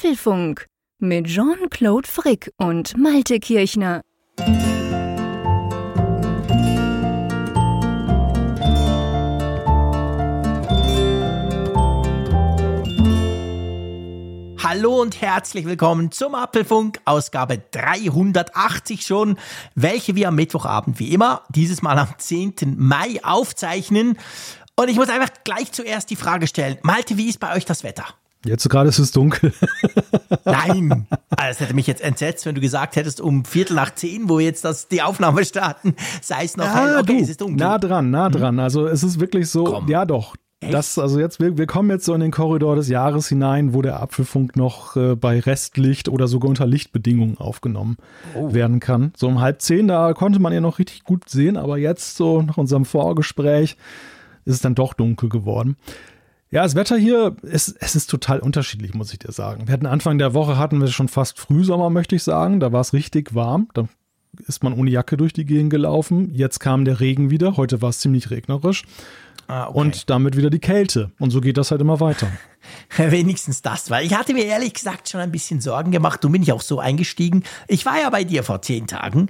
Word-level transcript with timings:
Apfelfunk 0.00 0.66
mit 0.98 1.26
Jean-Claude 1.26 2.08
Frick 2.08 2.50
und 2.56 2.96
Malte 2.96 3.38
Kirchner. 3.38 4.00
Hallo 14.62 15.02
und 15.02 15.20
herzlich 15.20 15.66
willkommen 15.66 16.10
zum 16.10 16.34
Apfelfunk, 16.34 16.98
Ausgabe 17.04 17.58
380 17.70 19.04
schon, 19.04 19.36
welche 19.74 20.14
wir 20.14 20.28
am 20.28 20.36
Mittwochabend 20.36 20.98
wie 20.98 21.12
immer, 21.12 21.42
dieses 21.50 21.82
Mal 21.82 21.98
am 21.98 22.08
10. 22.16 22.54
Mai 22.78 23.22
aufzeichnen. 23.22 24.16
Und 24.76 24.88
ich 24.88 24.96
muss 24.96 25.10
einfach 25.10 25.28
gleich 25.44 25.72
zuerst 25.72 26.08
die 26.08 26.16
Frage 26.16 26.46
stellen, 26.46 26.78
Malte, 26.80 27.18
wie 27.18 27.28
ist 27.28 27.38
bei 27.38 27.54
euch 27.54 27.66
das 27.66 27.84
Wetter? 27.84 28.06
Jetzt 28.44 28.68
gerade 28.70 28.88
ist 28.88 28.98
es 28.98 29.12
dunkel. 29.12 29.52
Nein, 30.44 31.06
also 31.30 31.50
es 31.50 31.60
hätte 31.60 31.74
mich 31.74 31.86
jetzt 31.86 32.00
entsetzt, 32.00 32.46
wenn 32.46 32.54
du 32.54 32.60
gesagt 32.60 32.96
hättest, 32.96 33.20
um 33.20 33.44
Viertel 33.44 33.74
nach 33.74 33.94
zehn, 33.94 34.28
wo 34.28 34.38
jetzt 34.38 34.64
das, 34.64 34.88
die 34.88 35.02
Aufnahme 35.02 35.44
starten, 35.44 35.94
sei 36.22 36.44
es 36.44 36.56
noch 36.56 36.64
ja, 36.64 36.74
hell. 36.74 36.98
Okay, 37.00 37.18
du, 37.18 37.22
es 37.22 37.28
ist 37.30 37.40
dunkel. 37.40 37.56
Nah 37.56 37.78
dran, 37.78 38.10
nah 38.10 38.30
dran. 38.30 38.58
Also 38.58 38.86
es 38.86 39.02
ist 39.02 39.20
wirklich 39.20 39.48
so, 39.50 39.64
Komm. 39.64 39.88
ja 39.88 40.04
doch. 40.06 40.34
Echt? 40.62 40.74
Das, 40.74 40.98
also 40.98 41.18
jetzt, 41.18 41.40
wir, 41.40 41.56
wir 41.56 41.66
kommen 41.66 41.88
jetzt 41.90 42.04
so 42.04 42.12
in 42.14 42.20
den 42.20 42.30
Korridor 42.30 42.76
des 42.76 42.88
Jahres 42.88 43.28
hinein, 43.28 43.72
wo 43.72 43.80
der 43.80 44.00
Apfelfunk 44.00 44.56
noch 44.56 44.94
äh, 44.94 45.16
bei 45.16 45.40
Restlicht 45.40 46.08
oder 46.10 46.28
sogar 46.28 46.50
unter 46.50 46.66
Lichtbedingungen 46.66 47.38
aufgenommen 47.38 47.96
Oh. 48.34 48.52
werden 48.52 48.78
kann. 48.78 49.12
So 49.16 49.26
um 49.28 49.40
halb 49.40 49.62
zehn, 49.62 49.88
da 49.88 50.12
konnte 50.12 50.38
man 50.38 50.52
ja 50.52 50.60
noch 50.60 50.78
richtig 50.78 51.04
gut 51.04 51.28
sehen, 51.30 51.56
aber 51.56 51.78
jetzt 51.78 52.16
so 52.16 52.42
nach 52.42 52.58
unserem 52.58 52.84
Vorgespräch 52.84 53.76
ist 54.44 54.54
es 54.54 54.60
dann 54.60 54.74
doch 54.74 54.92
dunkel 54.94 55.28
geworden. 55.30 55.76
Ja, 56.52 56.64
das 56.64 56.74
Wetter 56.74 56.96
hier, 56.96 57.36
ist, 57.42 57.76
es 57.78 57.94
ist 57.94 58.10
total 58.10 58.40
unterschiedlich, 58.40 58.92
muss 58.92 59.12
ich 59.12 59.20
dir 59.20 59.30
sagen. 59.30 59.68
Wir 59.68 59.72
hatten 59.72 59.86
Anfang 59.86 60.18
der 60.18 60.34
Woche 60.34 60.58
hatten 60.58 60.80
wir 60.80 60.88
schon 60.88 61.06
fast 61.06 61.38
Frühsommer, 61.38 61.90
möchte 61.90 62.16
ich 62.16 62.24
sagen. 62.24 62.58
Da 62.58 62.72
war 62.72 62.80
es 62.80 62.92
richtig 62.92 63.36
warm. 63.36 63.68
Da 63.72 63.88
ist 64.48 64.64
man 64.64 64.72
ohne 64.72 64.90
Jacke 64.90 65.16
durch 65.16 65.32
die 65.32 65.44
Gegend 65.44 65.70
gelaufen. 65.70 66.34
Jetzt 66.34 66.58
kam 66.58 66.84
der 66.84 66.98
Regen 66.98 67.30
wieder. 67.30 67.56
Heute 67.56 67.82
war 67.82 67.90
es 67.90 68.00
ziemlich 68.00 68.30
regnerisch. 68.30 68.82
Ah, 69.46 69.68
okay. 69.68 69.78
Und 69.78 70.10
damit 70.10 70.36
wieder 70.36 70.50
die 70.50 70.58
Kälte. 70.58 71.12
Und 71.20 71.30
so 71.30 71.40
geht 71.40 71.56
das 71.56 71.70
halt 71.70 71.80
immer 71.80 72.00
weiter. 72.00 72.28
Wenigstens 72.96 73.62
das, 73.62 73.88
weil 73.88 74.04
ich 74.04 74.14
hatte 74.14 74.34
mir 74.34 74.44
ehrlich 74.44 74.74
gesagt 74.74 75.08
schon 75.08 75.20
ein 75.20 75.32
bisschen 75.32 75.60
Sorgen 75.60 75.92
gemacht. 75.92 76.22
Du 76.24 76.30
bin 76.30 76.42
ich 76.42 76.52
auch 76.52 76.62
so 76.62 76.80
eingestiegen. 76.80 77.44
Ich 77.68 77.86
war 77.86 78.00
ja 78.00 78.10
bei 78.10 78.24
dir 78.24 78.42
vor 78.42 78.60
zehn 78.60 78.88
Tagen. 78.88 79.28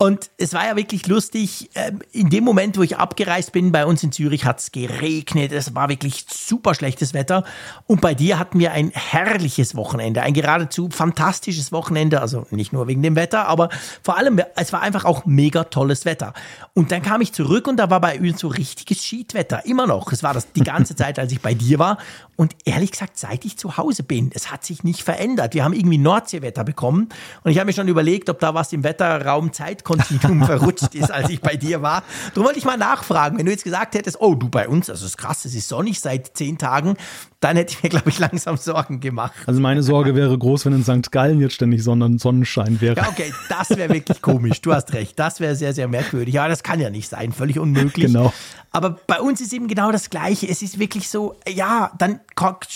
Und 0.00 0.30
es 0.36 0.52
war 0.52 0.64
ja 0.64 0.76
wirklich 0.76 1.08
lustig. 1.08 1.70
ähm, 1.74 1.98
In 2.12 2.30
dem 2.30 2.44
Moment, 2.44 2.78
wo 2.78 2.84
ich 2.84 2.96
abgereist 2.96 3.50
bin, 3.50 3.72
bei 3.72 3.84
uns 3.84 4.00
in 4.04 4.12
Zürich 4.12 4.44
hat 4.44 4.60
es 4.60 4.70
geregnet. 4.70 5.50
Es 5.50 5.74
war 5.74 5.88
wirklich 5.88 6.24
super 6.30 6.76
schlechtes 6.76 7.14
Wetter. 7.14 7.42
Und 7.88 8.00
bei 8.00 8.14
dir 8.14 8.38
hatten 8.38 8.60
wir 8.60 8.70
ein 8.70 8.92
herrliches 8.94 9.74
Wochenende, 9.74 10.22
ein 10.22 10.34
geradezu 10.34 10.88
fantastisches 10.88 11.72
Wochenende. 11.72 12.20
Also 12.20 12.46
nicht 12.52 12.72
nur 12.72 12.86
wegen 12.86 13.02
dem 13.02 13.16
Wetter, 13.16 13.48
aber 13.48 13.70
vor 14.00 14.16
allem, 14.16 14.40
es 14.54 14.72
war 14.72 14.82
einfach 14.82 15.04
auch 15.04 15.26
mega 15.26 15.64
tolles 15.64 16.04
Wetter. 16.04 16.32
Und 16.74 16.92
dann 16.92 17.02
kam 17.02 17.20
ich 17.20 17.32
zurück 17.32 17.66
und 17.66 17.78
da 17.78 17.90
war 17.90 18.00
bei 18.00 18.20
uns 18.20 18.38
so 18.38 18.46
richtiges 18.46 19.04
Schiedwetter. 19.04 19.66
Immer 19.66 19.88
noch. 19.88 20.12
Es 20.12 20.22
war 20.22 20.32
das 20.32 20.52
die 20.52 20.62
ganze 20.62 20.94
Zeit, 20.96 21.18
als 21.18 21.32
ich 21.32 21.40
bei 21.40 21.54
dir 21.54 21.80
war. 21.80 21.98
Und 22.40 22.54
ehrlich 22.64 22.92
gesagt, 22.92 23.18
seit 23.18 23.44
ich 23.44 23.58
zu 23.58 23.78
Hause 23.78 24.04
bin, 24.04 24.30
es 24.32 24.52
hat 24.52 24.64
sich 24.64 24.84
nicht 24.84 25.02
verändert. 25.02 25.54
Wir 25.54 25.64
haben 25.64 25.72
irgendwie 25.72 25.98
Nordseewetter 25.98 26.62
bekommen. 26.62 27.08
Und 27.42 27.50
ich 27.50 27.58
habe 27.58 27.66
mir 27.66 27.72
schon 27.72 27.88
überlegt, 27.88 28.30
ob 28.30 28.38
da 28.38 28.54
was 28.54 28.72
im 28.72 28.84
Wetterraum 28.84 29.52
Zeitkontinuum 29.52 30.44
verrutscht 30.46 30.94
ist, 30.94 31.10
als 31.10 31.30
ich 31.30 31.40
bei 31.40 31.56
dir 31.56 31.82
war. 31.82 32.04
Darum 32.34 32.46
wollte 32.46 32.60
ich 32.60 32.64
mal 32.64 32.76
nachfragen. 32.76 33.38
Wenn 33.38 33.46
du 33.46 33.50
jetzt 33.50 33.64
gesagt 33.64 33.96
hättest, 33.96 34.20
oh, 34.20 34.36
du 34.36 34.48
bei 34.48 34.68
uns, 34.68 34.88
also 34.88 35.04
es 35.04 35.10
ist 35.10 35.16
krass, 35.16 35.46
es 35.46 35.54
ist 35.56 35.66
sonnig 35.66 35.98
seit 35.98 36.36
zehn 36.36 36.58
Tagen, 36.58 36.96
dann 37.40 37.56
hätte 37.56 37.74
ich 37.74 37.82
mir, 37.82 37.88
glaube 37.88 38.08
ich, 38.08 38.20
langsam 38.20 38.56
Sorgen 38.56 39.00
gemacht. 39.00 39.32
Also 39.46 39.60
meine 39.60 39.82
Sorge 39.82 40.14
wäre 40.14 40.38
groß, 40.38 40.66
wenn 40.66 40.74
in 40.74 40.84
St. 40.84 41.10
Gallen 41.10 41.40
jetzt 41.40 41.54
ständig 41.54 41.82
Sonnen 41.82 42.18
Sonnenschein 42.18 42.80
wäre. 42.80 42.96
Ja, 42.96 43.08
okay, 43.08 43.32
das 43.48 43.70
wäre 43.70 43.92
wirklich 43.92 44.22
komisch. 44.22 44.60
Du 44.60 44.72
hast 44.72 44.92
recht. 44.92 45.18
Das 45.18 45.40
wäre 45.40 45.56
sehr, 45.56 45.72
sehr 45.72 45.88
merkwürdig. 45.88 46.38
Aber 46.38 46.48
das 46.48 46.62
kann 46.62 46.78
ja 46.78 46.90
nicht 46.90 47.08
sein. 47.08 47.32
Völlig 47.32 47.58
unmöglich. 47.58 48.06
Genau. 48.06 48.32
Aber 48.70 48.90
bei 49.06 49.20
uns 49.20 49.40
ist 49.40 49.52
eben 49.52 49.66
genau 49.66 49.92
das 49.92 50.10
Gleiche. 50.10 50.48
Es 50.48 50.62
ist 50.62 50.78
wirklich 50.78 51.08
so, 51.08 51.36
ja, 51.48 51.90
dann, 51.98 52.20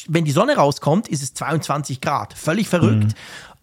wenn 0.09 0.25
die 0.25 0.33
Sonne 0.33 0.57
rauskommt, 0.57 1.09
ist 1.09 1.23
es 1.23 1.35
22 1.35 2.01
Grad. 2.01 2.35
Völlig 2.35 2.69
verrückt. 2.69 3.15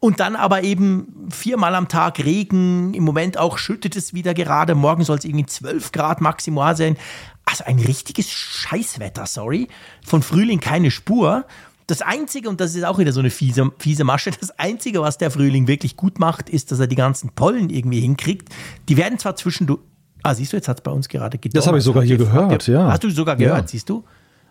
Und 0.02 0.22
dann 0.22 0.38
aber 0.38 0.64
eben 0.64 1.28
viermal 1.30 1.76
am 1.76 1.90
Tag 1.90 2.20
Regen. 2.20 2.94
Im 2.94 3.04
Moment 3.04 3.38
auch 3.38 3.58
schüttet 3.58 3.98
es 3.98 4.14
wieder 4.14 4.34
gerade. 4.34 4.74
Morgen 4.76 5.04
soll 5.04 5.18
es 5.18 5.26
irgendwie 5.26 5.46
12 5.46 5.92
Grad 5.92 6.22
maximal 6.22 6.78
sein. 6.78 6.96
Also 7.44 7.66
ein 7.66 7.80
richtiges 7.80 8.30
Scheißwetter, 8.32 9.26
sorry. 9.26 9.68
Von 10.06 10.22
Frühling 10.22 10.62
keine 10.62 10.90
Spur. 10.92 11.46
Das 11.88 12.02
Einzige, 12.02 12.48
und 12.48 12.62
das 12.62 12.76
ist 12.76 12.86
auch 12.86 12.98
wieder 13.00 13.12
so 13.12 13.20
eine 13.20 13.32
fiese, 13.32 13.72
fiese 13.80 14.04
Masche, 14.06 14.32
das 14.40 14.52
Einzige, 14.58 15.02
was 15.02 15.18
der 15.18 15.32
Frühling 15.32 15.68
wirklich 15.68 15.98
gut 15.98 16.18
macht, 16.20 16.48
ist, 16.50 16.72
dass 16.72 16.80
er 16.80 16.88
die 16.88 16.96
ganzen 16.96 17.32
Pollen 17.32 17.70
irgendwie 17.70 18.00
hinkriegt. 18.00 18.48
Die 18.88 18.96
werden 18.96 19.20
zwar 19.20 19.36
zwischendurch. 19.36 19.80
Ah, 20.24 20.34
siehst 20.36 20.54
du, 20.54 20.58
jetzt 20.58 20.68
hat 20.68 20.78
es 20.78 20.84
bei 20.84 20.92
uns 20.92 21.10
gerade 21.10 21.38
gedonnert. 21.38 21.58
Das 21.64 21.68
habe 21.68 21.78
ich 21.80 21.84
sogar 21.84 22.04
hier 22.04 22.18
gehört, 22.18 22.68
ja. 22.68 22.90
Hast 22.92 23.04
du 23.04 23.10
sogar 23.10 23.36
gehört, 23.36 23.62
Ja. 23.64 23.68
siehst 23.68 23.90
du? 23.90 24.04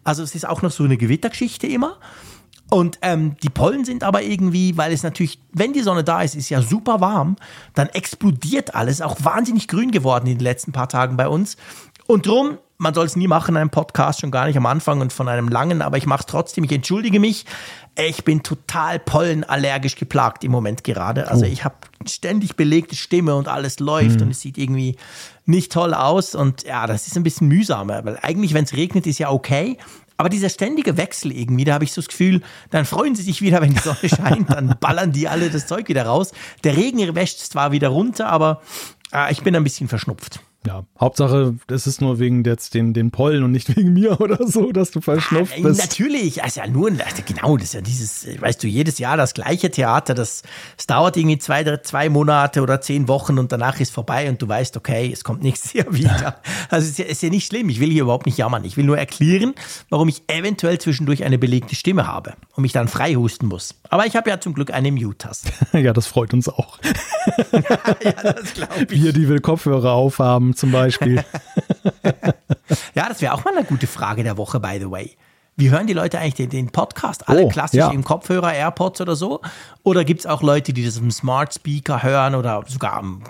Also 0.08 0.22
es 0.22 0.34
ist 0.34 0.48
auch 0.48 0.62
noch 0.62 0.70
so 0.70 0.84
eine 0.84 0.96
Gewittergeschichte 0.96 1.66
immer. 1.66 1.98
Und 2.70 2.98
ähm, 3.02 3.36
die 3.42 3.50
Pollen 3.50 3.84
sind 3.84 4.02
aber 4.02 4.22
irgendwie, 4.22 4.74
weil 4.78 4.90
es 4.90 5.02
natürlich, 5.02 5.38
wenn 5.52 5.74
die 5.74 5.82
Sonne 5.82 6.02
da 6.02 6.22
ist, 6.22 6.34
ist 6.34 6.48
ja 6.48 6.62
super 6.62 7.02
warm, 7.02 7.36
dann 7.74 7.88
explodiert 7.90 8.74
alles, 8.74 9.02
auch 9.02 9.22
wahnsinnig 9.22 9.68
grün 9.68 9.90
geworden 9.90 10.26
in 10.26 10.38
den 10.38 10.44
letzten 10.44 10.72
paar 10.72 10.88
Tagen 10.88 11.18
bei 11.18 11.28
uns. 11.28 11.58
Und 12.06 12.26
drum, 12.26 12.56
man 12.78 12.94
soll 12.94 13.06
es 13.06 13.16
nie 13.16 13.26
machen 13.26 13.56
in 13.56 13.60
einem 13.60 13.70
Podcast, 13.70 14.20
schon 14.20 14.30
gar 14.30 14.46
nicht 14.46 14.56
am 14.56 14.66
Anfang 14.66 15.00
und 15.00 15.12
von 15.12 15.28
einem 15.28 15.48
langen, 15.48 15.82
aber 15.82 15.98
ich 15.98 16.06
mache 16.06 16.20
es 16.20 16.26
trotzdem, 16.26 16.64
ich 16.64 16.72
entschuldige 16.72 17.18
mich. 17.20 17.44
Ich 17.96 18.24
bin 18.24 18.44
total 18.44 19.00
pollenallergisch 19.00 19.96
geplagt 19.96 20.44
im 20.44 20.52
Moment 20.52 20.84
gerade. 20.84 21.28
Also 21.28 21.44
ich 21.44 21.64
habe 21.64 21.74
ständig 22.06 22.54
belegte 22.54 22.94
Stimme 22.94 23.34
und 23.34 23.48
alles 23.48 23.80
läuft 23.80 24.22
und 24.22 24.30
es 24.30 24.40
sieht 24.40 24.56
irgendwie 24.56 24.96
nicht 25.46 25.72
toll 25.72 25.92
aus. 25.92 26.36
Und 26.36 26.62
ja, 26.62 26.86
das 26.86 27.08
ist 27.08 27.16
ein 27.16 27.24
bisschen 27.24 27.48
mühsamer, 27.48 28.04
weil 28.04 28.16
eigentlich, 28.22 28.54
wenn 28.54 28.62
es 28.62 28.74
regnet, 28.74 29.08
ist 29.08 29.18
ja 29.18 29.30
okay. 29.30 29.78
Aber 30.16 30.28
dieser 30.28 30.48
ständige 30.48 30.96
Wechsel 30.96 31.32
irgendwie, 31.32 31.64
da 31.64 31.74
habe 31.74 31.84
ich 31.84 31.92
so 31.92 32.00
das 32.00 32.08
Gefühl, 32.08 32.42
dann 32.70 32.84
freuen 32.84 33.16
sie 33.16 33.22
sich 33.22 33.42
wieder, 33.42 33.60
wenn 33.60 33.74
die 33.74 33.80
Sonne 33.80 33.98
scheint, 34.04 34.50
dann 34.50 34.76
ballern 34.78 35.10
die 35.10 35.26
alle 35.28 35.50
das 35.50 35.66
Zeug 35.66 35.88
wieder 35.88 36.06
raus. 36.06 36.30
Der 36.62 36.76
Regen 36.76 37.16
wäscht 37.16 37.40
zwar 37.40 37.72
wieder 37.72 37.88
runter, 37.88 38.28
aber 38.28 38.62
äh, 39.12 39.32
ich 39.32 39.42
bin 39.42 39.56
ein 39.56 39.64
bisschen 39.64 39.88
verschnupft. 39.88 40.40
Ja, 40.66 40.84
Hauptsache, 41.00 41.54
es 41.68 41.86
ist 41.86 42.00
nur 42.00 42.18
wegen 42.18 42.42
jetzt 42.44 42.74
den, 42.74 42.92
den 42.92 43.10
Pollen 43.12 43.44
und 43.44 43.52
nicht 43.52 43.74
wegen 43.76 43.92
mir 43.92 44.20
oder 44.20 44.44
so, 44.46 44.72
dass 44.72 44.90
du 44.90 45.00
verschnupft 45.00 45.56
Äh, 45.56 45.62
bist. 45.62 45.80
Natürlich, 45.80 46.42
also 46.42 46.60
ja 46.60 46.66
nur, 46.66 46.90
also 46.90 47.22
genau, 47.24 47.56
das 47.56 47.66
ist 47.68 47.74
ja 47.74 47.80
dieses, 47.80 48.26
weißt 48.40 48.62
du, 48.62 48.66
jedes 48.66 48.98
Jahr 48.98 49.16
das 49.16 49.34
gleiche 49.34 49.70
Theater, 49.70 50.14
das, 50.14 50.42
das 50.76 50.86
dauert 50.88 51.16
irgendwie 51.16 51.38
zwei, 51.38 51.62
drei- 51.62 51.76
zwei 51.78 52.08
Monate 52.08 52.60
oder 52.60 52.80
zehn 52.80 53.06
Wochen 53.06 53.38
und 53.38 53.52
danach 53.52 53.78
ist 53.78 53.92
vorbei 53.92 54.28
und 54.28 54.42
du 54.42 54.48
weißt, 54.48 54.76
okay, 54.76 55.10
es 55.12 55.22
kommt 55.22 55.42
nächstes 55.44 55.72
Jahr 55.74 55.94
wieder. 55.94 56.40
Also 56.70 56.84
es 56.84 56.90
ist 56.90 56.98
ja, 56.98 57.04
ist 57.06 57.22
ja 57.22 57.30
nicht 57.30 57.46
schlimm, 57.46 57.68
ich 57.68 57.78
will 57.78 57.90
hier 57.90 58.02
überhaupt 58.02 58.26
nicht 58.26 58.36
jammern, 58.36 58.64
ich 58.64 58.76
will 58.76 58.84
nur 58.84 58.98
erklären, 58.98 59.54
warum 59.90 60.08
ich 60.08 60.22
eventuell 60.26 60.78
zwischendurch 60.78 61.22
eine 61.24 61.38
belegte 61.38 61.76
Stimme 61.76 62.06
habe 62.08 62.34
und 62.56 62.62
mich 62.62 62.72
dann 62.72 62.88
frei 62.88 63.14
husten 63.14 63.46
muss. 63.46 63.76
Aber 63.90 64.06
ich 64.06 64.16
habe 64.16 64.28
ja 64.28 64.40
zum 64.40 64.54
Glück 64.54 64.72
eine 64.72 64.90
Mute-Taste. 64.92 65.50
Ja, 65.78 65.92
das 65.92 66.08
freut 66.08 66.34
uns 66.34 66.48
auch. 66.48 66.78
ja, 68.04 68.12
das 68.32 68.54
glaube 68.54 68.86
ich. 68.90 69.02
Wir, 69.02 69.12
die 69.12 69.28
will 69.28 69.40
Kopfhörer 69.40 69.92
aufhaben 69.92 70.47
zum 70.54 70.72
Beispiel. 70.72 71.24
Ja, 72.94 73.08
das 73.08 73.20
wäre 73.20 73.32
auch 73.32 73.44
mal 73.44 73.56
eine 73.56 73.64
gute 73.64 73.86
Frage 73.86 74.22
der 74.22 74.36
Woche, 74.36 74.60
by 74.60 74.78
the 74.78 74.90
way. 74.90 75.16
Wie 75.56 75.70
hören 75.70 75.86
die 75.86 75.92
Leute 75.92 76.18
eigentlich 76.18 76.34
den, 76.34 76.50
den 76.50 76.70
Podcast? 76.70 77.28
Alle 77.28 77.44
Oh, 77.44 77.48
klassisch 77.48 77.78
ja. 77.78 77.90
im 77.90 78.04
Kopfhörer, 78.04 78.52
AirPods 78.54 79.00
oder 79.00 79.16
so? 79.16 79.40
Oder 79.82 80.04
gibt 80.04 80.20
es 80.20 80.26
auch 80.26 80.42
Leute, 80.42 80.72
die 80.72 80.84
das 80.84 80.98
im 80.98 81.10
Smart 81.10 81.54
Speaker 81.54 82.02
hören 82.02 82.34
oder 82.34 82.62
sogar 82.68 82.92
am, 82.94 83.22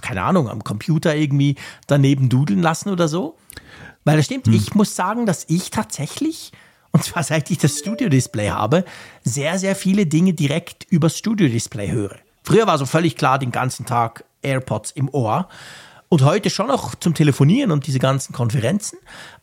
keine 0.00 0.22
Ahnung, 0.22 0.48
am 0.48 0.64
Computer 0.64 1.14
irgendwie 1.14 1.56
daneben 1.86 2.28
dudeln 2.28 2.62
lassen 2.62 2.88
oder 2.88 3.08
so? 3.08 3.36
Weil 4.04 4.16
das 4.16 4.26
stimmt, 4.26 4.48
ich 4.48 4.74
muss 4.74 4.96
sagen, 4.96 5.26
dass 5.26 5.44
ich 5.48 5.70
tatsächlich, 5.70 6.52
und 6.92 7.04
zwar 7.04 7.22
seit 7.24 7.50
ich 7.50 7.58
das 7.58 7.78
Studio-Display 7.78 8.48
habe, 8.50 8.84
sehr, 9.22 9.58
sehr 9.58 9.76
viele 9.76 10.06
Dinge 10.06 10.32
direkt 10.32 10.84
übers 10.88 11.18
Studio-Display 11.18 11.90
höre. 11.90 12.16
Früher 12.42 12.66
war 12.66 12.78
so 12.78 12.86
völlig 12.86 13.16
klar 13.16 13.38
den 13.38 13.50
ganzen 13.50 13.84
Tag 13.84 14.24
AirPods 14.40 14.92
im 14.92 15.12
Ohr. 15.12 15.48
Und 16.08 16.22
heute 16.22 16.50
schon 16.50 16.68
noch 16.68 16.94
zum 16.94 17.14
Telefonieren 17.14 17.72
und 17.72 17.86
diese 17.86 17.98
ganzen 17.98 18.32
Konferenzen. 18.32 18.98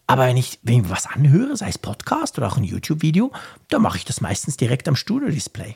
Aber 0.08 0.28
wenn 0.28 0.38
ich, 0.38 0.60
wenn 0.64 0.82
ich 0.86 0.90
was 0.90 1.08
anhöre, 1.08 1.58
sei 1.58 1.68
es 1.70 1.78
Podcast 1.78 2.38
oder 2.38 2.48
auch 2.48 2.58
ein 2.58 2.64
YouTube-Video, 2.64 3.32
dann 3.70 3.82
mache 3.82 3.98
ich 3.98 4.06
das 4.06 4.22
meistens 4.22 4.56
direkt 4.56 4.88
am 4.88 4.96
Studio-Display. 4.96 5.76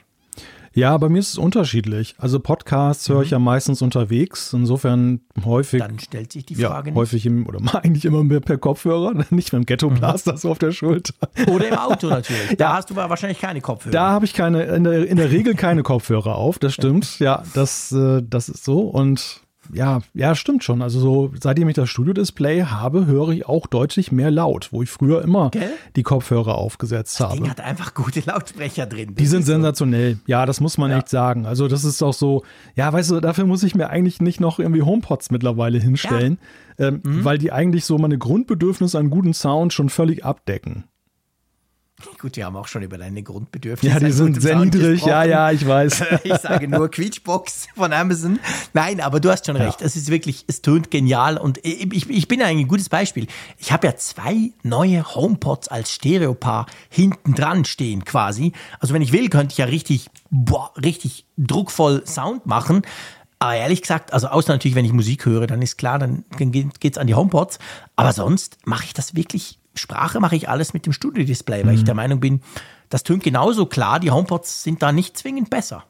Ja, 0.73 0.95
bei 0.97 1.09
mir 1.09 1.17
ist 1.17 1.29
es 1.29 1.37
unterschiedlich. 1.39 2.13
Also 2.19 2.39
Podcasts 2.39 3.09
höre 3.09 3.23
ich 3.23 3.31
ja 3.31 3.39
meistens 3.39 3.81
unterwegs. 3.81 4.53
Insofern 4.53 5.21
häufig, 5.43 5.79
Dann 5.79 5.97
stellt 5.97 6.31
sich 6.31 6.45
die 6.45 6.53
ja, 6.53 6.69
Frage 6.69 6.91
nicht. 6.91 6.97
häufig 6.97 7.25
im, 7.25 7.47
oder 7.47 7.59
eigentlich 7.83 8.05
immer 8.05 8.23
mehr 8.23 8.41
per 8.41 8.57
Kopfhörer, 8.57 9.13
nicht 9.31 9.53
mit 9.53 9.53
dem 9.53 9.65
Ghetto-Blaster 9.65 10.37
so 10.37 10.51
auf 10.51 10.59
der 10.59 10.71
Schulter. 10.71 11.15
Oder 11.47 11.69
im 11.69 11.73
Auto 11.73 12.07
natürlich. 12.09 12.57
Da 12.57 12.75
hast 12.75 12.91
du 12.91 12.93
aber 12.93 13.09
wahrscheinlich 13.09 13.39
keine 13.39 13.59
Kopfhörer. 13.59 13.91
Da 13.91 14.09
habe 14.11 14.25
ich 14.25 14.33
keine, 14.33 14.63
in 14.65 14.83
der, 14.83 15.07
in 15.07 15.17
der 15.17 15.31
Regel 15.31 15.55
keine 15.55 15.81
Kopfhörer 15.83 16.35
auf, 16.35 16.59
das 16.59 16.75
stimmt. 16.75 17.17
Ja, 17.19 17.43
das, 17.55 17.91
äh, 17.91 18.21
das 18.23 18.47
ist 18.47 18.63
so. 18.63 18.81
Und 18.81 19.41
ja, 19.73 19.99
ja, 20.13 20.35
stimmt 20.35 20.63
schon. 20.63 20.81
Also 20.81 20.99
so, 20.99 21.33
seitdem 21.41 21.67
ich 21.69 21.75
das 21.75 21.89
Studio-Display 21.89 22.63
habe, 22.63 23.05
höre 23.05 23.29
ich 23.29 23.45
auch 23.47 23.67
deutlich 23.67 24.11
mehr 24.11 24.31
laut, 24.31 24.69
wo 24.71 24.81
ich 24.83 24.89
früher 24.89 25.21
immer 25.21 25.49
Gell? 25.51 25.69
die 25.95 26.03
Kopfhörer 26.03 26.55
aufgesetzt 26.55 27.19
Das 27.19 27.27
habe. 27.29 27.37
Ding 27.41 27.49
hat 27.49 27.61
einfach 27.61 27.93
gute 27.93 28.19
Lautsprecher 28.21 28.85
drin. 28.85 29.15
Die 29.15 29.25
sind 29.25 29.39
ist 29.41 29.45
so. 29.47 29.53
sensationell. 29.53 30.19
Ja, 30.25 30.45
das 30.45 30.59
muss 30.61 30.77
man 30.77 30.91
Ja. 30.91 30.97
echt 30.99 31.09
sagen. 31.09 31.45
Also 31.45 31.67
das 31.67 31.83
ist 31.83 32.01
auch 32.03 32.13
so, 32.13 32.43
ja, 32.75 32.91
weißt 32.91 33.11
du, 33.11 33.19
dafür 33.19 33.45
muss 33.45 33.63
ich 33.63 33.75
mir 33.75 33.89
eigentlich 33.89 34.21
nicht 34.21 34.39
noch 34.39 34.59
irgendwie 34.59 34.81
HomePods 34.83 35.31
mittlerweile 35.31 35.79
hinstellen, 35.79 36.39
ähm, 36.79 37.01
Mhm. 37.03 37.25
weil 37.25 37.37
die 37.37 37.51
eigentlich 37.51 37.85
so 37.85 37.97
meine 37.97 38.17
Grundbedürfnisse 38.17 38.97
an 38.99 39.09
guten 39.09 39.33
Sound 39.33 39.73
schon 39.73 39.89
völlig 39.89 40.25
abdecken. 40.25 40.85
Gut, 42.19 42.35
wir 42.35 42.45
haben 42.45 42.55
auch 42.55 42.67
schon 42.67 42.83
über 42.83 42.99
deine 42.99 43.23
Grundbedürfnisse. 43.23 43.91
Ja, 43.91 43.99
die 43.99 44.11
sind 44.11 44.39
sehr 44.39 44.53
Sound 44.53 44.65
niedrig. 44.65 45.01
Ja, 45.03 45.23
gesprochen. 45.23 45.29
ja, 45.29 45.51
ich 45.51 45.67
weiß. 45.67 46.03
Ich 46.23 46.35
sage 46.35 46.67
nur 46.67 46.91
Quietschbox 46.91 47.69
von 47.75 47.91
Amazon. 47.91 48.39
Nein, 48.73 49.01
aber 49.01 49.19
du 49.19 49.31
hast 49.31 49.47
schon 49.47 49.55
recht. 49.55 49.81
Es 49.81 49.95
ist 49.95 50.11
wirklich, 50.11 50.45
es 50.47 50.61
tönt 50.61 50.91
genial 50.91 51.37
und 51.37 51.59
ich, 51.63 52.07
ich, 52.07 52.27
bin 52.27 52.41
eigentlich 52.43 52.65
ein 52.65 52.67
gutes 52.67 52.89
Beispiel. 52.89 53.25
Ich 53.57 53.71
habe 53.71 53.87
ja 53.87 53.95
zwei 53.95 54.51
neue 54.61 55.15
HomePods 55.15 55.69
als 55.69 55.91
Stereopaar 55.91 56.67
hinten 56.89 57.33
dran 57.33 57.65
stehen 57.65 58.05
quasi. 58.05 58.51
Also 58.79 58.93
wenn 58.93 59.01
ich 59.01 59.11
will, 59.11 59.29
könnte 59.29 59.53
ich 59.53 59.57
ja 59.57 59.65
richtig, 59.65 60.09
boah, 60.29 60.71
richtig 60.81 61.25
druckvoll 61.37 62.05
Sound 62.05 62.45
machen. 62.45 62.83
Aber 63.39 63.55
ehrlich 63.55 63.81
gesagt, 63.81 64.13
also 64.13 64.27
außer 64.27 64.53
natürlich, 64.53 64.75
wenn 64.75 64.85
ich 64.85 64.93
Musik 64.93 65.25
höre, 65.25 65.47
dann 65.47 65.63
ist 65.63 65.77
klar, 65.77 65.97
dann 65.97 66.25
geht 66.37 66.83
es 66.83 66.97
an 66.97 67.07
die 67.07 67.15
HomePods. 67.15 67.57
Aber 67.95 68.13
sonst 68.13 68.57
mache 68.65 68.85
ich 68.85 68.93
das 68.93 69.15
wirklich, 69.15 69.56
Sprache 69.77 70.19
mache 70.19 70.35
ich 70.35 70.49
alles 70.49 70.73
mit 70.73 70.85
dem 70.85 70.93
Studio-Display, 70.93 71.65
weil 71.65 71.75
ich 71.75 71.83
der 71.83 71.93
Meinung 71.95 72.19
bin, 72.19 72.41
das 72.89 73.03
tönt 73.03 73.23
genauso 73.23 73.65
klar. 73.65 73.99
Die 73.99 74.11
HomePods 74.11 74.63
sind 74.63 74.81
da 74.81 74.91
nicht 74.91 75.17
zwingend 75.17 75.49
besser. 75.49 75.83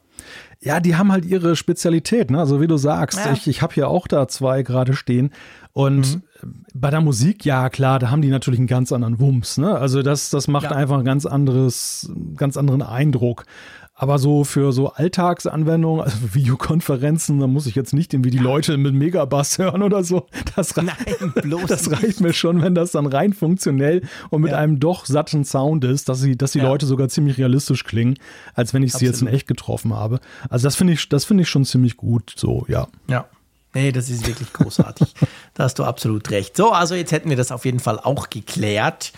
Ja, 0.59 0.79
die 0.79 0.95
haben 0.95 1.11
halt 1.11 1.25
ihre 1.25 1.55
Spezialität, 1.55 2.31
ne? 2.31 2.39
Also 2.39 2.59
wie 2.59 2.67
du 2.67 2.77
sagst, 2.77 3.19
Ja. 3.19 3.31
ich, 3.33 3.47
ich 3.47 3.61
habe 3.61 3.73
hier 3.75 3.87
auch 3.89 4.07
da 4.07 4.27
zwei 4.27 4.63
gerade 4.63 4.93
stehen. 4.95 5.31
Und 5.73 6.21
bei 6.73 6.89
der 6.91 7.01
Musik, 7.01 7.45
ja 7.45 7.69
klar, 7.69 7.99
da 7.99 8.09
haben 8.11 8.21
die 8.21 8.29
natürlich 8.29 8.59
einen 8.59 8.67
ganz 8.67 8.91
anderen 8.91 9.19
Wumms, 9.19 9.57
ne? 9.57 9.75
Also 9.77 10.01
das, 10.03 10.29
das 10.29 10.47
macht 10.47 10.65
Ja. 10.65 10.71
einfach 10.71 10.95
einen 10.95 11.05
ganz 11.05 11.25
anderes, 11.25 12.11
ganz 12.35 12.57
anderen 12.57 12.81
Eindruck. 12.81 13.45
Aber 13.99 14.19
so 14.19 14.43
für 14.43 14.73
so 14.73 14.91
Alltagsanwendungen, 14.93 16.01
also 16.05 16.17
Videokonferenzen, 16.35 17.39
da 17.39 17.47
muss 17.47 17.65
ich 17.65 17.73
jetzt 17.73 17.93
nicht 17.93 18.13
irgendwie 18.13 18.29
die 18.29 18.37
Leute 18.37 18.77
mit 18.77 18.93
Megabass 18.93 19.57
hören 19.57 19.81
oder 19.81 20.03
so. 20.03 20.27
Das, 20.55 20.77
rei- 20.77 20.83
Nein, 20.83 21.33
bloß 21.41 21.65
das 21.65 21.91
reicht 21.91 22.21
mir 22.21 22.31
schon, 22.33 22.61
wenn 22.61 22.75
das 22.75 22.91
dann 22.91 23.07
rein 23.07 23.33
funktionell 23.33 24.03
und 24.29 24.41
mit 24.43 24.51
Ja. 24.51 24.59
einem 24.59 24.79
doch 24.79 25.07
satten 25.07 25.43
Sound 25.45 25.83
ist, 25.83 26.09
dass, 26.09 26.19
sie, 26.21 26.37
dass 26.37 26.51
die 26.51 26.59
Ja. 26.59 26.65
Leute 26.65 26.85
sogar 26.85 27.09
ziemlich 27.09 27.39
realistisch 27.39 27.85
klingen, 27.85 28.19
als 28.53 28.71
wenn 28.75 28.83
ich 28.83 28.93
sie 28.93 29.05
jetzt 29.05 29.21
in 29.21 29.27
Absolut. 29.27 29.33
echt 29.33 29.47
getroffen 29.47 29.93
habe. 29.95 30.19
Also 30.47 30.65
das 30.67 30.75
finde 30.75 30.93
ich, 30.93 31.09
das 31.09 31.25
finde 31.25 31.41
ich 31.41 31.49
schon 31.49 31.65
ziemlich 31.65 31.97
gut. 31.97 32.33
So, 32.35 32.65
ja. 32.69 32.87
Ja. 33.09 33.25
Nee, 33.73 33.91
das 33.91 34.09
ist 34.09 34.25
wirklich 34.25 34.51
großartig. 34.53 35.13
da 35.53 35.63
hast 35.63 35.79
du 35.79 35.83
absolut 35.83 36.29
recht. 36.31 36.57
So, 36.57 36.71
also 36.71 36.95
jetzt 36.95 37.11
hätten 37.11 37.29
wir 37.29 37.37
das 37.37 37.51
auf 37.51 37.65
jeden 37.65 37.79
Fall 37.79 37.99
auch 37.99 38.29
geklärt. 38.29 39.13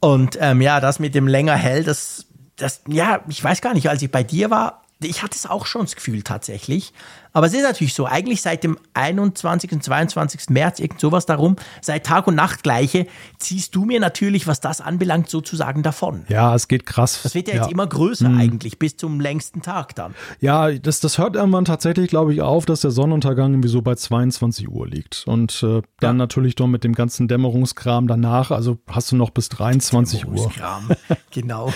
Und 0.00 0.36
ähm, 0.40 0.60
ja, 0.60 0.80
das 0.80 0.98
mit 0.98 1.14
dem 1.14 1.26
länger 1.26 1.54
hell, 1.54 1.84
das, 1.84 2.26
das, 2.56 2.82
ja, 2.86 3.20
ich 3.28 3.42
weiß 3.42 3.60
gar 3.60 3.74
nicht, 3.74 3.88
als 3.88 4.02
ich 4.02 4.10
bei 4.10 4.22
dir 4.22 4.50
war, 4.50 4.82
ich 5.00 5.22
hatte 5.22 5.36
es 5.36 5.46
auch 5.46 5.66
schon 5.66 5.82
das 5.82 5.94
Gefühl 5.94 6.22
tatsächlich. 6.22 6.92
Aber 7.38 7.46
es 7.46 7.54
ist 7.54 7.62
natürlich 7.62 7.94
so, 7.94 8.04
eigentlich 8.04 8.42
seit 8.42 8.64
dem 8.64 8.76
21. 8.94 9.70
und 9.70 9.84
22. 9.84 10.50
März, 10.50 10.80
irgend 10.80 10.98
sowas 10.98 11.24
darum, 11.24 11.54
seit 11.80 12.04
Tag 12.04 12.26
und 12.26 12.34
Nacht 12.34 12.64
gleiche, 12.64 13.06
ziehst 13.38 13.76
du 13.76 13.84
mir 13.84 14.00
natürlich, 14.00 14.48
was 14.48 14.58
das 14.58 14.80
anbelangt, 14.80 15.30
sozusagen 15.30 15.84
davon. 15.84 16.24
Ja, 16.26 16.52
es 16.56 16.66
geht 16.66 16.84
krass. 16.84 17.20
Das 17.22 17.36
wird 17.36 17.46
ja, 17.46 17.54
ja. 17.54 17.62
jetzt 17.62 17.70
immer 17.70 17.86
größer 17.86 18.26
eigentlich, 18.26 18.80
bis 18.80 18.96
zum 18.96 19.20
längsten 19.20 19.62
Tag 19.62 19.94
dann. 19.94 20.16
Ja, 20.40 20.72
das, 20.72 20.98
das 20.98 21.18
hört 21.18 21.36
irgendwann 21.36 21.64
tatsächlich, 21.64 22.08
glaube 22.08 22.34
ich, 22.34 22.42
auf, 22.42 22.66
dass 22.66 22.80
der 22.80 22.90
Sonnenuntergang 22.90 23.52
irgendwie 23.52 23.68
so 23.68 23.82
bei 23.82 23.94
22 23.94 24.68
Uhr 24.68 24.88
liegt. 24.88 25.22
Und 25.28 25.62
äh, 25.62 25.82
dann 26.00 26.16
Ja. 26.16 26.24
natürlich 26.24 26.56
doch 26.56 26.66
mit 26.66 26.82
dem 26.82 26.92
ganzen 26.92 27.28
Dämmerungskram 27.28 28.08
danach, 28.08 28.50
also 28.50 28.78
hast 28.88 29.12
du 29.12 29.16
noch 29.16 29.30
bis 29.30 29.48
23 29.48 30.26
Uhr. 30.26 30.50
Kram. 30.50 30.88
genau. 31.30 31.72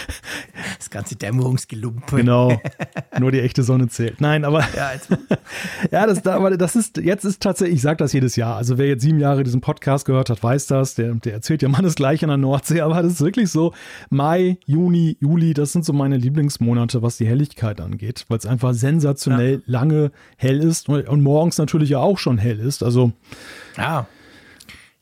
Das 0.77 0.91
ganze 0.91 1.15
Dämmerungsgelumpe. 1.15 2.17
Genau. 2.17 2.61
Nur 3.21 3.31
die 3.31 3.39
echte 3.39 3.63
Sonne 3.63 3.87
zählt. 3.87 4.21
Nein, 4.21 4.45
aber 4.45 4.65
Ja, 4.75 4.93
jetzt, 4.93 5.09
ja, 5.91 6.07
das, 6.07 6.23
das 6.23 6.77
ist, 6.77 6.99
jetzt 6.99 7.25
ist 7.25 7.43
tatsächlich, 7.43 7.77
ich 7.77 7.83
sage 7.83 7.97
das 7.99 8.13
jedes 8.13 8.37
Jahr. 8.37 8.57
Also 8.57 8.79
wer 8.79 8.87
jetzt 8.87 9.03
sieben 9.03 9.21
Jahre 9.21 9.43
diesen 9.45 9.61
Podcast 9.61 10.05
gehört 10.05 10.31
hat, 10.31 10.43
weiß 10.43 10.67
das. 10.67 10.95
Der, 10.95 11.15
der 11.15 11.35
erzählt 11.35 11.63
ja 11.63 11.69
Mannes 11.69 11.95
gleich 11.95 12.23
in 12.23 12.29
der 12.29 12.37
Nordsee, 12.37 12.81
aber 12.81 13.03
das 13.03 13.15
ist 13.15 13.21
wirklich 13.21 13.51
so. 13.51 13.73
Mai, 14.11 14.59
Juni, 14.67 15.17
Juli, 15.21 15.55
das 15.55 15.73
sind 15.73 15.85
so 15.85 15.93
meine 15.93 16.17
Lieblingsmonate, 16.17 17.03
was 17.03 17.17
die 17.17 17.27
Helligkeit 17.27 17.81
angeht, 17.81 18.25
weil 18.29 18.39
es 18.39 18.47
einfach 18.47 18.75
sensationell 18.75 19.63
lange 19.67 20.13
hell 20.37 20.61
ist 20.61 20.89
und, 20.89 21.09
und 21.09 21.23
morgens 21.23 21.59
natürlich 21.59 21.91
ja 21.91 21.99
auch 21.99 22.19
schon 22.19 22.39
hell 22.39 22.61
ist. 22.61 22.83
Also 22.83 23.13
ja. 23.77 24.07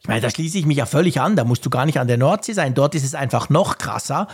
Ich 0.02 0.08
meine, 0.08 0.22
da 0.22 0.30
schließe 0.30 0.56
ich 0.56 0.64
mich 0.66 0.78
ja 0.78 0.86
völlig 0.86 1.20
an. 1.20 1.36
Da 1.36 1.44
musst 1.44 1.64
du 1.66 1.70
gar 1.70 1.84
nicht 1.84 2.00
an 2.00 2.08
der 2.08 2.16
Nordsee 2.16 2.54
sein. 2.54 2.74
Dort 2.74 2.94
ist 2.94 3.04
es 3.04 3.14
einfach 3.14 3.50
noch 3.50 3.76
krasser. 3.76 4.28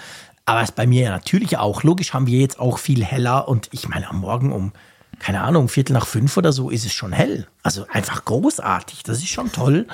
Aber 0.45 0.63
es 0.63 0.69
ist 0.69 0.77
bei 0.77 0.87
mir 0.87 1.03
ja 1.03 1.11
natürlich 1.11 1.59
auch. 1.59 1.83
Logisch 1.83 2.15
haben 2.15 2.29
wir 2.29 2.39
jetzt 2.39 2.61
auch 2.61 2.79
viel 2.79 3.05
heller. 3.05 3.49
Und 3.49 3.69
ich 3.73 3.89
meine, 3.89 4.09
am 4.09 4.21
Morgen 4.21 4.53
um, 4.53 4.73
keine 5.19 5.43
Ahnung, 5.43 5.69
Viertel 5.69 5.93
nach 5.95 6.07
fünf 6.07 6.37
oder 6.37 6.53
so 6.53 6.71
ist 6.71 6.85
es 6.87 6.93
schon 6.93 7.13
hell. 7.13 7.47
Also 7.63 7.87
einfach 7.91 8.25
großartig. 8.25 9.03
Das 9.03 9.19
ist 9.19 9.29
schon 9.29 9.51
toll. 9.53 9.87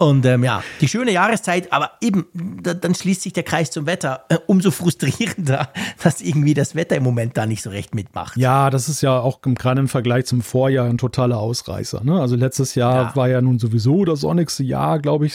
Und 0.00 0.24
ähm, 0.26 0.44
ja, 0.44 0.62
die 0.80 0.86
schöne 0.86 1.10
Jahreszeit, 1.10 1.72
aber 1.72 1.90
eben, 2.00 2.26
da, 2.62 2.72
dann 2.72 2.94
schließt 2.94 3.20
sich 3.22 3.32
der 3.32 3.42
Kreis 3.42 3.72
zum 3.72 3.86
Wetter. 3.86 4.26
Äh, 4.28 4.36
umso 4.46 4.70
frustrierender, 4.70 5.70
dass 6.02 6.20
irgendwie 6.20 6.54
das 6.54 6.76
Wetter 6.76 6.94
im 6.94 7.02
Moment 7.02 7.36
da 7.36 7.46
nicht 7.46 7.62
so 7.62 7.70
recht 7.70 7.96
mitmacht. 7.96 8.36
Ja, 8.36 8.70
das 8.70 8.88
ist 8.88 9.00
ja 9.00 9.18
auch 9.18 9.40
im- 9.44 9.56
gerade 9.56 9.80
im 9.80 9.88
Vergleich 9.88 10.26
zum 10.26 10.40
Vorjahr 10.40 10.86
ein 10.88 10.98
totaler 10.98 11.38
Ausreißer. 11.38 12.04
Ne? 12.04 12.20
Also 12.20 12.36
letztes 12.36 12.76
Jahr 12.76 12.94
Ja. 13.08 13.16
war 13.16 13.28
ja 13.28 13.40
nun 13.40 13.58
sowieso 13.58 14.04
das 14.04 14.20
sonnigste 14.20 14.62
Jahr, 14.62 15.00
glaube 15.00 15.26
ich, 15.26 15.34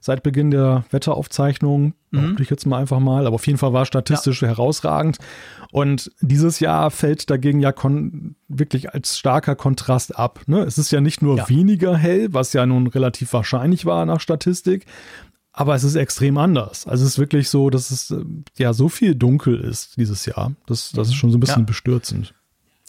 seit 0.00 0.22
Beginn 0.22 0.50
der 0.52 0.84
Wetteraufzeichnung. 0.90 1.92
Behaupte 2.10 2.42
ich 2.42 2.50
jetzt 2.50 2.66
mal 2.66 2.78
einfach 2.78 3.00
mal. 3.00 3.26
Aber 3.26 3.34
auf 3.34 3.46
jeden 3.46 3.58
Fall 3.58 3.72
war 3.72 3.84
statistisch 3.86 4.42
herausragend. 4.42 5.18
Und 5.72 6.10
dieses 6.20 6.60
Jahr 6.60 6.90
fällt 6.90 7.28
dagegen 7.30 7.60
ja 7.60 7.72
wirklich 8.48 8.94
als 8.94 9.18
starker 9.18 9.54
Kontrast 9.56 10.16
ab. 10.18 10.40
Ne? 10.46 10.60
Es 10.60 10.78
ist 10.78 10.90
ja 10.90 11.00
nicht 11.00 11.20
nur 11.22 11.36
Ja. 11.36 11.48
weniger 11.48 11.96
hell, 11.96 12.28
was 12.32 12.52
ja 12.54 12.64
nun 12.66 12.86
relativ 12.86 13.32
wahrscheinlich 13.32 13.84
war 13.84 14.06
nach 14.06 14.20
Statistik, 14.20 14.86
aber 15.52 15.74
es 15.74 15.84
ist 15.84 15.96
extrem 15.96 16.38
anders. 16.38 16.86
Also 16.86 17.04
es 17.04 17.12
ist 17.12 17.18
wirklich 17.18 17.48
so, 17.50 17.68
dass 17.68 17.90
es 17.90 18.10
äh, 18.10 18.24
ja 18.56 18.72
so 18.72 18.88
viel 18.88 19.14
dunkel 19.14 19.58
ist 19.60 19.96
dieses 19.96 20.24
Jahr. 20.24 20.52
Das, 20.66 20.92
das 20.92 21.08
ist 21.08 21.14
schon 21.14 21.30
so 21.30 21.36
ein 21.36 21.40
bisschen 21.40 21.62
Ja. 21.62 21.66
bestürzend. 21.66 22.32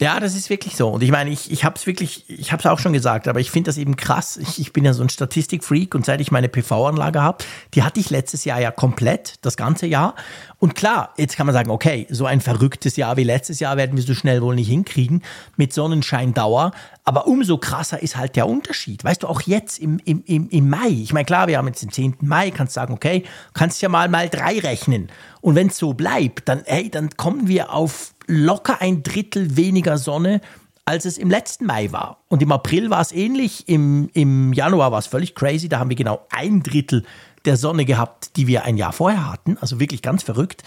Ja, 0.00 0.18
das 0.18 0.34
ist 0.34 0.48
wirklich 0.48 0.76
so. 0.76 0.88
Und 0.88 1.02
ich 1.02 1.10
meine, 1.10 1.28
ich, 1.28 1.52
ich 1.52 1.62
habe 1.62 1.76
es 1.76 1.86
wirklich, 1.86 2.24
ich 2.28 2.52
habe 2.52 2.60
es 2.60 2.66
auch 2.66 2.78
schon 2.78 2.94
gesagt, 2.94 3.28
aber 3.28 3.38
ich 3.38 3.50
finde 3.50 3.68
das 3.68 3.76
eben 3.76 3.96
krass. 3.96 4.38
Ich, 4.38 4.58
ich 4.58 4.72
bin 4.72 4.82
ja 4.82 4.94
so 4.94 5.02
ein 5.02 5.10
Statistikfreak 5.10 5.94
und 5.94 6.06
seit 6.06 6.22
ich 6.22 6.30
meine 6.30 6.48
PV-Anlage 6.48 7.20
habe, 7.20 7.44
die 7.74 7.82
hatte 7.82 8.00
ich 8.00 8.08
letztes 8.08 8.46
Jahr 8.46 8.58
ja 8.58 8.70
komplett, 8.70 9.34
das 9.42 9.58
ganze 9.58 9.86
Jahr. 9.86 10.14
Und 10.58 10.74
klar, 10.74 11.12
jetzt 11.18 11.36
kann 11.36 11.44
man 11.44 11.52
sagen, 11.52 11.70
okay, 11.70 12.06
so 12.08 12.24
ein 12.24 12.40
verrücktes 12.40 12.96
Jahr 12.96 13.18
wie 13.18 13.24
letztes 13.24 13.60
Jahr 13.60 13.76
werden 13.76 13.94
wir 13.94 14.02
so 14.02 14.14
schnell 14.14 14.40
wohl 14.40 14.54
nicht 14.54 14.68
hinkriegen 14.68 15.22
mit 15.58 15.74
Sonnenscheindauer. 15.74 16.72
Aber 17.04 17.26
umso 17.26 17.58
krasser 17.58 18.02
ist 18.02 18.16
halt 18.16 18.36
der 18.36 18.48
Unterschied. 18.48 19.04
Weißt 19.04 19.22
du, 19.22 19.26
auch 19.26 19.42
jetzt 19.42 19.78
im, 19.78 20.00
im, 20.06 20.22
im, 20.24 20.48
im 20.48 20.70
Mai, 20.70 20.88
ich 20.88 21.12
meine, 21.12 21.26
klar, 21.26 21.46
wir 21.46 21.58
haben 21.58 21.66
jetzt 21.66 21.82
den 21.82 21.90
10. 21.90 22.16
Mai, 22.20 22.50
kannst 22.50 22.72
sagen, 22.72 22.94
okay, 22.94 23.24
kannst 23.52 23.82
ja 23.82 23.90
mal 23.90 24.08
mal 24.08 24.30
drei 24.30 24.60
rechnen. 24.60 25.10
Und 25.42 25.56
wenn 25.56 25.66
es 25.66 25.76
so 25.76 25.92
bleibt, 25.92 26.48
dann, 26.48 26.62
hey, 26.64 26.90
dann 26.90 27.10
kommen 27.16 27.48
wir 27.48 27.72
auf 27.74 28.14
locker 28.30 28.80
ein 28.80 29.02
Drittel 29.02 29.56
weniger 29.56 29.98
Sonne, 29.98 30.40
als 30.84 31.04
es 31.04 31.18
im 31.18 31.30
letzten 31.30 31.66
Mai 31.66 31.92
war. 31.92 32.18
Und 32.28 32.42
im 32.42 32.52
April 32.52 32.90
war 32.90 33.00
es 33.00 33.12
ähnlich, 33.12 33.68
im, 33.68 34.10
im 34.14 34.52
Januar 34.52 34.92
war 34.92 34.98
es 34.98 35.06
völlig 35.06 35.34
crazy, 35.34 35.68
da 35.68 35.78
haben 35.78 35.90
wir 35.90 35.96
genau 35.96 36.26
ein 36.30 36.62
Drittel 36.62 37.04
der 37.44 37.56
Sonne 37.56 37.84
gehabt, 37.84 38.36
die 38.36 38.46
wir 38.46 38.64
ein 38.64 38.76
Jahr 38.76 38.92
vorher 38.92 39.30
hatten. 39.30 39.56
Also 39.60 39.80
wirklich 39.80 40.02
ganz 40.02 40.22
verrückt. 40.22 40.62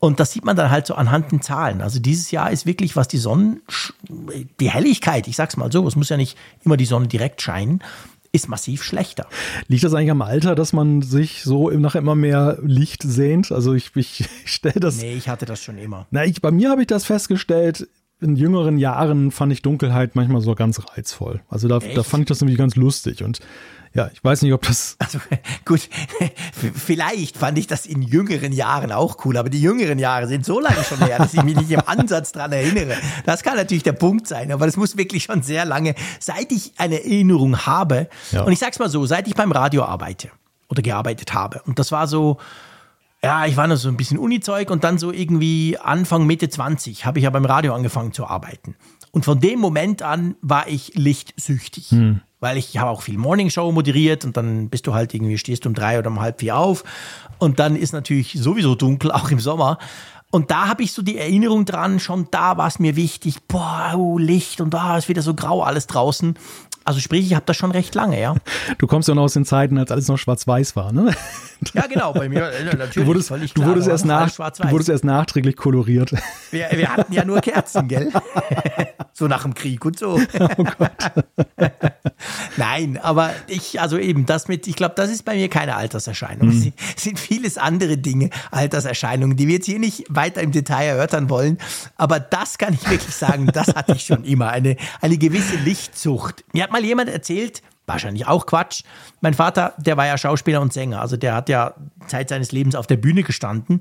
Und 0.00 0.20
das 0.20 0.32
sieht 0.32 0.44
man 0.44 0.54
dann 0.54 0.70
halt 0.70 0.86
so 0.86 0.94
anhand 0.94 1.32
den 1.32 1.40
Zahlen. 1.40 1.80
Also 1.80 1.98
dieses 1.98 2.30
Jahr 2.30 2.50
ist 2.50 2.66
wirklich, 2.66 2.94
was 2.94 3.08
die 3.08 3.16
Sonnen, 3.16 3.62
die 4.60 4.70
Helligkeit, 4.70 5.26
ich 5.28 5.36
sag's 5.36 5.56
mal 5.56 5.72
so, 5.72 5.86
es 5.88 5.96
muss 5.96 6.10
ja 6.10 6.18
nicht 6.18 6.36
immer 6.62 6.76
die 6.76 6.84
Sonne 6.84 7.08
direkt 7.08 7.40
scheinen, 7.40 7.82
ist 8.34 8.48
massiv 8.48 8.82
schlechter. 8.82 9.26
Liegt 9.68 9.84
das 9.84 9.94
eigentlich 9.94 10.10
am 10.10 10.20
Alter, 10.22 10.54
dass 10.54 10.72
man 10.72 11.00
sich 11.02 11.42
so 11.44 11.70
im- 11.70 11.80
nach 11.80 11.94
immer 11.94 12.14
mehr 12.14 12.58
Licht 12.62 13.02
sehnt? 13.02 13.52
Also 13.52 13.72
ich, 13.74 13.92
ich, 13.94 14.20
ich 14.44 14.52
stelle 14.52 14.80
das. 14.80 15.00
Nee, 15.00 15.14
ich 15.14 15.28
hatte 15.28 15.46
das 15.46 15.62
schon 15.62 15.78
immer. 15.78 16.06
Na, 16.10 16.24
ich, 16.24 16.42
bei 16.42 16.50
mir 16.50 16.70
habe 16.70 16.82
ich 16.82 16.86
das 16.88 17.04
festgestellt. 17.04 17.88
In 18.20 18.36
jüngeren 18.36 18.78
Jahren 18.78 19.30
fand 19.30 19.52
ich 19.52 19.62
Dunkelheit 19.62 20.14
manchmal 20.16 20.40
so 20.40 20.54
ganz 20.54 20.80
reizvoll. 20.96 21.40
Also 21.48 21.68
da, 21.68 21.78
da 21.78 22.02
fand 22.02 22.22
ich 22.22 22.28
das 22.28 22.40
nämlich 22.40 22.56
ganz 22.58 22.74
lustig. 22.76 23.22
Und 23.22 23.40
ja, 23.94 24.10
ich 24.12 24.22
weiß 24.24 24.42
nicht, 24.42 24.52
ob 24.52 24.62
das. 24.62 24.96
Also 25.04 25.18
gut, 25.64 25.88
vielleicht 26.74 27.36
fand 27.36 27.58
ich 27.58 27.66
das 27.66 27.86
in 27.86 28.02
jüngeren 28.02 28.52
Jahren 28.52 28.90
auch 28.90 29.24
cool, 29.24 29.36
aber 29.36 29.50
die 29.50 29.60
jüngeren 29.60 29.98
Jahre 29.98 30.26
sind 30.26 30.44
so 30.44 30.60
lange 30.60 30.82
schon 30.82 30.98
her, 30.98 31.18
dass 31.18 31.34
ich 31.34 31.42
mich 31.42 31.56
nicht 31.56 31.70
im 31.70 31.82
Ansatz 31.86 32.32
dran 32.32 32.52
erinnere. 32.52 32.96
Das 33.26 33.42
kann 33.42 33.56
natürlich 33.56 33.82
der 33.82 33.92
Punkt 33.92 34.26
sein, 34.26 34.50
aber 34.50 34.66
das 34.66 34.76
muss 34.76 34.96
wirklich 34.96 35.24
schon 35.24 35.42
sehr 35.42 35.64
lange, 35.64 35.94
seit 36.18 36.50
ich 36.52 36.72
eine 36.78 37.04
Erinnerung 37.04 37.66
habe. 37.66 38.08
Ja. 38.32 38.42
Und 38.42 38.52
ich 38.52 38.58
sag's 38.58 38.78
mal 38.78 38.88
so, 38.88 39.06
seit 39.06 39.28
ich 39.28 39.34
beim 39.34 39.52
Radio 39.52 39.84
arbeite 39.84 40.30
oder 40.68 40.82
gearbeitet 40.82 41.34
habe. 41.34 41.62
Und 41.66 41.78
das 41.78 41.92
war 41.92 42.08
so, 42.08 42.38
ja, 43.22 43.46
ich 43.46 43.56
war 43.56 43.66
noch 43.66 43.76
so 43.76 43.88
ein 43.88 43.96
bisschen 43.96 44.18
Uni-Zeug 44.18 44.70
und 44.70 44.84
dann 44.84 44.98
so 44.98 45.12
irgendwie 45.12 45.78
Anfang, 45.78 46.26
Mitte 46.26 46.48
20 46.48 47.06
habe 47.06 47.18
ich 47.18 47.24
ja 47.24 47.30
beim 47.30 47.44
Radio 47.44 47.74
angefangen 47.74 48.12
zu 48.12 48.26
arbeiten. 48.26 48.74
Und 49.12 49.24
von 49.24 49.38
dem 49.38 49.60
Moment 49.60 50.02
an 50.02 50.34
war 50.42 50.66
ich 50.66 50.92
lichtsüchtig. 50.94 51.90
Hm. 51.90 52.20
Weil 52.44 52.58
ich 52.58 52.76
habe 52.76 52.90
auch 52.90 53.00
viel 53.00 53.16
Morningshow 53.16 53.72
moderiert 53.72 54.26
und 54.26 54.36
dann 54.36 54.68
bist 54.68 54.86
du 54.86 54.92
halt 54.92 55.14
irgendwie, 55.14 55.38
stehst 55.38 55.64
um 55.64 55.72
drei 55.72 55.98
oder 55.98 56.10
um 56.10 56.20
halb 56.20 56.40
vier 56.40 56.58
auf. 56.58 56.84
Und 57.38 57.58
dann 57.58 57.74
ist 57.74 57.94
natürlich 57.94 58.34
sowieso 58.34 58.74
dunkel, 58.74 59.10
auch 59.12 59.30
im 59.30 59.40
Sommer. 59.40 59.78
Und 60.30 60.50
da 60.50 60.68
habe 60.68 60.82
ich 60.82 60.92
so 60.92 61.00
die 61.00 61.16
Erinnerung 61.16 61.64
dran, 61.64 62.00
schon 62.00 62.28
da 62.30 62.58
war 62.58 62.66
es 62.66 62.78
mir 62.78 62.96
wichtig, 62.96 63.46
boah, 63.48 63.94
oh, 63.96 64.18
Licht 64.18 64.60
und 64.60 64.74
da 64.74 64.98
ist 64.98 65.08
wieder 65.08 65.22
so 65.22 65.32
grau 65.32 65.62
alles 65.62 65.86
draußen. 65.86 66.34
Also 66.84 67.00
sprich, 67.00 67.24
ich 67.26 67.34
habe 67.34 67.46
das 67.46 67.56
schon 67.56 67.70
recht 67.70 67.94
lange, 67.94 68.20
ja. 68.20 68.34
Du 68.78 68.86
kommst 68.86 69.08
ja 69.08 69.14
noch 69.14 69.22
aus 69.22 69.32
den 69.32 69.44
Zeiten, 69.44 69.78
als 69.78 69.90
alles 69.90 70.08
noch 70.08 70.18
schwarz-weiß 70.18 70.76
war, 70.76 70.92
ne? 70.92 71.14
Ja, 71.72 71.86
genau, 71.86 72.12
bei 72.12 72.28
mir 72.28 72.50
äh, 72.50 72.64
natürlich. 72.76 72.94
Du 72.94 73.06
wurdest, 73.06 73.28
klar, 73.28 73.40
du 73.54 73.64
wurdest, 73.64 73.88
erst, 73.88 74.04
nach, 74.04 74.30
du 74.30 74.70
wurdest 74.70 74.90
erst 74.90 75.04
nachträglich 75.04 75.56
koloriert. 75.56 76.12
Wir, 76.50 76.68
wir 76.72 76.88
hatten 76.88 77.12
ja 77.12 77.24
nur 77.24 77.40
Kerzen, 77.40 77.88
gell? 77.88 78.12
so 79.12 79.26
nach 79.26 79.42
dem 79.42 79.54
Krieg 79.54 79.84
und 79.84 79.98
so. 79.98 80.20
Oh 80.38 80.64
Gott. 80.78 81.24
Nein, 82.56 82.96
aber 83.02 83.32
ich, 83.48 83.80
also 83.80 83.98
eben, 83.98 84.24
das 84.24 84.46
mit, 84.46 84.68
ich 84.68 84.76
glaube, 84.76 84.94
das 84.94 85.10
ist 85.10 85.24
bei 85.24 85.34
mir 85.34 85.48
keine 85.48 85.74
Alterserscheinung. 85.74 86.50
Mhm. 86.50 86.72
Es 86.96 87.02
sind 87.02 87.18
vieles 87.18 87.58
andere 87.58 87.96
Dinge, 87.98 88.30
Alterserscheinungen, 88.52 89.36
die 89.36 89.48
wir 89.48 89.54
jetzt 89.54 89.66
hier 89.66 89.80
nicht 89.80 90.04
weiter 90.08 90.42
im 90.42 90.52
Detail 90.52 90.86
erörtern 90.86 91.28
wollen. 91.28 91.58
Aber 91.96 92.20
das 92.20 92.56
kann 92.56 92.74
ich 92.74 92.88
wirklich 92.88 93.14
sagen, 93.14 93.48
das 93.52 93.74
hatte 93.74 93.92
ich 93.92 94.04
schon 94.04 94.22
immer. 94.22 94.50
Eine, 94.50 94.76
eine 95.00 95.18
gewisse 95.18 95.56
Lichtzucht. 95.56 96.44
Mir 96.52 96.62
hat 96.64 96.70
mal 96.74 96.84
jemand 96.84 97.08
erzählt, 97.08 97.62
wahrscheinlich 97.86 98.26
auch 98.26 98.46
Quatsch. 98.46 98.82
Mein 99.20 99.34
Vater, 99.34 99.74
der 99.78 99.96
war 99.96 100.06
ja 100.06 100.18
Schauspieler 100.18 100.60
und 100.60 100.72
Sänger, 100.72 101.00
also 101.00 101.16
der 101.16 101.34
hat 101.34 101.48
ja 101.48 101.74
Zeit 102.06 102.28
seines 102.28 102.52
Lebens 102.52 102.74
auf 102.74 102.86
der 102.86 102.96
Bühne 102.96 103.22
gestanden. 103.22 103.80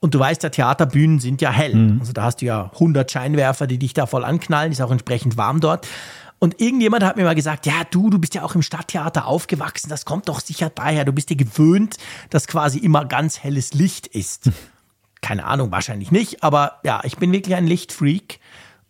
Und 0.00 0.14
du 0.14 0.18
weißt 0.18 0.42
ja, 0.42 0.50
Theaterbühnen 0.50 1.18
sind 1.18 1.40
ja 1.40 1.50
hell. 1.50 1.74
Mhm. 1.74 2.00
Also 2.00 2.12
da 2.12 2.24
hast 2.24 2.42
du 2.42 2.46
ja 2.46 2.70
100 2.74 3.10
Scheinwerfer, 3.10 3.66
die 3.66 3.78
dich 3.78 3.94
da 3.94 4.06
voll 4.06 4.24
anknallen, 4.24 4.72
ist 4.72 4.82
auch 4.82 4.90
entsprechend 4.90 5.36
warm 5.36 5.60
dort. 5.60 5.86
Und 6.38 6.60
irgendjemand 6.60 7.02
hat 7.04 7.16
mir 7.16 7.24
mal 7.24 7.34
gesagt, 7.34 7.64
ja, 7.64 7.84
du, 7.90 8.10
du 8.10 8.18
bist 8.18 8.34
ja 8.34 8.42
auch 8.42 8.54
im 8.54 8.60
Stadttheater 8.60 9.26
aufgewachsen, 9.26 9.88
das 9.88 10.04
kommt 10.04 10.28
doch 10.28 10.40
sicher 10.40 10.68
daher. 10.68 11.06
Du 11.06 11.12
bist 11.12 11.30
dir 11.30 11.36
gewöhnt, 11.36 11.96
dass 12.28 12.46
quasi 12.46 12.78
immer 12.78 13.06
ganz 13.06 13.42
helles 13.42 13.72
Licht 13.72 14.06
ist. 14.08 14.50
Keine 15.22 15.46
Ahnung, 15.46 15.72
wahrscheinlich 15.72 16.12
nicht, 16.12 16.42
aber 16.42 16.80
ja, 16.84 17.00
ich 17.04 17.16
bin 17.16 17.32
wirklich 17.32 17.54
ein 17.54 17.66
Lichtfreak. 17.66 18.40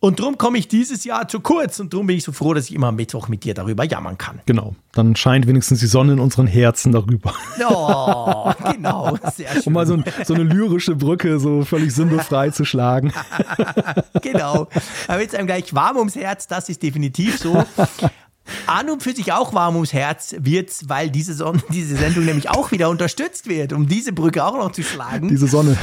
Und 0.05 0.21
darum 0.21 0.37
komme 0.37 0.59
ich 0.59 0.69
dieses 0.69 1.05
Jahr 1.05 1.29
zu 1.29 1.41
kurz 1.41 1.81
und 1.81 1.95
darum 1.95 2.07
bin 2.07 2.19
ich 2.19 2.25
so 2.25 2.33
froh, 2.33 2.53
dass 2.53 2.69
ich 2.69 2.75
immer 2.75 2.89
am 2.89 2.97
Mittwoch 2.97 3.29
mit 3.29 3.43
dir 3.43 3.55
darüber 3.55 3.85
jammern 3.85 4.19
kann. 4.19 4.39
Genau, 4.45 4.77
dann 4.93 5.17
scheint 5.17 5.47
wenigstens 5.47 5.81
die 5.81 5.87
Sonne 5.87 6.13
in 6.13 6.21
unseren 6.21 6.47
Herzen 6.47 6.93
darüber. 6.93 7.33
Oh, 7.67 8.53
genau, 8.71 9.17
sehr 9.35 9.49
schön. 9.49 9.63
Um 9.65 9.73
mal 9.73 9.87
so, 9.87 9.95
ein, 9.95 10.05
so 10.27 10.35
eine 10.35 10.43
lyrische 10.43 10.95
Brücke 10.95 11.41
so 11.41 11.65
völlig 11.65 11.95
sinnbefrei 11.95 12.51
zu 12.51 12.67
schlagen. 12.67 13.15
genau, 14.21 14.69
da 15.07 15.19
wird 15.19 15.29
es 15.31 15.35
einem 15.35 15.47
gleich 15.47 15.75
warm 15.75 15.97
ums 15.97 16.17
Herz, 16.17 16.47
das 16.49 16.69
ist 16.69 16.83
definitiv 16.83 17.39
so. 17.39 17.65
An 18.67 18.91
und 18.91 19.03
für 19.03 19.13
sich 19.15 19.33
auch 19.33 19.55
warm 19.55 19.75
ums 19.77 19.93
Herz 19.93 20.35
wird's, 20.39 20.89
weil 20.89 21.11
diese, 21.11 21.35
Sonne, 21.35 21.63
diese 21.71 21.97
Sendung 21.97 22.25
nämlich 22.25 22.51
auch 22.51 22.73
wieder 22.73 22.91
unterstützt 22.91 23.49
wird, 23.49 23.73
um 23.73 23.89
diese 23.89 24.13
Brücke 24.13 24.45
auch 24.45 24.55
noch 24.55 24.73
zu 24.73 24.83
schlagen. 24.83 25.29
Diese 25.29 25.47
Sonne. 25.47 25.77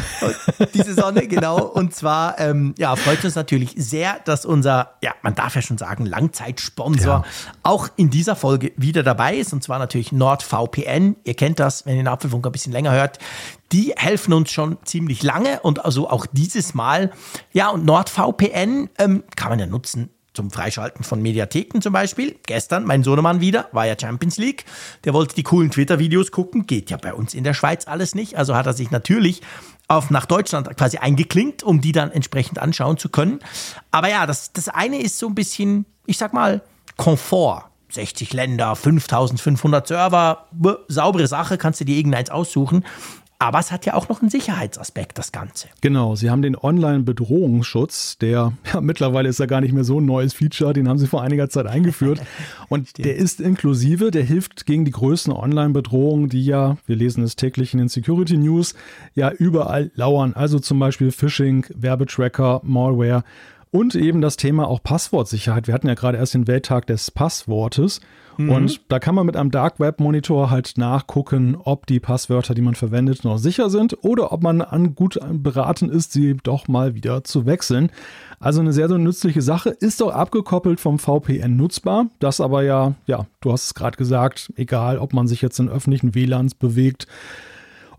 diese 0.73 0.93
Sonne, 0.93 1.27
genau. 1.27 1.63
Und 1.63 1.95
zwar, 1.95 2.39
ähm, 2.39 2.73
ja, 2.77 2.95
freut 2.95 3.23
uns 3.25 3.35
natürlich 3.35 3.73
sehr, 3.77 4.19
dass 4.25 4.45
unser, 4.45 4.95
ja, 5.01 5.13
man 5.21 5.35
darf 5.35 5.55
ja 5.55 5.61
schon 5.61 5.77
sagen, 5.77 6.05
Langzeitsponsor 6.05 7.05
ja. 7.05 7.23
auch 7.63 7.89
in 7.95 8.09
dieser 8.09 8.35
Folge 8.35 8.71
wieder 8.77 9.03
dabei 9.03 9.37
ist. 9.37 9.53
Und 9.53 9.63
zwar 9.63 9.79
natürlich 9.79 10.11
NordVPN. 10.11 11.15
Ihr 11.23 11.33
kennt 11.33 11.59
das, 11.59 11.85
wenn 11.85 11.93
ihr 11.95 12.03
den 12.03 12.07
Apfelfunk 12.07 12.45
ein 12.45 12.51
bisschen 12.51 12.73
länger 12.73 12.91
hört. 12.91 13.19
Die 13.71 13.93
helfen 13.95 14.33
uns 14.33 14.51
schon 14.51 14.77
ziemlich 14.83 15.23
lange 15.23 15.61
und 15.61 15.85
also 15.85 16.09
auch 16.09 16.25
dieses 16.31 16.73
Mal. 16.73 17.11
Ja, 17.53 17.69
und 17.69 17.85
NordVPN 17.85 18.89
ähm, 18.97 19.23
kann 19.35 19.49
man 19.49 19.59
ja 19.59 19.65
nutzen 19.65 20.09
zum 20.33 20.51
Freischalten 20.51 21.03
von 21.03 21.21
Mediatheken 21.21 21.81
zum 21.81 21.93
Beispiel. 21.93 22.35
Gestern 22.45 22.85
mein 22.85 23.03
Sohnemann 23.03 23.41
wieder, 23.41 23.67
war 23.71 23.85
ja 23.85 23.95
Champions 23.99 24.37
League. 24.37 24.65
Der 25.03 25.13
wollte 25.13 25.35
die 25.35 25.43
coolen 25.43 25.71
Twitter-Videos 25.71 26.31
gucken. 26.31 26.67
Geht 26.67 26.89
ja 26.89 26.97
bei 26.97 27.13
uns 27.13 27.33
in 27.33 27.43
der 27.43 27.53
Schweiz 27.53 27.87
alles 27.87 28.15
nicht. 28.15 28.37
Also 28.37 28.55
hat 28.55 28.65
er 28.65 28.73
sich 28.73 28.91
natürlich 28.91 29.41
auf, 29.87 30.09
nach 30.09 30.25
Deutschland 30.25 30.75
quasi 30.77 30.97
eingeklinkt, 30.97 31.63
um 31.63 31.81
die 31.81 31.91
dann 31.91 32.11
entsprechend 32.11 32.59
anschauen 32.59 32.97
zu 32.97 33.09
können. 33.09 33.39
Aber 33.91 34.09
ja, 34.09 34.25
das, 34.25 34.53
das 34.53 34.69
eine 34.69 35.01
ist 35.01 35.19
so 35.19 35.27
ein 35.27 35.35
bisschen, 35.35 35.85
ich 36.05 36.17
sag 36.17 36.33
mal, 36.33 36.61
Komfort. 36.97 37.65
60 37.89 38.31
Länder, 38.31 38.73
5500 38.73 39.85
Server, 39.85 40.47
saubere 40.87 41.27
Sache, 41.27 41.57
kannst 41.57 41.81
du 41.81 41.85
dir 41.85 41.97
irgendeins 41.97 42.29
aussuchen. 42.29 42.85
Aber 43.41 43.57
es 43.57 43.71
hat 43.71 43.87
ja 43.87 43.95
auch 43.95 44.07
noch 44.07 44.21
einen 44.21 44.29
Sicherheitsaspekt, 44.29 45.17
das 45.17 45.31
Ganze. 45.31 45.67
Genau, 45.81 46.15
Sie 46.15 46.29
haben 46.29 46.43
den 46.43 46.55
Online-Bedrohungsschutz, 46.55 48.19
der 48.19 48.53
ja, 48.71 48.81
mittlerweile 48.81 49.29
ist 49.29 49.39
ja 49.39 49.47
gar 49.47 49.61
nicht 49.61 49.73
mehr 49.73 49.83
so 49.83 49.99
ein 49.99 50.05
neues 50.05 50.33
Feature, 50.33 50.73
den 50.73 50.87
haben 50.87 50.99
Sie 50.99 51.07
vor 51.07 51.23
einiger 51.23 51.49
Zeit 51.49 51.65
eingeführt. 51.65 52.21
Und 52.69 52.99
der 52.99 53.15
ist 53.15 53.41
inklusive, 53.41 54.11
der 54.11 54.21
hilft 54.21 54.67
gegen 54.67 54.85
die 54.85 54.91
größten 54.91 55.33
Online-Bedrohungen, 55.33 56.29
die 56.29 56.45
ja, 56.45 56.77
wir 56.85 56.95
lesen 56.95 57.23
es 57.23 57.35
täglich 57.35 57.73
in 57.73 57.79
den 57.79 57.89
Security 57.89 58.37
News, 58.37 58.75
ja 59.15 59.31
überall 59.31 59.89
lauern. 59.95 60.33
Also 60.35 60.59
zum 60.59 60.77
Beispiel 60.77 61.11
Phishing, 61.11 61.65
Werbetracker, 61.73 62.61
Malware 62.63 63.23
und 63.71 63.95
eben 63.95 64.21
das 64.21 64.35
Thema 64.35 64.67
auch 64.67 64.83
Passwortsicherheit. 64.83 65.67
Wir 65.67 65.73
hatten 65.73 65.87
ja 65.87 65.93
gerade 65.93 66.17
erst 66.17 66.33
den 66.33 66.47
Welttag 66.47 66.87
des 66.87 67.09
Passwortes. 67.09 68.01
Mhm. 68.37 68.49
Und 68.49 68.81
da 68.91 68.99
kann 68.99 69.15
man 69.15 69.25
mit 69.25 69.37
einem 69.37 69.49
Dark 69.49 69.79
Web 69.79 69.99
Monitor 69.99 70.49
halt 70.49 70.73
nachgucken, 70.77 71.55
ob 71.55 71.87
die 71.87 72.01
Passwörter, 72.01 72.53
die 72.53 72.61
man 72.61 72.75
verwendet, 72.75 73.23
noch 73.23 73.37
sicher 73.37 73.69
sind 73.69 73.97
oder 74.03 74.33
ob 74.33 74.43
man 74.43 74.61
an 74.61 74.93
gut 74.93 75.19
beraten 75.31 75.89
ist, 75.89 76.11
sie 76.11 76.35
doch 76.43 76.67
mal 76.67 76.95
wieder 76.95 77.23
zu 77.23 77.45
wechseln. 77.45 77.91
Also 78.39 78.59
eine 78.59 78.73
sehr, 78.73 78.89
sehr 78.89 78.97
nützliche 78.97 79.41
Sache, 79.41 79.69
ist 79.69 80.03
auch 80.03 80.11
abgekoppelt 80.11 80.79
vom 80.79 80.99
VPN 80.99 81.55
nutzbar. 81.55 82.07
Das 82.19 82.41
aber 82.41 82.63
ja, 82.63 82.95
ja, 83.05 83.25
du 83.39 83.53
hast 83.53 83.65
es 83.65 83.73
gerade 83.73 83.97
gesagt, 83.97 84.51
egal, 84.57 84.97
ob 84.97 85.13
man 85.13 85.27
sich 85.27 85.41
jetzt 85.41 85.59
in 85.59 85.69
öffentlichen 85.69 86.13
WLANs 86.13 86.55
bewegt, 86.55 87.07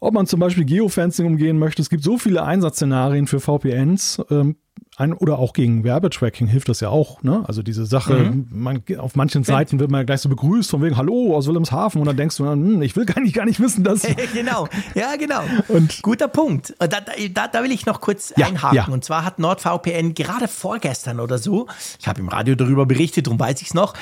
ob 0.01 0.13
man 0.15 0.27
zum 0.27 0.41
Beispiel 0.41 0.65
Geofencing 0.65 1.27
umgehen 1.27 1.59
möchte. 1.59 1.81
Es 1.81 1.89
gibt 1.89 2.03
so 2.03 2.19
viele 2.19 2.43
Einsatzszenarien 2.43 3.29
für 3.29 3.39
VPNs. 3.39 4.21
Ähm, 4.31 4.57
ein, 5.03 5.13
oder 5.13 5.39
auch 5.39 5.53
gegen 5.53 5.85
Werbetracking 5.85 6.47
hilft 6.47 6.69
das 6.69 6.81
ja 6.81 6.89
auch. 6.89 7.23
Ne? 7.23 7.45
Also 7.47 7.63
diese 7.63 7.85
Sache, 7.87 8.15
mhm. 8.15 8.47
man, 8.51 8.83
auf 8.99 9.17
manchen 9.17 9.45
Seiten 9.45 9.81
wird 9.81 9.91
man 9.91 10.01
ja 10.01 10.05
gleich 10.05 10.21
so 10.21 10.29
begrüßt 10.29 10.71
von 10.71 10.83
wegen 10.83 10.97
Hallo 10.97 11.37
aus 11.37 11.47
Wilhelmshaven 11.47 12.01
und 12.01 12.07
dann 12.07 12.17
denkst 12.17 12.37
du, 12.37 12.49
hm, 12.49 12.83
ich 12.83 12.97
will 12.97 13.05
gar 13.05 13.21
nicht, 13.21 13.35
gar 13.35 13.45
nicht 13.45 13.61
wissen, 13.61 13.85
dass. 13.85 14.03
genau, 14.35 14.69
ja 14.95 15.17
genau. 15.17 15.43
Und 15.69 16.03
Guter 16.03 16.29
Punkt. 16.29 16.75
Da, 16.79 16.87
da, 16.87 17.49
da 17.49 17.63
will 17.63 17.73
ich 17.73 17.87
noch 17.87 18.01
kurz 18.01 18.33
ja, 18.37 18.47
einhaken. 18.47 18.77
Ja. 18.77 18.87
Und 18.89 19.05
zwar 19.05 19.25
hat 19.25 19.39
NordVPN 19.39 20.15
gerade 20.15 20.49
vorgestern 20.49 21.21
oder 21.21 21.39
so, 21.39 21.67
ich 22.01 22.09
habe 22.09 22.21
im 22.21 22.29
Radio 22.29 22.55
darüber 22.55 22.87
berichtet, 22.87 23.27
darum 23.27 23.41
weiß 23.41 23.61
ich 23.61 23.69
es 23.69 23.75
noch, 23.75 23.95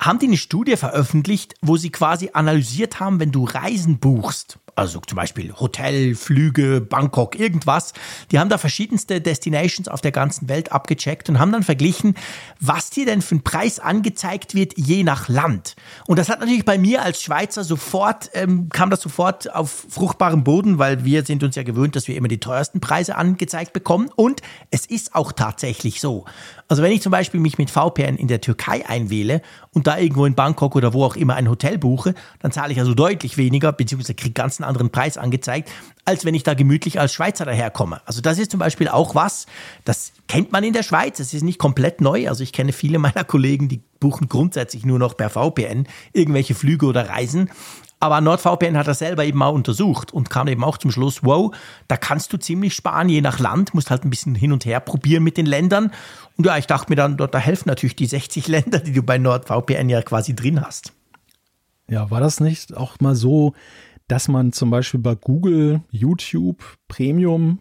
haben 0.00 0.18
die 0.18 0.26
eine 0.26 0.36
Studie 0.36 0.76
veröffentlicht, 0.76 1.54
wo 1.60 1.76
sie 1.76 1.90
quasi 1.90 2.30
analysiert 2.32 3.00
haben, 3.00 3.20
wenn 3.20 3.32
du 3.32 3.44
Reisen 3.44 3.98
buchst 3.98 4.58
also 4.78 5.00
zum 5.00 5.16
Beispiel 5.16 5.52
Hotel, 5.54 6.14
Flüge, 6.14 6.80
Bangkok, 6.80 7.38
irgendwas. 7.38 7.92
Die 8.30 8.38
haben 8.38 8.48
da 8.48 8.58
verschiedenste 8.58 9.20
Destinations 9.20 9.88
auf 9.88 10.00
der 10.00 10.12
ganzen 10.12 10.48
Welt 10.48 10.72
abgecheckt 10.72 11.28
und 11.28 11.38
haben 11.38 11.52
dann 11.52 11.64
verglichen, 11.64 12.14
was 12.60 12.90
dir 12.90 13.04
denn 13.04 13.20
für 13.20 13.36
ein 13.36 13.42
Preis 13.42 13.80
angezeigt 13.80 14.54
wird, 14.54 14.74
je 14.76 15.02
nach 15.02 15.28
Land. 15.28 15.74
Und 16.06 16.18
das 16.18 16.28
hat 16.28 16.40
natürlich 16.40 16.64
bei 16.64 16.78
mir 16.78 17.02
als 17.02 17.22
Schweizer 17.22 17.64
sofort, 17.64 18.30
ähm, 18.34 18.68
kam 18.68 18.90
das 18.90 19.00
sofort 19.00 19.52
auf 19.52 19.86
fruchtbarem 19.88 20.44
Boden, 20.44 20.78
weil 20.78 21.04
wir 21.04 21.24
sind 21.24 21.42
uns 21.42 21.56
ja 21.56 21.64
gewöhnt, 21.64 21.96
dass 21.96 22.06
wir 22.06 22.16
immer 22.16 22.28
die 22.28 22.40
teuersten 22.40 22.80
Preise 22.80 23.16
angezeigt 23.16 23.72
bekommen. 23.72 24.10
Und 24.14 24.42
es 24.70 24.86
ist 24.86 25.14
auch 25.14 25.32
tatsächlich 25.32 26.00
so. 26.00 26.24
Also 26.68 26.82
wenn 26.82 26.92
ich 26.92 27.00
zum 27.00 27.10
Beispiel 27.10 27.40
mich 27.40 27.56
mit 27.56 27.70
VPN 27.70 28.16
in 28.16 28.28
der 28.28 28.42
Türkei 28.42 28.86
einwähle 28.86 29.40
und 29.72 29.86
da 29.86 29.98
irgendwo 29.98 30.26
in 30.26 30.34
Bangkok 30.34 30.76
oder 30.76 30.92
wo 30.92 31.02
auch 31.02 31.16
immer 31.16 31.34
ein 31.34 31.48
Hotel 31.48 31.78
buche, 31.78 32.14
dann 32.40 32.52
zahle 32.52 32.72
ich 32.72 32.78
also 32.78 32.92
deutlich 32.92 33.38
weniger, 33.38 33.72
beziehungsweise 33.72 34.14
kriege 34.14 34.34
ganz 34.34 34.60
einen 34.60 34.68
anderen 34.68 34.90
Preis 34.90 35.16
angezeigt, 35.16 35.70
als 36.04 36.26
wenn 36.26 36.34
ich 36.34 36.42
da 36.42 36.52
gemütlich 36.52 37.00
als 37.00 37.14
Schweizer 37.14 37.46
daherkomme. 37.46 38.02
Also 38.04 38.20
das 38.20 38.38
ist 38.38 38.50
zum 38.50 38.60
Beispiel 38.60 38.88
auch 38.88 39.14
was, 39.14 39.46
das 39.86 40.12
kennt 40.28 40.52
man 40.52 40.62
in 40.62 40.74
der 40.74 40.82
Schweiz, 40.82 41.16
das 41.16 41.32
ist 41.32 41.42
nicht 41.42 41.58
komplett 41.58 42.02
neu. 42.02 42.28
Also 42.28 42.42
ich 42.42 42.52
kenne 42.52 42.72
viele 42.72 42.98
meiner 42.98 43.24
Kollegen, 43.24 43.68
die 43.68 43.80
buchen 43.98 44.28
grundsätzlich 44.28 44.84
nur 44.84 44.98
noch 44.98 45.16
per 45.16 45.30
VPN 45.30 45.86
irgendwelche 46.12 46.54
Flüge 46.54 46.84
oder 46.84 47.08
Reisen. 47.08 47.50
Aber 48.00 48.20
NordVPN 48.20 48.76
hat 48.76 48.86
das 48.86 49.00
selber 49.00 49.24
eben 49.24 49.42
auch 49.42 49.52
untersucht 49.52 50.12
und 50.12 50.30
kam 50.30 50.46
eben 50.46 50.62
auch 50.62 50.78
zum 50.78 50.90
Schluss, 50.92 51.24
wow, 51.24 51.54
da 51.88 51.96
kannst 51.96 52.32
du 52.32 52.36
ziemlich 52.36 52.74
sparen, 52.74 53.08
je 53.08 53.20
nach 53.20 53.40
Land, 53.40 53.74
musst 53.74 53.90
halt 53.90 54.04
ein 54.04 54.10
bisschen 54.10 54.36
hin 54.36 54.52
und 54.52 54.64
her 54.64 54.78
probieren 54.80 55.24
mit 55.24 55.36
den 55.36 55.46
Ländern. 55.46 55.90
Und 56.36 56.46
ja, 56.46 56.56
ich 56.58 56.66
dachte 56.66 56.90
mir 56.90 56.96
dann, 56.96 57.16
da 57.16 57.38
helfen 57.38 57.68
natürlich 57.68 57.96
die 57.96 58.06
60 58.06 58.46
Länder, 58.48 58.78
die 58.78 58.92
du 58.92 59.02
bei 59.02 59.18
NordVPN 59.18 59.88
ja 59.88 60.02
quasi 60.02 60.36
drin 60.36 60.64
hast. 60.64 60.92
Ja, 61.90 62.10
war 62.10 62.20
das 62.20 62.40
nicht 62.40 62.76
auch 62.76 63.00
mal 63.00 63.14
so, 63.14 63.54
dass 64.06 64.28
man 64.28 64.52
zum 64.52 64.70
Beispiel 64.70 65.00
bei 65.00 65.14
Google, 65.14 65.82
YouTube, 65.90 66.62
Premium 66.86 67.60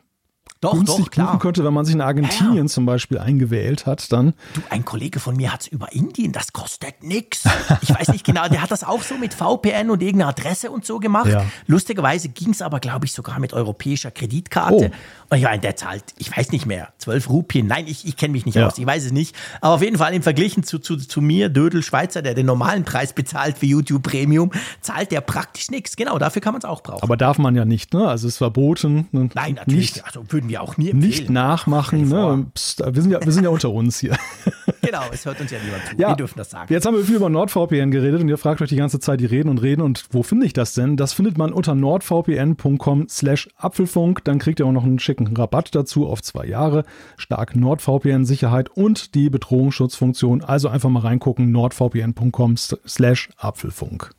doch, 0.61 0.73
günstig 0.73 1.11
doch, 1.11 1.25
buchen 1.25 1.39
könnte, 1.39 1.63
wenn 1.63 1.73
man 1.73 1.85
sich 1.85 1.95
in 1.95 2.01
Argentinien 2.01 2.65
ja. 2.65 2.65
zum 2.65 2.85
Beispiel 2.85 3.19
eingewählt 3.19 3.85
hat, 3.85 4.11
dann. 4.11 4.33
Du, 4.53 4.61
ein 4.69 4.85
Kollege 4.85 5.19
von 5.19 5.35
mir 5.35 5.53
hat 5.53 5.61
es 5.61 5.67
über 5.67 5.91
Indien, 5.93 6.31
das 6.31 6.53
kostet 6.53 7.03
nichts. 7.03 7.43
Ich 7.81 7.93
weiß 7.93 8.09
nicht 8.09 8.25
genau, 8.25 8.47
der 8.47 8.61
hat 8.61 8.71
das 8.71 8.83
auch 8.83 9.01
so 9.01 9.17
mit 9.17 9.33
VPN 9.33 9.89
und 9.89 10.01
irgendeiner 10.01 10.29
Adresse 10.29 10.71
und 10.71 10.85
so 10.85 10.99
gemacht. 10.99 11.27
Ja. 11.27 11.45
Lustigerweise 11.67 12.29
ging 12.29 12.51
es 12.51 12.61
aber, 12.61 12.79
glaube 12.79 13.05
ich, 13.05 13.13
sogar 13.13 13.39
mit 13.39 13.53
europäischer 13.53 14.11
Kreditkarte. 14.11 14.91
Oh. 14.91 15.26
Und 15.29 15.37
ich 15.37 15.43
meine, 15.43 15.59
der 15.59 15.75
zahlt, 15.75 16.03
ich 16.17 16.35
weiß 16.35 16.51
nicht 16.51 16.65
mehr, 16.65 16.89
12 16.99 17.29
Rupien. 17.29 17.67
Nein, 17.67 17.85
ich, 17.87 18.07
ich 18.07 18.15
kenne 18.15 18.31
mich 18.31 18.45
nicht 18.45 18.55
ja. 18.55 18.67
aus, 18.67 18.77
ich 18.77 18.85
weiß 18.85 19.05
es 19.05 19.11
nicht. 19.11 19.35
Aber 19.59 19.75
auf 19.75 19.81
jeden 19.81 19.97
Fall 19.97 20.13
im 20.13 20.23
Verglichen 20.23 20.63
zu, 20.63 20.79
zu, 20.79 20.95
zu 20.95 21.21
mir, 21.21 21.49
Dödel 21.49 21.83
Schweizer, 21.83 22.21
der 22.21 22.33
den 22.33 22.45
normalen 22.45 22.85
Preis 22.85 23.11
bezahlt 23.11 23.57
für 23.57 23.65
YouTube 23.65 24.03
Premium, 24.03 24.51
zahlt 24.79 25.11
der 25.11 25.19
praktisch 25.21 25.69
nichts. 25.69 25.97
Genau, 25.97 26.17
dafür 26.17 26.41
kann 26.41 26.53
man 26.53 26.59
es 26.59 26.65
auch 26.65 26.81
brauchen. 26.81 27.03
Aber 27.03 27.17
darf 27.17 27.37
man 27.37 27.55
ja 27.55 27.65
nicht, 27.65 27.93
ne? 27.93 28.07
Also 28.07 28.27
es 28.27 28.35
ist 28.35 28.37
verboten. 28.37 29.07
Nein, 29.11 29.55
natürlich. 29.55 29.95
Nicht, 29.95 30.05
also 30.05 30.23
würden 30.29 30.49
wir 30.49 30.61
auch 30.61 30.77
nie 30.77 30.91
empfehlen. 30.91 31.09
Nicht 31.09 31.29
nachmachen, 31.29 32.07
ne? 32.07 32.45
Psst, 32.53 32.79
wir, 32.79 33.01
sind 33.01 33.11
ja, 33.11 33.23
wir 33.23 33.31
sind 33.31 33.43
ja 33.43 33.49
unter 33.49 33.71
uns 33.71 33.99
hier. 33.99 34.17
Genau, 34.87 35.03
es 35.11 35.25
hört 35.25 35.41
uns 35.41 35.51
ja 35.51 35.59
niemand 35.61 35.85
zu. 35.85 35.95
Ja, 35.97 36.09
wir 36.09 36.15
dürfen 36.15 36.37
das 36.37 36.49
sagen. 36.49 36.71
Jetzt 36.71 36.85
haben 36.85 36.95
wir 36.95 37.03
viel 37.03 37.17
über 37.17 37.29
NordVPN 37.29 37.91
geredet 37.91 38.21
und 38.21 38.29
ihr 38.29 38.37
fragt 38.37 38.61
euch 38.61 38.69
die 38.69 38.77
ganze 38.77 38.99
Zeit, 38.99 39.19
die 39.19 39.25
reden 39.25 39.49
und 39.49 39.61
reden. 39.61 39.81
Und 39.81 40.05
wo 40.11 40.23
finde 40.23 40.45
ich 40.45 40.53
das 40.53 40.73
denn? 40.73 40.95
Das 40.95 41.11
findet 41.11 41.37
man 41.37 41.51
unter 41.51 41.75
nordvpn.com 41.75 43.09
slash 43.09 43.49
Apfelfunk. 43.57 44.23
Dann 44.23 44.39
kriegt 44.39 44.59
ihr 44.61 44.65
auch 44.65 44.71
noch 44.71 44.85
einen 44.85 44.99
schicken 44.99 45.35
Rabatt 45.35 45.75
dazu 45.75 46.07
auf 46.07 46.21
zwei 46.21 46.45
Jahre. 46.45 46.85
Stark 47.17 47.55
NordVPN-Sicherheit 47.55 48.69
und 48.69 49.13
die 49.13 49.29
Bedrohungsschutzfunktion. 49.29 50.43
Also 50.43 50.69
einfach 50.69 50.89
mal 50.89 51.01
reingucken, 51.01 51.51
nordvpn.com 51.51 52.55
slash 52.55 53.29
Apfelfunk. 53.37 54.11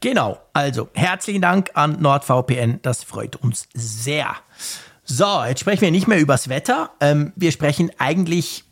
Genau, 0.00 0.38
also 0.52 0.88
herzlichen 0.94 1.42
Dank 1.42 1.72
an 1.74 2.00
NordVPN, 2.00 2.78
das 2.82 3.02
freut 3.02 3.34
uns 3.34 3.68
sehr. 3.74 4.36
So, 5.10 5.42
jetzt 5.48 5.60
sprechen 5.60 5.80
wir 5.80 5.90
nicht 5.90 6.06
mehr 6.06 6.20
übers 6.20 6.50
Wetter. 6.50 6.90
Ähm, 7.00 7.32
wir 7.34 7.50
sprechen 7.50 7.90
eigentlich, 7.96 8.64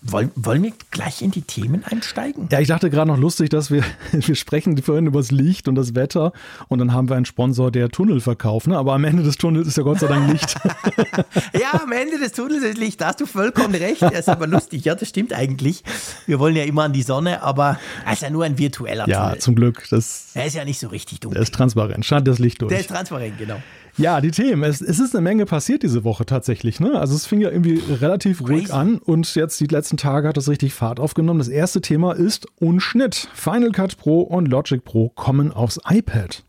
wollen, 0.00 0.30
wollen 0.36 0.62
wir 0.62 0.72
gleich 0.92 1.22
in 1.22 1.32
die 1.32 1.42
Themen 1.42 1.82
einsteigen? 1.84 2.48
Ja, 2.52 2.60
ich 2.60 2.68
dachte 2.68 2.88
gerade 2.88 3.10
noch 3.10 3.18
lustig, 3.18 3.50
dass 3.50 3.72
wir, 3.72 3.82
wir 4.12 4.36
sprechen 4.36 4.80
vorhin 4.80 5.06
über 5.08 5.18
das 5.18 5.32
Licht 5.32 5.66
und 5.66 5.74
das 5.74 5.96
Wetter 5.96 6.32
und 6.68 6.78
dann 6.78 6.92
haben 6.92 7.08
wir 7.08 7.16
einen 7.16 7.24
Sponsor, 7.24 7.72
der 7.72 7.88
Tunnel 7.88 8.20
verkauft. 8.20 8.68
Ne? 8.68 8.78
Aber 8.78 8.92
am 8.92 9.02
Ende 9.02 9.24
des 9.24 9.38
Tunnels 9.38 9.66
ist 9.66 9.76
ja 9.76 9.82
Gott 9.82 9.98
sei 9.98 10.06
Dank 10.06 10.30
Licht. 10.30 10.54
ja, 11.60 11.80
am 11.82 11.90
Ende 11.90 12.16
des 12.20 12.30
Tunnels 12.30 12.62
ist 12.62 12.78
Licht, 12.78 13.00
da 13.00 13.08
hast 13.08 13.20
du 13.20 13.26
vollkommen 13.26 13.74
recht. 13.74 14.02
Das 14.02 14.12
ist 14.12 14.28
aber 14.28 14.46
lustig, 14.46 14.84
ja, 14.84 14.94
das 14.94 15.08
stimmt 15.08 15.32
eigentlich. 15.32 15.82
Wir 16.26 16.38
wollen 16.38 16.54
ja 16.54 16.62
immer 16.62 16.84
an 16.84 16.92
die 16.92 17.02
Sonne, 17.02 17.42
aber 17.42 17.76
es 18.06 18.14
ist 18.14 18.22
ja 18.22 18.30
nur 18.30 18.44
ein 18.44 18.56
virtueller 18.56 19.08
ja, 19.08 19.16
Tunnel. 19.16 19.34
Ja, 19.34 19.40
zum 19.40 19.56
Glück. 19.56 19.84
Das, 19.90 20.30
er 20.34 20.46
ist 20.46 20.54
ja 20.54 20.64
nicht 20.64 20.78
so 20.78 20.86
richtig 20.86 21.18
dunkel. 21.18 21.34
Der 21.34 21.42
ist 21.42 21.52
transparent, 21.52 22.04
scheint 22.04 22.28
das 22.28 22.38
Licht 22.38 22.62
durch. 22.62 22.70
Der 22.70 22.78
ist 22.78 22.88
transparent, 22.88 23.36
genau. 23.36 23.60
Ja, 23.98 24.20
die 24.20 24.30
Themen. 24.30 24.62
Es, 24.62 24.80
es, 24.80 24.98
ist 24.98 25.14
eine 25.14 25.22
Menge 25.22 25.44
passiert 25.44 25.82
diese 25.82 26.02
Woche 26.04 26.24
tatsächlich. 26.24 26.80
Ne? 26.80 26.98
Also 26.98 27.14
es 27.14 27.26
fing 27.26 27.40
ja 27.40 27.50
irgendwie 27.50 27.82
relativ 27.92 28.40
ruhig 28.40 28.72
an 28.72 28.98
und 28.98 29.34
jetzt 29.34 29.60
die 29.60 29.66
letzten 29.66 29.96
Tage 29.96 30.28
hat 30.28 30.36
es 30.36 30.48
richtig 30.48 30.72
Fahrt 30.72 30.98
aufgenommen. 30.98 31.38
Das 31.38 31.48
erste 31.48 31.80
Thema 31.80 32.12
ist 32.12 32.46
Unschnitt. 32.58 33.28
Final 33.34 33.70
Cut 33.70 33.98
Pro 33.98 34.22
und 34.22 34.48
Logic 34.48 34.82
Pro 34.82 35.10
kommen 35.10 35.52
aufs 35.52 35.78
iPad. 35.88 36.44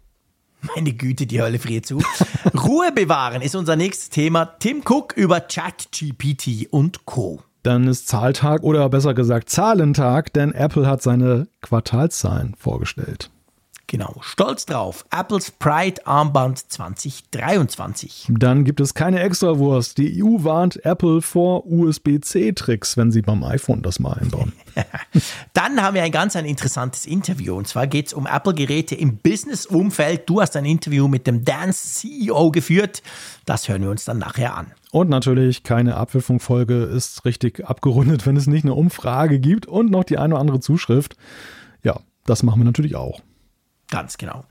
Meine 0.76 0.94
Güte, 0.94 1.26
die 1.26 1.42
Hölle 1.42 1.60
friert 1.60 1.86
zu. 1.86 2.02
Ruhe 2.54 2.92
bewahren 2.94 3.42
ist 3.42 3.56
unser 3.56 3.76
nächstes 3.76 4.10
Thema. 4.10 4.46
Tim 4.60 4.82
Cook 4.88 5.14
über 5.18 5.42
ChatGPT 5.42 6.68
und 6.72 7.06
Co. 7.06 7.42
Dann 7.64 7.88
ist 7.88 8.08
Zahltag 8.08 8.64
oder 8.64 8.88
besser 8.90 9.14
gesagt 9.14 9.50
Zahlentag, 9.50 10.32
denn 10.34 10.54
Apple 10.54 10.88
hat 10.88 11.02
seine 11.02 11.48
Quartalszahlen 11.62 12.56
vorgestellt. 12.58 13.30
Genau, 13.88 14.16
stolz 14.22 14.66
drauf. 14.66 15.06
Apples 15.12 15.52
Pride 15.52 16.08
Armband 16.08 16.72
2023. 16.72 18.28
Dann 18.30 18.64
gibt 18.64 18.80
es 18.80 18.94
keine 18.94 19.20
Extrawurst. 19.20 19.98
Die 19.98 20.24
EU 20.24 20.44
warnt 20.44 20.84
Apple 20.86 21.22
vor 21.22 21.68
USB-C-Tricks, 21.68 22.98
wenn 22.98 23.12
sie 23.12 23.22
beim 23.22 23.44
iPhone 23.44 23.82
das 23.82 24.00
mal 24.00 24.14
einbauen. 24.14 24.54
Dann 25.54 25.82
haben 25.82 25.94
wir 25.96 26.04
ein 26.04 26.12
ganz 26.12 26.36
ein 26.36 26.46
interessantes 26.46 27.06
Interview. 27.06 27.56
Und 27.56 27.68
zwar 27.68 27.86
geht 27.86 28.08
es 28.08 28.14
um 28.14 28.26
Apple-Geräte 28.26 28.96
im 28.96 29.18
Business-Umfeld. 29.18 30.28
Du 30.28 30.42
hast 30.42 30.56
ein 30.56 30.66
Interview 30.66 31.08
mit 31.08 31.28
dem 31.28 31.46
Dance-CEO 31.46 32.52
geführt. 32.52 33.04
Das 33.46 33.68
hören 33.68 33.84
wir 33.84 33.92
uns 33.92 34.06
dann 34.06 34.18
nachher 34.18 34.56
an. 34.56 34.68
Und 34.92 35.10
natürlich 35.10 35.64
keine 35.64 35.98
Abwürfung-Folge 35.98 36.84
ist 36.84 37.26
richtig 37.26 37.68
abgerundet, 37.68 38.26
wenn 38.26 38.38
es 38.38 38.48
nicht 38.48 38.64
eine 38.64 38.74
Umfrage 38.74 39.40
gibt 39.40 39.66
und 39.66 39.92
noch 39.92 40.04
die 40.04 40.18
eine 40.18 40.34
oder 40.34 40.42
andere 40.42 40.60
Zuschrift. 40.62 41.16
Ja, 41.84 42.00
das 42.26 42.44
machen 42.44 42.62
wir 42.62 42.66
natürlich 42.66 42.96
auch. 42.96 43.22
Ganz 43.94 44.18
genau. 44.18 44.44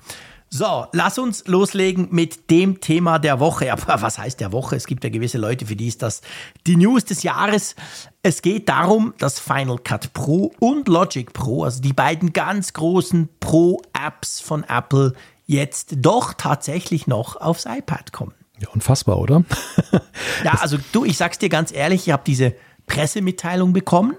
So, 0.50 0.86
lass 0.92 1.18
uns 1.18 1.48
loslegen 1.48 2.08
mit 2.12 2.48
dem 2.48 2.80
Thema 2.80 3.18
der 3.18 3.40
Woche. 3.40 3.72
Aber 3.72 4.02
was 4.02 4.18
heißt 4.18 4.38
der 4.38 4.52
Woche? 4.52 4.76
Es 4.76 4.86
gibt 4.86 5.02
ja 5.02 5.10
gewisse 5.10 5.38
Leute, 5.38 5.66
für 5.66 5.74
die 5.74 5.88
ist 5.88 6.00
das 6.00 6.20
die 6.64 6.76
News 6.76 7.04
des 7.04 7.24
Jahres. 7.24 7.74
Es 8.22 8.40
geht 8.40 8.68
darum, 8.68 9.14
dass 9.18 9.40
Final 9.40 9.78
Cut 9.78 10.12
Pro 10.12 10.52
und 10.60 10.86
Logic 10.86 11.32
Pro, 11.32 11.64
also 11.64 11.82
die 11.82 11.92
beiden 11.92 12.32
ganz 12.32 12.72
großen 12.72 13.30
Pro-Apps 13.40 14.38
von 14.38 14.62
Apple, 14.62 15.14
jetzt 15.46 15.94
doch 15.96 16.34
tatsächlich 16.34 17.08
noch 17.08 17.34
aufs 17.40 17.64
iPad 17.64 18.12
kommen. 18.12 18.34
Ja, 18.60 18.68
unfassbar, 18.68 19.18
oder? 19.18 19.42
ja, 20.44 20.52
also 20.60 20.78
du, 20.92 21.04
ich 21.04 21.16
sag's 21.16 21.38
dir 21.38 21.48
ganz 21.48 21.72
ehrlich, 21.72 22.06
ich 22.06 22.12
habe 22.12 22.22
diese 22.24 22.54
Pressemitteilung 22.86 23.72
bekommen 23.72 24.16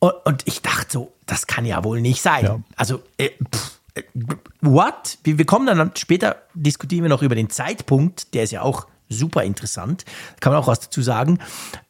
und, 0.00 0.14
und, 0.24 0.42
ich 0.46 0.60
dachte 0.60 0.90
so, 0.90 1.12
das 1.26 1.46
kann 1.46 1.66
ja 1.66 1.84
wohl 1.84 2.00
nicht 2.00 2.20
sein. 2.20 2.44
Ja. 2.44 2.60
Also, 2.74 3.02
äh, 3.16 3.30
pff, 3.54 3.79
what? 4.60 5.18
Wir, 5.24 5.44
kommen 5.44 5.66
dann 5.66 5.92
später, 5.96 6.42
diskutieren 6.54 7.04
wir 7.04 7.08
noch 7.08 7.22
über 7.22 7.34
den 7.34 7.50
Zeitpunkt, 7.50 8.34
der 8.34 8.44
ist 8.44 8.52
ja 8.52 8.62
auch 8.62 8.86
super 9.08 9.42
interessant, 9.42 10.04
kann 10.40 10.52
man 10.52 10.62
auch 10.62 10.68
was 10.68 10.80
dazu 10.80 11.02
sagen. 11.02 11.38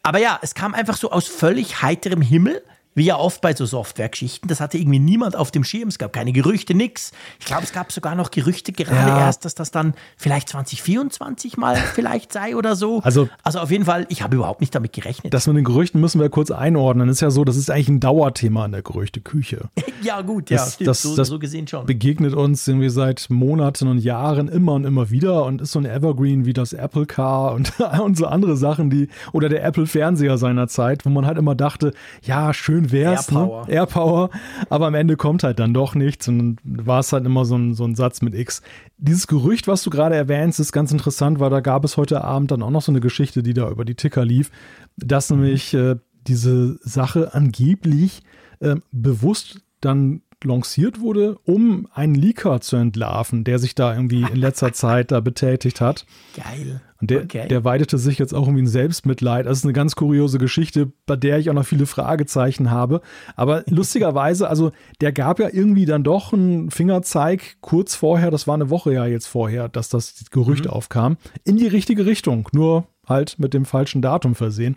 Aber 0.02 0.18
ja, 0.18 0.38
es 0.42 0.54
kam 0.54 0.74
einfach 0.74 0.96
so 0.96 1.10
aus 1.10 1.28
völlig 1.28 1.82
heiterem 1.82 2.22
Himmel 2.22 2.62
wie 3.00 3.06
ja 3.06 3.18
oft 3.18 3.40
bei 3.40 3.54
so 3.54 3.64
Software-Geschichten, 3.64 4.46
das 4.46 4.60
hatte 4.60 4.76
irgendwie 4.76 4.98
niemand 4.98 5.34
auf 5.34 5.50
dem 5.50 5.64
Schirm. 5.64 5.88
Es 5.88 5.98
gab 5.98 6.12
keine 6.12 6.32
Gerüchte, 6.32 6.74
nix. 6.74 7.12
Ich 7.38 7.46
glaube, 7.46 7.62
es 7.62 7.72
gab 7.72 7.90
sogar 7.92 8.14
noch 8.14 8.30
Gerüchte 8.30 8.72
gerade 8.72 9.08
ja. 9.08 9.20
erst, 9.20 9.46
dass 9.46 9.54
das 9.54 9.70
dann 9.70 9.94
vielleicht 10.18 10.50
2024 10.50 11.56
mal 11.56 11.76
vielleicht 11.94 12.30
sei 12.30 12.54
oder 12.54 12.76
so. 12.76 13.00
Also, 13.02 13.30
also 13.42 13.60
auf 13.60 13.70
jeden 13.70 13.86
Fall, 13.86 14.04
ich 14.10 14.20
habe 14.20 14.36
überhaupt 14.36 14.60
nicht 14.60 14.74
damit 14.74 14.92
gerechnet. 14.92 15.32
Das 15.32 15.46
mit 15.46 15.56
den 15.56 15.64
Gerüchten 15.64 15.98
müssen 15.98 16.20
wir 16.20 16.28
kurz 16.28 16.50
einordnen. 16.50 17.08
Das 17.08 17.16
ist 17.16 17.20
ja 17.22 17.30
so, 17.30 17.42
das 17.42 17.56
ist 17.56 17.70
eigentlich 17.70 17.88
ein 17.88 18.00
Dauerthema 18.00 18.66
in 18.66 18.72
der 18.72 18.82
Gerüchteküche. 18.82 19.70
ja, 20.02 20.20
gut, 20.20 20.50
das, 20.50 20.78
ja, 20.78 20.84
das, 20.84 21.00
so, 21.00 21.24
so 21.24 21.38
gesehen 21.38 21.66
schon. 21.66 21.86
Begegnet 21.86 22.34
uns 22.34 22.68
irgendwie 22.68 22.90
seit 22.90 23.30
Monaten 23.30 23.88
und 23.88 24.00
Jahren 24.00 24.48
immer 24.48 24.74
und 24.74 24.84
immer 24.84 25.08
wieder 25.08 25.46
und 25.46 25.62
ist 25.62 25.72
so 25.72 25.78
ein 25.78 25.86
Evergreen 25.86 26.44
wie 26.44 26.52
das 26.52 26.74
Apple 26.74 27.06
Car 27.06 27.54
und, 27.54 27.72
und 28.02 28.18
so 28.18 28.26
andere 28.26 28.58
Sachen, 28.58 28.90
die, 28.90 29.08
oder 29.32 29.48
der 29.48 29.64
Apple 29.64 29.86
Fernseher 29.86 30.36
seiner 30.36 30.68
Zeit, 30.68 31.06
wo 31.06 31.08
man 31.08 31.24
halt 31.24 31.38
immer 31.38 31.54
dachte, 31.54 31.94
ja, 32.22 32.52
schön 32.52 32.89
schön 32.90 33.00
wär's. 33.00 33.29
Airpower. 33.29 33.66
Ne? 33.66 33.72
Airpower. 33.72 34.31
Aber 34.68 34.87
am 34.87 34.94
Ende 34.94 35.16
kommt 35.16 35.42
halt 35.42 35.59
dann 35.59 35.74
doch 35.74 35.94
nichts 35.94 36.29
und 36.29 36.38
dann 36.38 36.87
war 36.87 37.00
es 37.00 37.12
halt 37.12 37.24
immer 37.24 37.44
so 37.44 37.57
ein, 37.57 37.74
so 37.74 37.85
ein 37.85 37.94
Satz 37.94 38.22
mit 38.22 38.35
X. 38.35 38.62
Dieses 38.98 39.26
Gerücht, 39.26 39.68
was 39.68 39.83
du 39.83 39.90
gerade 39.90 40.14
erwähnst, 40.14 40.61
ist 40.61 40.72
ganz 40.72 40.92
interessant, 40.92 41.40
weil 41.40 41.50
da 41.50 41.61
gab 41.61 41.85
es 41.85 41.96
heute 41.96 42.22
Abend 42.22 42.50
dann 42.50 42.62
auch 42.62 42.70
noch 42.70 42.83
so 42.83 42.92
eine 42.92 43.00
Geschichte, 43.00 43.42
die 43.42 43.55
da 43.55 43.70
über 43.70 43.85
die 43.85 43.94
Ticker 43.94 44.24
lief, 44.24 44.50
dass 44.96 45.31
mhm. 45.31 45.40
nämlich 45.40 45.74
äh, 45.74 45.96
diese 46.26 46.79
Sache 46.83 47.35
angeblich 47.35 48.22
äh, 48.61 48.76
bewusst 48.92 49.62
dann 49.81 50.22
lanciert 50.44 51.00
wurde, 51.00 51.38
um 51.44 51.88
einen 51.92 52.14
Leaker 52.14 52.61
zu 52.61 52.76
entlarven, 52.76 53.44
der 53.44 53.59
sich 53.59 53.74
da 53.74 53.94
irgendwie 53.94 54.22
in 54.22 54.37
letzter 54.37 54.72
Zeit 54.72 55.11
da 55.11 55.20
betätigt 55.20 55.81
hat. 55.81 56.07
Geil. 56.37 56.81
Und 57.00 57.11
der, 57.11 57.22
okay. 57.22 57.48
der 57.48 57.64
weidete 57.64 57.96
sich 57.96 58.18
jetzt 58.18 58.35
auch 58.35 58.42
irgendwie 58.42 58.61
in 58.61 58.66
Selbstmitleid. 58.66 59.46
Das 59.46 59.59
ist 59.59 59.64
eine 59.64 59.72
ganz 59.72 59.96
kuriose 59.96 60.38
Geschichte, 60.38 60.92
bei 61.07 61.16
der 61.16 61.38
ich 61.38 61.48
auch 61.48 61.55
noch 61.55 61.64
viele 61.64 61.87
Fragezeichen 61.87 62.70
habe. 62.70 63.00
Aber 63.37 63.64
lustigerweise, 63.68 64.48
also 64.48 64.72
der 65.00 65.12
gab 65.12 65.38
ja 65.38 65.48
irgendwie 65.50 65.87
dann 65.87 66.05
doch 66.05 66.33
einen 66.33 66.70
Fingerzeig 66.70 67.57
kurz 67.61 67.94
vorher, 67.94 68.31
das 68.31 68.46
war 68.46 68.55
eine 68.55 68.70
Woche 68.70 68.92
ja 68.92 69.07
jetzt 69.07 69.26
vorher, 69.26 69.68
dass 69.68 69.88
das 69.88 70.26
Gerücht 70.31 70.66
mhm. 70.66 70.70
aufkam, 70.70 71.16
in 71.44 71.57
die 71.57 71.68
richtige 71.68 72.07
Richtung. 72.07 72.48
Nur 72.53 72.87
halt 73.07 73.38
mit 73.38 73.55
dem 73.55 73.64
falschen 73.64 74.03
Datum 74.03 74.35
versehen. 74.35 74.76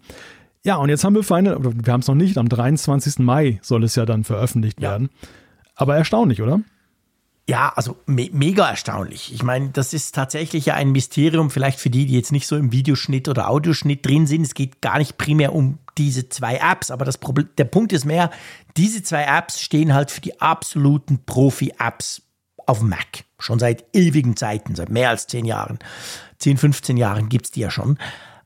Ja, 0.65 0.78
und 0.78 0.88
jetzt 0.88 1.04
haben 1.04 1.13
wir 1.13 1.23
Final, 1.23 1.58
wir 1.62 1.93
haben 1.93 1.99
es 1.99 2.08
noch 2.08 2.15
nicht, 2.15 2.38
am 2.38 2.47
23. 2.47 3.19
Mai 3.19 3.60
soll 3.62 3.84
es 3.84 3.95
ja 3.95 4.06
dann 4.06 4.23
veröffentlicht 4.23 4.82
ja. 4.82 4.91
werden. 4.91 5.10
Aber 5.75 5.97
erstaunlich, 5.97 6.41
oder? 6.41 6.62
Ja, 7.47 7.73
also 7.75 7.97
me 8.05 8.29
mega 8.31 8.69
erstaunlich. 8.69 9.33
Ich 9.33 9.43
meine, 9.43 9.69
das 9.69 9.93
ist 9.93 10.15
tatsächlich 10.15 10.67
ja 10.67 10.75
ein 10.75 10.93
Mysterium, 10.93 11.49
vielleicht 11.49 11.79
für 11.79 11.89
die, 11.89 12.05
die 12.05 12.13
jetzt 12.13 12.31
nicht 12.31 12.47
so 12.47 12.55
im 12.55 12.71
Videoschnitt 12.71 13.27
oder 13.27 13.49
Audioschnitt 13.49 14.05
drin 14.05 14.27
sind. 14.27 14.43
Es 14.43 14.53
geht 14.53 14.81
gar 14.81 14.97
nicht 14.97 15.17
primär 15.17 15.53
um 15.53 15.79
diese 15.97 16.29
zwei 16.29 16.55
Apps, 16.55 16.89
aber 16.89 17.03
das 17.03 17.17
Problem, 17.17 17.49
der 17.57 17.65
Punkt 17.65 17.91
ist 17.91 18.05
mehr, 18.05 18.31
diese 18.77 19.03
zwei 19.03 19.23
Apps 19.25 19.59
stehen 19.59 19.93
halt 19.93 20.09
für 20.09 20.21
die 20.21 20.39
absoluten 20.39 21.19
Profi-Apps 21.25 22.21
auf 22.65 22.81
Mac. 22.81 23.25
Schon 23.39 23.59
seit 23.59 23.83
ewigen 23.93 24.38
Zeiten, 24.38 24.75
seit 24.75 24.89
mehr 24.89 25.09
als 25.09 25.27
zehn 25.27 25.43
Jahren. 25.43 25.79
10, 26.39 26.57
15 26.57 26.95
Jahren 26.95 27.27
gibt 27.27 27.45
es 27.45 27.51
die 27.51 27.59
ja 27.59 27.69
schon. 27.69 27.97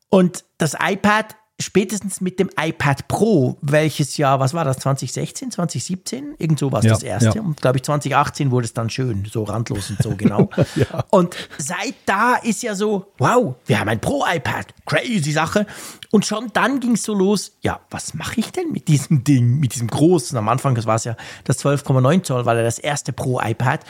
Und 0.10 0.44
das 0.58 0.76
iPad 0.80 1.36
spätestens 1.60 2.22
mit 2.22 2.39
dem 2.39 2.50
iPad 2.60 3.08
Pro, 3.08 3.58
welches 3.62 4.17
Jahr, 4.17 4.39
was 4.39 4.54
war 4.54 4.63
das, 4.63 4.78
2016, 4.78 5.52
2017? 5.52 6.36
Irgend 6.38 6.60
so 6.60 6.72
war 6.72 6.80
es 6.80 6.86
ja, 6.86 6.91
das 6.91 7.04
erste. 7.04 7.39
Ja. 7.39 7.41
Und 7.41 7.60
glaube 7.60 7.78
ich, 7.78 7.84
2018 7.84 8.52
wurde 8.52 8.65
es 8.65 8.74
dann 8.74 8.89
schön, 8.89 9.26
so 9.26 9.43
randlos 9.43 9.89
und 9.89 10.02
so 10.02 10.15
genau. 10.15 10.50
ja. 10.76 11.04
Und 11.10 11.36
seit 11.58 11.96
da 12.06 12.36
ist 12.36 12.62
ja 12.62 12.76
so, 12.76 13.12
wow, 13.17 13.56
wir 13.65 13.80
haben 13.80 13.89
ein 13.89 14.00
Pro-iPad, 14.00 14.67
crazy 14.86 15.32
Sache. 15.32 15.65
Und 16.12 16.26
schon 16.26 16.52
dann 16.54 16.80
ging 16.80 16.93
es 16.93 17.04
so 17.04 17.15
los, 17.15 17.54
ja, 17.62 17.80
was 17.89 18.13
mache 18.13 18.39
ich 18.39 18.52
denn 18.52 18.72
mit 18.72 18.88
diesem 18.88 19.24
Ding, 19.24 19.60
mit 19.60 19.74
diesem 19.74 19.88
großen? 19.88 20.38
Am 20.38 20.48
Anfang, 20.50 20.76
das 20.76 20.86
war 20.86 20.96
es 20.96 21.06
ja 21.06 21.15
das 21.43 21.63
12,9 21.65 22.24
Zoll, 22.24 22.46
war 22.46 22.56
ja 22.56 22.63
das 22.63 22.78
erste 22.78 23.13
Pro-iPad. 23.13 23.84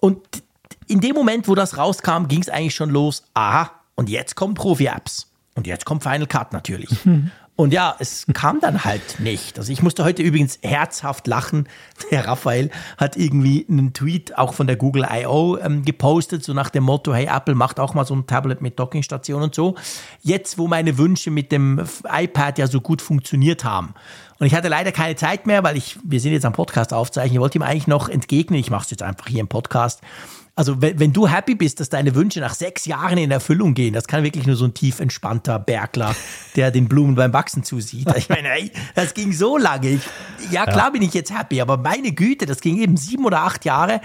Und 0.00 0.20
in 0.88 1.00
dem 1.00 1.14
Moment, 1.14 1.46
wo 1.46 1.54
das 1.54 1.76
rauskam, 1.76 2.26
ging 2.26 2.40
es 2.40 2.48
eigentlich 2.48 2.74
schon 2.74 2.90
los, 2.90 3.22
aha, 3.34 3.70
und 3.94 4.10
jetzt 4.10 4.34
kommen 4.34 4.54
Profi-Apps. 4.54 5.28
Und 5.56 5.66
jetzt 5.66 5.84
kommt 5.84 6.04
Final 6.04 6.26
Cut 6.26 6.52
natürlich. 6.52 6.90
Und 7.56 7.72
ja, 7.72 7.96
es 7.98 8.26
kam 8.34 8.60
dann 8.60 8.84
halt 8.84 9.18
nicht. 9.18 9.58
Also 9.58 9.72
ich 9.72 9.82
musste 9.82 10.04
heute 10.04 10.22
übrigens 10.22 10.58
herzhaft 10.62 11.26
lachen. 11.26 11.66
Der 12.10 12.28
Raphael 12.28 12.70
hat 12.98 13.16
irgendwie 13.16 13.66
einen 13.66 13.94
Tweet 13.94 14.36
auch 14.36 14.52
von 14.52 14.66
der 14.66 14.76
Google 14.76 15.06
I.O. 15.10 15.56
Ähm, 15.56 15.82
gepostet, 15.82 16.44
so 16.44 16.52
nach 16.52 16.68
dem 16.68 16.84
Motto, 16.84 17.14
hey, 17.14 17.28
Apple 17.34 17.54
macht 17.54 17.80
auch 17.80 17.94
mal 17.94 18.04
so 18.04 18.14
ein 18.14 18.26
Tablet 18.26 18.60
mit 18.60 18.78
Dockingstation 18.78 19.42
und 19.42 19.54
so. 19.54 19.74
Jetzt, 20.20 20.58
wo 20.58 20.68
meine 20.68 20.98
Wünsche 20.98 21.30
mit 21.30 21.50
dem 21.50 21.82
iPad 22.04 22.58
ja 22.58 22.66
so 22.66 22.82
gut 22.82 23.00
funktioniert 23.00 23.64
haben. 23.64 23.94
Und 24.38 24.46
ich 24.46 24.54
hatte 24.54 24.68
leider 24.68 24.92
keine 24.92 25.16
Zeit 25.16 25.46
mehr, 25.46 25.64
weil 25.64 25.78
ich, 25.78 25.98
wir 26.04 26.20
sind 26.20 26.32
jetzt 26.32 26.44
am 26.44 26.52
Podcast 26.52 26.92
aufzeichnen. 26.92 27.36
Ich 27.36 27.40
wollte 27.40 27.56
ihm 27.56 27.62
eigentlich 27.62 27.86
noch 27.86 28.10
entgegnen. 28.10 28.60
Ich 28.60 28.70
mache 28.70 28.84
es 28.84 28.90
jetzt 28.90 29.02
einfach 29.02 29.28
hier 29.28 29.40
im 29.40 29.48
Podcast. 29.48 30.02
Also 30.58 30.80
wenn, 30.80 30.98
wenn 30.98 31.12
du 31.12 31.28
happy 31.28 31.54
bist, 31.54 31.80
dass 31.80 31.90
deine 31.90 32.14
Wünsche 32.14 32.40
nach 32.40 32.54
sechs 32.54 32.86
Jahren 32.86 33.18
in 33.18 33.30
Erfüllung 33.30 33.74
gehen, 33.74 33.92
das 33.92 34.06
kann 34.06 34.24
wirklich 34.24 34.46
nur 34.46 34.56
so 34.56 34.64
ein 34.64 34.72
tief 34.72 35.00
entspannter 35.00 35.58
Bergler, 35.58 36.16
der 36.56 36.70
den 36.70 36.88
Blumen 36.88 37.14
beim 37.14 37.34
Wachsen 37.34 37.62
zusieht. 37.62 38.08
Ich 38.16 38.30
meine, 38.30 38.48
ey, 38.48 38.72
das 38.94 39.12
ging 39.12 39.34
so 39.34 39.58
lange. 39.58 39.90
Ich, 39.90 40.02
ja, 40.50 40.64
klar 40.64 40.86
ja. 40.86 40.90
bin 40.90 41.02
ich 41.02 41.12
jetzt 41.12 41.30
happy, 41.30 41.60
aber 41.60 41.76
meine 41.76 42.12
Güte, 42.12 42.46
das 42.46 42.62
ging 42.62 42.78
eben 42.78 42.96
sieben 42.96 43.26
oder 43.26 43.42
acht 43.42 43.66
Jahre. 43.66 44.00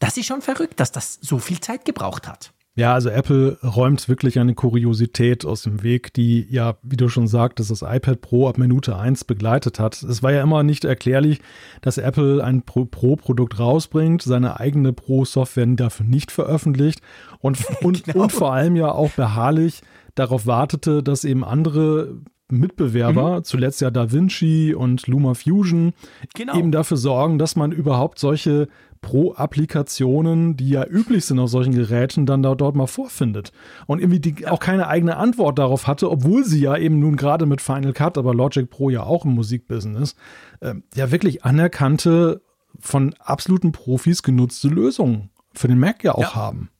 Das 0.00 0.16
ist 0.16 0.26
schon 0.26 0.42
verrückt, 0.42 0.80
dass 0.80 0.90
das 0.90 1.18
so 1.22 1.38
viel 1.38 1.60
Zeit 1.60 1.84
gebraucht 1.84 2.26
hat. 2.26 2.52
Ja, 2.74 2.94
also 2.94 3.10
Apple 3.10 3.58
räumt 3.62 4.08
wirklich 4.08 4.38
eine 4.38 4.54
Kuriosität 4.54 5.44
aus 5.44 5.62
dem 5.62 5.82
Weg, 5.82 6.14
die 6.14 6.46
ja, 6.48 6.76
wie 6.82 6.96
du 6.96 7.10
schon 7.10 7.26
sagtest, 7.26 7.70
das 7.70 7.82
iPad 7.82 8.22
Pro 8.22 8.48
ab 8.48 8.56
Minute 8.56 8.96
1 8.96 9.24
begleitet 9.24 9.78
hat. 9.78 10.02
Es 10.02 10.22
war 10.22 10.32
ja 10.32 10.42
immer 10.42 10.62
nicht 10.62 10.86
erklärlich, 10.86 11.42
dass 11.82 11.98
Apple 11.98 12.42
ein 12.42 12.62
Pro-Produkt 12.62 13.58
rausbringt, 13.58 14.22
seine 14.22 14.58
eigene 14.58 14.94
Pro-Software 14.94 15.66
dafür 15.66 16.06
nicht 16.06 16.30
veröffentlicht 16.30 17.02
und, 17.40 17.58
und, 17.82 18.04
genau. 18.04 18.22
und 18.22 18.32
vor 18.32 18.54
allem 18.54 18.74
ja 18.76 18.90
auch 18.90 19.10
beharrlich 19.10 19.82
darauf 20.14 20.46
wartete, 20.46 21.02
dass 21.02 21.24
eben 21.24 21.44
andere 21.44 22.22
Mitbewerber, 22.50 23.38
mhm. 23.38 23.44
zuletzt 23.44 23.82
ja 23.82 23.90
DaVinci 23.90 24.74
und 24.74 25.06
Luma 25.06 25.34
Fusion, 25.34 25.92
genau. 26.34 26.56
eben 26.56 26.72
dafür 26.72 26.96
sorgen, 26.96 27.38
dass 27.38 27.56
man 27.56 27.72
überhaupt 27.72 28.18
solche 28.18 28.68
Pro-Applikationen, 29.02 30.56
die 30.56 30.70
ja 30.70 30.86
üblich 30.86 31.26
sind 31.26 31.38
auf 31.38 31.50
solchen 31.50 31.74
Geräten, 31.74 32.24
dann 32.24 32.42
da, 32.42 32.54
dort 32.54 32.76
mal 32.76 32.86
vorfindet. 32.86 33.52
Und 33.86 33.98
irgendwie 33.98 34.20
die 34.20 34.46
auch 34.46 34.60
keine 34.60 34.86
eigene 34.86 35.16
Antwort 35.16 35.58
darauf 35.58 35.86
hatte, 35.86 36.10
obwohl 36.10 36.44
sie 36.44 36.60
ja 36.60 36.76
eben 36.76 36.98
nun 37.00 37.16
gerade 37.16 37.44
mit 37.44 37.60
Final 37.60 37.92
Cut, 37.92 38.16
aber 38.16 38.34
Logic 38.34 38.70
Pro 38.70 38.88
ja 38.88 39.02
auch 39.02 39.24
im 39.24 39.32
Musikbusiness, 39.34 40.14
äh, 40.60 40.74
ja 40.94 41.10
wirklich 41.10 41.44
anerkannte, 41.44 42.40
von 42.80 43.14
absoluten 43.18 43.72
Profis 43.72 44.22
genutzte 44.22 44.68
Lösungen 44.68 45.28
für 45.52 45.68
den 45.68 45.78
Mac 45.78 46.02
ja 46.02 46.14
auch 46.14 46.22
ja. 46.22 46.34
haben. 46.34 46.70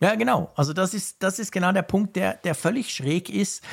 Ja, 0.00 0.14
genau. 0.14 0.52
Also 0.54 0.72
das 0.72 0.94
ist, 0.94 1.22
das 1.22 1.40
ist 1.40 1.50
genau 1.50 1.72
der 1.72 1.82
Punkt, 1.82 2.14
der, 2.14 2.34
der 2.34 2.54
völlig 2.54 2.94
schräg 2.94 3.28
ist 3.28 3.64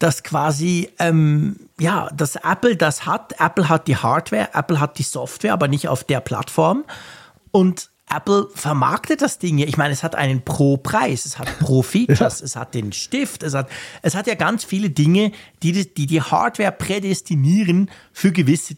dass 0.00 0.22
quasi, 0.22 0.90
ähm, 0.98 1.68
ja, 1.78 2.08
dass 2.14 2.36
Apple 2.36 2.74
das 2.74 3.04
hat. 3.04 3.34
Apple 3.38 3.68
hat 3.68 3.86
die 3.86 3.96
Hardware, 3.96 4.48
Apple 4.54 4.80
hat 4.80 4.98
die 4.98 5.02
Software, 5.02 5.52
aber 5.52 5.68
nicht 5.68 5.88
auf 5.88 6.04
der 6.04 6.20
Plattform. 6.20 6.84
Und 7.50 7.90
Apple 8.10 8.48
vermarktet 8.54 9.22
das 9.22 9.38
Ding. 9.38 9.58
Ich 9.58 9.76
meine, 9.76 9.92
es 9.92 10.02
hat 10.02 10.16
einen 10.16 10.42
Pro-Preis, 10.42 11.26
es 11.26 11.38
hat 11.38 11.58
Pro-Features, 11.60 12.18
ja. 12.40 12.44
es 12.44 12.56
hat 12.56 12.74
den 12.74 12.92
Stift, 12.92 13.42
es 13.42 13.54
hat, 13.54 13.68
es 14.02 14.14
hat 14.14 14.26
ja 14.26 14.34
ganz 14.34 14.64
viele 14.64 14.90
Dinge, 14.90 15.32
die 15.62 15.72
die, 15.72 16.06
die 16.06 16.20
Hardware 16.20 16.72
prädestinieren 16.72 17.88
für 18.12 18.32
gewisse, 18.32 18.76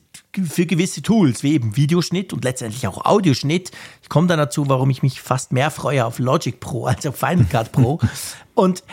für 0.49 0.67
gewisse 0.67 1.01
Tools, 1.01 1.43
wie 1.43 1.55
eben 1.55 1.77
Videoschnitt 1.77 2.33
und 2.33 2.45
letztendlich 2.45 2.87
auch 2.87 3.05
Audioschnitt. 3.07 3.71
Ich 4.03 4.09
komme 4.11 4.27
dann 4.27 4.39
dazu, 4.39 4.69
warum 4.69 4.91
ich 4.91 5.03
mich 5.03 5.23
fast 5.23 5.53
mehr 5.53 5.71
freue 5.71 6.05
auf 6.05 6.19
Logic 6.19 6.61
Pro 6.61 6.87
als 6.87 7.07
auf 7.07 7.17
Final 7.17 7.47
Cut 7.47 7.73
Pro. 7.73 8.01
und 8.55 8.85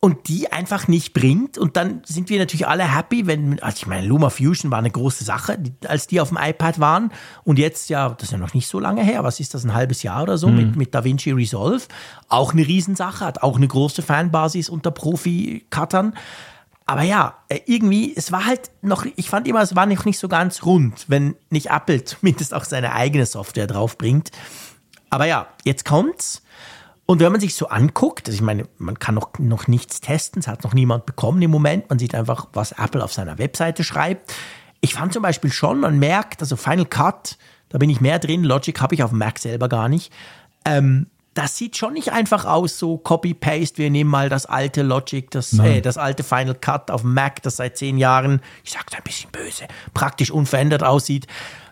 und 0.00 0.28
die 0.28 0.52
einfach 0.52 0.88
nicht 0.88 1.14
bringt. 1.14 1.58
Und 1.58 1.76
dann 1.76 2.02
sind 2.04 2.28
wir 2.28 2.38
natürlich 2.38 2.66
alle 2.66 2.94
happy, 2.94 3.26
wenn, 3.26 3.60
also 3.60 3.76
ich 3.76 3.86
meine, 3.86 4.06
Luma 4.06 4.30
Fusion 4.30 4.70
war 4.70 4.78
eine 4.78 4.90
große 4.90 5.24
Sache, 5.24 5.58
als 5.86 6.06
die 6.06 6.20
auf 6.20 6.28
dem 6.28 6.38
iPad 6.40 6.78
waren. 6.78 7.12
Und 7.44 7.58
jetzt, 7.58 7.88
ja, 7.88 8.10
das 8.10 8.24
ist 8.24 8.32
ja 8.32 8.38
noch 8.38 8.54
nicht 8.54 8.68
so 8.68 8.78
lange 8.78 9.02
her, 9.02 9.24
was 9.24 9.40
ist 9.40 9.54
das, 9.54 9.64
ein 9.64 9.74
halbes 9.74 10.02
Jahr 10.02 10.22
oder 10.22 10.38
so, 10.38 10.48
mhm. 10.48 10.56
mit, 10.56 10.76
mit 10.76 10.94
DaVinci 10.94 11.32
Resolve. 11.32 11.86
Auch 12.28 12.52
eine 12.52 12.66
Riesensache, 12.66 13.24
hat 13.24 13.42
auch 13.42 13.56
eine 13.56 13.68
große 13.68 14.02
Fanbasis 14.02 14.68
unter 14.68 14.90
Profi-Cuttern. 14.90 16.14
Aber 16.84 17.02
ja, 17.02 17.38
äh, 17.48 17.60
irgendwie, 17.66 18.14
es 18.14 18.30
war 18.30 18.46
halt 18.46 18.70
noch, 18.82 19.06
ich 19.16 19.28
fand 19.28 19.48
immer, 19.48 19.60
es 19.60 19.74
war 19.74 19.86
noch 19.86 20.04
nicht 20.04 20.20
so 20.20 20.28
ganz 20.28 20.64
rund, 20.64 21.06
wenn 21.08 21.34
nicht 21.50 21.70
Apple 21.70 22.04
zumindest 22.04 22.54
auch 22.54 22.64
seine 22.64 22.92
eigene 22.92 23.26
Software 23.26 23.66
draufbringt. 23.66 24.30
Aber 25.10 25.24
ja, 25.24 25.48
jetzt 25.64 25.84
kommt's. 25.84 26.42
Und 27.06 27.20
wenn 27.20 27.30
man 27.30 27.40
sich 27.40 27.54
so 27.54 27.68
anguckt, 27.68 28.26
also 28.26 28.34
ich 28.34 28.42
meine, 28.42 28.68
man 28.78 28.98
kann 28.98 29.14
noch, 29.14 29.30
noch 29.38 29.68
nichts 29.68 30.00
testen, 30.00 30.40
es 30.40 30.48
hat 30.48 30.64
noch 30.64 30.74
niemand 30.74 31.06
bekommen 31.06 31.40
im 31.40 31.52
Moment, 31.52 31.88
man 31.88 32.00
sieht 32.00 32.16
einfach, 32.16 32.48
was 32.52 32.72
Apple 32.72 33.02
auf 33.02 33.12
seiner 33.12 33.38
Webseite 33.38 33.84
schreibt. 33.84 34.34
Ich 34.80 34.94
fand 34.94 35.12
zum 35.12 35.22
Beispiel 35.22 35.52
schon, 35.52 35.80
man 35.80 36.00
merkt, 36.00 36.42
also 36.42 36.56
Final 36.56 36.84
Cut, 36.84 37.38
da 37.68 37.78
bin 37.78 37.90
ich 37.90 38.00
mehr 38.00 38.18
drin, 38.18 38.42
Logic 38.42 38.80
habe 38.80 38.96
ich 38.96 39.04
auf 39.04 39.10
dem 39.10 39.20
Mac 39.20 39.38
selber 39.38 39.68
gar 39.68 39.88
nicht. 39.88 40.12
Ähm, 40.64 41.06
das 41.34 41.56
sieht 41.56 41.76
schon 41.76 41.92
nicht 41.92 42.12
einfach 42.12 42.44
aus, 42.44 42.78
so 42.78 42.96
Copy-Paste, 42.96 43.78
wir 43.78 43.90
nehmen 43.90 44.10
mal 44.10 44.28
das 44.28 44.46
alte 44.46 44.82
Logic, 44.82 45.30
das, 45.30 45.56
äh, 45.58 45.82
das 45.82 45.98
alte 45.98 46.24
Final 46.24 46.54
Cut 46.54 46.90
auf 46.90 47.02
dem 47.02 47.14
Mac, 47.14 47.42
das 47.42 47.56
seit 47.56 47.76
zehn 47.76 47.98
Jahren, 47.98 48.40
ich 48.64 48.72
sag's 48.72 48.94
ein 48.94 49.02
bisschen 49.04 49.30
böse, 49.30 49.66
praktisch 49.94 50.30
unverändert 50.30 50.82
aussieht 50.82 51.26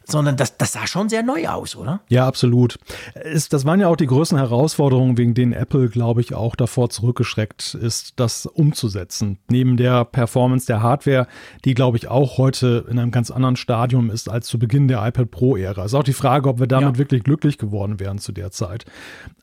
sondern 0.07 0.37
das, 0.37 0.57
das 0.57 0.73
sah 0.73 0.87
schon 0.87 1.09
sehr 1.09 1.23
neu 1.23 1.49
aus, 1.49 1.77
oder? 1.77 2.01
Ja, 2.09 2.27
absolut. 2.27 2.79
Es, 3.15 3.49
das 3.49 3.65
waren 3.65 3.81
ja 3.81 3.89
auch 3.89 3.97
die 3.97 4.07
größten 4.07 4.39
Herausforderungen, 4.39 5.17
wegen 5.17 5.35
denen 5.35 5.53
Apple, 5.53 5.89
glaube 5.89 6.21
ich, 6.21 6.35
auch 6.35 6.57
davor 6.57 6.91
zurückgeschreckt 6.91 7.75
ist, 7.75 8.21
das 8.21 8.47
umzusetzen. 8.47 9.39
Neben 9.49 9.77
der 9.77 10.05
Performance 10.05 10.67
der 10.67 10.83
Hardware, 10.83 11.27
die, 11.65 11.75
glaube 11.75 11.97
ich, 11.97 12.09
auch 12.09 12.39
heute 12.39 12.85
in 12.89 12.99
einem 12.99 13.11
ganz 13.11 13.31
anderen 13.31 13.57
Stadium 13.57 14.11
ist 14.11 14.29
als 14.29 14.47
zu 14.47 14.59
Beginn 14.59 14.89
der 14.89 15.07
iPad 15.07 15.31
Pro-Ära. 15.31 15.85
Ist 15.85 15.95
auch 15.95 16.05
die 16.05 16.13
Frage, 16.13 16.49
ob 16.49 16.61
wir 16.61 16.67
damit 16.67 16.97
ja. 16.97 16.99
wirklich 16.99 17.25
glücklich 17.25 17.59
geworden 17.59 18.01
wären 18.01 18.19
zu 18.19 18.33
der 18.33 18.51
Zeit. 18.51 18.85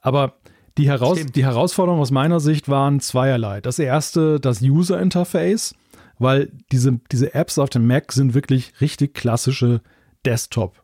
Aber 0.02 0.36
die, 0.78 0.88
Heraus 0.88 1.20
die 1.26 1.44
Herausforderungen 1.44 2.02
aus 2.02 2.12
meiner 2.12 2.40
Sicht 2.40 2.70
waren 2.70 3.00
zweierlei. 3.00 3.62
Das 3.62 3.80
erste, 3.80 4.40
das 4.40 4.62
User 4.62 5.00
Interface, 5.02 5.76
weil 6.18 6.52
diese, 6.72 7.00
diese 7.12 7.34
Apps 7.34 7.58
auf 7.58 7.70
dem 7.70 7.88
Mac 7.88 8.12
sind 8.14 8.34
wirklich 8.34 8.74
richtig 8.80 9.14
klassische 9.14 9.82
Desktop 10.26 10.82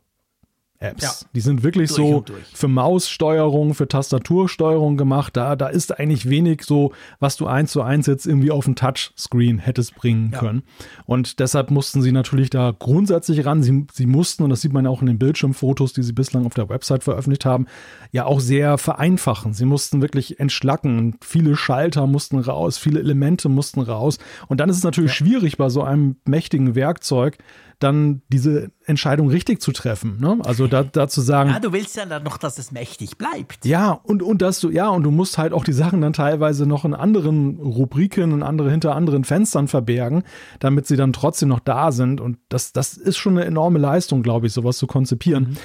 Apps. 0.80 1.02
Ja. 1.04 1.12
Die 1.34 1.40
sind 1.40 1.64
wirklich 1.64 1.90
so 1.90 2.24
für 2.54 2.68
Maussteuerung, 2.68 3.74
für 3.74 3.88
Tastatursteuerung 3.88 4.96
gemacht. 4.96 5.36
Da, 5.36 5.56
da 5.56 5.68
ist 5.68 6.00
eigentlich 6.00 6.30
wenig 6.30 6.64
so, 6.64 6.94
was 7.20 7.36
du 7.36 7.48
eins 7.48 7.72
zu 7.72 7.82
eins 7.82 8.06
jetzt 8.06 8.28
irgendwie 8.28 8.52
auf 8.52 8.66
dem 8.66 8.76
Touchscreen 8.76 9.58
hättest 9.58 9.96
bringen 9.96 10.32
ja. 10.34 10.40
können. 10.40 10.64
Und 11.06 11.40
deshalb 11.40 11.72
mussten 11.72 12.04
sie 12.04 12.12
natürlich 12.12 12.52
da 12.52 12.76
grundsätzlich 12.78 13.44
ran. 13.46 13.64
Sie, 13.64 13.88
sie 13.92 14.06
mussten, 14.06 14.44
und 14.44 14.52
das 14.52 14.62
sieht 14.62 14.74
man 14.74 14.86
ja 14.86 14.92
auch 14.92 15.02
in 15.02 15.08
den 15.08 15.18
Bildschirmfotos, 15.18 15.94
die 15.94 16.04
sie 16.04 16.14
bislang 16.14 16.46
auf 16.46 16.54
der 16.54 16.70
Website 16.70 17.04
veröffentlicht 17.04 17.46
haben, 17.46 17.66
ja 18.12 18.26
auch 18.26 18.40
sehr 18.40 18.78
vereinfachen. 18.78 19.54
Sie 19.54 19.66
mussten 19.66 20.02
wirklich 20.02 20.40
entschlacken. 20.40 21.18
Viele 21.22 21.56
Schalter 21.56 22.06
mussten 22.06 22.38
raus, 22.38 22.78
viele 22.78 23.00
Elemente 23.00 23.50
mussten 23.50 23.82
raus. 23.82 24.20
Und 24.48 24.60
dann 24.60 24.70
ist 24.70 24.78
es 24.78 24.84
natürlich 24.84 25.12
ja. 25.12 25.16
schwierig 25.26 25.58
bei 25.58 25.70
so 25.70 25.82
einem 25.82 26.18
mächtigen 26.26 26.76
Werkzeug, 26.76 27.40
dann 27.80 28.22
diese 28.30 28.72
Entscheidung 28.86 29.30
richtig 29.30 29.62
zu 29.62 29.72
treffen. 29.72 30.20
Ne? 30.20 30.40
Also 30.44 30.68
da, 30.68 30.84
da 30.84 31.08
zu 31.08 31.22
sagen. 31.22 31.52
Ja, 31.52 31.60
du 31.60 31.74
willst 31.74 31.96
ja 31.96 32.06
dann 32.06 32.24
noch, 32.24 32.38
dass 32.38 32.58
es 32.58 32.72
mächtig 32.72 33.18
bleibt. 33.18 33.66
Ja, 33.66 33.92
und, 33.92 34.24
und 34.24 34.42
dass 34.42 34.60
du, 34.60 34.70
ja, 34.72 34.90
und 34.90 35.04
du 35.04 35.12
musst 35.12 35.38
halt 35.38 35.54
auch 35.54 35.64
die 35.64 35.74
Sachen 35.74 36.02
dann 36.02 36.14
teilweise 36.14 36.66
noch 36.66 36.86
in 36.86 36.96
anderen 36.96 37.60
Rubriken, 37.60 38.32
in 38.32 38.44
andere, 38.44 38.72
hinter 38.72 38.96
anderen 38.96 39.24
Fenstern 39.24 39.68
verbergen, 39.68 40.24
damit 40.60 40.88
sie 40.88 40.96
dann 40.96 41.14
trotzdem 41.14 41.50
noch 41.50 41.60
da 41.60 41.92
sind. 41.92 42.20
Und 42.20 42.40
das, 42.50 42.74
das 42.74 42.98
ist 42.98 43.18
schon 43.18 43.38
eine 43.38 43.46
enorme 43.46 43.78
Leistung, 43.78 44.24
glaube 44.24 44.48
ich, 44.48 44.54
sowas 44.54 44.78
zu 44.78 44.88
konzipieren. 44.88 45.50
Mhm. 45.50 45.58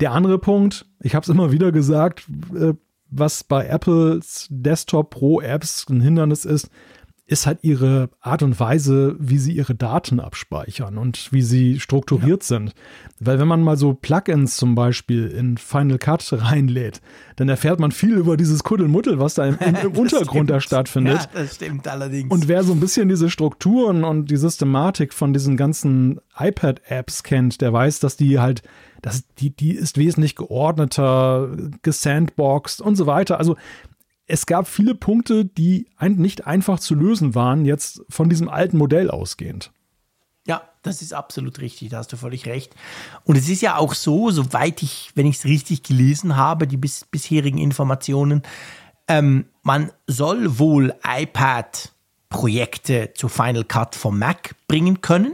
Der 0.00 0.12
andere 0.12 0.38
Punkt, 0.38 0.86
ich 1.00 1.14
habe 1.14 1.22
es 1.22 1.28
immer 1.28 1.50
wieder 1.50 1.72
gesagt, 1.72 2.28
äh, 2.54 2.74
was 3.08 3.44
bei 3.44 3.66
Apples 3.66 4.48
Desktop 4.50 5.10
Pro 5.10 5.40
Apps 5.40 5.86
ein 5.88 6.00
Hindernis 6.00 6.44
ist, 6.44 6.68
ist 7.26 7.46
halt 7.46 7.60
ihre 7.62 8.10
Art 8.20 8.42
und 8.42 8.60
Weise, 8.60 9.16
wie 9.18 9.38
sie 9.38 9.52
ihre 9.52 9.74
Daten 9.74 10.20
abspeichern 10.20 10.98
und 10.98 11.32
wie 11.32 11.40
sie 11.40 11.80
strukturiert 11.80 12.42
ja. 12.42 12.46
sind. 12.46 12.74
Weil 13.18 13.38
wenn 13.38 13.48
man 13.48 13.62
mal 13.62 13.78
so 13.78 13.94
Plugins 13.94 14.58
zum 14.58 14.74
Beispiel 14.74 15.28
in 15.28 15.56
Final 15.56 15.96
Cut 15.96 16.30
reinlädt, 16.32 17.00
dann 17.36 17.48
erfährt 17.48 17.80
man 17.80 17.92
viel 17.92 18.14
über 18.14 18.36
dieses 18.36 18.62
Kuddelmuddel, 18.62 19.18
was 19.18 19.34
da 19.34 19.46
im, 19.46 19.56
im 19.58 19.92
Untergrund 19.96 20.50
da 20.50 20.60
stattfindet. 20.60 21.28
Ja, 21.32 21.40
das 21.40 21.54
stimmt 21.54 21.88
allerdings. 21.88 22.30
Und 22.30 22.46
wer 22.46 22.62
so 22.62 22.72
ein 22.72 22.80
bisschen 22.80 23.08
diese 23.08 23.30
Strukturen 23.30 24.04
und 24.04 24.30
die 24.30 24.36
Systematik 24.36 25.14
von 25.14 25.32
diesen 25.32 25.56
ganzen 25.56 26.20
iPad-Apps 26.38 27.22
kennt, 27.22 27.62
der 27.62 27.72
weiß, 27.72 28.00
dass 28.00 28.18
die 28.18 28.38
halt, 28.38 28.62
dass 29.00 29.24
die, 29.38 29.48
die 29.48 29.72
ist 29.72 29.96
wesentlich 29.96 30.36
geordneter, 30.36 31.48
gesandboxed 31.80 32.82
und 32.82 32.96
so 32.96 33.06
weiter. 33.06 33.38
Also 33.38 33.56
es 34.26 34.46
gab 34.46 34.68
viele 34.68 34.94
Punkte, 34.94 35.44
die 35.44 35.86
nicht 36.00 36.46
einfach 36.46 36.80
zu 36.80 36.94
lösen 36.94 37.34
waren, 37.34 37.64
jetzt 37.64 38.02
von 38.08 38.28
diesem 38.28 38.48
alten 38.48 38.78
Modell 38.78 39.10
ausgehend. 39.10 39.70
Ja, 40.46 40.62
das 40.82 41.02
ist 41.02 41.14
absolut 41.14 41.60
richtig, 41.60 41.90
da 41.90 41.98
hast 41.98 42.12
du 42.12 42.16
völlig 42.16 42.46
recht. 42.46 42.74
Und 43.24 43.36
es 43.36 43.48
ist 43.48 43.62
ja 43.62 43.76
auch 43.76 43.94
so, 43.94 44.30
soweit 44.30 44.82
ich, 44.82 45.10
wenn 45.14 45.26
ich 45.26 45.36
es 45.36 45.44
richtig 45.44 45.82
gelesen 45.82 46.36
habe, 46.36 46.66
die 46.66 46.76
bis, 46.76 47.06
bisherigen 47.06 47.58
Informationen, 47.58 48.42
ähm, 49.08 49.46
man 49.62 49.90
soll 50.06 50.58
wohl 50.58 50.94
iPad-Projekte 51.02 53.12
zu 53.14 53.28
Final 53.28 53.64
Cut 53.64 53.94
vom 53.94 54.18
Mac 54.18 54.54
bringen 54.68 55.00
können, 55.00 55.32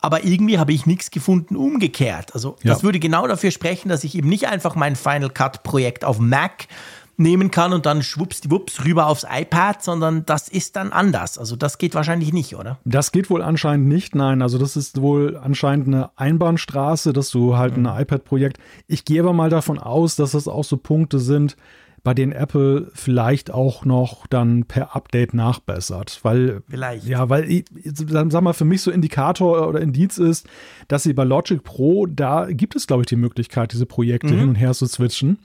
aber 0.00 0.24
irgendwie 0.24 0.58
habe 0.58 0.72
ich 0.72 0.86
nichts 0.86 1.10
gefunden 1.10 1.56
umgekehrt. 1.56 2.34
Also 2.34 2.56
ja. 2.62 2.72
das 2.72 2.82
würde 2.82 3.00
genau 3.00 3.26
dafür 3.26 3.50
sprechen, 3.50 3.88
dass 3.88 4.04
ich 4.04 4.14
eben 4.14 4.28
nicht 4.28 4.48
einfach 4.48 4.74
mein 4.74 4.96
Final 4.96 5.30
Cut-Projekt 5.30 6.04
auf 6.04 6.18
Mac 6.18 6.68
nehmen 7.18 7.50
kann 7.50 7.72
und 7.72 7.84
dann 7.84 8.02
schwuppsdiwupps 8.02 8.84
rüber 8.84 9.08
aufs 9.08 9.26
iPad, 9.28 9.82
sondern 9.82 10.24
das 10.24 10.48
ist 10.48 10.76
dann 10.76 10.92
anders. 10.92 11.36
Also 11.36 11.56
das 11.56 11.78
geht 11.78 11.94
wahrscheinlich 11.94 12.32
nicht, 12.32 12.54
oder? 12.54 12.78
Das 12.84 13.12
geht 13.12 13.28
wohl 13.28 13.42
anscheinend 13.42 13.88
nicht, 13.88 14.14
nein. 14.14 14.40
Also 14.40 14.56
das 14.56 14.76
ist 14.76 15.02
wohl 15.02 15.36
anscheinend 15.36 15.88
eine 15.88 16.10
Einbahnstraße, 16.16 17.12
dass 17.12 17.30
du 17.30 17.56
halt 17.56 17.76
mhm. 17.76 17.86
ein 17.86 18.02
iPad-Projekt. 18.02 18.58
Ich 18.86 19.04
gehe 19.04 19.20
aber 19.20 19.32
mal 19.32 19.50
davon 19.50 19.78
aus, 19.78 20.14
dass 20.14 20.30
das 20.30 20.46
auch 20.46 20.64
so 20.64 20.76
Punkte 20.76 21.18
sind, 21.18 21.56
bei 22.04 22.14
denen 22.14 22.30
Apple 22.30 22.90
vielleicht 22.94 23.50
auch 23.50 23.84
noch 23.84 24.28
dann 24.28 24.64
per 24.64 24.94
Update 24.94 25.34
nachbessert. 25.34 26.20
Weil, 26.22 26.62
vielleicht. 26.68 27.04
Ja, 27.04 27.28
weil, 27.28 27.50
ich, 27.50 27.64
sag 27.84 28.40
mal, 28.40 28.52
für 28.52 28.64
mich 28.64 28.82
so 28.82 28.92
Indikator 28.92 29.68
oder 29.68 29.80
Indiz 29.80 30.18
ist, 30.18 30.46
dass 30.86 31.02
sie 31.02 31.12
bei 31.12 31.24
Logic 31.24 31.62
Pro, 31.62 32.06
da 32.06 32.46
gibt 32.48 32.76
es, 32.76 32.86
glaube 32.86 33.02
ich, 33.02 33.08
die 33.08 33.16
Möglichkeit, 33.16 33.72
diese 33.72 33.86
Projekte 33.86 34.28
mhm. 34.28 34.38
hin 34.38 34.48
und 34.50 34.54
her 34.54 34.72
zu 34.72 34.86
switchen. 34.86 35.38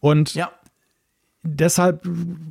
Und 0.00 0.34
ja 0.34 0.50
deshalb, 1.42 2.00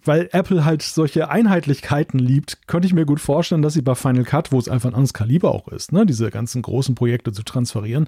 weil 0.03 0.29
Apple 0.31 0.65
halt 0.65 0.81
solche 0.81 1.29
Einheitlichkeiten 1.29 2.19
liebt, 2.19 2.67
könnte 2.67 2.87
ich 2.87 2.93
mir 2.93 3.05
gut 3.05 3.19
vorstellen, 3.19 3.61
dass 3.61 3.73
sie 3.73 3.81
bei 3.81 3.95
Final 3.95 4.23
Cut, 4.23 4.51
wo 4.51 4.59
es 4.59 4.69
einfach 4.69 4.89
ein 4.89 4.95
anderes 4.95 5.13
Kaliber 5.13 5.51
auch 5.51 5.67
ist, 5.67 5.91
ne, 5.91 6.05
diese 6.05 6.29
ganzen 6.31 6.61
großen 6.61 6.95
Projekte 6.95 7.31
zu 7.31 7.43
transferieren, 7.43 8.07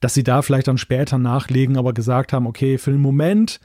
dass 0.00 0.14
sie 0.14 0.22
da 0.22 0.42
vielleicht 0.42 0.68
dann 0.68 0.78
später 0.78 1.18
nachlegen, 1.18 1.76
aber 1.76 1.92
gesagt 1.92 2.32
haben, 2.32 2.46
okay, 2.46 2.78
für 2.78 2.92
den 2.92 3.00
Moment 3.00 3.60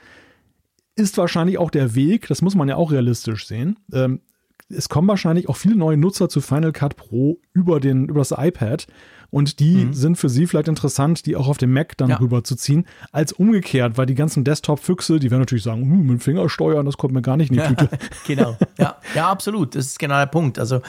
ist 0.96 1.18
wahrscheinlich 1.18 1.58
auch 1.58 1.72
der 1.72 1.96
Weg, 1.96 2.28
das 2.28 2.42
muss 2.42 2.56
man 2.56 2.70
ja 2.70 2.76
auch 2.76 2.92
realistisch 2.92 3.48
sehen. 3.48 3.78
Ähm, 3.92 4.22
es 4.70 4.90
kommen 4.90 5.08
wahrscheinlich 5.08 5.50
auch 5.50 5.58
viele 5.58 5.76
neue 5.76 5.98
Nutzer 5.98 6.30
zu 6.30 6.42
Final 6.42 6.72
Cut 6.72 6.96
Pro 6.96 7.40
über, 7.54 7.80
den, 7.80 8.08
über 8.10 8.20
das 8.20 8.34
iPad. 8.36 8.88
Und 9.36 9.60
die 9.60 9.84
mhm. 9.84 9.94
sind 9.94 10.16
für 10.16 10.30
sie 10.30 10.48
vielleicht 10.48 10.70
interessant, 10.70 11.26
die 11.26 11.36
auch 11.36 11.50
auf 11.50 11.58
dem 11.58 11.74
Mac 11.74 11.98
dann 11.98 12.10
ja. 12.10 12.16
rüberzuziehen, 12.16 12.88
als 13.12 13.34
umgekehrt, 13.34 13.98
weil 13.98 14.06
die 14.06 14.16
ganzen 14.16 14.46
Desktop-Füchse, 14.46 15.20
die 15.20 15.30
werden 15.30 15.42
natürlich 15.42 15.66
sagen, 15.66 15.82
hm, 15.82 16.04
mit 16.04 16.10
dem 16.10 16.20
Finger 16.22 16.48
steuern, 16.48 16.86
das 16.86 16.96
kommt 16.96 17.14
mir 17.14 17.22
gar 17.22 17.36
nicht 17.36 17.52
in 17.52 17.58
die 17.58 17.68
Tüte. 17.68 17.90
genau, 18.26 18.56
ja, 18.78 18.96
ja, 19.14 19.30
absolut. 19.30 19.76
Das 19.76 19.88
ist 19.88 20.00
genau 20.00 20.16
der 20.20 20.28
Punkt. 20.28 20.58
Also 20.58 20.80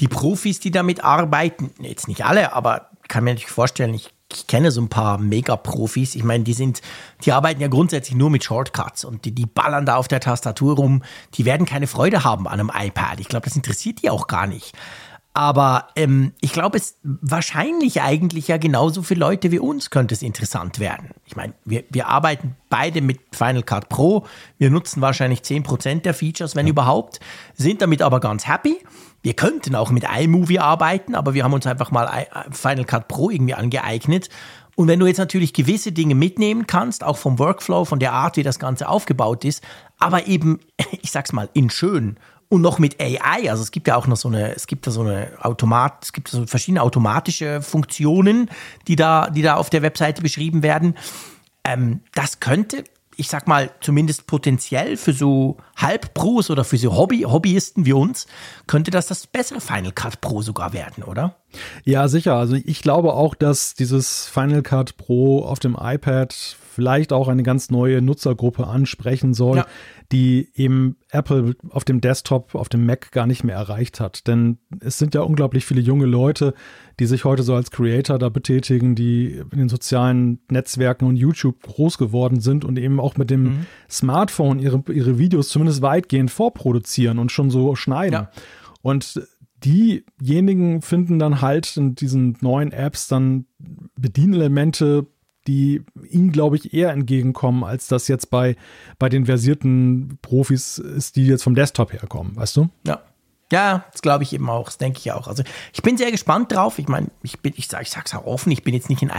die 0.00 0.08
Profis, 0.08 0.58
die 0.58 0.72
damit 0.72 1.04
arbeiten, 1.04 1.70
jetzt 1.78 2.08
nicht 2.08 2.24
alle, 2.24 2.52
aber 2.54 2.88
kann 3.06 3.22
mir 3.22 3.34
natürlich 3.34 3.52
vorstellen, 3.52 3.94
ich 3.94 4.12
ich 4.34 4.46
kenne 4.46 4.70
so 4.70 4.80
ein 4.80 4.88
paar 4.88 5.18
Mega-Profis. 5.18 6.14
Ich 6.14 6.24
meine, 6.24 6.42
die 6.42 6.54
sind, 6.54 6.80
die 7.22 7.32
arbeiten 7.32 7.60
ja 7.60 7.68
grundsätzlich 7.68 8.16
nur 8.16 8.30
mit 8.30 8.42
Shortcuts 8.42 9.04
und 9.04 9.26
die, 9.26 9.32
die 9.32 9.44
ballern 9.44 9.84
da 9.84 9.96
auf 9.96 10.08
der 10.08 10.20
Tastatur 10.20 10.76
rum. 10.76 11.02
Die 11.34 11.44
werden 11.44 11.66
keine 11.66 11.86
Freude 11.86 12.24
haben 12.24 12.48
an 12.48 12.58
einem 12.58 12.72
iPad. 12.74 13.20
Ich 13.20 13.28
glaube, 13.28 13.44
das 13.44 13.56
interessiert 13.56 14.02
die 14.02 14.08
auch 14.08 14.26
gar 14.26 14.46
nicht. 14.46 14.74
Aber 15.34 15.88
ähm, 15.96 16.32
ich 16.40 16.52
glaube, 16.52 16.76
es 16.76 16.98
wahrscheinlich 17.02 18.02
eigentlich 18.02 18.48
ja 18.48 18.58
genauso 18.58 19.02
für 19.02 19.14
Leute 19.14 19.50
wie 19.50 19.58
uns 19.58 19.88
könnte 19.88 20.14
es 20.14 20.20
interessant 20.20 20.78
werden. 20.78 21.10
Ich 21.24 21.36
meine, 21.36 21.54
wir, 21.64 21.84
wir 21.88 22.08
arbeiten 22.08 22.56
beide 22.68 23.00
mit 23.00 23.20
Final 23.32 23.62
Cut 23.62 23.88
Pro. 23.88 24.26
Wir 24.58 24.68
nutzen 24.68 25.00
wahrscheinlich 25.00 25.40
10% 25.40 26.02
der 26.02 26.12
Features, 26.12 26.54
wenn 26.54 26.66
ja. 26.66 26.72
überhaupt, 26.72 27.20
sind 27.54 27.80
damit 27.80 28.02
aber 28.02 28.20
ganz 28.20 28.46
happy. 28.46 28.84
Wir 29.22 29.32
könnten 29.32 29.74
auch 29.74 29.90
mit 29.90 30.04
iMovie 30.04 30.58
arbeiten, 30.58 31.14
aber 31.14 31.32
wir 31.32 31.44
haben 31.44 31.54
uns 31.54 31.66
einfach 31.66 31.90
mal 31.90 32.26
Final 32.50 32.84
Cut 32.84 33.08
Pro 33.08 33.30
irgendwie 33.30 33.54
angeeignet. 33.54 34.28
Und 34.74 34.88
wenn 34.88 34.98
du 34.98 35.06
jetzt 35.06 35.18
natürlich 35.18 35.52
gewisse 35.52 35.92
Dinge 35.92 36.14
mitnehmen 36.14 36.66
kannst, 36.66 37.04
auch 37.04 37.16
vom 37.16 37.38
Workflow, 37.38 37.84
von 37.84 37.98
der 37.98 38.12
Art, 38.12 38.36
wie 38.36 38.42
das 38.42 38.58
Ganze 38.58 38.88
aufgebaut 38.88 39.44
ist, 39.44 39.62
aber 39.98 40.26
eben, 40.26 40.60
ich 41.02 41.10
sag's 41.10 41.32
mal, 41.32 41.48
in 41.54 41.70
schön 41.70 42.16
und 42.52 42.60
noch 42.60 42.78
mit 42.78 43.00
AI, 43.00 43.50
also 43.50 43.62
es 43.62 43.70
gibt 43.70 43.88
ja 43.88 43.96
auch 43.96 44.06
noch 44.06 44.18
so 44.18 44.28
eine, 44.28 44.54
es 44.54 44.66
gibt 44.66 44.86
da 44.86 44.90
so 44.90 45.00
eine 45.00 45.30
Automat, 45.40 46.04
es 46.04 46.12
gibt 46.12 46.28
so 46.28 46.46
verschiedene 46.46 46.82
automatische 46.82 47.62
Funktionen, 47.62 48.50
die 48.88 48.94
da, 48.94 49.30
die 49.30 49.40
da 49.40 49.54
auf 49.54 49.70
der 49.70 49.80
Webseite 49.80 50.20
beschrieben 50.20 50.62
werden. 50.62 50.98
Ähm, 51.64 52.00
das 52.12 52.40
könnte, 52.40 52.84
ich 53.16 53.28
sag 53.28 53.48
mal, 53.48 53.70
zumindest 53.80 54.26
potenziell 54.26 54.98
für 54.98 55.14
so 55.14 55.56
Halbpros 55.76 56.50
oder 56.50 56.64
für 56.64 56.76
so 56.76 56.96
Hobby, 56.96 57.22
Hobbyisten 57.22 57.86
wie 57.86 57.92
uns, 57.92 58.26
könnte 58.66 58.90
das 58.90 59.06
das 59.06 59.26
bessere 59.26 59.60
Final 59.60 59.92
Cut 59.92 60.20
Pro 60.20 60.42
sogar 60.42 60.72
werden, 60.72 61.04
oder? 61.04 61.36
Ja, 61.84 62.08
sicher. 62.08 62.36
Also 62.36 62.56
ich 62.56 62.82
glaube 62.82 63.14
auch, 63.14 63.34
dass 63.34 63.74
dieses 63.74 64.26
Final 64.26 64.62
Cut 64.62 64.96
Pro 64.96 65.44
auf 65.44 65.58
dem 65.58 65.76
iPad 65.78 66.32
vielleicht 66.32 67.12
auch 67.12 67.28
eine 67.28 67.42
ganz 67.42 67.70
neue 67.70 68.00
Nutzergruppe 68.00 68.66
ansprechen 68.66 69.34
soll, 69.34 69.58
ja 69.58 69.66
die 70.12 70.50
eben 70.54 70.96
Apple 71.10 71.56
auf 71.70 71.84
dem 71.84 72.02
Desktop, 72.02 72.54
auf 72.54 72.68
dem 72.68 72.84
Mac 72.84 73.12
gar 73.12 73.26
nicht 73.26 73.44
mehr 73.44 73.56
erreicht 73.56 73.98
hat. 73.98 74.26
Denn 74.26 74.58
es 74.80 74.98
sind 74.98 75.14
ja 75.14 75.22
unglaublich 75.22 75.64
viele 75.64 75.80
junge 75.80 76.04
Leute, 76.04 76.52
die 77.00 77.06
sich 77.06 77.24
heute 77.24 77.42
so 77.42 77.54
als 77.54 77.70
Creator 77.70 78.18
da 78.18 78.28
betätigen, 78.28 78.94
die 78.94 79.42
in 79.50 79.58
den 79.58 79.68
sozialen 79.70 80.38
Netzwerken 80.50 81.06
und 81.06 81.16
YouTube 81.16 81.62
groß 81.62 81.96
geworden 81.96 82.40
sind 82.40 82.64
und 82.64 82.78
eben 82.78 83.00
auch 83.00 83.16
mit 83.16 83.30
dem 83.30 83.42
mhm. 83.42 83.66
Smartphone 83.90 84.58
ihre, 84.58 84.82
ihre 84.92 85.18
Videos 85.18 85.50
zumindest 85.62 85.82
weitgehend 85.82 86.30
vorproduzieren 86.30 87.20
und 87.20 87.30
schon 87.30 87.50
so 87.50 87.76
schneiden. 87.76 88.12
Ja. 88.12 88.30
Und 88.82 89.22
diejenigen 89.64 90.82
finden 90.82 91.20
dann 91.20 91.40
halt 91.40 91.76
in 91.76 91.94
diesen 91.94 92.36
neuen 92.40 92.72
Apps 92.72 93.06
dann 93.06 93.46
Bedienelemente, 93.96 95.06
die 95.46 95.84
ihnen, 96.08 96.32
glaube 96.32 96.56
ich, 96.56 96.74
eher 96.74 96.90
entgegenkommen, 96.90 97.62
als 97.62 97.86
das 97.86 98.08
jetzt 98.08 98.28
bei, 98.30 98.56
bei 98.98 99.08
den 99.08 99.26
versierten 99.26 100.18
Profis 100.20 100.78
ist, 100.78 101.14
die 101.14 101.26
jetzt 101.26 101.44
vom 101.44 101.54
Desktop 101.54 101.92
herkommen, 101.92 102.34
weißt 102.34 102.56
du? 102.56 102.68
Ja. 102.84 103.00
Ja, 103.52 103.84
das 103.92 104.00
glaube 104.00 104.24
ich 104.24 104.32
eben 104.32 104.48
auch, 104.48 104.64
das 104.64 104.78
denke 104.78 104.98
ich 104.98 105.12
auch. 105.12 105.28
Also 105.28 105.42
ich 105.74 105.82
bin 105.82 105.98
sehr 105.98 106.10
gespannt 106.10 106.52
drauf. 106.52 106.78
Ich 106.78 106.88
meine, 106.88 107.08
ich 107.22 107.40
bin, 107.40 107.52
ich 107.54 107.68
sage, 107.68 107.82
ich 107.82 107.90
sag's 107.90 108.14
auch 108.14 108.24
offen, 108.24 108.50
ich 108.50 108.64
bin 108.64 108.72
jetzt 108.72 108.88
nicht 108.88 109.02
ein 109.02 109.10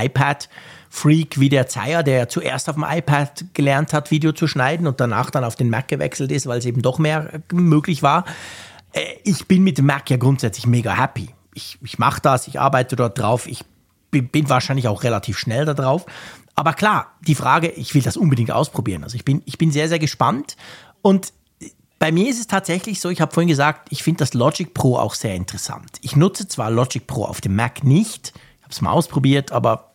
iPad-Freak 0.94 1.40
wie 1.40 1.50
der 1.50 1.68
Zeier, 1.68 2.04
der 2.04 2.30
zuerst 2.30 2.70
auf 2.70 2.76
dem 2.76 2.86
iPad 2.88 3.46
gelernt 3.54 3.94
hat, 3.94 4.12
Video 4.12 4.32
zu 4.32 4.48
schneiden 4.48 4.88
und 4.88 5.00
danach 5.00 5.32
dann 5.32 5.44
auf 5.44 5.56
den 5.56 5.70
Mac 5.70 5.88
gewechselt 5.88 6.32
ist, 6.32 6.48
weil 6.48 6.60
es 6.60 6.66
eben 6.66 6.82
doch 6.82 7.00
mehr 7.00 7.42
möglich 7.52 8.04
war. 8.04 8.26
Äh, 8.94 9.02
ich 9.24 9.48
bin 9.48 9.64
mit 9.64 9.78
dem 9.78 9.88
Mac 9.88 10.10
ja 10.10 10.18
grundsätzlich 10.18 10.68
mega 10.68 10.96
happy. 10.96 11.30
Ich, 11.54 11.78
ich 11.84 12.00
mache 12.00 12.22
das, 12.22 12.48
ich 12.48 12.60
arbeite 12.60 12.96
dort 12.96 13.18
drauf, 13.18 13.48
ich 13.48 13.64
bin, 14.12 14.50
wahrscheinlich 14.50 14.88
auch 14.88 15.04
relativ 15.04 15.40
schnell 15.40 15.66
da 15.66 15.74
drauf. 15.74 16.06
Aber 16.56 16.74
klar, 16.74 17.14
die 17.22 17.36
Frage, 17.36 17.70
ich 17.70 17.96
will 17.96 18.04
das 18.04 18.16
unbedingt 18.16 18.52
ausprobieren. 18.52 19.04
Also 19.04 19.16
ich 19.16 19.26
bin, 19.26 19.42
ich 19.46 19.58
bin 19.58 19.72
sehr, 19.72 19.90
sehr 19.90 19.98
gespannt. 19.98 20.56
Und 21.02 21.34
bei 21.98 22.12
mir 22.12 22.30
ist 22.30 22.40
es 22.40 22.46
tatsächlich 22.46 23.00
so, 23.00 23.10
ich 23.10 23.22
habe 23.22 23.34
vorhin 23.34 23.48
gesagt, 23.48 23.88
ich 23.90 24.04
finde 24.04 24.20
das 24.20 24.36
Logic 24.36 24.72
Pro 24.74 24.98
auch 24.98 25.16
sehr 25.16 25.34
interessant. 25.34 25.98
Ich 26.02 26.16
nutze 26.16 26.48
zwar 26.48 26.70
Logic 26.70 27.08
Pro 27.08 27.26
auf 27.26 27.42
dem 27.42 27.56
Mac 27.56 27.84
nicht, 27.84 28.34
ich 28.36 28.64
habe 28.64 28.72
es 28.72 28.82
mal 28.82 28.92
ausprobiert, 28.92 29.52
aber 29.52 29.93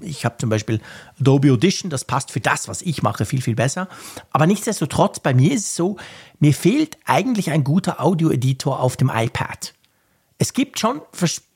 ich 0.00 0.24
habe 0.24 0.36
zum 0.38 0.50
Beispiel 0.50 0.80
Adobe 1.20 1.52
Audition, 1.52 1.90
das 1.90 2.04
passt 2.04 2.30
für 2.30 2.40
das, 2.40 2.68
was 2.68 2.82
ich 2.82 3.02
mache, 3.02 3.24
viel, 3.24 3.42
viel 3.42 3.54
besser. 3.54 3.88
Aber 4.30 4.46
nichtsdestotrotz, 4.46 5.20
bei 5.20 5.34
mir 5.34 5.52
ist 5.52 5.64
es 5.64 5.76
so, 5.76 5.96
mir 6.38 6.54
fehlt 6.54 6.98
eigentlich 7.04 7.50
ein 7.50 7.64
guter 7.64 8.00
Audio-Editor 8.00 8.80
auf 8.80 8.96
dem 8.96 9.10
iPad. 9.12 9.74
Es 10.38 10.52
gibt 10.52 10.78
schon 10.78 11.00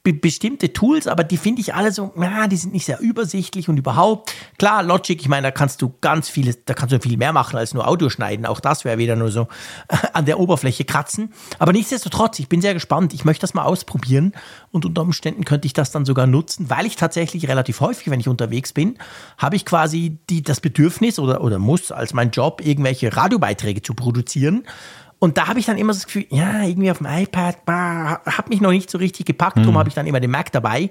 bestimmte 0.03 0.73
Tools, 0.73 1.07
aber 1.07 1.23
die 1.23 1.37
finde 1.37 1.61
ich 1.61 1.75
alle 1.75 1.93
so, 1.93 2.13
ja, 2.17 2.49
die 2.49 2.57
sind 2.57 2.73
nicht 2.73 2.87
sehr 2.87 2.99
übersichtlich 3.01 3.69
und 3.69 3.77
überhaupt. 3.77 4.33
Klar, 4.59 4.83
Logic, 4.83 5.21
ich 5.21 5.29
meine, 5.29 5.49
da 5.49 5.51
kannst 5.51 5.83
du 5.83 5.93
ganz 6.01 6.31
vieles, 6.31 6.65
da 6.65 6.73
kannst 6.73 6.95
du 6.95 7.01
viel 7.01 7.19
mehr 7.19 7.35
machen 7.35 7.59
als 7.59 7.75
nur 7.75 7.87
Audio 7.87 8.09
schneiden. 8.09 8.47
Auch 8.47 8.61
das 8.61 8.87
wäre 8.87 8.97
wieder 8.97 9.17
nur 9.17 9.31
so 9.31 9.49
an 10.15 10.25
der 10.25 10.41
Oberfläche 10.41 10.85
kratzen. 10.85 11.35
Aber 11.59 11.73
nichtsdestotrotz, 11.73 12.39
ich 12.39 12.49
bin 12.49 12.63
sehr 12.63 12.73
gespannt. 12.73 13.13
Ich 13.13 13.27
möchte 13.27 13.43
das 13.43 13.53
mal 13.53 13.65
ausprobieren 13.65 14.33
und 14.71 14.87
unter 14.87 15.03
Umständen 15.03 15.45
könnte 15.45 15.67
ich 15.67 15.75
das 15.75 15.91
dann 15.91 16.07
sogar 16.07 16.27
nutzen, 16.27 16.71
weil 16.71 16.87
ich 16.87 16.97
tatsächlich 16.97 17.47
relativ 17.49 17.81
häufig, 17.81 18.09
wenn 18.11 18.21
ich 18.21 18.29
unterwegs 18.29 18.73
bin, 18.73 18.97
habe 19.37 19.57
ich 19.57 19.67
quasi 19.67 20.19
die, 20.31 20.43
das 20.43 20.61
Bedürfnis 20.61 21.19
oder, 21.19 21.43
oder 21.43 21.59
muss 21.59 21.93
als 21.93 22.15
mein 22.15 22.31
Job 22.31 22.63
irgendwelche 22.65 23.15
Radiobeiträge 23.15 23.83
zu 23.83 23.93
produzieren. 23.93 24.65
Und 25.21 25.37
da 25.37 25.47
habe 25.47 25.61
ich 25.61 25.67
dann 25.67 25.79
immer 25.79 25.93
das 25.93 26.07
Gefühl, 26.07 26.25
ja, 26.31 26.63
irgendwie 26.63 26.91
auf 26.91 26.99
dem 26.99 27.07
iPad, 27.07 27.65
bah, 27.67 28.21
hat 28.25 28.49
mich 28.49 28.61
noch 28.61 28.71
nicht 28.71 28.91
so 28.91 28.99
richtig 28.99 29.27
gepackt, 29.27 29.59
darum 29.59 29.79
habe 29.79 29.89
ich 29.89 29.95
dann 29.95 30.07
immer 30.07 30.19
den 30.19 30.31
Mac 30.31 30.51
dabei. 30.51 30.91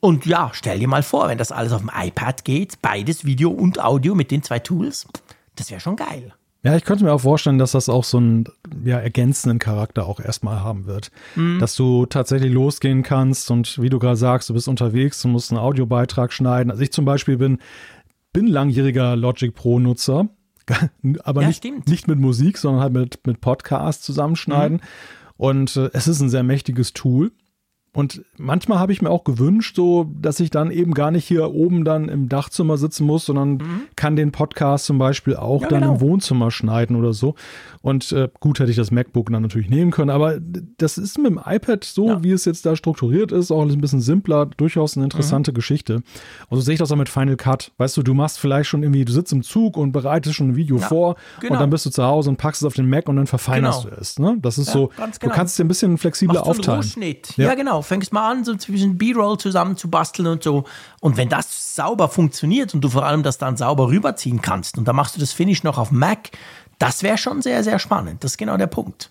Und 0.00 0.26
ja, 0.26 0.50
stell 0.52 0.80
dir 0.80 0.88
mal 0.88 1.04
vor, 1.04 1.28
wenn 1.28 1.38
das 1.38 1.52
alles 1.52 1.72
auf 1.72 1.80
dem 1.80 1.90
iPad 1.96 2.44
geht, 2.44 2.82
beides 2.82 3.24
Video 3.24 3.50
und 3.50 3.80
Audio 3.80 4.16
mit 4.16 4.32
den 4.32 4.42
zwei 4.42 4.58
Tools, 4.58 5.06
das 5.54 5.70
wäre 5.70 5.80
schon 5.80 5.94
geil. 5.94 6.34
Ja, 6.64 6.76
ich 6.76 6.84
könnte 6.84 7.04
mir 7.04 7.12
auch 7.12 7.20
vorstellen, 7.20 7.58
dass 7.58 7.72
das 7.72 7.88
auch 7.88 8.04
so 8.04 8.18
einen 8.18 8.44
ja, 8.84 8.98
ergänzenden 8.98 9.58
Charakter 9.58 10.06
auch 10.06 10.20
erstmal 10.20 10.60
haben 10.60 10.86
wird. 10.86 11.10
Mhm. 11.34 11.58
Dass 11.58 11.74
du 11.76 12.06
tatsächlich 12.06 12.52
losgehen 12.52 13.02
kannst 13.02 13.50
und 13.50 13.80
wie 13.80 13.90
du 13.90 13.98
gerade 13.98 14.16
sagst, 14.16 14.48
du 14.48 14.54
bist 14.54 14.68
unterwegs, 14.68 15.22
du 15.22 15.28
musst 15.28 15.50
einen 15.50 15.58
Audiobeitrag 15.58 16.32
schneiden. 16.32 16.70
Also 16.70 16.82
ich 16.82 16.92
zum 16.92 17.04
Beispiel 17.04 17.36
bin, 17.36 17.58
bin 18.32 18.46
langjähriger 18.46 19.16
Logic 19.16 19.52
Pro-Nutzer, 19.54 20.28
aber 21.24 21.42
Ja, 21.42 21.48
nicht, 21.48 21.58
stimmt. 21.58 21.88
nicht 21.88 22.08
mit 22.08 22.18
Musik, 22.18 22.58
sondern 22.58 22.82
halt 22.82 22.92
mit, 22.92 23.26
mit 23.26 23.40
Podcasts 23.40 24.04
zusammenschneiden. 24.04 24.78
Mhm. 24.78 24.82
Und 25.36 25.76
äh, 25.76 25.90
es 25.92 26.06
ist 26.08 26.20
ein 26.20 26.30
sehr 26.30 26.42
mächtiges 26.42 26.92
Tool. 26.92 27.32
Und 27.94 28.22
manchmal 28.38 28.78
habe 28.78 28.90
ich 28.92 29.02
mir 29.02 29.10
auch 29.10 29.22
gewünscht, 29.22 29.76
so, 29.76 30.10
dass 30.18 30.40
ich 30.40 30.48
dann 30.48 30.70
eben 30.70 30.94
gar 30.94 31.10
nicht 31.10 31.26
hier 31.26 31.52
oben 31.52 31.84
dann 31.84 32.08
im 32.08 32.28
Dachzimmer 32.30 32.78
sitzen 32.78 33.04
muss, 33.04 33.26
sondern 33.26 33.62
kann 33.96 34.16
den 34.16 34.32
Podcast 34.32 34.86
zum 34.86 34.96
Beispiel 34.98 35.36
auch 35.36 35.58
Mhm. 35.58 35.62
Ja, 35.64 35.68
dann 35.68 35.80
genau. 35.82 35.94
im 35.94 36.00
Wohnzimmer 36.00 36.50
schneiden 36.50 36.96
oder 36.96 37.12
so. 37.12 37.34
Und 37.82 38.10
äh, 38.12 38.30
gut 38.40 38.60
hätte 38.60 38.70
ich 38.70 38.78
das 38.78 38.90
MacBook 38.92 39.30
dann 39.30 39.42
natürlich 39.42 39.68
nehmen 39.68 39.90
können, 39.90 40.08
aber 40.08 40.38
das 40.78 40.96
ist 40.96 41.18
mit 41.18 41.26
dem 41.32 41.40
iPad 41.44 41.84
so, 41.84 42.08
Ja. 42.08 42.22
wie 42.24 42.30
es 42.30 42.46
jetzt 42.46 42.64
da 42.64 42.76
strukturiert 42.76 43.30
ist, 43.30 43.50
auch 43.50 43.60
ein 43.62 43.80
bisschen 43.82 44.00
simpler, 44.00 44.46
durchaus 44.46 44.96
eine 44.96 45.04
interessante 45.04 45.50
Mhm. 45.50 45.56
Geschichte. 45.56 45.94
Und 46.48 46.56
so 46.56 46.60
sehe 46.60 46.72
ich 46.74 46.78
das 46.80 46.90
auch 46.92 46.96
mit 46.96 47.10
Final 47.10 47.36
Cut. 47.36 47.72
Weißt 47.76 47.94
du, 47.98 48.02
du 48.02 48.14
machst 48.14 48.38
vielleicht 48.38 48.70
schon 48.70 48.82
irgendwie, 48.82 49.04
du 49.04 49.12
sitzt 49.12 49.32
im 49.34 49.42
Zug 49.42 49.76
und 49.76 49.92
bereitest 49.92 50.34
schon 50.36 50.48
ein 50.50 50.56
Video 50.56 50.78
Ja, 50.78 50.86
vor 50.86 51.16
genau. 51.40 51.54
und 51.54 51.60
dann 51.60 51.68
bist 51.68 51.84
du 51.84 51.90
zu 51.90 52.02
Hause 52.04 52.30
und 52.30 52.36
packst 52.38 52.62
es 52.62 52.66
auf 52.66 52.72
den 52.74 52.88
Mac 52.88 53.06
und 53.10 53.16
dann 53.16 53.26
verfeinerst 53.26 53.82
Genau. 53.84 53.94
du 53.96 54.00
es. 54.00 54.18
Ne? 54.18 54.38
Das 54.40 54.56
ist 54.56 54.70
so, 54.70 54.86
du 54.96 55.02
genau. 55.20 55.34
kannst 55.34 55.52
es 55.52 55.56
dir 55.58 55.64
ein 55.64 55.68
bisschen 55.68 55.98
flexibler 55.98 56.36
Machst 56.46 56.48
aufteilen. 56.66 56.82
Ja. 57.36 57.48
Ja. 57.48 57.54
genau. 57.54 57.81
Fängst 57.82 58.12
mal 58.12 58.30
an, 58.30 58.44
so 58.44 58.54
zwischen 58.56 58.98
B-Roll 58.98 59.38
zusammen 59.38 59.76
zu 59.76 59.88
basteln 59.88 60.26
und 60.28 60.42
so. 60.42 60.64
Und 61.00 61.16
wenn 61.16 61.28
das 61.28 61.74
sauber 61.74 62.08
funktioniert 62.08 62.74
und 62.74 62.82
du 62.82 62.88
vor 62.88 63.04
allem 63.04 63.22
das 63.22 63.38
dann 63.38 63.56
sauber 63.56 63.88
rüberziehen 63.88 64.40
kannst 64.42 64.78
und 64.78 64.86
dann 64.86 64.96
machst 64.96 65.16
du 65.16 65.20
das 65.20 65.32
Finish 65.32 65.62
noch 65.62 65.78
auf 65.78 65.90
Mac, 65.90 66.30
das 66.78 67.02
wäre 67.02 67.18
schon 67.18 67.42
sehr, 67.42 67.62
sehr 67.62 67.78
spannend. 67.78 68.24
Das 68.24 68.32
ist 68.32 68.38
genau 68.38 68.56
der 68.56 68.66
Punkt. 68.66 69.10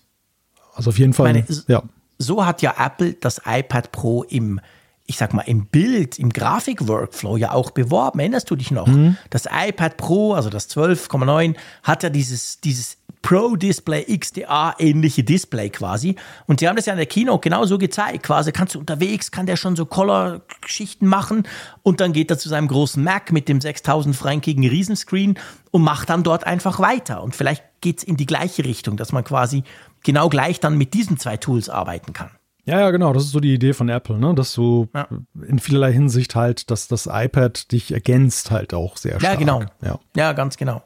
Also 0.74 0.90
auf 0.90 0.98
jeden 0.98 1.12
Fall, 1.12 1.32
meine, 1.32 1.46
ja. 1.68 1.82
So 2.18 2.44
hat 2.46 2.62
ja 2.62 2.74
Apple 2.78 3.14
das 3.14 3.40
iPad 3.46 3.92
Pro 3.92 4.22
im, 4.22 4.60
ich 5.06 5.16
sag 5.16 5.34
mal, 5.34 5.42
im 5.42 5.66
Bild, 5.66 6.18
im 6.18 6.30
Grafik-Workflow 6.30 7.36
ja 7.36 7.52
auch 7.52 7.70
beworben. 7.70 8.20
Erinnerst 8.20 8.50
du 8.50 8.56
dich 8.56 8.70
noch? 8.70 8.88
Das 9.30 9.46
iPad 9.50 9.96
Pro, 9.96 10.34
also 10.34 10.50
das 10.50 10.70
12,9, 10.70 11.56
hat 11.82 12.02
ja 12.02 12.10
dieses, 12.10 12.60
dieses 12.60 12.98
Pro-Display 13.22 14.04
XDA-ähnliche 14.18 15.24
Display 15.24 15.70
quasi. 15.70 16.16
Und 16.46 16.60
sie 16.60 16.68
haben 16.68 16.76
das 16.76 16.86
ja 16.86 16.92
in 16.92 16.96
der 16.98 17.06
Keynote 17.06 17.40
genau 17.48 17.64
so 17.64 17.78
gezeigt. 17.78 18.24
Quasi 18.24 18.52
kannst 18.52 18.74
du 18.74 18.78
unterwegs, 18.80 19.30
kann 19.30 19.46
der 19.46 19.56
schon 19.56 19.76
so 19.76 19.86
Color-Geschichten 19.86 21.06
machen 21.06 21.44
und 21.82 22.00
dann 22.00 22.12
geht 22.12 22.30
er 22.30 22.38
zu 22.38 22.48
seinem 22.48 22.68
großen 22.68 23.02
Mac 23.02 23.32
mit 23.32 23.48
dem 23.48 23.60
6000 23.60 24.14
frankigen 24.14 24.66
Riesenscreen 24.68 25.38
und 25.70 25.82
macht 25.82 26.10
dann 26.10 26.22
dort 26.22 26.44
einfach 26.44 26.80
weiter. 26.80 27.22
Und 27.22 27.34
vielleicht 27.36 27.62
geht's 27.80 28.02
in 28.02 28.16
die 28.16 28.26
gleiche 28.26 28.64
Richtung, 28.64 28.96
dass 28.96 29.12
man 29.12 29.24
quasi 29.24 29.64
genau 30.02 30.28
gleich 30.28 30.60
dann 30.60 30.76
mit 30.76 30.94
diesen 30.94 31.18
zwei 31.18 31.36
Tools 31.36 31.68
arbeiten 31.68 32.12
kann. 32.12 32.30
Ja, 32.64 32.78
ja, 32.78 32.90
genau. 32.92 33.12
Das 33.12 33.24
ist 33.24 33.32
so 33.32 33.40
die 33.40 33.54
Idee 33.54 33.72
von 33.72 33.88
Apple, 33.88 34.18
ne? 34.18 34.34
dass 34.36 34.52
du 34.54 34.88
Ja. 34.94 35.08
in 35.48 35.58
vielerlei 35.58 35.92
Hinsicht 35.92 36.36
halt, 36.36 36.70
dass 36.70 36.86
das 36.86 37.08
iPad 37.10 37.72
dich 37.72 37.92
ergänzt 37.92 38.52
halt 38.52 38.72
auch 38.72 38.96
sehr 38.96 39.18
stark. 39.18 39.32
Ja, 39.32 39.38
genau. 39.38 39.62
Ja. 39.82 39.98
ja, 40.16 40.32
ganz 40.32 40.56
genau. 40.56 40.82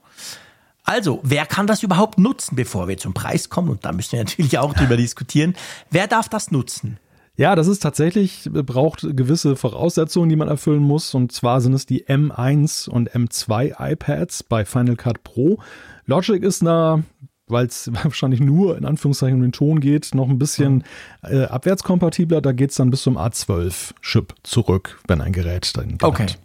Also, 0.86 1.18
wer 1.24 1.46
kann 1.46 1.66
das 1.66 1.82
überhaupt 1.82 2.16
nutzen, 2.16 2.54
bevor 2.54 2.86
wir 2.86 2.96
zum 2.96 3.12
Preis 3.12 3.50
kommen? 3.50 3.70
Und 3.70 3.84
da 3.84 3.92
müssen 3.92 4.12
wir 4.12 4.20
natürlich 4.20 4.56
auch 4.58 4.72
drüber 4.72 4.96
diskutieren. 4.96 5.54
Wer 5.90 6.06
darf 6.06 6.28
das 6.28 6.52
nutzen? 6.52 6.98
Ja, 7.36 7.56
das 7.56 7.66
ist 7.66 7.80
tatsächlich, 7.80 8.46
äh, 8.46 8.62
braucht 8.62 9.02
gewisse 9.02 9.56
Voraussetzungen, 9.56 10.28
die 10.28 10.36
man 10.36 10.46
erfüllen 10.46 10.82
muss. 10.82 11.12
Und 11.12 11.32
zwar 11.32 11.60
sind 11.60 11.74
es 11.74 11.86
die 11.86 12.06
M1 12.06 12.88
und 12.88 13.10
M2 13.10 13.74
iPads 13.78 14.44
bei 14.44 14.64
Final 14.64 14.94
Cut 14.94 15.24
Pro. 15.24 15.58
Logic 16.06 16.40
ist 16.44 16.64
da, 16.64 17.02
weil 17.48 17.66
es 17.66 17.90
wahrscheinlich 18.04 18.40
nur 18.40 18.78
in 18.78 18.84
Anführungszeichen 18.84 19.36
um 19.36 19.42
den 19.42 19.52
Ton 19.52 19.80
geht, 19.80 20.14
noch 20.14 20.28
ein 20.28 20.38
bisschen 20.38 20.84
äh, 21.24 21.42
abwärtskompatibler. 21.42 22.40
Da 22.40 22.52
geht 22.52 22.70
es 22.70 22.76
dann 22.76 22.90
bis 22.90 23.02
zum 23.02 23.18
A12-Chip 23.18 24.34
zurück, 24.44 25.00
wenn 25.08 25.20
ein 25.20 25.32
Gerät 25.32 25.76
dann 25.76 25.98
hat. 26.26 26.38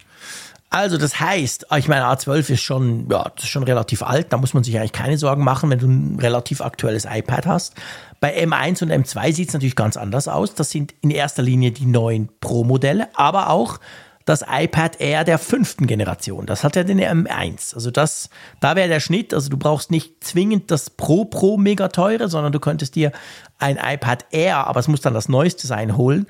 Also 0.72 0.96
das 0.96 1.20
heißt, 1.20 1.66
ich 1.76 1.88
meine, 1.88 2.06
A12 2.06 2.54
ist 2.54 2.62
schon, 2.62 3.06
ja, 3.10 3.30
das 3.34 3.44
ist 3.44 3.50
schon 3.50 3.62
relativ 3.62 4.02
alt, 4.02 4.32
da 4.32 4.38
muss 4.38 4.54
man 4.54 4.64
sich 4.64 4.78
eigentlich 4.78 4.92
keine 4.92 5.18
Sorgen 5.18 5.44
machen, 5.44 5.68
wenn 5.68 5.78
du 5.78 5.86
ein 5.86 6.18
relativ 6.18 6.62
aktuelles 6.62 7.04
iPad 7.04 7.46
hast. 7.46 7.74
Bei 8.20 8.42
M1 8.42 8.82
und 8.82 8.90
M2 8.90 9.34
sieht 9.34 9.48
es 9.48 9.54
natürlich 9.54 9.76
ganz 9.76 9.98
anders 9.98 10.28
aus. 10.28 10.54
Das 10.54 10.70
sind 10.70 10.94
in 11.02 11.10
erster 11.10 11.42
Linie 11.42 11.72
die 11.72 11.84
neuen 11.84 12.30
Pro-Modelle, 12.40 13.08
aber 13.14 13.50
auch 13.50 13.80
das 14.24 14.46
iPad 14.48 14.98
Air 14.98 15.24
der 15.24 15.38
fünften 15.38 15.86
Generation. 15.86 16.46
Das 16.46 16.64
hat 16.64 16.74
ja 16.74 16.84
den 16.84 17.00
M1. 17.00 17.74
Also 17.74 17.90
das, 17.90 18.30
da 18.60 18.74
wäre 18.74 18.88
der 18.88 19.00
Schnitt. 19.00 19.34
Also 19.34 19.50
du 19.50 19.58
brauchst 19.58 19.90
nicht 19.90 20.24
zwingend 20.24 20.70
das 20.70 20.88
Pro 20.88 21.26
Pro 21.26 21.58
mega 21.58 21.88
teure, 21.88 22.28
sondern 22.28 22.50
du 22.50 22.60
könntest 22.60 22.94
dir 22.94 23.12
ein 23.58 23.76
iPad 23.76 24.24
Air, 24.30 24.66
aber 24.68 24.80
es 24.80 24.88
muss 24.88 25.02
dann 25.02 25.12
das 25.12 25.28
neueste 25.28 25.66
sein, 25.66 25.98
holen. 25.98 26.26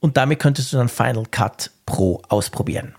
Und 0.00 0.18
damit 0.18 0.38
könntest 0.38 0.70
du 0.74 0.76
dann 0.76 0.90
Final 0.90 1.24
Cut 1.30 1.70
Pro 1.86 2.20
ausprobieren. 2.28 2.94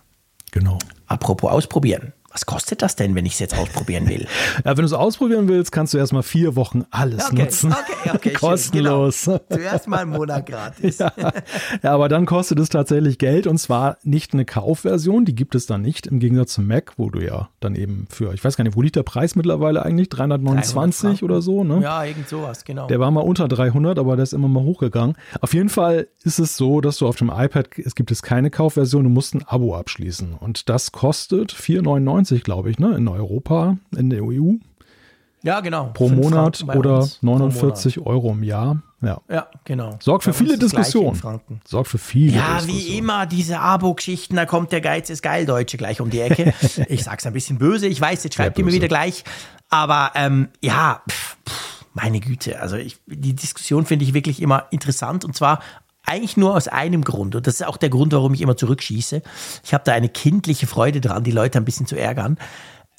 Genau. 0.51 0.77
Apropos 1.07 1.51
ausprobieren. 1.51 2.13
Was 2.37 2.45
kostet 2.45 2.83
das 2.83 2.95
denn, 2.95 3.15
wenn 3.15 3.25
ich 3.25 3.33
es 3.33 3.39
jetzt 3.39 3.57
ausprobieren 3.57 4.07
will? 4.07 4.27
Ja, 4.63 4.71
wenn 4.71 4.83
du 4.83 4.85
es 4.85 4.93
ausprobieren 4.93 5.47
willst, 5.47 5.71
kannst 5.71 5.93
du 5.93 5.97
erstmal 5.97 6.21
vier 6.21 6.55
Wochen 6.55 6.85
alles 6.91 7.31
nutzen. 7.31 7.71
okay, 7.71 8.11
okay. 8.13 8.29
schön, 8.29 8.33
Kostenlos. 8.39 9.25
Genau. 9.25 9.39
Zuerst 9.49 9.87
mal 9.87 9.99
einen 9.99 10.11
Monat 10.11 10.45
gratis. 10.45 10.99
Ja. 11.07 11.11
ja, 11.83 11.93
aber 11.93 12.09
dann 12.09 12.25
kostet 12.25 12.59
es 12.59 12.69
tatsächlich 12.69 13.17
Geld 13.17 13.47
und 13.47 13.57
zwar 13.57 13.97
nicht 14.03 14.33
eine 14.33 14.45
Kaufversion, 14.45 15.25
die 15.25 15.35
gibt 15.35 15.55
es 15.55 15.65
dann 15.65 15.81
nicht, 15.81 16.07
im 16.07 16.19
Gegensatz 16.19 16.53
zum 16.53 16.67
Mac, 16.67 16.93
wo 16.97 17.09
du 17.09 17.23
ja 17.23 17.49
dann 17.59 17.75
eben 17.75 18.07
für, 18.09 18.33
ich 18.33 18.43
weiß 18.43 18.57
gar 18.57 18.63
nicht, 18.63 18.75
wo 18.75 18.81
liegt 18.81 18.95
der 18.95 19.03
Preis 19.03 19.35
mittlerweile 19.35 19.83
eigentlich? 19.83 20.09
329 20.09 21.19
300 21.19 21.23
oder 21.23 21.41
so, 21.41 21.63
ne? 21.63 21.81
Ja, 21.81 22.03
irgend 22.03 22.29
sowas, 22.29 22.65
genau. 22.65 22.87
Der 22.87 22.99
war 22.99 23.09
mal 23.11 23.21
unter 23.21 23.47
300, 23.47 23.97
aber 23.99 24.15
der 24.15 24.23
ist 24.23 24.33
immer 24.33 24.47
mal 24.47 24.63
hochgegangen. 24.63 25.15
Auf 25.41 25.53
jeden 25.53 25.69
Fall 25.69 26.07
ist 26.23 26.39
es 26.39 26.57
so, 26.57 26.81
dass 26.81 26.97
du 26.97 27.07
auf 27.07 27.15
dem 27.15 27.31
iPad, 27.33 27.69
es 27.77 27.95
gibt 27.95 28.11
es 28.11 28.21
keine 28.21 28.49
Kaufversion, 28.49 29.03
du 29.03 29.09
musst 29.09 29.33
ein 29.33 29.43
Abo 29.47 29.75
abschließen. 29.75 30.33
Und 30.33 30.69
das 30.69 30.91
kostet 30.91 31.53
4,99, 31.53 32.26
glaube 32.43 32.69
ich, 32.69 32.79
ne? 32.79 32.95
In 32.95 33.07
Europa, 33.07 33.77
in 33.95 34.09
der 34.09 34.23
EU, 34.23 34.55
ja, 35.43 35.59
genau. 35.61 35.91
pro 35.93 36.09
Monat 36.09 36.63
oder 36.75 36.97
uns 36.97 37.17
pro 37.17 37.25
49 37.25 37.99
Euro 37.99 38.31
im 38.31 38.43
Jahr. 38.43 38.81
Ja. 39.01 39.07
Monat. 39.07 39.23
Ja, 39.29 39.47
genau. 39.63 39.97
Sorgt 40.01 40.23
für 40.23 40.33
viele 40.33 40.57
Diskussionen. 40.57 41.19
Sorgt 41.65 41.87
für 41.87 41.99
viele 41.99 42.35
Ja, 42.35 42.65
wie 42.65 42.97
immer, 42.97 43.27
diese 43.27 43.59
Abo-Geschichten, 43.59 44.35
da 44.35 44.45
kommt 44.45 44.71
der 44.71 44.81
Geiz 44.81 45.09
ist 45.09 45.21
geil 45.21 45.45
Deutsche 45.45 45.77
gleich 45.77 46.01
um 46.01 46.09
die 46.09 46.19
Ecke. 46.19 46.53
ich 46.89 47.03
sag's 47.03 47.25
ein 47.25 47.33
bisschen 47.33 47.59
böse, 47.59 47.87
ich 47.87 48.01
weiß, 48.01 48.23
jetzt 48.23 48.35
schreibt 48.35 48.57
ihr 48.57 48.65
mir 48.65 48.73
wieder 48.73 48.87
gleich. 48.87 49.23
Aber 49.69 50.11
ähm, 50.15 50.49
ja, 50.61 51.01
pff, 51.09 51.37
pff, 51.47 51.85
meine 51.93 52.19
Güte, 52.19 52.59
also 52.59 52.75
ich, 52.75 52.97
die 53.05 53.35
Diskussion 53.35 53.85
finde 53.85 54.05
ich 54.05 54.13
wirklich 54.13 54.41
immer 54.41 54.65
interessant 54.71 55.23
und 55.23 55.35
zwar 55.35 55.59
eigentlich 56.07 56.37
nur 56.37 56.55
aus 56.55 56.67
einem 56.67 57.03
Grund. 57.03 57.35
Und 57.35 57.47
das 57.47 57.55
ist 57.55 57.65
auch 57.65 57.77
der 57.77 57.89
Grund, 57.89 58.13
warum 58.13 58.33
ich 58.33 58.41
immer 58.41 58.57
zurückschieße. 58.57 59.21
Ich 59.63 59.73
habe 59.73 59.83
da 59.83 59.93
eine 59.93 60.09
kindliche 60.09 60.67
Freude 60.67 61.01
dran, 61.01 61.23
die 61.23 61.31
Leute 61.31 61.57
ein 61.57 61.65
bisschen 61.65 61.85
zu 61.85 61.97
ärgern. 61.97 62.37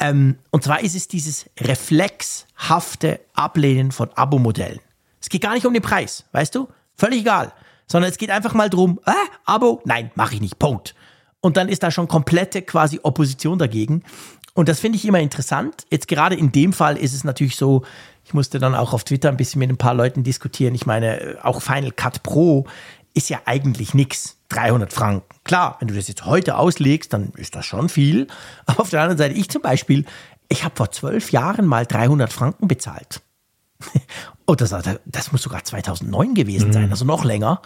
Ähm, 0.01 0.37
und 0.51 0.63
zwar 0.63 0.81
ist 0.81 0.95
es 0.95 1.09
dieses 1.09 1.47
reflexhafte 1.59 3.21
Ablehnen 3.35 3.91
von 3.91 4.11
Abo-Modellen. 4.15 4.81
Es 5.21 5.29
geht 5.29 5.43
gar 5.43 5.55
nicht 5.55 5.67
um 5.67 5.73
den 5.73 5.83
Preis, 5.83 6.25
weißt 6.33 6.55
du? 6.55 6.69
Völlig 6.95 7.21
egal. 7.21 7.53
Sondern 7.87 8.11
es 8.11 8.19
geht 8.19 8.31
einfach 8.31 8.55
mal 8.55 8.71
drum, 8.71 9.01
äh, 9.07 9.13
Abo, 9.45 9.81
nein, 9.85 10.11
mache 10.15 10.35
ich 10.35 10.41
nicht, 10.41 10.59
Punkt. 10.59 10.95
Und 11.41 11.57
dann 11.57 11.69
ist 11.69 11.83
da 11.83 11.91
schon 11.91 12.09
komplette 12.09 12.63
quasi 12.63 13.01
Opposition 13.03 13.59
dagegen. 13.59 14.03
Und 14.55 14.69
das 14.69 14.81
finde 14.81 14.97
ich 14.97 15.05
immer 15.05 15.21
interessant. 15.21 15.87
Jetzt 15.91 16.09
gerade 16.09 16.35
in 16.35 16.53
dem 16.53 16.73
Fall 16.73 16.97
ist 16.97 17.15
es 17.15 17.25
natürlich 17.25 17.57
so, 17.57 17.85
ich 18.25 18.35
musste 18.35 18.59
dann 18.59 18.75
auch 18.75 18.93
auf 18.93 19.05
Twitter 19.05 19.29
ein 19.29 19.37
bisschen 19.37 19.61
mit 19.61 19.71
ein 19.71 19.79
paar 19.79 19.95
Leuten 19.95 20.23
diskutieren. 20.23 20.75
Ich 20.75 20.85
meine, 20.85 21.39
auch 21.43 21.63
Final 21.63 21.93
Cut 21.93 22.23
Pro 22.23 22.67
ist 23.19 23.29
ja 23.29 23.41
eigentlich 23.45 23.93
nix. 23.95 24.37
300 24.51 24.93
Franken. 24.95 25.27
Klar, 25.45 25.77
wenn 25.79 25.89
du 25.89 25.95
das 25.95 26.09
jetzt 26.09 26.25
heute 26.25 26.57
auslegst, 26.57 27.13
dann 27.13 27.33
ist 27.37 27.55
das 27.55 27.67
schon 27.67 27.91
viel. 27.91 28.29
Aber 28.65 28.81
auf 28.81 28.89
der 28.89 29.03
anderen 29.03 29.19
Seite, 29.19 29.35
ich 29.35 29.51
zum 29.51 29.61
Beispiel, 29.61 30.07
ich 30.49 30.65
habe 30.65 30.75
vor 30.75 30.91
zwölf 30.91 31.33
Jahren 31.33 31.67
mal 31.67 31.85
300 31.85 32.33
Franken 32.33 32.67
bezahlt. 32.67 33.21
Und 34.47 34.63
das, 34.63 34.75
das 35.05 35.33
muss 35.33 35.43
sogar 35.43 35.65
2009 35.65 36.35
gewesen 36.35 36.73
sein, 36.73 36.91
also 36.91 37.05
noch 37.05 37.25
länger. 37.25 37.61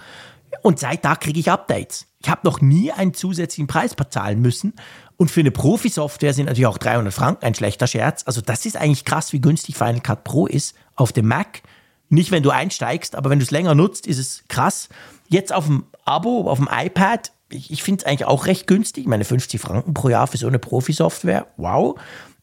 Und 0.62 0.81
seit 0.81 1.05
da 1.05 1.15
kriege 1.15 1.38
ich 1.38 1.51
Updates. 1.51 2.07
Ich 2.19 2.29
habe 2.29 2.41
noch 2.43 2.61
nie 2.61 2.91
einen 2.91 3.15
zusätzlichen 3.15 3.69
Preis 3.69 3.95
bezahlen 3.95 4.41
müssen. 4.41 4.75
Und 5.17 5.31
für 5.31 5.41
eine 5.41 5.53
Profi-Software 5.53 6.35
sind 6.35 6.47
natürlich 6.47 6.67
auch 6.67 6.79
300 6.79 7.15
Franken 7.15 7.45
ein 7.45 7.55
schlechter 7.55 7.87
Scherz. 7.87 8.25
Also 8.27 8.41
das 8.41 8.67
ist 8.67 8.77
eigentlich 8.77 9.05
krass, 9.05 9.33
wie 9.33 9.41
günstig 9.41 9.77
Final 9.77 10.01
Cut 10.01 10.25
Pro 10.25 10.47
ist 10.47 10.75
auf 10.97 11.12
dem 11.12 11.29
Mac. 11.29 11.62
Nicht, 12.09 12.33
wenn 12.33 12.43
du 12.43 12.51
einsteigst, 12.51 13.15
aber 13.15 13.31
wenn 13.31 13.38
du 13.38 13.45
es 13.45 13.53
länger 13.53 13.77
nutzt, 13.77 14.07
ist 14.09 14.19
es 14.19 14.45
krass. 14.49 14.88
Jetzt 15.33 15.53
auf 15.53 15.66
dem 15.66 15.87
Abo, 16.05 16.51
auf 16.51 16.59
dem 16.59 16.68
iPad, 16.71 17.33
ich, 17.49 17.71
ich 17.71 17.83
finde 17.83 18.01
es 18.01 18.07
eigentlich 18.07 18.27
auch 18.27 18.45
recht 18.45 18.66
günstig. 18.66 19.05
Ich 19.05 19.09
meine, 19.09 19.25
50 19.25 19.59
Franken 19.59 19.95
pro 19.95 20.11
Jahr 20.11 20.27
für 20.27 20.37
so 20.37 20.47
eine 20.47 20.59
Profi-Software, 20.59 21.47
wow. 21.57 21.99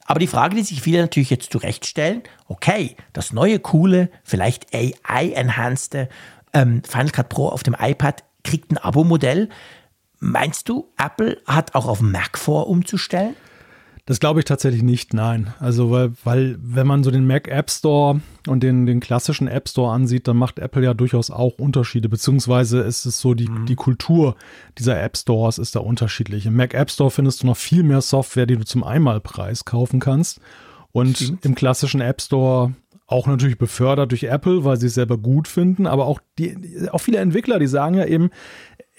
Aber 0.06 0.20
die 0.20 0.26
Frage, 0.26 0.56
die 0.56 0.64
sich 0.64 0.82
viele 0.82 1.02
natürlich 1.02 1.30
jetzt 1.30 1.52
zurechtstellen, 1.52 2.24
okay, 2.48 2.96
das 3.14 3.32
neue, 3.32 3.60
coole, 3.60 4.10
vielleicht 4.24 4.74
AI-enhanced 4.74 6.08
ähm, 6.54 6.82
Final 6.84 7.12
Cut 7.12 7.30
Pro 7.30 7.50
auf 7.50 7.62
dem 7.62 7.76
iPad 7.80 8.24
kriegt 8.44 8.72
ein 8.72 8.78
Abo-Modell. 8.78 9.50
Meinst 10.18 10.68
du, 10.68 10.92
Apple 10.98 11.40
hat 11.46 11.76
auch 11.76 11.88
auf 11.88 12.02
Mac 12.02 12.40
vor, 12.40 12.68
umzustellen? 12.68 13.36
Das 14.10 14.20
glaube 14.20 14.40
ich 14.40 14.46
tatsächlich 14.46 14.82
nicht, 14.82 15.14
nein. 15.14 15.54
Also, 15.60 15.92
weil, 15.92 16.14
weil, 16.24 16.58
wenn 16.64 16.88
man 16.88 17.04
so 17.04 17.12
den 17.12 17.28
Mac 17.28 17.48
App 17.48 17.70
Store 17.70 18.22
und 18.48 18.64
den, 18.64 18.88
den 18.88 19.02
klassischen 19.02 19.48
App 19.48 19.70
Store 19.70 19.94
ansieht, 19.94 20.28
dann 20.28 20.36
macht 20.36 20.58
Apple 20.58 20.84
ja 20.84 20.96
durchaus 20.96 21.30
auch 21.30 21.60
Unterschiede, 21.60 22.10
beziehungsweise 22.10 22.80
ist 22.80 23.06
es 23.06 23.20
so, 23.20 23.36
die, 23.36 23.48
mhm. 23.48 23.68
die 23.68 23.76
Kultur 23.76 24.36
dieser 24.80 25.00
App 25.00 25.16
Stores 25.16 25.60
ist 25.60 25.76
da 25.76 25.82
unterschiedlich. 25.82 26.48
Im 26.48 26.56
Mac 26.56 26.74
App 26.74 26.90
Store 26.90 27.12
findest 27.12 27.44
du 27.44 27.46
noch 27.46 27.56
viel 27.56 27.84
mehr 27.84 28.02
Software, 28.02 28.48
die 28.48 28.58
du 28.58 28.66
zum 28.66 28.84
Einmalpreis 28.84 29.64
kaufen 29.64 30.00
kannst. 30.00 30.42
Und 30.92 31.18
Stimmt. 31.18 31.46
im 31.46 31.54
klassischen 31.54 32.02
App 32.02 32.20
Store 32.20 32.74
auch 33.06 33.28
natürlich 33.28 33.60
befördert 33.60 34.10
durch 34.10 34.24
Apple, 34.24 34.64
weil 34.66 34.78
sie 34.78 34.88
es 34.88 34.96
selber 34.96 35.20
gut 35.20 35.48
finden, 35.48 35.86
aber 35.86 36.06
auch 36.06 36.20
die, 36.38 36.58
auch 36.92 37.00
viele 37.00 37.18
Entwickler, 37.20 37.60
die 37.60 37.68
sagen 37.68 37.96
ja 37.96 38.06
eben, 38.06 38.30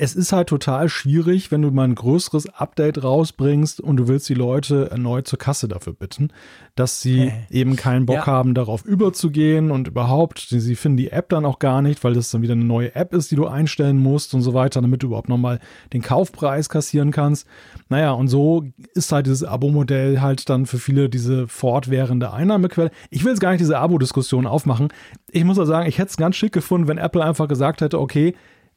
es 0.01 0.14
ist 0.14 0.32
halt 0.32 0.48
total 0.48 0.88
schwierig, 0.88 1.51
wenn 1.51 1.61
du 1.61 1.70
mal 1.70 1.84
ein 1.84 1.94
größeres 1.94 2.48
Update 2.55 3.05
rausbringst 3.05 3.82
und 3.82 3.98
du 3.98 4.09
willst 4.09 4.30
die 4.30 4.34
Leute 4.34 4.90
erneut 4.90 5.28
zur 5.28 5.38
Kasse 5.38 5.68
dafür 5.68 5.92
bitten, 5.92 6.28
dass 6.74 7.03
sie 7.03 7.24
äh. 7.26 7.32
eben 7.51 7.76
keinen 7.76 8.07
Bock 8.07 8.16
ja. 8.16 8.26
haben, 8.26 8.55
darauf 8.55 8.86
überzugehen 8.86 9.70
und 9.70 9.88
überhaupt, 9.88 10.46
sie 10.48 10.74
finden 10.74 10.96
die 10.96 11.11
App 11.11 11.28
dann 11.28 11.44
auch 11.44 11.59
gar 11.59 11.82
nicht, 11.82 12.03
weil 12.03 12.14
das 12.14 12.30
dann 12.30 12.40
wieder 12.40 12.55
eine 12.55 12.64
neue 12.64 12.94
App 12.94 13.12
ist, 13.12 13.30
die 13.30 13.36
du 13.36 13.46
einstellen 13.46 13.98
musst 13.98 14.32
und 14.32 14.40
so 14.40 14.55
weiter, 14.55 14.80
damit 14.80 15.03
du 15.03 15.09
überhaupt 15.09 15.28
nochmal 15.28 15.61
den 15.92 16.01
Kaufpreis 16.01 16.70
kassieren 16.70 17.11
kannst. 17.11 17.46
Naja, 17.90 18.12
und 18.12 18.28
so 18.28 18.64
ist 18.94 19.12
halt 19.12 19.26
dieses 19.26 19.44
Abo-Modell 19.44 20.22
halt 20.22 20.48
dann 20.48 20.64
für 20.64 20.78
viele 20.78 21.11
diese 21.11 21.46
fortwährende 21.46 22.32
Einnahmequelle. 22.32 22.90
Ich 23.11 23.22
will 23.22 23.32
jetzt 23.32 23.40
gar 23.40 23.51
nicht 23.51 23.61
diese 23.61 23.78
Abo-Diskussion 23.78 24.46
aufmachen. 24.46 24.88
Ich 25.30 25.44
muss 25.44 25.59
ja 25.59 25.66
sagen, 25.66 25.86
ich 25.86 25.98
hätte 25.98 26.09
es 26.09 26.16
ganz 26.16 26.36
schick 26.36 26.53
gefunden, 26.53 26.88
wenn 26.88 26.96
Apple 26.96 27.22
einfach 27.22 27.48
gesagt 27.48 27.82
hätte, 27.82 28.01
okay, 28.01 28.34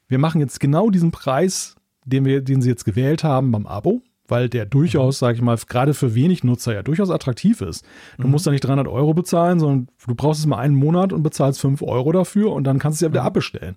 wir 0.08 0.18
machen 0.18 0.40
jetzt 0.40 0.60
genau 0.60 0.90
diesen 0.90 1.10
Preis, 1.10 1.76
den, 2.04 2.24
wir, 2.24 2.42
den 2.42 2.62
sie 2.62 2.68
jetzt 2.68 2.84
gewählt 2.84 3.24
haben 3.24 3.50
beim 3.52 3.66
Abo, 3.66 4.02
weil 4.28 4.48
der 4.48 4.66
durchaus, 4.66 5.18
sage 5.18 5.36
ich 5.36 5.42
mal, 5.42 5.56
gerade 5.68 5.94
für 5.94 6.14
wenig 6.14 6.44
Nutzer 6.44 6.74
ja 6.74 6.82
durchaus 6.82 7.10
attraktiv 7.10 7.60
ist. 7.60 7.84
Du 8.18 8.26
mhm. 8.26 8.32
musst 8.32 8.46
da 8.46 8.50
nicht 8.50 8.64
300 8.64 8.88
Euro 8.88 9.14
bezahlen, 9.14 9.60
sondern 9.60 9.88
du 10.06 10.14
brauchst 10.14 10.40
es 10.40 10.46
mal 10.46 10.58
einen 10.58 10.74
Monat 10.74 11.12
und 11.12 11.22
bezahlst 11.22 11.60
5 11.60 11.82
Euro 11.82 12.12
dafür 12.12 12.52
und 12.52 12.64
dann 12.64 12.78
kannst 12.78 13.00
du 13.00 13.04
es 13.04 13.08
ja 13.08 13.12
wieder 13.12 13.22
mhm. 13.22 13.28
abbestellen. 13.28 13.76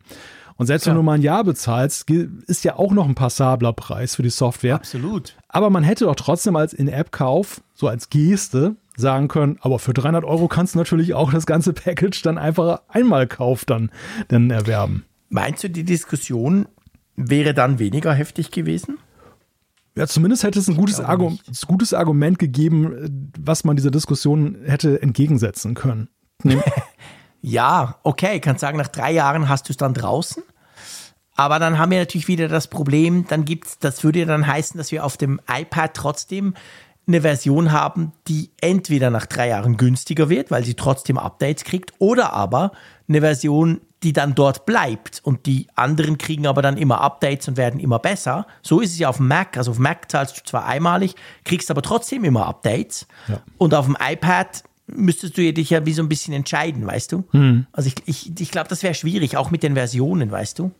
Und 0.58 0.66
selbst 0.66 0.86
ja. 0.86 0.92
wenn 0.92 0.98
du 0.98 1.04
mal 1.04 1.14
ein 1.14 1.22
Jahr 1.22 1.44
bezahlst, 1.44 2.10
ist 2.10 2.64
ja 2.64 2.78
auch 2.78 2.92
noch 2.92 3.08
ein 3.08 3.16
passabler 3.16 3.74
Preis 3.74 4.16
für 4.16 4.24
die 4.24 4.32
Software. 4.32 4.76
Absolut. 4.76 5.36
Aber 5.48 5.70
man 5.70 5.84
hätte 5.84 6.06
doch 6.06 6.16
trotzdem 6.16 6.56
als 6.56 6.74
In-App-Kauf, 6.74 7.62
so 7.76 7.88
als 7.88 8.10
Geste, 8.10 8.76
sagen 8.96 9.28
können, 9.28 9.58
aber 9.62 9.78
für 9.78 9.94
300 9.94 10.26
Euro 10.26 10.48
kannst 10.48 10.74
du 10.74 10.80
natürlich 10.80 11.14
auch 11.14 11.32
das 11.32 11.46
ganze 11.46 11.74
Package 11.74 12.24
dann 12.24 12.40
einfach 12.40 12.82
einmal 12.88 13.28
Kauf 13.28 13.64
dann, 13.66 13.92
dann 14.30 14.50
erwerben. 14.50 15.06
Meinst 15.30 15.64
du, 15.64 15.70
die 15.70 15.84
Diskussion 15.84 16.68
wäre 17.16 17.54
dann 17.54 17.80
weniger 17.80 18.14
heftig 18.14 18.52
gewesen? 18.52 18.98
Ja, 19.96 20.06
zumindest 20.06 20.44
hätte 20.44 20.60
es 20.60 20.68
ein 20.68 20.78
gutes, 20.78 21.00
Argu 21.00 21.30
ein 21.30 21.56
gutes 21.66 21.94
Argument 21.94 22.38
gegeben, 22.38 23.32
was 23.40 23.64
man 23.64 23.76
dieser 23.76 23.90
Diskussion 23.90 24.58
hätte 24.64 25.02
entgegensetzen 25.02 25.74
können. 25.74 26.10
ja, 27.42 27.96
okay, 28.04 28.40
kannst 28.40 28.62
sagen, 28.62 28.78
nach 28.78 28.90
drei 28.90 29.12
Jahren 29.12 29.50
hast 29.50 29.68
du 29.68 29.74
es 29.74 29.78
dann 29.78 29.96
draußen. 29.96 30.44
Aber 31.36 31.58
dann 31.60 31.80
haben 31.80 31.92
wir 31.92 32.00
natürlich 32.00 32.28
wieder 32.28 32.48
das 32.48 32.68
Problem, 32.68 33.26
dann 33.28 33.46
gibt's, 33.46 33.80
das 33.80 34.04
würde 34.04 34.20
ja 34.20 34.26
dann 34.26 34.46
heißen, 34.46 34.78
dass 34.78 34.92
wir 34.92 35.04
auf 35.04 35.18
dem 35.18 35.40
iPad 35.48 35.94
trotzdem 35.96 36.54
eine 37.08 37.22
Version 37.22 37.72
haben, 37.72 38.12
die 38.28 38.52
entweder 38.60 39.10
nach 39.10 39.26
drei 39.26 39.50
Jahren 39.50 39.78
günstiger 39.78 40.30
wird, 40.30 40.52
weil 40.52 40.64
sie 40.64 40.74
trotzdem 40.74 41.18
Updates 41.18 41.64
kriegt, 41.64 41.94
oder 42.00 42.34
aber 42.34 42.72
eine 43.08 43.22
Version, 43.22 43.82
die 44.04 44.14
dann 44.14 44.36
dort 44.36 44.66
bleibt 44.66 45.22
und 45.24 45.46
die 45.46 45.68
anderen 45.76 46.18
kriegen 46.18 46.46
aber 46.46 46.62
dann 46.62 46.78
immer 46.78 47.02
Updates 47.02 47.48
und 47.48 47.58
werden 47.58 47.80
immer 47.80 48.00
besser. 48.00 48.46
So 48.62 48.80
ist 48.80 48.92
es 48.92 49.00
ja 49.00 49.10
auf 49.10 49.18
dem 49.18 49.28
Mac. 49.28 49.58
Also 49.58 49.72
auf 49.72 49.80
Mac 49.80 50.12
zahlst 50.12 50.38
du 50.38 50.44
zwar 50.44 50.66
einmalig, 50.66 51.16
kriegst 51.44 51.72
aber 51.72 51.82
trotzdem 51.82 52.24
immer 52.24 52.46
Updates. 52.46 53.08
Ja. 53.28 53.42
Und 53.58 53.74
auf 53.74 53.86
dem 53.86 53.98
iPad 54.00 54.64
müsstest 54.88 55.38
du 55.38 55.54
dich 55.54 55.70
ja 55.72 55.86
wie 55.86 55.94
so 55.94 56.02
ein 56.02 56.10
bisschen 56.10 56.34
entscheiden, 56.34 56.86
weißt 56.86 57.12
du? 57.12 57.24
Hm. 57.32 57.66
Also 57.72 57.88
ich, 57.88 57.96
ich, 58.06 58.40
ich 58.40 58.52
glaube, 58.52 58.70
das 58.70 58.84
wäre 58.84 58.94
schwierig, 58.94 59.36
auch 59.36 59.52
mit 59.52 59.64
den 59.64 59.74
Versionen, 59.74 60.32
weißt 60.32 60.60
du? 60.60 60.72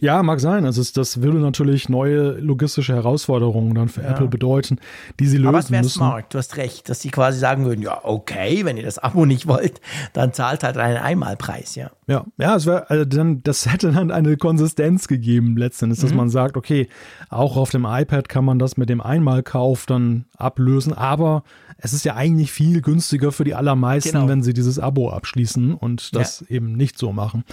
Ja, 0.00 0.22
mag 0.22 0.40
sein. 0.40 0.64
Also 0.64 0.82
das 0.94 1.22
würde 1.22 1.38
natürlich 1.38 1.88
neue 1.88 2.32
logistische 2.32 2.94
Herausforderungen 2.94 3.74
dann 3.74 3.88
für 3.88 4.02
ja. 4.02 4.10
Apple 4.10 4.28
bedeuten, 4.28 4.78
die 5.20 5.26
sie 5.26 5.36
lösen 5.36 5.48
Aber 5.48 5.58
es 5.58 5.70
wäre 5.70 5.84
smart, 5.84 6.32
du 6.32 6.38
hast 6.38 6.56
recht, 6.56 6.88
dass 6.88 7.00
sie 7.00 7.10
quasi 7.10 7.38
sagen 7.38 7.64
würden, 7.64 7.82
ja, 7.82 8.00
okay, 8.02 8.64
wenn 8.64 8.76
ihr 8.76 8.84
das 8.84 8.98
Abo 8.98 9.26
nicht 9.26 9.46
wollt, 9.46 9.80
dann 10.12 10.32
zahlt 10.32 10.62
halt 10.62 10.76
einen 10.76 10.96
Einmalpreis, 10.96 11.74
ja. 11.74 11.90
Ja, 12.06 12.24
ja, 12.38 12.56
es 12.56 12.64
wäre, 12.64 12.88
also 12.88 13.04
dann, 13.04 13.42
das 13.42 13.70
hätte 13.70 13.92
dann 13.92 14.10
eine 14.10 14.36
Konsistenz 14.38 15.08
gegeben 15.08 15.56
letztendlich, 15.56 16.00
dass 16.00 16.10
mhm. 16.10 16.16
man 16.16 16.30
sagt, 16.30 16.56
okay, 16.56 16.88
auch 17.28 17.56
auf 17.56 17.70
dem 17.70 17.84
iPad 17.84 18.28
kann 18.30 18.44
man 18.44 18.58
das 18.58 18.78
mit 18.78 18.88
dem 18.88 19.02
Einmalkauf 19.02 19.84
dann 19.84 20.24
ablösen, 20.36 20.94
aber 20.94 21.42
es 21.76 21.92
ist 21.92 22.04
ja 22.04 22.14
eigentlich 22.14 22.50
viel 22.50 22.80
günstiger 22.80 23.30
für 23.30 23.44
die 23.44 23.54
allermeisten, 23.54 24.12
genau. 24.12 24.28
wenn 24.28 24.42
sie 24.42 24.54
dieses 24.54 24.78
Abo 24.78 25.10
abschließen 25.10 25.74
und 25.74 26.14
das 26.14 26.44
ja. 26.48 26.56
eben 26.56 26.72
nicht 26.72 26.98
so 26.98 27.12
machen. 27.12 27.44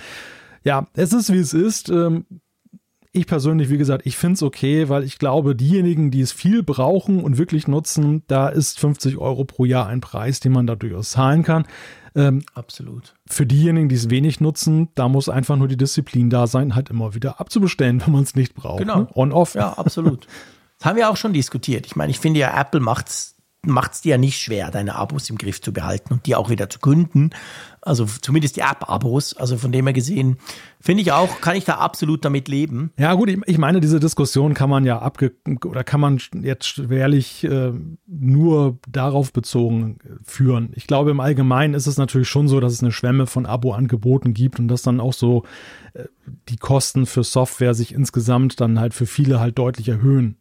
Ja, 0.65 0.87
es 0.93 1.13
ist 1.13 1.31
wie 1.31 1.37
es 1.37 1.53
ist. 1.53 1.89
Ähm, 1.89 2.25
ich 3.13 3.27
persönlich, 3.27 3.69
wie 3.69 3.77
gesagt, 3.77 4.05
ich 4.05 4.17
finde 4.17 4.33
es 4.33 4.43
okay, 4.43 4.89
weil 4.89 5.03
ich 5.03 5.17
glaube, 5.19 5.55
diejenigen, 5.55 6.11
die 6.11 6.19
es 6.19 6.33
viel 6.33 6.63
brauchen 6.63 7.23
und 7.23 7.37
wirklich 7.37 7.65
nutzen, 7.67 8.23
da 8.27 8.49
ist 8.49 8.77
50 8.79 9.17
Euro 9.17 9.45
pro 9.45 9.63
Jahr 9.63 9.87
ein 9.87 10.01
Preis, 10.01 10.41
den 10.41 10.51
man 10.51 10.67
da 10.67 10.75
durchaus 10.75 11.11
zahlen 11.11 11.43
kann. 11.43 11.65
Ähm, 12.13 12.43
Absolut. 12.53 13.13
Für 13.25 13.45
diejenigen, 13.45 13.87
die 13.87 13.95
es 13.95 14.09
wenig 14.09 14.41
nutzen, 14.41 14.89
da 14.95 15.07
muss 15.07 15.29
einfach 15.29 15.55
nur 15.55 15.69
die 15.69 15.77
Disziplin 15.77 16.29
da 16.29 16.45
sein, 16.47 16.75
halt 16.75 16.89
immer 16.89 17.15
wieder 17.15 17.39
abzubestellen, 17.39 18.01
wenn 18.05 18.11
man 18.11 18.23
es 18.23 18.35
nicht 18.35 18.53
braucht. 18.53 18.79
Genau. 18.79 18.99
Ne? 18.99 19.07
On-off. 19.13 19.55
Ja, 19.55 19.73
absolut. 19.73 20.27
Das 20.77 20.87
haben 20.87 20.97
wir 20.97 21.09
auch 21.09 21.15
schon 21.15 21.31
diskutiert. 21.31 21.85
Ich 21.85 21.95
meine, 21.95 22.11
ich 22.11 22.19
finde 22.19 22.41
ja, 22.41 22.59
Apple 22.59 22.81
macht 22.81 23.07
es 23.07 23.34
macht 23.65 23.93
es 23.93 24.01
dir 24.01 24.11
ja 24.11 24.17
nicht 24.17 24.39
schwer, 24.39 24.71
deine 24.71 24.95
Abos 24.95 25.29
im 25.29 25.37
Griff 25.37 25.61
zu 25.61 25.73
behalten 25.73 26.13
und 26.13 26.25
die 26.25 26.35
auch 26.35 26.49
wieder 26.49 26.69
zu 26.69 26.79
gründen. 26.79 27.31
Also 27.81 28.05
zumindest 28.05 28.55
die 28.55 28.61
App-Abos. 28.61 29.37
Also 29.37 29.57
von 29.57 29.71
dem 29.71 29.85
her 29.85 29.93
gesehen, 29.93 30.37
finde 30.81 31.03
ich 31.03 31.11
auch, 31.11 31.39
kann 31.41 31.55
ich 31.55 31.65
da 31.65 31.75
absolut 31.75 32.25
damit 32.25 32.47
leben. 32.47 32.91
Ja, 32.97 33.13
gut, 33.13 33.29
ich, 33.29 33.39
ich 33.45 33.57
meine, 33.59 33.79
diese 33.79 33.99
Diskussion 33.99 34.55
kann 34.55 34.69
man 34.69 34.85
ja 34.85 34.99
abge 34.99 35.33
oder 35.63 35.83
kann 35.83 35.99
man 35.99 36.19
jetzt 36.41 36.65
schwerlich 36.65 37.43
äh, 37.43 37.71
nur 38.07 38.79
darauf 38.89 39.31
bezogen 39.31 39.99
führen. 40.23 40.71
Ich 40.73 40.87
glaube, 40.87 41.11
im 41.11 41.19
Allgemeinen 41.19 41.75
ist 41.75 41.85
es 41.85 41.97
natürlich 41.97 42.29
schon 42.29 42.47
so, 42.47 42.59
dass 42.59 42.73
es 42.73 42.81
eine 42.81 42.91
Schwemme 42.91 43.27
von 43.27 43.45
Abo-Angeboten 43.45 44.33
gibt 44.33 44.59
und 44.59 44.67
dass 44.67 44.81
dann 44.81 44.99
auch 44.99 45.13
so 45.13 45.43
äh, 45.93 46.05
die 46.49 46.57
Kosten 46.57 47.05
für 47.05 47.23
Software 47.23 47.75
sich 47.75 47.93
insgesamt 47.93 48.59
dann 48.59 48.79
halt 48.79 48.95
für 48.95 49.05
viele 49.05 49.39
halt 49.39 49.59
deutlich 49.59 49.89
erhöhen. 49.89 50.37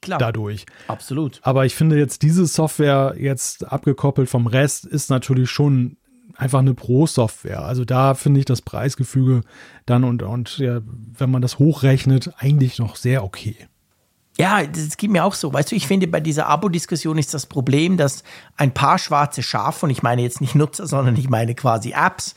Klar. 0.00 0.18
dadurch. 0.18 0.64
Absolut. 0.86 1.40
Aber 1.42 1.66
ich 1.66 1.74
finde 1.74 1.98
jetzt 1.98 2.22
diese 2.22 2.46
Software 2.46 3.14
jetzt 3.18 3.70
abgekoppelt 3.70 4.28
vom 4.28 4.46
Rest 4.46 4.86
ist 4.86 5.10
natürlich 5.10 5.50
schon 5.50 5.96
einfach 6.36 6.60
eine 6.60 6.74
Pro-Software. 6.74 7.62
Also 7.62 7.84
da 7.84 8.14
finde 8.14 8.40
ich 8.40 8.46
das 8.46 8.62
Preisgefüge 8.62 9.42
dann 9.86 10.04
und, 10.04 10.22
und 10.22 10.58
ja, 10.58 10.80
wenn 10.84 11.30
man 11.30 11.42
das 11.42 11.58
hochrechnet, 11.58 12.32
eigentlich 12.38 12.78
noch 12.78 12.96
sehr 12.96 13.24
okay. 13.24 13.56
Ja, 14.38 14.64
das 14.64 14.96
geht 14.96 15.10
mir 15.10 15.24
auch 15.24 15.34
so. 15.34 15.52
Weißt 15.52 15.72
du, 15.72 15.76
ich 15.76 15.88
finde, 15.88 16.06
bei 16.06 16.20
dieser 16.20 16.46
Abo-Diskussion 16.46 17.18
ist 17.18 17.34
das 17.34 17.46
Problem, 17.46 17.96
dass 17.96 18.22
ein 18.56 18.72
paar 18.72 18.98
schwarze 18.98 19.42
Schafe, 19.42 19.86
und 19.86 19.90
ich 19.90 20.04
meine 20.04 20.22
jetzt 20.22 20.40
nicht 20.40 20.54
Nutzer, 20.54 20.86
sondern 20.86 21.16
ich 21.16 21.28
meine 21.28 21.56
quasi 21.56 21.90
Apps, 21.90 22.36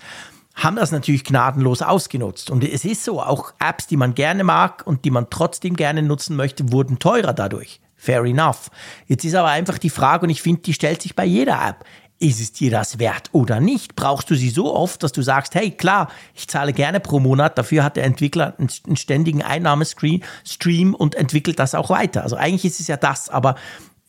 haben 0.55 0.75
das 0.75 0.91
natürlich 0.91 1.23
gnadenlos 1.23 1.81
ausgenutzt. 1.81 2.49
Und 2.49 2.63
es 2.63 2.85
ist 2.85 3.03
so, 3.03 3.21
auch 3.21 3.53
Apps, 3.59 3.87
die 3.87 3.97
man 3.97 4.15
gerne 4.15 4.43
mag 4.43 4.85
und 4.85 5.05
die 5.05 5.11
man 5.11 5.29
trotzdem 5.29 5.75
gerne 5.75 6.01
nutzen 6.01 6.35
möchte, 6.35 6.71
wurden 6.71 6.99
teurer 6.99 7.33
dadurch. 7.33 7.79
Fair 7.95 8.23
enough. 8.23 8.69
Jetzt 9.05 9.25
ist 9.25 9.35
aber 9.35 9.49
einfach 9.49 9.77
die 9.77 9.89
Frage, 9.89 10.23
und 10.23 10.29
ich 10.29 10.41
finde, 10.41 10.61
die 10.61 10.73
stellt 10.73 11.01
sich 11.01 11.15
bei 11.15 11.25
jeder 11.25 11.63
App. 11.67 11.85
Ist 12.17 12.39
es 12.39 12.51
dir 12.51 12.69
das 12.69 12.99
wert 12.99 13.29
oder 13.31 13.59
nicht? 13.59 13.95
Brauchst 13.95 14.29
du 14.29 14.35
sie 14.35 14.51
so 14.51 14.75
oft, 14.75 15.01
dass 15.01 15.11
du 15.11 15.23
sagst, 15.23 15.55
hey, 15.55 15.71
klar, 15.71 16.07
ich 16.35 16.47
zahle 16.47 16.71
gerne 16.71 16.99
pro 16.99 17.19
Monat, 17.19 17.57
dafür 17.57 17.83
hat 17.83 17.95
der 17.95 18.03
Entwickler 18.03 18.55
einen 18.59 18.95
ständigen 18.95 19.41
Einnahmestream 19.41 20.21
und 20.93 21.15
entwickelt 21.15 21.57
das 21.57 21.73
auch 21.73 21.89
weiter. 21.89 22.21
Also 22.21 22.35
eigentlich 22.35 22.65
ist 22.65 22.79
es 22.79 22.87
ja 22.87 22.97
das, 22.97 23.29
aber 23.29 23.55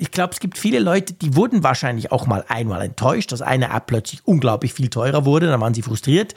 ich 0.03 0.11
glaube, 0.11 0.33
es 0.33 0.41
gibt 0.41 0.59
viele 0.59 0.81
Leute, 0.81 1.15
die 1.15 1.37
wurden 1.37 1.63
wahrscheinlich 1.63 2.11
auch 2.11 2.27
mal 2.27 2.45
einmal 2.49 2.83
enttäuscht, 2.83 3.31
dass 3.31 3.41
eine 3.41 3.71
App 3.71 3.87
plötzlich 3.87 4.27
unglaublich 4.27 4.75
viel 4.75 4.89
teurer 4.89 5.25
wurde, 5.25 5.47
dann 5.47 5.61
waren 5.61 5.75
sie 5.75 5.83
frustriert. 5.83 6.35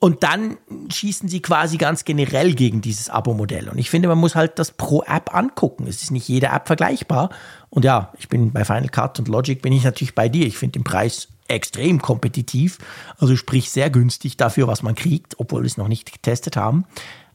Und 0.00 0.24
dann 0.24 0.56
schießen 0.92 1.28
sie 1.28 1.40
quasi 1.40 1.76
ganz 1.76 2.04
generell 2.04 2.52
gegen 2.54 2.80
dieses 2.80 3.08
Abo-Modell. 3.08 3.68
Und 3.68 3.78
ich 3.78 3.90
finde, 3.90 4.08
man 4.08 4.18
muss 4.18 4.34
halt 4.34 4.58
das 4.58 4.72
pro 4.72 5.04
App 5.04 5.32
angucken. 5.32 5.86
Es 5.86 6.02
ist 6.02 6.10
nicht 6.10 6.26
jede 6.26 6.48
App 6.48 6.66
vergleichbar. 6.66 7.30
Und 7.70 7.84
ja, 7.84 8.12
ich 8.18 8.28
bin 8.28 8.52
bei 8.52 8.64
Final 8.64 8.88
Cut 8.88 9.20
und 9.20 9.28
Logic 9.28 9.62
bin 9.62 9.72
ich 9.72 9.84
natürlich 9.84 10.16
bei 10.16 10.28
dir. 10.28 10.44
Ich 10.44 10.58
finde 10.58 10.80
den 10.80 10.84
Preis 10.84 11.28
extrem 11.46 12.02
kompetitiv. 12.02 12.78
Also 13.18 13.36
sprich 13.36 13.70
sehr 13.70 13.88
günstig 13.88 14.36
dafür, 14.36 14.66
was 14.66 14.82
man 14.82 14.96
kriegt, 14.96 15.38
obwohl 15.38 15.62
wir 15.62 15.66
es 15.66 15.76
noch 15.76 15.88
nicht 15.88 16.12
getestet 16.12 16.56
haben. 16.56 16.86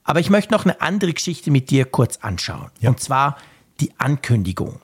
Aber 0.04 0.20
ich 0.20 0.30
möchte 0.30 0.52
noch 0.52 0.66
eine 0.66 0.82
andere 0.82 1.14
Geschichte 1.14 1.50
mit 1.50 1.70
dir 1.70 1.86
kurz 1.86 2.18
anschauen. 2.18 2.72
Ja. 2.82 2.90
Und 2.90 3.00
zwar 3.00 3.38
die 3.80 3.94
Ankündigung. 3.98 4.81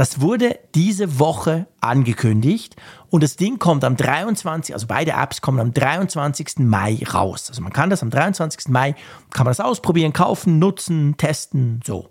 Das 0.00 0.22
wurde 0.22 0.58
diese 0.74 1.18
Woche 1.18 1.66
angekündigt 1.82 2.74
und 3.10 3.22
das 3.22 3.36
Ding 3.36 3.58
kommt 3.58 3.84
am 3.84 3.98
23, 3.98 4.74
also 4.74 4.86
beide 4.86 5.10
Apps 5.10 5.42
kommen 5.42 5.60
am 5.60 5.74
23. 5.74 6.60
Mai 6.60 7.00
raus. 7.12 7.50
Also 7.50 7.60
man 7.60 7.74
kann 7.74 7.90
das 7.90 8.02
am 8.02 8.08
23. 8.08 8.68
Mai, 8.68 8.94
kann 9.28 9.44
man 9.44 9.50
das 9.50 9.60
ausprobieren, 9.60 10.14
kaufen, 10.14 10.58
nutzen, 10.58 11.18
testen, 11.18 11.80
so. 11.84 12.08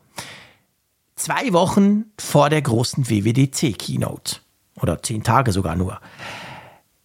Zwei 1.16 1.52
Wochen 1.52 2.06
vor 2.20 2.52
der 2.52 2.62
großen 2.62 3.10
WWDC-Keynote. 3.10 4.36
Oder 4.80 5.02
zehn 5.02 5.24
Tage 5.24 5.52
sogar 5.52 5.76
nur. 5.76 6.00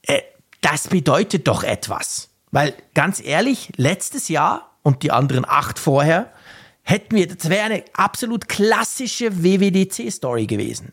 Äh, 0.02 0.20
das 0.60 0.88
bedeutet 0.88 1.48
doch 1.48 1.62
etwas. 1.62 2.28
Weil 2.50 2.74
ganz 2.92 3.24
ehrlich, 3.24 3.72
letztes 3.76 4.28
Jahr 4.28 4.76
und 4.82 5.02
die 5.02 5.12
anderen 5.12 5.46
acht 5.48 5.78
vorher 5.78 6.30
hätten 6.84 7.16
wir, 7.16 7.26
das 7.26 7.50
wäre 7.50 7.64
eine 7.64 7.84
absolut 7.94 8.48
klassische 8.48 9.42
WWDC-Story 9.42 10.46
gewesen. 10.46 10.92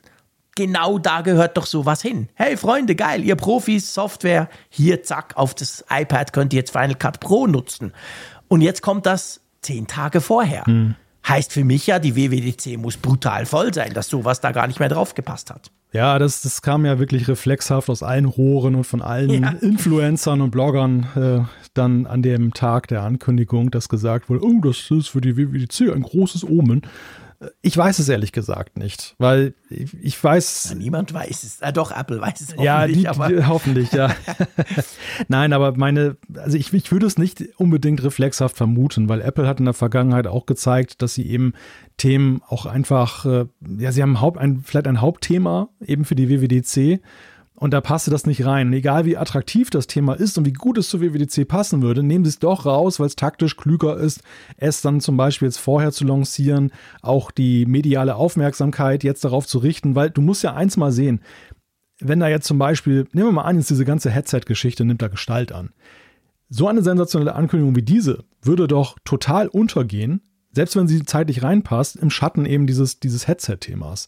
Genau 0.55 0.97
da 0.99 1.21
gehört 1.21 1.55
doch 1.55 1.65
sowas 1.65 2.01
hin. 2.01 2.27
Hey 2.33 2.57
Freunde, 2.57 2.95
geil, 2.95 3.23
ihr 3.23 3.35
Profis, 3.35 3.93
Software, 3.93 4.49
hier 4.69 5.03
zack, 5.03 5.37
auf 5.37 5.53
das 5.53 5.85
iPad 5.89 6.33
könnt 6.33 6.53
ihr 6.53 6.59
jetzt 6.59 6.71
Final 6.71 6.95
Cut 6.95 7.19
Pro 7.19 7.47
nutzen. 7.47 7.93
Und 8.47 8.61
jetzt 8.61 8.81
kommt 8.81 9.05
das 9.05 9.41
zehn 9.61 9.87
Tage 9.87 10.19
vorher. 10.19 10.65
Hm. 10.65 10.95
Heißt 11.27 11.53
für 11.53 11.63
mich 11.63 11.87
ja, 11.87 11.99
die 11.99 12.15
WWDC 12.15 12.77
muss 12.77 12.97
brutal 12.97 13.45
voll 13.45 13.73
sein, 13.73 13.93
dass 13.93 14.09
sowas 14.09 14.41
da 14.41 14.51
gar 14.51 14.67
nicht 14.67 14.79
mehr 14.79 14.89
drauf 14.89 15.13
gepasst 15.13 15.51
hat. 15.51 15.71
Ja, 15.93 16.19
das, 16.19 16.41
das 16.41 16.61
kam 16.61 16.85
ja 16.85 16.99
wirklich 16.99 17.27
reflexhaft 17.27 17.89
aus 17.89 18.01
allen 18.01 18.25
Rohren 18.25 18.75
und 18.75 18.85
von 18.85 19.01
allen 19.01 19.43
ja. 19.43 19.49
Influencern 19.49 20.39
und 20.39 20.51
Bloggern 20.51 21.07
äh, 21.15 21.39
dann 21.73 22.05
an 22.05 22.21
dem 22.21 22.53
Tag 22.53 22.87
der 22.87 23.03
Ankündigung, 23.03 23.71
dass 23.71 23.89
gesagt 23.89 24.29
wurde, 24.29 24.43
oh, 24.43 24.61
das 24.61 24.89
ist 24.89 25.09
für 25.09 25.21
die 25.21 25.35
WWDC 25.35 25.93
ein 25.93 26.03
großes 26.03 26.45
Omen. 26.45 26.83
Ich 27.61 27.75
weiß 27.75 27.97
es 27.97 28.07
ehrlich 28.07 28.31
gesagt 28.31 28.77
nicht, 28.77 29.15
weil 29.17 29.55
ich, 29.69 29.93
ich 29.99 30.23
weiß. 30.23 30.69
Ja, 30.69 30.75
niemand 30.75 31.11
weiß 31.11 31.43
es. 31.43 31.61
Ah, 31.61 31.71
doch, 31.71 31.91
Apple 31.91 32.21
weiß 32.21 32.39
es 32.39 32.47
hoffentlich. 32.49 32.65
Ja, 32.65 32.87
die, 32.87 33.07
aber. 33.07 33.47
hoffentlich, 33.47 33.91
ja. 33.91 34.15
Nein, 35.27 35.51
aber 35.53 35.75
meine, 35.75 36.17
also 36.35 36.57
ich, 36.57 36.71
ich 36.71 36.91
würde 36.91 37.07
es 37.07 37.17
nicht 37.17 37.43
unbedingt 37.57 38.03
reflexhaft 38.03 38.55
vermuten, 38.57 39.09
weil 39.09 39.21
Apple 39.21 39.47
hat 39.47 39.59
in 39.59 39.65
der 39.65 39.73
Vergangenheit 39.73 40.27
auch 40.27 40.45
gezeigt, 40.45 41.01
dass 41.01 41.15
sie 41.15 41.27
eben 41.27 41.53
Themen 41.97 42.41
auch 42.47 42.67
einfach, 42.67 43.25
äh, 43.25 43.45
ja, 43.77 43.91
sie 43.91 44.03
haben 44.03 44.21
Haupt, 44.21 44.37
ein, 44.37 44.61
vielleicht 44.63 44.87
ein 44.87 45.01
Hauptthema 45.01 45.69
eben 45.83 46.05
für 46.05 46.15
die 46.15 46.29
WWDC 46.29 47.01
und 47.61 47.75
da 47.75 47.79
passte 47.79 48.09
das 48.09 48.25
nicht 48.25 48.43
rein. 48.43 48.73
egal 48.73 49.05
wie 49.05 49.17
attraktiv 49.17 49.69
das 49.69 49.85
Thema 49.85 50.15
ist 50.15 50.35
und 50.35 50.47
wie 50.47 50.51
gut 50.51 50.79
es 50.79 50.89
zur 50.89 50.99
WWDC 50.99 51.47
passen 51.47 51.83
würde, 51.83 52.01
nehmen 52.01 52.25
sie 52.25 52.29
es 52.29 52.39
doch 52.39 52.65
raus, 52.65 52.99
weil 52.99 53.05
es 53.05 53.15
taktisch 53.15 53.55
klüger 53.55 53.97
ist, 53.97 54.23
es 54.57 54.81
dann 54.81 54.99
zum 54.99 55.15
Beispiel 55.15 55.47
jetzt 55.47 55.59
vorher 55.59 55.91
zu 55.91 56.03
lancieren, 56.03 56.71
auch 57.03 57.29
die 57.29 57.67
mediale 57.67 58.15
Aufmerksamkeit 58.15 59.03
jetzt 59.03 59.23
darauf 59.25 59.45
zu 59.45 59.59
richten, 59.59 59.93
weil 59.93 60.09
du 60.09 60.21
musst 60.21 60.41
ja 60.41 60.55
eins 60.55 60.75
mal 60.75 60.91
sehen, 60.91 61.21
wenn 61.99 62.19
da 62.19 62.29
jetzt 62.29 62.47
zum 62.47 62.57
Beispiel, 62.57 63.07
nehmen 63.11 63.27
wir 63.27 63.33
mal 63.33 63.43
an, 63.43 63.57
jetzt 63.57 63.69
diese 63.69 63.85
ganze 63.85 64.09
Headset-Geschichte 64.09 64.83
nimmt 64.83 65.03
da 65.03 65.07
Gestalt 65.07 65.51
an. 65.51 65.69
So 66.49 66.67
eine 66.67 66.81
sensationelle 66.81 67.35
Ankündigung 67.35 67.75
wie 67.75 67.83
diese 67.83 68.23
würde 68.41 68.67
doch 68.67 68.97
total 69.05 69.47
untergehen, 69.47 70.21
selbst 70.51 70.75
wenn 70.75 70.87
sie 70.87 71.03
zeitlich 71.03 71.43
reinpasst, 71.43 71.95
im 71.97 72.09
Schatten 72.09 72.47
eben 72.47 72.65
dieses, 72.65 72.99
dieses 72.99 73.27
Headset-Themas. 73.27 74.07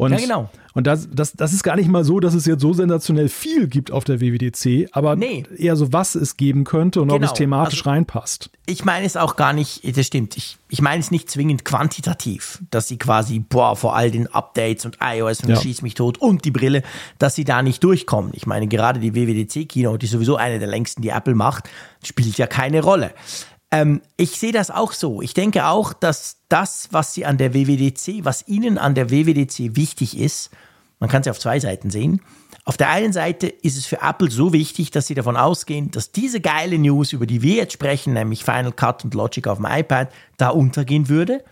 Und, 0.00 0.12
ja, 0.12 0.16
genau. 0.18 0.48
Und 0.72 0.86
das, 0.86 1.08
das, 1.12 1.32
das 1.32 1.52
ist 1.52 1.62
gar 1.62 1.76
nicht 1.76 1.90
mal 1.90 2.04
so, 2.04 2.20
dass 2.20 2.32
es 2.32 2.46
jetzt 2.46 2.62
so 2.62 2.72
sensationell 2.72 3.28
viel 3.28 3.66
gibt 3.66 3.90
auf 3.90 4.04
der 4.04 4.22
WWDC, 4.22 4.88
aber 4.92 5.14
nee. 5.14 5.44
eher 5.58 5.76
so, 5.76 5.92
was 5.92 6.14
es 6.14 6.38
geben 6.38 6.64
könnte 6.64 7.02
und 7.02 7.08
genau. 7.08 7.16
ob 7.16 7.22
es 7.22 7.28
genau. 7.30 7.36
thematisch 7.36 7.80
also, 7.80 7.90
reinpasst. 7.90 8.50
Ich 8.64 8.82
meine 8.82 9.04
es 9.04 9.18
auch 9.18 9.36
gar 9.36 9.52
nicht, 9.52 9.82
das 9.94 10.06
stimmt, 10.06 10.38
ich, 10.38 10.56
ich 10.70 10.80
meine 10.80 11.00
es 11.00 11.10
nicht 11.10 11.30
zwingend 11.30 11.66
quantitativ, 11.66 12.62
dass 12.70 12.88
sie 12.88 12.96
quasi, 12.96 13.40
boah, 13.40 13.76
vor 13.76 13.94
all 13.94 14.10
den 14.10 14.26
Updates 14.28 14.86
und 14.86 14.96
iOS 15.02 15.40
und 15.40 15.50
ja. 15.50 15.56
Schieß 15.56 15.82
mich 15.82 15.92
tot 15.92 16.16
und 16.16 16.46
die 16.46 16.50
Brille, 16.50 16.82
dass 17.18 17.34
sie 17.34 17.44
da 17.44 17.60
nicht 17.62 17.84
durchkommen. 17.84 18.32
Ich 18.34 18.46
meine, 18.46 18.66
gerade 18.66 19.00
die 19.00 19.14
WWDC-Keynote, 19.14 19.98
die 19.98 20.06
sowieso 20.06 20.36
eine 20.36 20.58
der 20.58 20.68
längsten, 20.68 21.02
die 21.02 21.10
Apple 21.10 21.34
macht, 21.34 21.68
spielt 22.02 22.38
ja 22.38 22.46
keine 22.46 22.82
Rolle. 22.82 23.10
Ähm, 23.70 24.02
ich 24.16 24.38
sehe 24.38 24.52
das 24.52 24.70
auch 24.70 24.92
so. 24.92 25.22
Ich 25.22 25.34
denke 25.34 25.66
auch, 25.66 25.92
dass 25.92 26.38
das, 26.48 26.88
was 26.90 27.14
sie 27.14 27.24
an 27.24 27.38
der 27.38 27.54
WWDC, 27.54 28.24
was 28.24 28.46
ihnen 28.48 28.78
an 28.78 28.94
der 28.94 29.10
WWDC 29.10 29.76
wichtig 29.76 30.18
ist, 30.18 30.50
man 30.98 31.08
kann 31.08 31.20
es 31.20 31.26
ja 31.26 31.32
auf 31.32 31.38
zwei 31.38 31.58
Seiten 31.58 31.90
sehen. 31.90 32.20
Auf 32.64 32.76
der 32.76 32.90
einen 32.90 33.12
Seite 33.12 33.46
ist 33.46 33.78
es 33.78 33.86
für 33.86 34.02
Apple 34.02 34.30
so 34.30 34.52
wichtig, 34.52 34.90
dass 34.90 35.06
sie 35.06 35.14
davon 35.14 35.36
ausgehen, 35.36 35.90
dass 35.90 36.12
diese 36.12 36.40
geile 36.40 36.78
News, 36.78 37.12
über 37.12 37.26
die 37.26 37.40
wir 37.40 37.54
jetzt 37.54 37.72
sprechen, 37.72 38.12
nämlich 38.12 38.44
Final 38.44 38.72
Cut 38.72 39.04
und 39.04 39.14
Logic 39.14 39.46
auf 39.46 39.58
dem 39.58 39.66
iPad, 39.66 40.12
da 40.36 40.50
untergehen 40.50 41.08
würde. 41.08 41.42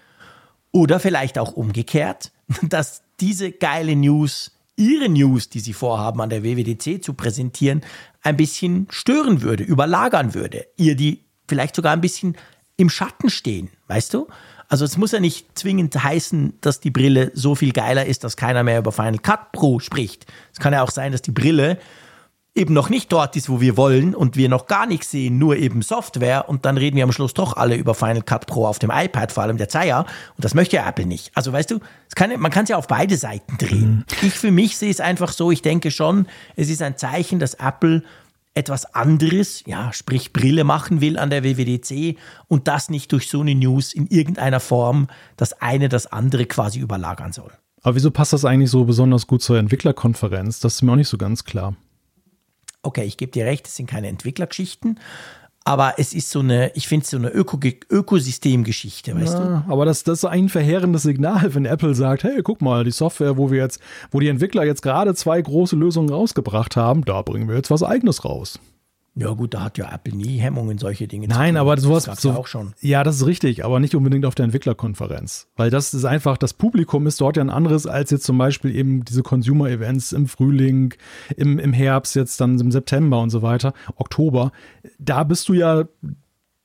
Oder 0.70 1.00
vielleicht 1.00 1.38
auch 1.38 1.52
umgekehrt, 1.52 2.30
dass 2.62 3.02
diese 3.20 3.52
geile 3.52 3.96
News 3.96 4.52
ihre 4.76 5.08
News, 5.08 5.48
die 5.48 5.60
sie 5.60 5.72
vorhaben, 5.72 6.20
an 6.20 6.30
der 6.30 6.44
WWDC 6.44 7.02
zu 7.02 7.14
präsentieren, 7.14 7.82
ein 8.22 8.36
bisschen 8.36 8.86
stören 8.90 9.42
würde, 9.42 9.64
überlagern 9.64 10.34
würde, 10.34 10.66
ihr 10.76 10.94
die 10.94 11.24
vielleicht 11.48 11.74
sogar 11.74 11.92
ein 11.92 12.00
bisschen 12.00 12.36
im 12.76 12.88
Schatten 12.88 13.30
stehen, 13.30 13.70
weißt 13.88 14.14
du? 14.14 14.28
Also 14.68 14.84
es 14.84 14.98
muss 14.98 15.12
ja 15.12 15.20
nicht 15.20 15.58
zwingend 15.58 16.02
heißen, 16.02 16.54
dass 16.60 16.80
die 16.80 16.90
Brille 16.90 17.30
so 17.34 17.54
viel 17.54 17.72
geiler 17.72 18.04
ist, 18.04 18.22
dass 18.22 18.36
keiner 18.36 18.62
mehr 18.62 18.78
über 18.78 18.92
Final 18.92 19.18
Cut 19.18 19.52
Pro 19.52 19.80
spricht. 19.80 20.26
Es 20.52 20.58
kann 20.58 20.74
ja 20.74 20.82
auch 20.82 20.90
sein, 20.90 21.10
dass 21.10 21.22
die 21.22 21.30
Brille 21.30 21.78
eben 22.54 22.74
noch 22.74 22.90
nicht 22.90 23.10
dort 23.12 23.36
ist, 23.36 23.48
wo 23.48 23.60
wir 23.60 23.76
wollen 23.76 24.14
und 24.14 24.36
wir 24.36 24.48
noch 24.48 24.66
gar 24.66 24.86
nichts 24.86 25.10
sehen, 25.10 25.38
nur 25.38 25.56
eben 25.56 25.80
Software 25.80 26.48
und 26.48 26.64
dann 26.64 26.76
reden 26.76 26.96
wir 26.96 27.04
am 27.04 27.12
Schluss 27.12 27.32
doch 27.32 27.56
alle 27.56 27.76
über 27.76 27.94
Final 27.94 28.22
Cut 28.22 28.46
Pro 28.46 28.66
auf 28.66 28.78
dem 28.78 28.90
iPad, 28.92 29.32
vor 29.32 29.44
allem 29.44 29.56
der 29.56 29.68
Zeier 29.68 30.00
und 30.36 30.44
das 30.44 30.54
möchte 30.54 30.76
ja 30.76 30.86
Apple 30.86 31.06
nicht. 31.06 31.30
Also 31.34 31.52
weißt 31.52 31.70
du, 31.70 31.78
kann, 32.14 32.38
man 32.38 32.50
kann 32.50 32.64
es 32.64 32.70
ja 32.70 32.76
auf 32.76 32.88
beide 32.88 33.16
Seiten 33.16 33.56
drehen. 33.58 34.04
Mhm. 34.20 34.26
Ich 34.26 34.34
für 34.34 34.50
mich 34.50 34.76
sehe 34.76 34.90
es 34.90 35.00
einfach 35.00 35.32
so, 35.32 35.50
ich 35.50 35.62
denke 35.62 35.90
schon, 35.90 36.26
es 36.56 36.68
ist 36.68 36.82
ein 36.82 36.96
Zeichen, 36.96 37.38
dass 37.38 37.54
Apple 37.54 38.02
etwas 38.58 38.92
anderes, 38.94 39.62
ja, 39.66 39.92
sprich 39.92 40.32
Brille 40.32 40.64
machen 40.64 41.00
will 41.00 41.16
an 41.16 41.30
der 41.30 41.44
WWDC 41.44 42.18
und 42.48 42.66
das 42.66 42.90
nicht 42.90 43.12
durch 43.12 43.28
so 43.28 43.40
eine 43.40 43.54
News 43.54 43.94
in 43.94 44.08
irgendeiner 44.08 44.60
Form 44.60 45.06
das 45.36 45.52
eine 45.62 45.88
das 45.88 46.08
andere 46.08 46.44
quasi 46.46 46.80
überlagern 46.80 47.32
soll. 47.32 47.52
Aber 47.82 47.94
wieso 47.94 48.10
passt 48.10 48.32
das 48.32 48.44
eigentlich 48.44 48.70
so 48.70 48.84
besonders 48.84 49.28
gut 49.28 49.42
zur 49.42 49.58
Entwicklerkonferenz? 49.58 50.58
Das 50.58 50.74
ist 50.74 50.82
mir 50.82 50.92
auch 50.92 50.96
nicht 50.96 51.08
so 51.08 51.18
ganz 51.18 51.44
klar. 51.44 51.76
Okay, 52.82 53.04
ich 53.04 53.16
gebe 53.16 53.30
dir 53.30 53.44
recht, 53.44 53.66
es 53.68 53.76
sind 53.76 53.88
keine 53.88 54.08
Entwicklergeschichten, 54.08 54.98
aber 55.68 55.94
es 55.98 56.14
ist 56.14 56.30
so 56.30 56.40
eine, 56.40 56.72
ich 56.74 56.88
finde 56.88 57.04
es 57.04 57.10
so 57.10 57.18
eine 57.18 57.28
Öko 57.28 57.58
Ökosystemgeschichte, 57.90 59.14
weißt 59.14 59.34
ja, 59.34 59.62
du? 59.66 59.72
Aber 59.72 59.84
das, 59.84 60.02
das 60.02 60.20
ist 60.20 60.24
ein 60.24 60.48
verheerendes 60.48 61.02
Signal, 61.02 61.54
wenn 61.54 61.66
Apple 61.66 61.94
sagt, 61.94 62.24
hey, 62.24 62.42
guck 62.42 62.62
mal, 62.62 62.84
die 62.84 62.90
Software, 62.90 63.36
wo 63.36 63.50
wir 63.50 63.58
jetzt, 63.58 63.78
wo 64.10 64.18
die 64.18 64.28
Entwickler 64.28 64.64
jetzt 64.64 64.82
gerade 64.82 65.14
zwei 65.14 65.40
große 65.42 65.76
Lösungen 65.76 66.08
rausgebracht 66.08 66.76
haben, 66.76 67.04
da 67.04 67.20
bringen 67.20 67.48
wir 67.48 67.56
jetzt 67.56 67.70
was 67.70 67.82
eigenes 67.82 68.24
raus. 68.24 68.58
Ja 69.18 69.32
gut, 69.32 69.52
da 69.52 69.64
hat 69.64 69.78
ja 69.78 69.92
Apple 69.92 70.14
nie 70.14 70.38
Hemmungen, 70.38 70.78
solche 70.78 71.08
Dinge 71.08 71.26
Nein, 71.26 71.54
zu 71.54 71.60
aber 71.60 71.76
sowas 71.76 72.04
das 72.04 72.22
so, 72.22 72.30
auch 72.30 72.46
schon. 72.46 72.74
Ja, 72.80 73.02
das 73.02 73.16
ist 73.16 73.26
richtig, 73.26 73.64
aber 73.64 73.80
nicht 73.80 73.96
unbedingt 73.96 74.24
auf 74.24 74.36
der 74.36 74.44
Entwicklerkonferenz. 74.44 75.48
Weil 75.56 75.70
das 75.70 75.92
ist 75.92 76.04
einfach, 76.04 76.38
das 76.38 76.54
Publikum 76.54 77.04
ist 77.08 77.20
dort 77.20 77.36
ja 77.36 77.42
ein 77.42 77.50
anderes 77.50 77.88
als 77.88 78.12
jetzt 78.12 78.22
zum 78.22 78.38
Beispiel 78.38 78.74
eben 78.76 79.04
diese 79.04 79.24
Consumer-Events 79.24 80.12
im 80.12 80.28
Frühling, 80.28 80.94
im, 81.36 81.58
im 81.58 81.72
Herbst, 81.72 82.14
jetzt 82.14 82.40
dann 82.40 82.60
im 82.60 82.70
September 82.70 83.20
und 83.20 83.30
so 83.30 83.42
weiter, 83.42 83.72
Oktober. 83.96 84.52
Da 85.00 85.24
bist 85.24 85.48
du 85.48 85.54
ja 85.54 85.86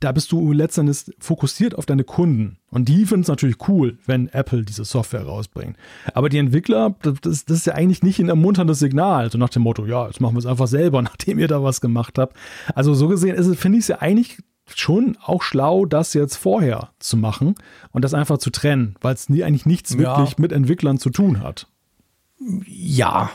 da 0.03 0.11
bist 0.11 0.31
du 0.31 0.51
letztendlich 0.51 1.15
fokussiert 1.19 1.75
auf 1.75 1.85
deine 1.85 2.03
Kunden. 2.03 2.57
Und 2.69 2.89
die 2.89 3.05
finden 3.05 3.21
es 3.21 3.27
natürlich 3.27 3.67
cool, 3.67 3.97
wenn 4.05 4.27
Apple 4.29 4.63
diese 4.63 4.83
Software 4.83 5.23
rausbringt. 5.23 5.77
Aber 6.13 6.29
die 6.29 6.39
Entwickler, 6.39 6.95
das, 7.01 7.45
das 7.45 7.57
ist 7.57 7.67
ja 7.67 7.73
eigentlich 7.73 8.03
nicht 8.03 8.19
ein 8.19 8.29
ermunterndes 8.29 8.79
Signal. 8.79 9.31
So 9.31 9.37
nach 9.37 9.49
dem 9.49 9.61
Motto, 9.61 9.85
ja, 9.85 10.07
jetzt 10.07 10.19
machen 10.19 10.35
wir 10.35 10.39
es 10.39 10.45
einfach 10.45 10.67
selber, 10.67 11.01
nachdem 11.03 11.39
ihr 11.39 11.47
da 11.47 11.63
was 11.63 11.81
gemacht 11.81 12.17
habt. 12.17 12.35
Also 12.75 12.93
so 12.93 13.07
gesehen 13.07 13.41
finde 13.55 13.77
ich 13.77 13.83
es 13.83 13.87
ja 13.87 13.99
eigentlich 13.99 14.39
schon 14.73 15.17
auch 15.23 15.43
schlau, 15.43 15.85
das 15.85 16.13
jetzt 16.13 16.35
vorher 16.35 16.89
zu 16.99 17.17
machen 17.17 17.55
und 17.91 18.03
das 18.03 18.13
einfach 18.13 18.37
zu 18.37 18.49
trennen, 18.49 18.95
weil 19.01 19.13
es 19.13 19.29
nie, 19.29 19.43
eigentlich 19.43 19.65
nichts 19.65 19.93
ja. 19.93 19.99
wirklich 19.99 20.37
mit 20.37 20.51
Entwicklern 20.51 20.97
zu 20.97 21.09
tun 21.09 21.41
hat. 21.41 21.67
Ja, 22.65 23.29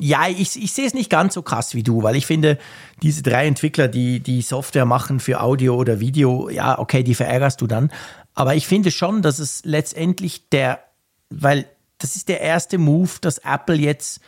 ja, 0.00 0.28
ich, 0.28 0.62
ich 0.62 0.72
sehe 0.72 0.86
es 0.86 0.94
nicht 0.94 1.10
ganz 1.10 1.34
so 1.34 1.42
krass 1.42 1.74
wie 1.74 1.82
du, 1.82 2.02
weil 2.02 2.16
ich 2.16 2.26
finde, 2.26 2.58
diese 3.02 3.22
drei 3.22 3.46
Entwickler, 3.46 3.88
die 3.88 4.20
die 4.20 4.42
Software 4.42 4.86
machen 4.86 5.20
für 5.20 5.40
Audio 5.40 5.76
oder 5.76 6.00
Video, 6.00 6.48
ja, 6.48 6.78
okay, 6.78 7.02
die 7.02 7.14
verärgerst 7.14 7.60
du 7.60 7.66
dann. 7.66 7.92
Aber 8.34 8.54
ich 8.54 8.66
finde 8.66 8.90
schon, 8.90 9.22
dass 9.22 9.38
es 9.38 9.62
letztendlich 9.64 10.48
der, 10.48 10.80
weil 11.28 11.66
das 11.98 12.16
ist 12.16 12.28
der 12.28 12.40
erste 12.40 12.78
Move, 12.78 13.10
dass 13.20 13.38
Apple 13.38 13.76
jetzt 13.76 14.20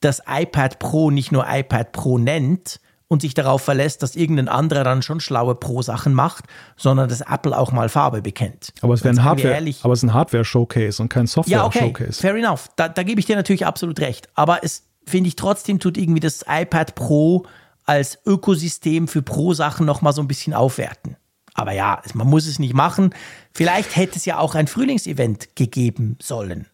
das 0.00 0.22
iPad 0.28 0.78
Pro 0.78 1.10
nicht 1.10 1.32
nur 1.32 1.46
iPad 1.48 1.92
Pro 1.92 2.18
nennt 2.18 2.80
und 3.08 3.22
sich 3.22 3.32
darauf 3.32 3.62
verlässt, 3.62 4.02
dass 4.02 4.16
irgendein 4.16 4.48
anderer 4.48 4.84
dann 4.84 5.00
schon 5.00 5.20
schlaue 5.20 5.54
Pro-Sachen 5.54 6.12
macht, 6.12 6.44
sondern 6.76 7.08
dass 7.08 7.22
Apple 7.22 7.56
auch 7.56 7.72
mal 7.72 7.88
Farbe 7.88 8.20
bekennt. 8.20 8.72
Aber 8.82 8.92
es 8.92 9.04
wäre 9.04 9.14
ein 9.14 9.24
Hardware, 9.24 9.56
aber 9.82 9.92
es 9.92 10.00
ist 10.00 10.04
ein 10.04 10.14
Hardware-Showcase 10.14 11.00
und 11.00 11.08
kein 11.08 11.26
Software-Showcase. 11.26 11.84
Ja, 11.84 11.86
okay, 11.86 12.12
fair 12.12 12.34
enough. 12.34 12.68
Da, 12.76 12.88
da 12.88 13.02
gebe 13.02 13.20
ich 13.20 13.26
dir 13.26 13.36
natürlich 13.36 13.64
absolut 13.64 14.00
recht. 14.00 14.28
Aber 14.34 14.62
es 14.62 14.82
finde 15.06 15.28
ich 15.28 15.36
trotzdem, 15.36 15.78
tut 15.78 15.96
irgendwie 15.96 16.20
das 16.20 16.44
iPad 16.48 16.94
Pro 16.94 17.46
als 17.84 18.18
Ökosystem 18.26 19.08
für 19.08 19.22
Pro-Sachen 19.22 19.86
nochmal 19.86 20.12
so 20.12 20.22
ein 20.22 20.28
bisschen 20.28 20.54
aufwerten. 20.54 21.16
Aber 21.54 21.72
ja, 21.72 22.02
man 22.14 22.26
muss 22.26 22.46
es 22.46 22.58
nicht 22.58 22.74
machen. 22.74 23.14
Vielleicht 23.52 23.96
hätte 23.96 24.16
es 24.16 24.24
ja 24.24 24.38
auch 24.38 24.54
ein 24.54 24.66
Frühlingsevent 24.66 25.54
gegeben 25.54 26.16
sollen. 26.20 26.66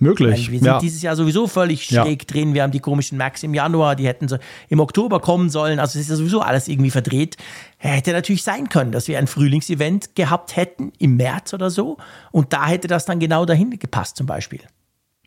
Möglich. 0.00 0.30
Meine, 0.30 0.52
wir 0.52 0.58
sind 0.60 0.66
ja. 0.66 0.78
dieses 0.78 1.02
Jahr 1.02 1.16
sowieso 1.16 1.48
völlig 1.48 1.90
Ja. 1.90 2.04
schräg 2.04 2.28
drin. 2.28 2.54
Wir 2.54 2.62
haben 2.62 2.70
die 2.70 2.78
komischen 2.78 3.18
Max 3.18 3.42
im 3.42 3.52
Januar, 3.52 3.96
die 3.96 4.06
hätten 4.06 4.28
so 4.28 4.38
im 4.68 4.78
Oktober 4.78 5.18
kommen 5.18 5.50
sollen. 5.50 5.80
Also 5.80 5.98
es 5.98 6.04
ist 6.04 6.10
ja 6.10 6.16
sowieso 6.16 6.40
alles 6.40 6.68
irgendwie 6.68 6.90
verdreht. 6.90 7.36
Hätte 7.78 8.12
natürlich 8.12 8.44
sein 8.44 8.68
können, 8.68 8.92
dass 8.92 9.08
wir 9.08 9.18
ein 9.18 9.26
Frühlingsevent 9.26 10.14
gehabt 10.14 10.54
hätten 10.54 10.92
im 10.98 11.16
März 11.16 11.52
oder 11.52 11.70
so. 11.70 11.96
Und 12.30 12.52
da 12.52 12.66
hätte 12.68 12.86
das 12.86 13.06
dann 13.06 13.18
genau 13.18 13.44
dahin 13.44 13.76
gepasst 13.76 14.16
zum 14.16 14.26
Beispiel. 14.26 14.60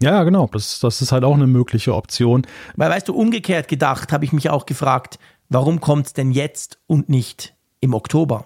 Ja, 0.01 0.23
genau. 0.23 0.49
Das, 0.51 0.79
das 0.79 1.01
ist 1.01 1.11
halt 1.11 1.23
auch 1.23 1.35
eine 1.35 1.47
mögliche 1.47 1.95
Option. 1.95 2.45
Weil, 2.75 2.89
weißt 2.89 3.07
du, 3.07 3.13
umgekehrt 3.13 3.67
gedacht, 3.67 4.11
habe 4.11 4.25
ich 4.25 4.33
mich 4.33 4.49
auch 4.49 4.65
gefragt, 4.65 5.19
warum 5.49 5.79
kommt 5.79 6.07
es 6.07 6.13
denn 6.13 6.31
jetzt 6.31 6.79
und 6.87 7.09
nicht 7.09 7.53
im 7.79 7.93
Oktober? 7.93 8.45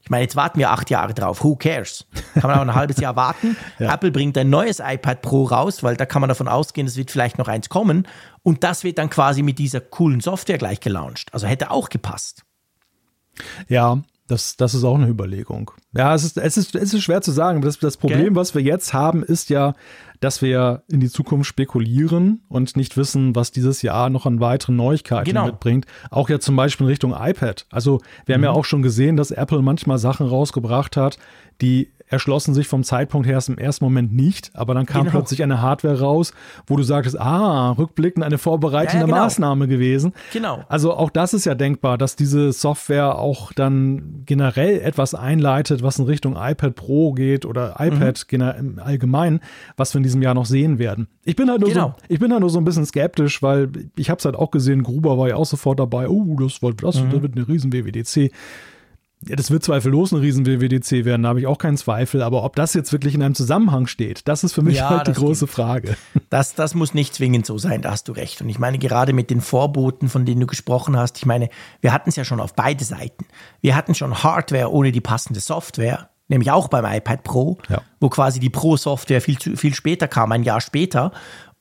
Ich 0.00 0.10
meine, 0.10 0.22
jetzt 0.22 0.34
warten 0.34 0.58
wir 0.58 0.70
acht 0.70 0.90
Jahre 0.90 1.14
drauf. 1.14 1.44
Who 1.44 1.54
cares? 1.54 2.06
Kann 2.34 2.50
man 2.50 2.58
auch 2.58 2.62
ein 2.62 2.74
halbes 2.74 2.98
Jahr 2.98 3.14
warten. 3.14 3.56
Apple 3.78 4.10
bringt 4.10 4.36
ein 4.36 4.50
neues 4.50 4.80
iPad 4.80 5.22
Pro 5.22 5.44
raus, 5.44 5.82
weil 5.82 5.96
da 5.96 6.06
kann 6.06 6.20
man 6.20 6.28
davon 6.28 6.48
ausgehen, 6.48 6.86
es 6.86 6.96
wird 6.96 7.10
vielleicht 7.10 7.38
noch 7.38 7.48
eins 7.48 7.68
kommen. 7.68 8.08
Und 8.42 8.64
das 8.64 8.82
wird 8.82 8.98
dann 8.98 9.10
quasi 9.10 9.42
mit 9.42 9.58
dieser 9.58 9.80
coolen 9.80 10.20
Software 10.20 10.58
gleich 10.58 10.80
gelauncht. 10.80 11.32
Also 11.32 11.46
hätte 11.46 11.70
auch 11.70 11.88
gepasst. 11.88 12.42
Ja, 13.68 14.02
das, 14.32 14.56
das 14.56 14.72
ist 14.72 14.82
auch 14.82 14.94
eine 14.94 15.08
Überlegung. 15.08 15.70
Ja, 15.94 16.14
es 16.14 16.24
ist, 16.24 16.38
es 16.38 16.56
ist, 16.56 16.74
es 16.74 16.94
ist 16.94 17.02
schwer 17.02 17.20
zu 17.20 17.30
sagen. 17.32 17.60
Das, 17.60 17.78
das 17.78 17.98
Problem, 17.98 18.20
Gell? 18.20 18.34
was 18.36 18.54
wir 18.54 18.62
jetzt 18.62 18.94
haben, 18.94 19.22
ist 19.22 19.50
ja, 19.50 19.74
dass 20.20 20.40
wir 20.40 20.82
in 20.88 21.00
die 21.00 21.10
Zukunft 21.10 21.46
spekulieren 21.48 22.40
und 22.48 22.74
nicht 22.76 22.96
wissen, 22.96 23.36
was 23.36 23.50
dieses 23.50 23.82
Jahr 23.82 24.08
noch 24.08 24.24
an 24.24 24.40
weiteren 24.40 24.76
Neuigkeiten 24.76 25.28
Genau. 25.28 25.46
mitbringt. 25.46 25.84
Auch 26.10 26.30
jetzt 26.30 26.46
zum 26.46 26.56
Beispiel 26.56 26.86
in 26.86 26.90
Richtung 26.90 27.12
iPad. 27.12 27.66
Also 27.70 28.00
wir 28.24 28.34
haben 28.34 28.42
ja 28.42 28.52
auch 28.52 28.64
schon 28.64 28.82
gesehen, 28.82 29.16
dass 29.16 29.30
Apple 29.32 29.60
manchmal 29.60 29.98
Sachen 29.98 30.26
rausgebracht 30.26 30.96
hat, 30.96 31.18
die 31.60 31.90
erschlossen 32.12 32.54
sich 32.54 32.68
vom 32.68 32.84
Zeitpunkt 32.84 33.26
her 33.26 33.34
erst 33.34 33.48
im 33.48 33.58
ersten 33.58 33.84
Moment 33.84 34.12
nicht, 34.14 34.50
aber 34.54 34.74
dann 34.74 34.86
kam 34.86 35.02
Genau. 35.02 35.10
plötzlich 35.18 35.42
eine 35.42 35.60
Hardware 35.62 35.98
raus, 36.00 36.32
wo 36.66 36.76
du 36.76 36.82
sagtest, 36.82 37.18
ah, 37.20 37.70
rückblickend 37.72 38.24
eine 38.24 38.38
vorbereitende 38.38 38.94
Ja, 38.94 39.00
ja, 39.00 39.06
genau. 39.06 39.16
Maßnahme 39.24 39.66
gewesen. 39.68 40.12
Genau. 40.32 40.62
Also 40.68 40.94
auch 40.94 41.10
das 41.10 41.34
ist 41.34 41.46
ja 41.46 41.54
denkbar, 41.54 41.98
dass 41.98 42.14
diese 42.14 42.52
Software 42.52 43.18
auch 43.18 43.52
dann 43.52 44.22
generell 44.26 44.80
etwas 44.80 45.14
einleitet, 45.14 45.82
was 45.82 45.98
in 45.98 46.04
Richtung 46.04 46.36
iPad 46.38 46.74
Pro 46.74 47.12
geht 47.12 47.46
oder 47.46 47.76
iPad 47.78 48.26
Mhm. 48.30 48.40
im 48.58 48.78
Allgemeinen, 48.78 49.40
was 49.76 49.94
wir 49.94 49.98
in 49.98 50.02
diesem 50.04 50.22
Jahr 50.22 50.34
noch 50.34 50.46
sehen 50.46 50.78
werden. 50.78 51.08
Ich 51.24 51.36
bin 51.36 51.48
halt 51.50 51.60
nur, 51.60 51.70
Genau. 51.70 51.94
so, 51.98 52.04
ich 52.08 52.18
bin 52.20 52.30
halt 52.32 52.40
nur 52.40 52.50
so 52.50 52.58
ein 52.58 52.64
bisschen 52.64 52.84
skeptisch, 52.84 53.42
weil 53.42 53.70
ich 53.96 54.10
habe 54.10 54.18
es 54.18 54.24
halt 54.24 54.36
auch 54.36 54.50
gesehen, 54.50 54.82
Gruber 54.82 55.16
war 55.18 55.28
ja 55.28 55.36
auch 55.36 55.46
sofort 55.46 55.80
dabei, 55.80 56.08
oh, 56.08 56.36
das, 56.38 56.60
wird- 56.62 56.82
das, 56.82 57.00
Mhm. 57.02 57.10
das 57.10 57.22
wird 57.22 57.36
eine 57.36 57.48
riesen 57.48 57.72
WWDC. 57.72 58.30
Ja, 59.28 59.36
das 59.36 59.50
wird 59.50 59.62
zweifellos 59.62 60.12
eine 60.12 60.20
riesen 60.22 60.46
WWDC 60.46 61.04
werden, 61.04 61.22
da 61.22 61.28
habe 61.28 61.40
ich 61.40 61.46
auch 61.46 61.58
keinen 61.58 61.76
Zweifel, 61.76 62.22
aber 62.22 62.42
ob 62.42 62.56
das 62.56 62.74
jetzt 62.74 62.92
wirklich 62.92 63.14
in 63.14 63.22
einem 63.22 63.34
Zusammenhang 63.36 63.86
steht, 63.86 64.26
das 64.26 64.42
ist 64.42 64.52
für 64.52 64.62
mich 64.62 64.78
Ja, 64.78 64.90
halt 64.90 65.06
die 65.06 65.12
große 65.12 65.46
stimmt. 65.46 65.50
Frage. 65.52 65.96
Das, 66.30 66.54
das 66.54 66.74
muss 66.74 66.92
nicht 66.94 67.14
zwingend 67.14 67.46
so 67.46 67.56
sein, 67.58 67.82
da 67.82 67.92
hast 67.92 68.08
du 68.08 68.12
recht. 68.12 68.40
Und 68.42 68.48
ich 68.48 68.58
meine, 68.58 68.78
gerade 68.78 69.12
mit 69.12 69.30
den 69.30 69.40
Vorboten, 69.40 70.08
von 70.08 70.24
denen 70.26 70.40
du 70.40 70.46
gesprochen 70.46 70.96
hast, 70.96 71.18
ich 71.18 71.26
meine, 71.26 71.50
wir 71.80 71.92
hatten 71.92 72.08
es 72.08 72.16
ja 72.16 72.24
schon 72.24 72.40
auf 72.40 72.54
beide 72.54 72.84
Seiten. 72.84 73.26
Wir 73.60 73.76
hatten 73.76 73.94
schon 73.94 74.22
Hardware 74.24 74.72
ohne 74.72 74.90
die 74.92 75.00
passende 75.00 75.38
Software, 75.40 76.08
nämlich 76.28 76.50
auch 76.50 76.68
beim 76.68 76.84
iPad 76.84 77.22
Pro, 77.22 77.58
Ja. 77.68 77.80
wo 78.00 78.08
quasi 78.08 78.40
die 78.40 78.50
Pro-Software 78.50 79.20
viel, 79.20 79.38
zu, 79.38 79.56
viel 79.56 79.74
später 79.74 80.08
kam, 80.08 80.32
ein 80.32 80.42
Jahr 80.42 80.60
später. 80.60 81.12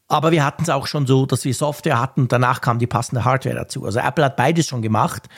Aber 0.08 0.32
wir 0.32 0.44
hatten 0.46 0.64
es 0.64 0.70
auch 0.70 0.88
schon 0.88 1.06
so, 1.08 1.26
dass 1.26 1.46
wir 1.46 1.54
Software 1.54 2.00
hatten 2.00 2.22
und 2.24 2.32
danach 2.34 2.60
kam 2.60 2.80
die 2.80 2.88
passende 2.88 3.24
Hardware 3.24 3.56
dazu. 3.56 3.86
Also 3.86 4.00
Apple 4.00 4.26
hat 4.26 4.36
beides 4.36 4.68
schon 4.68 4.82
gemacht. 4.82 5.30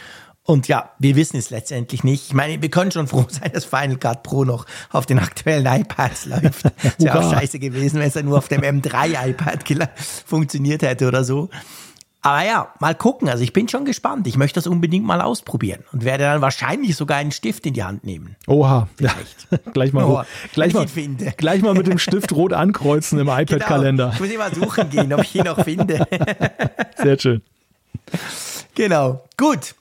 Und 0.46 0.68
ja, 0.68 0.92
wir 1.00 1.16
wissen 1.16 1.38
es 1.38 1.50
letztendlich 1.52 2.04
nicht. 2.04 2.28
Ich 2.28 2.34
meine, 2.34 2.62
wir 2.62 2.70
können 2.70 2.92
schon 2.92 3.08
froh 3.08 3.26
sein, 3.30 3.52
dass 3.54 3.64
Final 3.64 3.96
Cut 3.96 4.24
Pro 4.24 4.44
noch 4.44 4.66
auf 4.92 5.06
den 5.06 5.20
aktuellen 5.20 5.66
iPads 5.66 6.26
läuft. 6.28 6.66
Es 6.84 7.00
wäre 7.06 7.20
auch 7.20 7.32
scheiße 7.34 7.60
gewesen, 7.60 8.00
wenn 8.00 8.08
es 8.08 8.14
dann 8.14 8.26
nur 8.26 8.38
auf 8.38 8.50
dem 8.50 8.62
M3 8.62 9.30
iPad 9.30 9.64
gela- 9.66 9.90
funktioniert 10.26 10.82
hätte 10.82 11.08
oder 11.08 11.24
so. 11.24 11.50
Aber 12.26 12.46
ja, 12.46 12.74
mal 12.80 12.94
gucken. 12.96 13.28
Also 13.30 13.44
ich 13.44 13.52
bin 13.54 13.68
schon 13.70 13.84
gespannt. 13.86 14.28
Ich 14.28 14.38
möchte 14.38 14.56
das 14.56 14.68
unbedingt 14.68 15.06
mal 15.06 15.22
ausprobieren 15.22 15.84
und 15.94 16.04
werde 16.06 16.24
dann 16.26 16.42
wahrscheinlich 16.42 16.96
sogar 16.98 17.18
einen 17.18 17.32
Stift 17.32 17.66
in 17.66 17.74
die 17.74 17.84
Hand 17.84 18.04
nehmen. 18.06 18.36
Oha, 18.48 18.88
ja, 19.00 19.14
gleich 19.74 19.92
mal, 19.94 20.04
Oh, 20.06 20.24
gleich, 20.54 20.74
mal 20.74 20.86
gleich 21.38 21.62
mal 21.62 21.74
mit 21.74 21.88
dem 21.88 22.00
Stift 22.00 22.32
rot 22.34 22.52
ankreuzen 22.54 23.18
im 23.20 23.28
iPad-Kalender. 23.30 24.06
Genau. 24.06 24.14
Ich 24.14 24.20
muss 24.20 24.30
immer 24.30 24.54
suchen 24.56 24.90
gehen, 24.90 25.12
ob 25.14 25.22
ich 25.22 25.36
ihn 25.36 25.44
noch 25.46 25.64
finde. 25.64 26.06
Sehr 26.98 27.18
schön. 27.20 27.42
Genau. 28.76 29.24
Gut. 29.38 29.76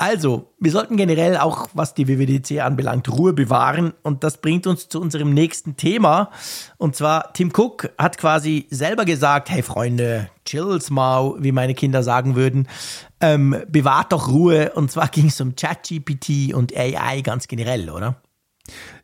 Also, 0.00 0.54
wir 0.58 0.72
sollten 0.72 0.96
generell 0.96 1.36
auch, 1.36 1.68
was 1.74 1.92
die 1.92 2.08
WWDC 2.08 2.62
anbelangt, 2.62 3.10
Ruhe 3.10 3.34
bewahren. 3.34 3.92
Und 4.02 4.24
das 4.24 4.38
bringt 4.38 4.66
uns 4.66 4.88
zu 4.88 4.98
unserem 4.98 5.34
nächsten 5.34 5.76
Thema. 5.76 6.30
Und 6.78 6.96
zwar, 6.96 7.34
Tim 7.34 7.52
Cook 7.54 7.90
hat 7.98 8.16
quasi 8.16 8.66
selber 8.70 9.04
gesagt, 9.04 9.50
hey 9.50 9.62
Freunde, 9.62 10.30
chills 10.46 10.88
mal, 10.88 11.34
wie 11.40 11.52
meine 11.52 11.74
Kinder 11.74 12.02
sagen 12.02 12.34
würden. 12.34 12.66
Ähm, 13.20 13.54
bewahrt 13.68 14.12
doch 14.12 14.28
Ruhe. 14.28 14.72
Und 14.72 14.90
zwar 14.90 15.08
ging 15.12 15.26
es 15.26 15.38
um 15.38 15.54
ChatGPT 15.54 16.54
und 16.54 16.74
AI 16.74 17.20
ganz 17.20 17.46
generell, 17.46 17.90
oder? 17.90 18.16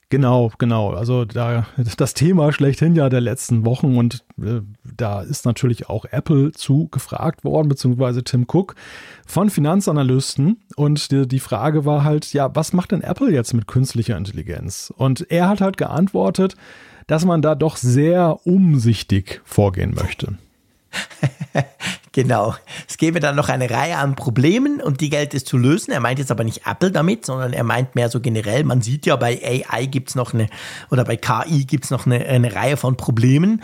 Genau, 0.09 0.53
genau. 0.59 0.91
Also 0.91 1.25
da 1.25 1.67
das 1.97 2.15
Thema 2.15 2.53
schlechthin 2.53 2.95
ja 2.95 3.09
der 3.09 3.21
letzten 3.21 3.65
Wochen 3.67 3.99
und 3.99 4.25
äh, 4.41 4.61
da 4.85 5.23
ist 5.23 5.45
natürlich 5.45 5.89
auch 5.89 6.05
Apple 6.05 6.53
zu 6.53 6.89
gefragt 6.89 7.43
worden, 7.43 7.69
beziehungsweise 7.69 8.23
Tim 8.23 8.47
Cook 8.47 8.77
von 9.27 9.51
Finanzanalysten. 9.51 10.63
Und 10.77 11.11
die, 11.11 11.27
die 11.27 11.41
Frage 11.41 11.85
war 11.85 12.05
halt, 12.05 12.33
ja, 12.33 12.55
was 12.55 12.73
macht 12.73 12.93
denn 12.93 13.03
Apple 13.03 13.33
jetzt 13.33 13.53
mit 13.53 13.67
künstlicher 13.67 14.17
Intelligenz? 14.17 14.93
Und 14.97 15.29
er 15.29 15.49
hat 15.49 15.61
halt 15.61 15.77
geantwortet, 15.77 16.55
dass 17.09 17.25
man 17.25 17.43
da 17.43 17.57
doch 17.57 17.77
sehr 17.77 18.47
umsichtig 18.47 19.41
vorgehen 19.45 19.93
möchte. 19.95 20.39
Genau. 22.17 22.55
Es 22.89 22.97
gäbe 22.97 23.21
dann 23.21 23.37
noch 23.37 23.51
eine 23.51 23.69
Reihe 23.69 23.99
an 23.99 24.17
Problemen 24.17 24.81
und 24.81 25.03
die 25.03 25.11
gilt 25.11 25.35
es 25.35 25.45
zu 25.45 25.59
lösen. 25.59 25.91
Er 25.91 26.01
meint 26.01 26.19
jetzt 26.19 26.31
aber 26.31 26.45
nicht 26.45 26.67
Apple 26.67 26.91
damit, 26.91 27.27
sondern 27.27 27.53
er 27.53 27.63
meint 27.63 27.95
mehr 27.95 28.09
so 28.09 28.21
generell. 28.23 28.65
Man 28.65 28.81
sieht 28.81 29.05
ja, 29.05 29.17
bei 29.17 29.39
AI 29.71 29.85
gibt's 29.85 30.15
noch 30.15 30.33
eine, 30.33 30.49
oder 30.91 31.05
bei 31.05 31.19
KI 31.19 31.67
gibt's 31.67 31.91
noch 31.91 32.07
eine, 32.07 32.25
eine 32.25 32.55
Reihe 32.55 32.79
von 32.79 32.97
Problemen. 32.97 33.63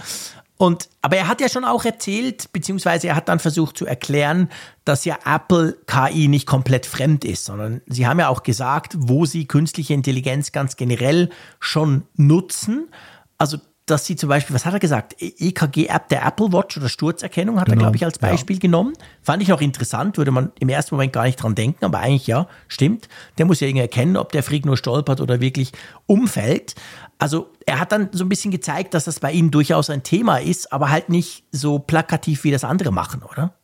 Und, 0.58 0.90
aber 1.00 1.16
er 1.16 1.28
hat 1.28 1.40
ja 1.40 1.48
schon 1.48 1.64
auch 1.64 1.86
erzählt, 1.86 2.52
beziehungsweise 2.52 3.08
er 3.08 3.16
hat 3.16 3.30
dann 3.30 3.38
versucht 3.38 3.78
zu 3.78 3.86
erklären, 3.86 4.50
dass 4.84 5.06
ja 5.06 5.18
Apple 5.24 5.78
KI 5.86 6.28
nicht 6.28 6.46
komplett 6.46 6.84
fremd 6.84 7.24
ist, 7.24 7.46
sondern 7.46 7.80
sie 7.86 8.06
haben 8.06 8.20
ja 8.20 8.28
auch 8.28 8.42
gesagt, 8.42 8.96
wo 8.98 9.24
sie 9.24 9.46
künstliche 9.46 9.94
Intelligenz 9.94 10.52
ganz 10.52 10.76
generell 10.76 11.30
schon 11.58 12.02
nutzen. 12.16 12.90
Also 13.38 13.56
dass 13.86 14.06
sie 14.06 14.16
zum 14.16 14.28
Beispiel, 14.28 14.54
was 14.54 14.64
hat 14.64 14.74
er 14.74 14.80
gesagt? 14.80 15.16
EKG-App 15.20 16.08
der 16.08 16.24
Apple 16.24 16.52
Watch 16.52 16.76
oder 16.76 16.88
Sturzerkennung 16.88 17.60
hat 17.60 17.68
er, 17.68 17.72
Genau, 17.72 17.84
glaube 17.84 17.96
ich, 17.96 18.04
als 18.04 18.18
ja. 18.20 18.28
Beispiel 18.28 18.58
genommen. 18.58 18.92
Fand 19.22 19.42
ich 19.42 19.48
noch 19.48 19.60
interessant, 19.60 20.16
würde 20.18 20.30
man 20.30 20.52
im 20.60 20.68
ersten 20.68 20.94
Moment 20.94 21.12
gar 21.12 21.24
nicht 21.24 21.36
dran 21.36 21.54
denken, 21.54 21.84
aber 21.84 21.98
eigentlich 21.98 22.26
ja, 22.26 22.46
stimmt. 22.68 23.08
Der 23.38 23.46
muss 23.46 23.60
ja 23.60 23.66
irgendwie 23.66 23.82
erkennen, 23.82 24.16
ob 24.16 24.32
der 24.32 24.42
Freak 24.42 24.64
nur 24.64 24.76
stolpert 24.76 25.20
oder 25.20 25.40
wirklich 25.40 25.72
umfällt. 26.06 26.74
Also 27.18 27.50
er 27.66 27.80
hat 27.80 27.92
dann 27.92 28.08
so 28.12 28.24
ein 28.24 28.28
bisschen 28.28 28.50
gezeigt, 28.50 28.94
dass 28.94 29.04
das 29.04 29.20
bei 29.20 29.32
ihm 29.32 29.50
durchaus 29.50 29.90
ein 29.90 30.02
Thema 30.02 30.38
ist, 30.38 30.72
aber 30.72 30.90
halt 30.90 31.08
nicht 31.08 31.44
so 31.50 31.78
plakativ, 31.78 32.44
wie 32.44 32.50
das 32.50 32.64
andere 32.64 32.92
machen, 32.92 33.22
oder? 33.22 33.54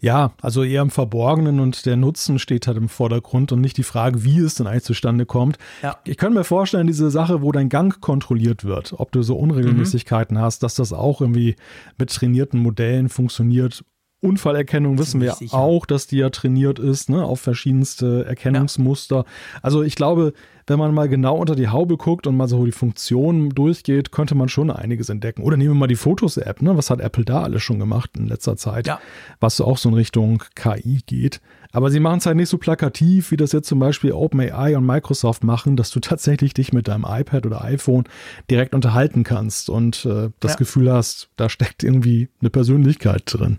Ja, 0.00 0.32
also 0.40 0.62
eher 0.62 0.82
im 0.82 0.90
Verborgenen 0.90 1.60
und 1.60 1.86
der 1.86 1.96
Nutzen 1.96 2.38
steht 2.38 2.66
halt 2.66 2.76
im 2.76 2.88
Vordergrund 2.88 3.52
und 3.52 3.60
nicht 3.60 3.76
die 3.76 3.82
Frage, 3.82 4.24
wie 4.24 4.38
es 4.38 4.54
denn 4.54 4.66
eigentlich 4.66 4.84
zustande 4.84 5.26
kommt. 5.26 5.58
Ja. 5.82 5.96
Ich 6.04 6.16
kann 6.16 6.34
mir 6.34 6.44
vorstellen, 6.44 6.86
diese 6.86 7.10
Sache, 7.10 7.42
wo 7.42 7.52
dein 7.52 7.68
Gang 7.68 8.00
kontrolliert 8.00 8.64
wird, 8.64 8.94
ob 8.96 9.12
du 9.12 9.22
so 9.22 9.36
Unregelmäßigkeiten 9.36 10.38
hast, 10.38 10.62
dass 10.62 10.74
das 10.74 10.92
auch 10.92 11.20
irgendwie 11.20 11.56
mit 11.98 12.10
trainierten 12.10 12.60
Modellen 12.60 13.08
funktioniert. 13.08 13.84
Unfallerkennung 14.26 14.98
wissen 14.98 15.20
wir 15.20 15.32
sicher. 15.32 15.56
auch, 15.56 15.86
dass 15.86 16.06
die 16.06 16.18
ja 16.18 16.30
trainiert 16.30 16.78
ist, 16.78 17.08
ne, 17.08 17.24
auf 17.24 17.40
verschiedenste 17.40 18.24
Erkennungsmuster. 18.26 19.24
Also 19.62 19.82
ich 19.82 19.94
glaube, 19.94 20.32
wenn 20.68 20.80
man 20.80 20.92
mal 20.92 21.08
genau 21.08 21.36
unter 21.36 21.54
die 21.54 21.68
Haube 21.68 21.96
guckt 21.96 22.26
und 22.26 22.36
mal 22.36 22.48
so 22.48 22.64
die 22.66 22.72
Funktionen 22.72 23.50
durchgeht, 23.50 24.10
könnte 24.10 24.34
man 24.34 24.48
schon 24.48 24.70
einiges 24.72 25.08
entdecken. 25.08 25.42
Oder 25.42 25.56
nehmen 25.56 25.70
wir 25.70 25.78
mal 25.78 25.86
die 25.86 25.94
Fotos-App, 25.94 26.60
ne? 26.60 26.76
Was 26.76 26.90
hat 26.90 27.00
Apple 27.00 27.24
da 27.24 27.42
alles 27.42 27.62
schon 27.62 27.78
gemacht 27.78 28.10
in 28.16 28.26
letzter 28.26 28.56
Zeit? 28.56 28.88
Ja. 28.88 28.98
was 29.38 29.56
so 29.58 29.64
auch 29.64 29.78
so 29.78 29.88
in 29.90 29.94
Richtung 29.94 30.42
KI 30.56 31.00
geht. 31.06 31.40
Aber 31.70 31.90
sie 31.90 32.00
machen 32.00 32.18
es 32.18 32.26
halt 32.26 32.36
nicht 32.36 32.48
so 32.48 32.58
plakativ, 32.58 33.30
wie 33.30 33.36
das 33.36 33.52
jetzt 33.52 33.68
zum 33.68 33.78
Beispiel 33.78 34.10
OpenAI 34.12 34.76
und 34.76 34.84
Microsoft 34.86 35.44
machen, 35.44 35.76
dass 35.76 35.90
du 35.92 36.00
tatsächlich 36.00 36.52
dich 36.52 36.72
mit 36.72 36.88
deinem 36.88 37.06
iPad 37.08 37.46
oder 37.46 37.62
iPhone 37.62 38.02
direkt 38.50 38.74
unterhalten 38.74 39.22
kannst 39.22 39.70
und 39.70 40.04
äh, 40.04 40.30
das 40.40 40.52
Ja. 40.52 40.56
Gefühl 40.58 40.90
hast, 40.92 41.28
da 41.36 41.48
steckt 41.48 41.84
irgendwie 41.84 42.28
eine 42.40 42.50
Persönlichkeit 42.50 43.22
drin. 43.26 43.58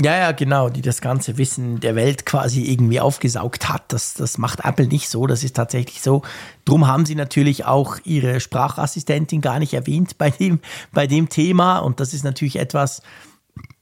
Ja, 0.00 0.16
ja, 0.16 0.30
genau, 0.30 0.68
die 0.68 0.80
das 0.80 1.00
ganze 1.00 1.38
Wissen 1.38 1.80
der 1.80 1.96
Welt 1.96 2.24
quasi 2.24 2.62
irgendwie 2.62 3.00
aufgesaugt 3.00 3.68
hat. 3.68 3.92
Das, 3.92 4.14
das 4.14 4.38
macht 4.38 4.64
Apple 4.64 4.86
nicht 4.86 5.08
so, 5.08 5.26
das 5.26 5.42
ist 5.42 5.56
tatsächlich 5.56 6.02
so. 6.02 6.22
Drum 6.64 6.86
haben 6.86 7.04
sie 7.04 7.16
natürlich 7.16 7.64
auch 7.64 7.98
ihre 8.04 8.38
Sprachassistentin 8.38 9.40
gar 9.40 9.58
nicht 9.58 9.74
erwähnt 9.74 10.16
bei 10.16 10.30
dem, 10.30 10.60
bei 10.92 11.08
dem 11.08 11.28
Thema. 11.28 11.78
Und 11.78 11.98
das 11.98 12.14
ist 12.14 12.22
natürlich 12.22 12.56
etwas, 12.60 13.02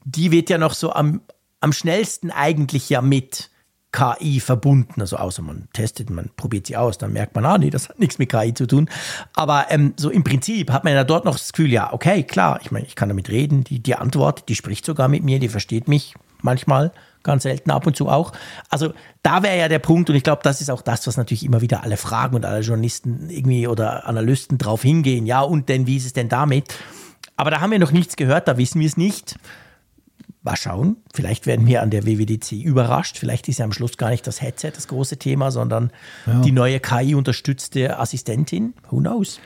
die 0.05 0.31
wird 0.31 0.49
ja 0.49 0.57
noch 0.57 0.73
so 0.73 0.91
am, 0.91 1.21
am 1.59 1.71
schnellsten 1.71 2.31
eigentlich 2.31 2.89
ja 2.89 3.01
mit 3.03 3.51
KI 3.91 4.39
verbunden. 4.39 5.01
Also 5.01 5.17
außer 5.17 5.41
man 5.41 5.67
testet, 5.73 6.09
man 6.09 6.29
probiert 6.35 6.67
sie 6.67 6.77
aus, 6.77 6.97
dann 6.97 7.13
merkt 7.13 7.35
man, 7.35 7.45
ah 7.45 7.57
nee, 7.57 7.69
das 7.69 7.89
hat 7.89 7.99
nichts 7.99 8.19
mit 8.19 8.29
KI 8.29 8.53
zu 8.53 8.67
tun. 8.67 8.89
Aber 9.33 9.67
ähm, 9.69 9.93
so 9.97 10.09
im 10.09 10.23
Prinzip 10.23 10.71
hat 10.71 10.83
man 10.83 10.93
ja 10.93 11.03
dort 11.03 11.25
noch 11.25 11.37
das 11.37 11.53
Gefühl, 11.53 11.71
ja, 11.71 11.93
okay, 11.93 12.23
klar, 12.23 12.59
ich 12.61 12.71
meine, 12.71 12.85
ich 12.85 12.95
kann 12.95 13.09
damit 13.09 13.29
reden, 13.29 13.63
die, 13.63 13.79
die 13.79 13.95
antwortet, 13.95 14.49
die 14.49 14.55
spricht 14.55 14.85
sogar 14.85 15.07
mit 15.07 15.23
mir, 15.23 15.39
die 15.39 15.49
versteht 15.49 15.87
mich 15.87 16.15
manchmal, 16.41 16.91
ganz 17.23 17.43
selten, 17.43 17.71
ab 17.71 17.85
und 17.87 17.95
zu 17.95 18.07
auch. 18.07 18.33
Also 18.69 18.93
da 19.23 19.43
wäre 19.43 19.57
ja 19.57 19.67
der 19.67 19.79
Punkt 19.79 20.09
und 20.09 20.15
ich 20.15 20.23
glaube, 20.23 20.41
das 20.43 20.61
ist 20.61 20.69
auch 20.69 20.81
das, 20.81 21.07
was 21.07 21.17
natürlich 21.17 21.43
immer 21.43 21.61
wieder 21.61 21.83
alle 21.83 21.97
fragen 21.97 22.35
und 22.35 22.45
alle 22.45 22.61
Journalisten 22.61 23.29
irgendwie 23.29 23.67
oder 23.67 24.07
Analysten 24.07 24.57
drauf 24.57 24.81
hingehen. 24.81 25.25
Ja, 25.25 25.41
und 25.41 25.69
denn, 25.69 25.87
wie 25.87 25.97
ist 25.97 26.05
es 26.05 26.13
denn 26.13 26.29
damit? 26.29 26.73
Aber 27.35 27.51
da 27.51 27.61
haben 27.61 27.71
wir 27.71 27.79
noch 27.79 27.91
nichts 27.91 28.15
gehört, 28.15 28.47
da 28.47 28.57
wissen 28.57 28.79
wir 28.79 28.87
es 28.87 28.97
nicht. 28.97 29.37
Mal 30.47 30.55
schauen, 30.55 30.95
vielleicht 31.13 31.45
werden 31.45 31.67
wir 31.67 31.81
an 31.81 31.89
der 31.89 32.05
WWDC 32.05 32.53
überrascht. 32.53 33.17
Vielleicht 33.17 33.49
ist 33.49 33.59
ja 33.59 33.65
am 33.65 33.73
Schluss 33.73 33.97
gar 33.97 34.11
nicht 34.11 34.25
das 34.25 34.41
Headset 34.41 34.71
das 34.73 34.87
große 34.87 35.17
Thema, 35.17 35.51
sondern 35.51 35.91
ja. 36.25 36.39
die 36.39 36.53
neue 36.53 36.79
KI-unterstützte 36.79 37.99
Assistentin. 37.99 38.73
Who 38.89 38.99
knows? 38.99 39.41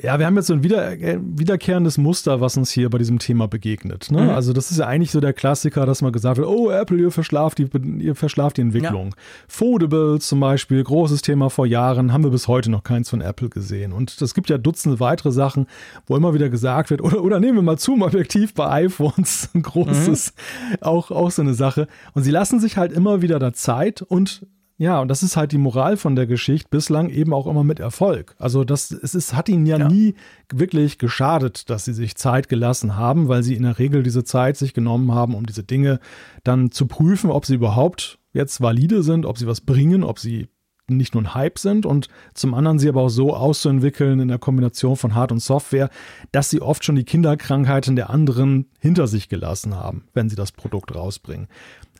Ja, 0.00 0.18
wir 0.18 0.26
haben 0.26 0.36
jetzt 0.36 0.46
so 0.46 0.54
ein 0.54 0.62
wieder, 0.62 0.92
äh, 0.92 1.18
wiederkehrendes 1.20 1.98
Muster, 1.98 2.40
was 2.40 2.56
uns 2.56 2.70
hier 2.70 2.88
bei 2.88 2.98
diesem 2.98 3.18
Thema 3.18 3.48
begegnet. 3.48 4.10
Ne? 4.10 4.22
Mhm. 4.22 4.30
Also 4.30 4.52
das 4.52 4.70
ist 4.70 4.78
ja 4.78 4.86
eigentlich 4.86 5.10
so 5.10 5.20
der 5.20 5.32
Klassiker, 5.32 5.86
dass 5.86 6.02
man 6.02 6.12
gesagt 6.12 6.36
wird, 6.36 6.46
oh 6.46 6.70
Apple, 6.70 6.98
ihr 6.98 7.10
verschlaft 7.10 7.58
die, 7.58 7.68
ihr 7.98 8.14
verschlaft 8.14 8.58
die 8.58 8.60
Entwicklung. 8.60 9.08
Ja. 9.08 9.22
Foldables 9.48 10.28
zum 10.28 10.38
Beispiel, 10.38 10.82
großes 10.84 11.22
Thema 11.22 11.50
vor 11.50 11.66
Jahren, 11.66 12.12
haben 12.12 12.22
wir 12.22 12.30
bis 12.30 12.46
heute 12.46 12.70
noch 12.70 12.84
keins 12.84 13.10
von 13.10 13.20
Apple 13.20 13.48
gesehen. 13.48 13.92
Und 13.92 14.20
es 14.22 14.34
gibt 14.34 14.50
ja 14.50 14.58
Dutzende 14.58 15.00
weitere 15.00 15.32
Sachen, 15.32 15.66
wo 16.06 16.16
immer 16.16 16.32
wieder 16.32 16.48
gesagt 16.48 16.90
wird, 16.90 17.00
oder, 17.02 17.22
oder 17.22 17.40
nehmen 17.40 17.56
wir 17.56 17.62
mal 17.62 17.78
Zoom-Objektiv 17.78 18.54
bei 18.54 18.70
iPhones, 18.84 19.50
ein 19.54 19.62
großes, 19.62 20.32
mhm. 20.70 20.76
auch, 20.80 21.10
auch 21.10 21.30
so 21.32 21.42
eine 21.42 21.54
Sache. 21.54 21.88
Und 22.14 22.22
sie 22.22 22.30
lassen 22.30 22.60
sich 22.60 22.76
halt 22.76 22.92
immer 22.92 23.20
wieder 23.20 23.40
da 23.40 23.52
Zeit 23.52 24.02
und 24.02 24.46
ja, 24.80 25.00
und 25.00 25.08
das 25.08 25.24
ist 25.24 25.36
halt 25.36 25.50
die 25.50 25.58
Moral 25.58 25.96
von 25.96 26.14
der 26.14 26.28
Geschichte, 26.28 26.68
bislang 26.70 27.10
eben 27.10 27.34
auch 27.34 27.48
immer 27.48 27.64
mit 27.64 27.80
Erfolg. 27.80 28.36
Also 28.38 28.62
das, 28.62 28.92
es 28.92 29.16
ist, 29.16 29.34
hat 29.34 29.48
ihnen 29.48 29.66
ja, 29.66 29.76
ja, 29.76 29.88
nie 29.88 30.14
wirklich 30.52 30.98
geschadet, 30.98 31.68
dass 31.68 31.84
sie 31.84 31.92
sich 31.92 32.14
Zeit 32.14 32.48
gelassen 32.48 32.94
haben, 32.94 33.26
weil 33.26 33.42
sie 33.42 33.56
in 33.56 33.64
der 33.64 33.80
Regel 33.80 34.04
diese 34.04 34.22
Zeit 34.22 34.56
sich 34.56 34.74
genommen 34.74 35.12
haben, 35.12 35.34
um 35.34 35.46
diese 35.46 35.64
Dinge 35.64 35.98
dann 36.44 36.70
zu 36.70 36.86
prüfen, 36.86 37.30
ob 37.30 37.44
sie 37.44 37.56
überhaupt 37.56 38.20
jetzt 38.32 38.60
valide 38.60 39.02
sind, 39.02 39.26
ob 39.26 39.36
sie 39.36 39.48
was 39.48 39.62
bringen, 39.62 40.04
ob 40.04 40.20
sie 40.20 40.46
nicht 40.90 41.14
nur 41.14 41.22
ein 41.22 41.34
Hype 41.34 41.58
sind 41.58 41.84
und 41.84 42.08
zum 42.34 42.54
anderen 42.54 42.78
sie 42.78 42.88
aber 42.88 43.02
auch 43.02 43.08
so 43.08 43.34
auszuentwickeln 43.34 44.20
in 44.20 44.28
der 44.28 44.38
Kombination 44.38 44.96
von 44.96 45.14
Hard- 45.14 45.32
und 45.32 45.40
Software, 45.40 45.90
dass 46.32 46.50
sie 46.50 46.62
oft 46.62 46.84
schon 46.84 46.96
die 46.96 47.04
Kinderkrankheiten 47.04 47.96
der 47.96 48.10
anderen 48.10 48.70
hinter 48.78 49.06
sich 49.06 49.28
gelassen 49.28 49.76
haben, 49.76 50.04
wenn 50.14 50.28
sie 50.28 50.36
das 50.36 50.52
Produkt 50.52 50.94
rausbringen. 50.94 51.48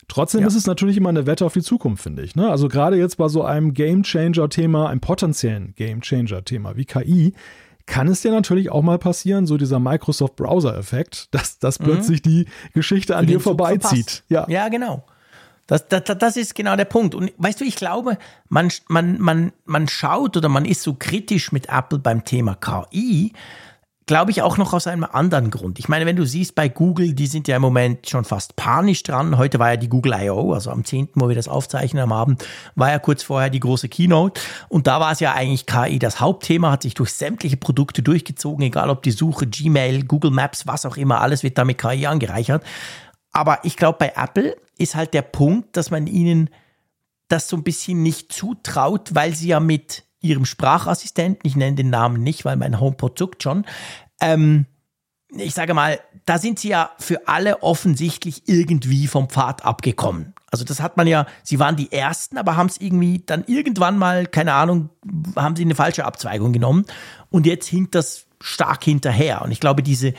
Trotzdem 0.09 0.41
ja. 0.41 0.47
ist 0.47 0.55
es 0.55 0.67
natürlich 0.67 0.97
immer 0.97 1.11
eine 1.11 1.27
Wette 1.27 1.45
auf 1.45 1.53
die 1.53 1.63
Zukunft, 1.63 2.03
finde 2.03 2.23
ich. 2.23 2.35
Ne? 2.35 2.51
Also 2.51 2.69
gerade 2.69 2.97
jetzt 2.97 3.19
bei 3.19 3.29
so 3.29 3.45
einem 3.45 3.75
Gamechanger-Thema, 3.75 4.89
einem 4.89 5.01
potenziellen 5.01 5.75
Gamechanger-Thema 5.77 6.77
wie 6.77 6.87
KI, 6.87 7.35
kann 7.85 8.09
es 8.09 8.23
dir 8.23 8.31
natürlich 8.31 8.71
auch 8.71 8.83
mal 8.83 8.99
passieren, 8.99 9.47
so 9.47 9.57
dieser 9.57 9.79
Microsoft 9.79 10.37
Browser-Effekt, 10.37 11.29
dass, 11.35 11.59
dass 11.59 11.79
mhm. 11.79 11.85
plötzlich 11.85 12.23
die 12.23 12.47
Geschichte 12.73 13.17
an 13.17 13.27
dir 13.27 13.41
vorbeizieht. 13.41 14.25
Ja. 14.29 14.47
ja, 14.49 14.69
genau. 14.69 15.05
Das, 15.67 15.87
das, 15.87 16.03
das 16.05 16.37
ist 16.39 16.55
genau 16.55 16.77
der 16.77 16.87
Punkt. 16.87 17.15
Und 17.15 17.31
weißt 17.37 17.61
du, 17.61 17.65
ich 17.65 17.77
glaube, 17.77 18.17
man, 18.49 18.73
man, 18.89 19.21
man, 19.21 19.53
man 19.67 19.87
schaut 19.87 20.39
oder 20.39 20.49
man 20.49 20.65
ist 20.65 20.83
so 20.83 20.95
kritisch 20.95 21.53
mit 21.53 21.69
Apple 21.69 21.99
beim 21.99 22.25
Thema 22.25 22.55
KI, 22.55 23.35
glaube 24.09 24.31
ich, 24.31 24.43
auch 24.43 24.57
noch 24.57 24.73
aus 24.73 24.87
einem 24.87 25.05
anderen 25.05 25.51
Grund. 25.51 25.79
Ich 25.79 25.89
meine, 25.89 26.07
wenn 26.07 26.17
du 26.17 26.25
siehst 26.25 26.55
bei 26.55 26.69
Google, 26.69 27.13
die 27.13 27.27
sind 27.27 27.47
ja 27.47 27.57
im 27.57 27.63
Moment 27.63 28.09
schon 28.09 28.25
fast 28.25 28.57
panisch 28.57 29.03
dran. 29.05 29.37
Heute 29.37 29.59
war 29.59 29.71
ja 29.71 29.77
die 29.77 29.91
Google 29.91 30.15
I.O., 30.15 30.55
also 30.55 30.71
am 30.71 30.83
10., 30.83 31.11
wo 31.15 31.29
wir 31.29 31.37
das 31.37 31.47
aufzeichnen 31.47 32.03
am 32.03 32.13
Abend, 32.13 32.45
war 32.75 32.91
ja 32.91 32.99
kurz 32.99 33.23
vorher 33.23 33.51
die 33.51 33.61
große 33.61 33.91
Keynote. 33.91 34.41
Und 34.71 34.87
da 34.87 34.99
war 34.99 35.13
es 35.13 35.21
ja 35.21 35.35
eigentlich 35.35 35.67
KI 35.67 35.99
das 35.99 36.21
Hauptthema, 36.21 36.73
hat 36.73 36.83
sich 36.83 36.95
durch 36.95 37.13
sämtliche 37.13 37.59
Produkte 37.59 38.03
durchgezogen, 38.03 38.65
egal 38.65 38.89
ob 38.89 39.03
die 39.03 39.11
Suche, 39.11 39.47
Gmail, 39.47 40.05
Google 40.05 40.31
Maps, 40.31 40.67
was 40.67 40.87
auch 40.87 40.97
immer, 40.97 41.21
alles 41.21 41.43
wird 41.43 41.59
da 41.59 41.67
mit 41.67 41.79
KI 41.79 42.07
angereichert. 42.07 42.65
Aber 43.33 43.61
ich 43.65 43.77
glaube, 43.77 43.99
bei 43.99 44.15
Apple 44.17 44.57
ist 44.79 44.95
halt 44.95 45.13
der 45.13 45.23
Punkt, 45.23 45.77
dass 45.77 45.91
man 45.91 46.07
ihnen 46.07 46.49
das 47.29 47.47
so 47.47 47.57
ein 47.59 47.63
bisschen 47.63 48.03
nicht 48.03 48.33
zutraut, 48.33 49.15
weil 49.15 49.35
sie 49.35 49.49
ja 49.49 49.61
mit 49.61 50.08
ihrem 50.21 50.45
Sprachassistenten, 50.45 51.41
ich 51.45 51.57
nenne 51.57 51.77
den 51.77 51.91
Namen 51.91 52.23
nicht, 52.23 52.45
weil 52.45 52.57
mein 52.57 52.81
HomePod 52.81 53.19
zuckt 53.19 53.43
schon, 53.43 53.65
ähm, 54.21 54.67
ich 55.31 55.55
sage 55.55 55.75
mal, 55.75 56.01
da 56.25 56.39
sind 56.39 56.59
sie 56.59 56.69
ja 56.69 56.91
für 56.99 57.29
alle 57.29 57.63
offensichtlich 57.63 58.43
irgendwie 58.47 59.07
vom 59.07 59.29
Pfad 59.29 59.65
abgekommen. 59.65 60.35
Also 60.51 60.65
das 60.65 60.81
hat 60.81 60.97
man 60.97 61.07
ja, 61.07 61.27
sie 61.43 61.59
waren 61.59 61.77
die 61.77 61.93
Ersten, 61.93 62.39
aber 62.39 62.57
haben 62.57 62.69
es 62.69 62.81
irgendwie 62.81 63.23
dann 63.25 63.45
irgendwann 63.47 63.99
mal, 63.99 64.27
keine 64.27 64.55
Ahnung, 64.55 64.89
haben 65.37 65.57
sie 65.57 65.63
eine 65.63 65.75
falsche 65.75 66.07
Abzweigung 66.07 66.53
genommen 66.53 66.87
und 67.31 67.47
jetzt 67.47 67.67
hinkt 67.67 67.95
das 67.95 68.27
stark 68.41 68.85
hinterher. 68.85 69.43
Und 69.43 69.51
ich 69.51 69.61
glaube, 69.61 69.83
diese, 69.83 70.15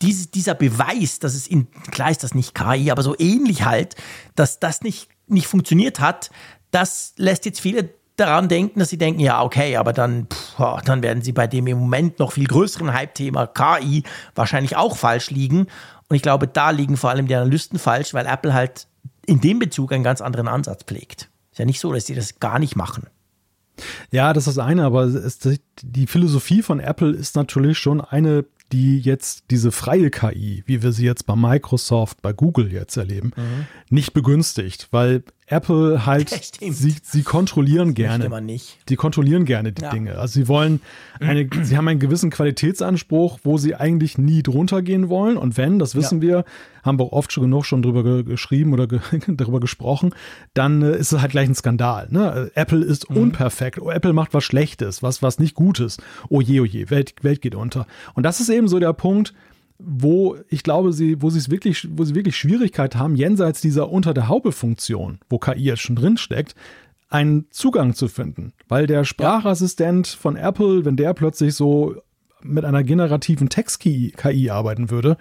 diese, 0.00 0.28
dieser 0.28 0.54
Beweis, 0.54 1.18
dass 1.18 1.34
es 1.34 1.48
in, 1.48 1.68
klar 1.90 2.10
ist 2.10 2.22
das 2.22 2.34
nicht 2.34 2.54
KI, 2.54 2.90
aber 2.92 3.02
so 3.02 3.16
ähnlich 3.18 3.64
halt, 3.64 3.96
dass 4.36 4.60
das 4.60 4.82
nicht, 4.82 5.08
nicht 5.26 5.48
funktioniert 5.48 5.98
hat, 5.98 6.30
das 6.70 7.14
lässt 7.16 7.44
jetzt 7.44 7.60
viele 7.60 7.90
daran 8.26 8.48
denken, 8.48 8.78
dass 8.78 8.90
sie 8.90 8.98
denken, 8.98 9.20
ja, 9.20 9.42
okay, 9.42 9.76
aber 9.76 9.92
dann, 9.92 10.26
pff, 10.26 10.82
dann 10.84 11.02
werden 11.02 11.22
sie 11.22 11.32
bei 11.32 11.46
dem 11.46 11.66
im 11.66 11.78
Moment 11.78 12.18
noch 12.18 12.32
viel 12.32 12.46
größeren 12.46 12.92
Hype-Thema 12.92 13.46
KI 13.46 14.04
wahrscheinlich 14.34 14.76
auch 14.76 14.96
falsch 14.96 15.30
liegen. 15.30 15.66
Und 16.08 16.16
ich 16.16 16.22
glaube, 16.22 16.46
da 16.46 16.70
liegen 16.70 16.96
vor 16.96 17.10
allem 17.10 17.26
die 17.26 17.34
Analysten 17.34 17.78
falsch, 17.78 18.14
weil 18.14 18.26
Apple 18.26 18.54
halt 18.54 18.86
in 19.26 19.40
dem 19.40 19.58
Bezug 19.58 19.92
einen 19.92 20.04
ganz 20.04 20.20
anderen 20.20 20.48
Ansatz 20.48 20.84
pflegt. 20.84 21.30
Ist 21.52 21.58
ja 21.58 21.64
nicht 21.64 21.80
so, 21.80 21.92
dass 21.92 22.06
sie 22.06 22.14
das 22.14 22.40
gar 22.40 22.58
nicht 22.58 22.76
machen. 22.76 23.06
Ja, 24.10 24.32
das 24.32 24.46
ist 24.46 24.56
das 24.56 24.64
eine, 24.64 24.84
aber 24.84 25.04
es, 25.04 25.38
die 25.82 26.06
Philosophie 26.06 26.62
von 26.62 26.80
Apple 26.80 27.10
ist 27.10 27.36
natürlich 27.36 27.78
schon 27.78 28.00
eine, 28.00 28.44
die 28.72 28.98
jetzt 28.98 29.44
diese 29.50 29.72
freie 29.72 30.10
KI, 30.10 30.62
wie 30.66 30.82
wir 30.82 30.92
sie 30.92 31.04
jetzt 31.04 31.26
bei 31.26 31.36
Microsoft, 31.36 32.22
bei 32.22 32.32
Google 32.32 32.72
jetzt 32.72 32.96
erleben, 32.96 33.32
mhm. 33.36 33.66
nicht 33.90 34.12
begünstigt, 34.12 34.88
weil 34.90 35.22
Apple 35.46 36.06
halt, 36.06 36.30
sie, 36.60 36.94
sie 37.02 37.22
kontrollieren 37.22 37.94
gerne. 37.94 38.28
Man 38.28 38.46
nicht. 38.46 38.78
Die 38.88 38.96
kontrollieren 38.96 39.44
gerne 39.44 39.72
die 39.72 39.82
ja. 39.82 39.90
Dinge. 39.90 40.18
Also 40.18 40.34
sie 40.34 40.48
wollen 40.48 40.80
eine, 41.20 41.48
sie 41.62 41.76
haben 41.76 41.88
einen 41.88 42.00
gewissen 42.00 42.30
Qualitätsanspruch, 42.30 43.40
wo 43.42 43.58
sie 43.58 43.74
eigentlich 43.74 44.18
nie 44.18 44.42
drunter 44.42 44.82
gehen 44.82 45.08
wollen. 45.08 45.36
Und 45.36 45.56
wenn, 45.56 45.78
das 45.78 45.94
wissen 45.94 46.22
ja. 46.22 46.28
wir, 46.28 46.44
haben 46.82 46.98
wir 46.98 47.04
auch 47.04 47.12
oft 47.12 47.32
schon 47.32 47.44
genug 47.44 47.64
schon 47.64 47.82
drüber 47.82 48.02
ge 48.02 48.22
geschrieben 48.22 48.72
oder 48.72 48.86
ge 48.86 49.00
darüber 49.28 49.60
gesprochen, 49.60 50.14
dann 50.54 50.82
äh, 50.82 50.96
ist 50.96 51.12
es 51.12 51.20
halt 51.20 51.32
gleich 51.32 51.48
ein 51.48 51.54
Skandal. 51.54 52.08
Ne? 52.10 52.50
Apple 52.54 52.84
ist 52.84 53.10
mhm. 53.10 53.18
unperfekt. 53.18 53.80
Oh, 53.80 53.90
Apple 53.90 54.12
macht 54.12 54.34
was 54.34 54.44
Schlechtes, 54.44 55.02
was, 55.02 55.22
was 55.22 55.38
nicht 55.38 55.54
Gutes. 55.54 55.98
Oh 56.28 56.40
je, 56.40 56.60
oh 56.60 56.64
je, 56.64 56.88
Welt, 56.90 57.14
Welt 57.22 57.42
geht 57.42 57.54
unter. 57.54 57.86
Und 58.14 58.22
das 58.24 58.40
ist 58.40 58.48
eben 58.48 58.68
so 58.68 58.78
der 58.78 58.92
Punkt, 58.92 59.34
wo 59.84 60.36
ich 60.48 60.62
glaube, 60.62 60.92
sie, 60.92 61.20
wo 61.22 61.30
sie 61.30 61.38
es 61.38 61.50
wirklich, 61.50 61.88
wo 61.90 62.04
sie 62.04 62.14
wirklich 62.14 62.36
Schwierigkeit 62.36 62.96
haben, 62.96 63.16
jenseits 63.16 63.60
dieser 63.60 63.90
unter 63.90 64.14
der 64.14 64.28
Haube-Funktion, 64.28 65.18
wo 65.28 65.38
KI 65.38 65.62
jetzt 65.64 65.82
schon 65.82 65.96
drin 65.96 66.16
steckt, 66.16 66.54
einen 67.08 67.46
Zugang 67.50 67.94
zu 67.94 68.08
finden. 68.08 68.52
Weil 68.68 68.86
der 68.86 69.04
Sprachassistent 69.04 70.06
von 70.06 70.36
Apple, 70.36 70.84
wenn 70.84 70.96
der 70.96 71.14
plötzlich 71.14 71.54
so 71.54 71.96
mit 72.44 72.64
einer 72.64 72.82
generativen 72.82 73.48
Text-KI 73.48 74.50
arbeiten 74.50 74.90
würde. 74.90 75.16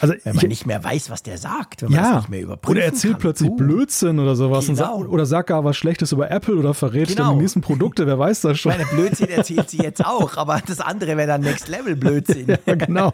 Also 0.00 0.14
wenn 0.24 0.36
man 0.36 0.44
ich, 0.44 0.48
nicht 0.48 0.66
mehr 0.66 0.82
weiß, 0.82 1.10
was 1.10 1.22
der 1.22 1.38
sagt, 1.38 1.82
wenn 1.82 1.92
man 1.92 2.04
ja, 2.04 2.16
nicht 2.16 2.28
mehr 2.28 2.42
überprüfen 2.42 2.76
Oder 2.76 2.84
erzählt 2.84 3.14
kann. 3.14 3.20
plötzlich 3.20 3.50
uh. 3.50 3.56
Blödsinn 3.56 4.18
oder 4.18 4.36
sowas 4.36 4.66
genau. 4.66 4.96
und 4.96 5.08
oder 5.08 5.26
sagt 5.26 5.48
gar 5.48 5.64
was 5.64 5.76
Schlechtes 5.76 6.12
über 6.12 6.30
Apple 6.30 6.56
oder 6.56 6.74
verrät 6.74 7.08
genau. 7.08 7.28
dann 7.28 7.34
die 7.36 7.42
nächsten 7.42 7.60
Produkte, 7.60 8.06
wer 8.06 8.18
weiß 8.18 8.42
das 8.42 8.58
schon. 8.58 8.72
Meine 8.72 8.86
Blödsinn 8.86 9.28
erzählt 9.28 9.70
sie 9.70 9.78
jetzt 9.78 10.04
auch, 10.04 10.36
aber 10.36 10.60
das 10.66 10.80
andere 10.80 11.16
wäre 11.16 11.26
dann 11.26 11.42
Next 11.42 11.68
Level 11.68 11.96
Blödsinn. 11.96 12.48
ja, 12.66 12.74
genau. 12.74 13.12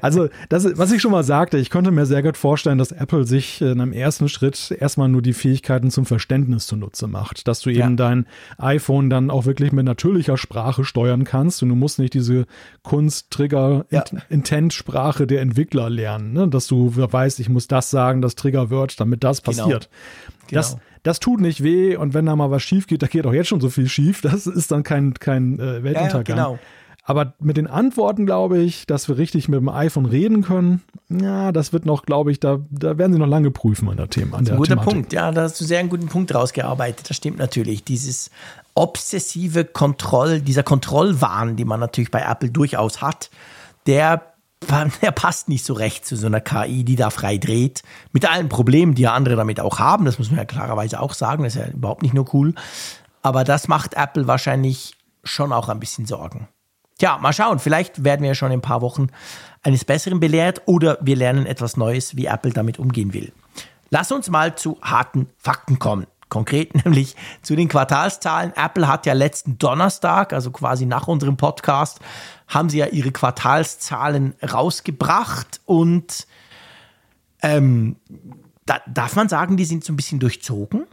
Also, 0.00 0.28
das, 0.48 0.66
was 0.76 0.92
ich 0.92 1.00
schon 1.00 1.12
mal 1.12 1.24
sagte, 1.24 1.58
ich 1.58 1.70
könnte 1.70 1.90
mir 1.90 2.06
sehr 2.06 2.22
gut 2.22 2.36
vorstellen, 2.36 2.78
dass 2.78 2.92
Apple 2.92 3.24
sich 3.24 3.60
in 3.60 3.80
einem 3.80 3.92
ersten 3.92 4.28
Schritt 4.28 4.70
erstmal 4.78 5.08
nur 5.08 5.22
die 5.22 5.32
Fähigkeiten 5.32 5.90
zum 5.90 6.06
Verständnis 6.06 6.66
zunutze 6.66 7.06
macht, 7.06 7.48
dass 7.48 7.60
du 7.60 7.70
eben 7.70 7.80
ja. 7.80 7.90
dein 7.90 8.26
iPhone 8.58 9.10
dann 9.10 9.30
auch 9.30 9.46
wirklich 9.46 9.72
mit 9.72 9.84
natürlicher 9.84 10.36
Sprache 10.36 10.84
steuern 10.84 11.24
kannst 11.24 11.62
und 11.62 11.68
du 11.68 11.74
musst 11.74 11.98
nicht 11.98 12.14
diese 12.14 12.46
Kunst, 12.82 13.30
Trigger, 13.30 13.86
ja. 13.90 14.04
Intent-Sprache 14.28 15.26
der 15.26 15.40
Entwickler 15.40 15.90
lernen. 15.90 16.32
Ne? 16.32 16.48
Dass 16.48 16.66
du 16.66 16.92
weißt, 16.94 17.40
ich 17.40 17.48
muss 17.48 17.68
das 17.68 17.90
sagen, 17.90 18.22
das 18.22 18.34
Trigger 18.34 18.70
wird, 18.70 19.00
damit 19.00 19.24
das 19.24 19.42
genau. 19.42 19.64
passiert. 19.64 19.88
Genau. 20.48 20.60
Das, 20.60 20.76
das 21.02 21.20
tut 21.20 21.40
nicht 21.40 21.62
weh 21.62 21.96
und 21.96 22.14
wenn 22.14 22.26
da 22.26 22.36
mal 22.36 22.50
was 22.50 22.62
schief 22.62 22.86
geht, 22.86 23.02
da 23.02 23.06
geht 23.06 23.26
auch 23.26 23.32
jetzt 23.32 23.48
schon 23.48 23.60
so 23.60 23.70
viel 23.70 23.88
schief, 23.88 24.20
das 24.20 24.46
ist 24.46 24.70
dann 24.70 24.82
kein, 24.82 25.14
kein 25.14 25.58
äh, 25.58 25.82
Weltuntergang. 25.82 26.36
Ja, 26.36 26.44
genau. 26.48 26.58
Aber 27.08 27.32
mit 27.40 27.56
den 27.56 27.66
Antworten 27.66 28.26
glaube 28.26 28.58
ich, 28.58 28.86
dass 28.86 29.08
wir 29.08 29.16
richtig 29.16 29.48
mit 29.48 29.58
dem 29.58 29.70
iPhone 29.70 30.04
reden 30.04 30.42
können. 30.42 30.82
Ja, 31.08 31.52
das 31.52 31.72
wird 31.72 31.86
noch, 31.86 32.02
glaube 32.02 32.30
ich, 32.30 32.38
da, 32.38 32.58
da 32.70 32.98
werden 32.98 33.14
sie 33.14 33.18
noch 33.18 33.26
lange 33.26 33.50
prüfen 33.50 33.88
an 33.88 33.96
der 33.96 34.10
Thema. 34.10 34.36
An 34.36 34.46
ein 34.46 34.56
guter 34.58 34.74
Thematik. 34.74 34.92
Punkt. 34.92 35.12
Ja, 35.14 35.32
da 35.32 35.40
hast 35.44 35.58
du 35.58 35.64
sehr 35.64 35.78
einen 35.78 35.88
guten 35.88 36.08
Punkt 36.08 36.34
rausgearbeitet. 36.34 37.08
Das 37.08 37.16
stimmt 37.16 37.38
natürlich. 37.38 37.82
Dieses 37.82 38.30
obsessive 38.78 39.64
Kontroll, 39.64 40.40
dieser 40.40 40.62
Kontrollwahn, 40.62 41.56
die 41.56 41.64
man 41.64 41.80
natürlich 41.80 42.12
bei 42.12 42.22
Apple 42.22 42.50
durchaus 42.50 43.02
hat, 43.02 43.28
der 43.86 44.22
er 45.00 45.12
passt 45.12 45.48
nicht 45.48 45.64
so 45.64 45.72
recht 45.72 46.04
zu 46.04 46.16
so 46.16 46.26
einer 46.26 46.40
KI, 46.40 46.84
die 46.84 46.96
da 46.96 47.10
frei 47.10 47.38
dreht. 47.38 47.82
Mit 48.12 48.28
allen 48.28 48.48
Problemen, 48.48 48.94
die 48.94 49.02
ja 49.02 49.12
andere 49.12 49.36
damit 49.36 49.60
auch 49.60 49.78
haben. 49.78 50.04
Das 50.04 50.18
muss 50.18 50.30
man 50.30 50.38
ja 50.38 50.44
klarerweise 50.44 51.00
auch 51.00 51.14
sagen. 51.14 51.44
Das 51.44 51.54
ist 51.54 51.60
ja 51.60 51.68
überhaupt 51.68 52.02
nicht 52.02 52.14
nur 52.14 52.32
cool. 52.34 52.54
Aber 53.22 53.44
das 53.44 53.68
macht 53.68 53.94
Apple 53.94 54.26
wahrscheinlich 54.26 54.96
schon 55.22 55.52
auch 55.52 55.68
ein 55.68 55.78
bisschen 55.78 56.06
Sorgen. 56.06 56.48
Tja, 56.98 57.18
mal 57.18 57.32
schauen. 57.32 57.60
Vielleicht 57.60 58.02
werden 58.02 58.22
wir 58.22 58.28
ja 58.28 58.34
schon 58.34 58.50
in 58.50 58.58
ein 58.58 58.62
paar 58.62 58.80
Wochen 58.80 59.08
eines 59.62 59.84
Besseren 59.84 60.18
belehrt 60.18 60.62
oder 60.66 60.98
wir 61.00 61.14
lernen 61.14 61.46
etwas 61.46 61.76
Neues, 61.76 62.16
wie 62.16 62.26
Apple 62.26 62.52
damit 62.52 62.80
umgehen 62.80 63.12
will. 63.12 63.32
Lass 63.90 64.10
uns 64.10 64.28
mal 64.28 64.56
zu 64.56 64.78
harten 64.82 65.28
Fakten 65.36 65.78
kommen. 65.78 66.06
Konkret 66.28 66.74
nämlich 66.84 67.16
zu 67.42 67.56
den 67.56 67.68
Quartalszahlen. 67.68 68.52
Apple 68.56 68.88
hat 68.88 69.06
ja 69.06 69.12
letzten 69.12 69.58
Donnerstag, 69.58 70.32
also 70.32 70.50
quasi 70.50 70.86
nach 70.86 71.08
unserem 71.08 71.36
Podcast, 71.36 72.00
haben 72.46 72.70
sie 72.70 72.78
ja 72.78 72.86
ihre 72.86 73.12
Quartalszahlen 73.12 74.34
rausgebracht 74.42 75.60
und 75.64 76.26
ähm, 77.42 77.96
da, 78.66 78.80
darf 78.92 79.16
man 79.16 79.28
sagen, 79.28 79.56
die 79.56 79.64
sind 79.64 79.84
so 79.84 79.92
ein 79.92 79.96
bisschen 79.96 80.18
durchzogen? 80.18 80.86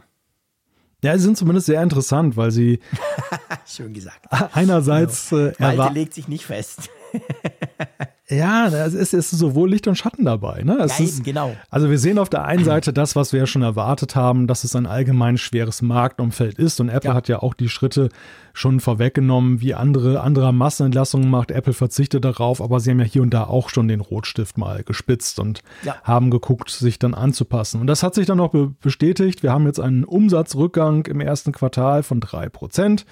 Ja, 1.02 1.16
sie 1.16 1.24
sind 1.24 1.36
zumindest 1.36 1.66
sehr 1.66 1.82
interessant, 1.82 2.36
weil 2.36 2.50
sie. 2.50 2.80
Schön 3.66 3.92
gesagt. 3.92 4.26
Einerseits. 4.54 5.28
Genau. 5.30 5.52
Äh, 5.58 5.92
legt 5.92 6.14
sich 6.14 6.26
nicht 6.26 6.46
fest. 6.46 6.88
Ja, 8.28 8.66
es 8.66 8.92
ist, 8.94 9.12
ist 9.12 9.30
sowohl 9.30 9.70
Licht 9.70 9.86
und 9.86 9.94
Schatten 9.94 10.24
dabei. 10.24 10.62
Ne? 10.64 10.78
Es 10.80 10.98
ja, 10.98 11.04
ist, 11.04 11.22
genau. 11.22 11.54
Also 11.70 11.90
wir 11.90 11.98
sehen 11.98 12.18
auf 12.18 12.28
der 12.28 12.44
einen 12.44 12.64
Seite 12.64 12.92
das, 12.92 13.14
was 13.14 13.32
wir 13.32 13.40
ja 13.40 13.46
schon 13.46 13.62
erwartet 13.62 14.16
haben, 14.16 14.48
dass 14.48 14.64
es 14.64 14.74
ein 14.74 14.86
allgemein 14.86 15.38
schweres 15.38 15.80
Marktumfeld 15.80 16.58
ist. 16.58 16.80
Und 16.80 16.88
Apple 16.88 17.10
ja. 17.10 17.14
hat 17.14 17.28
ja 17.28 17.38
auch 17.40 17.54
die 17.54 17.68
Schritte 17.68 18.08
schon 18.52 18.80
vorweggenommen, 18.80 19.60
wie 19.60 19.74
andere 19.74 20.22
andere 20.22 20.52
Massenentlassungen 20.52 21.30
macht. 21.30 21.52
Apple 21.52 21.72
verzichtet 21.72 22.24
darauf, 22.24 22.60
aber 22.60 22.80
sie 22.80 22.90
haben 22.90 22.98
ja 22.98 23.04
hier 23.06 23.22
und 23.22 23.32
da 23.32 23.44
auch 23.44 23.68
schon 23.68 23.86
den 23.86 24.00
Rotstift 24.00 24.58
mal 24.58 24.82
gespitzt 24.82 25.38
und 25.38 25.62
ja. 25.84 25.94
haben 26.02 26.30
geguckt, 26.30 26.70
sich 26.70 26.98
dann 26.98 27.14
anzupassen. 27.14 27.80
Und 27.80 27.86
das 27.86 28.02
hat 28.02 28.16
sich 28.16 28.26
dann 28.26 28.38
noch 28.38 28.50
be 28.50 28.74
bestätigt. 28.80 29.44
Wir 29.44 29.52
haben 29.52 29.66
jetzt 29.66 29.78
einen 29.78 30.02
Umsatzrückgang 30.02 31.06
im 31.06 31.20
ersten 31.20 31.52
Quartal 31.52 32.02
von 32.02 32.18
drei 32.18 32.48
Prozent. 32.48 33.06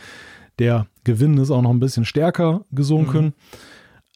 Der 0.59 0.87
Gewinn 1.05 1.39
ist 1.39 1.53
auch 1.53 1.63
noch 1.63 1.71
ein 1.71 1.81
bisschen 1.81 2.05
stärker 2.05 2.63
gesunken. 2.73 3.27
Mhm. 3.27 3.33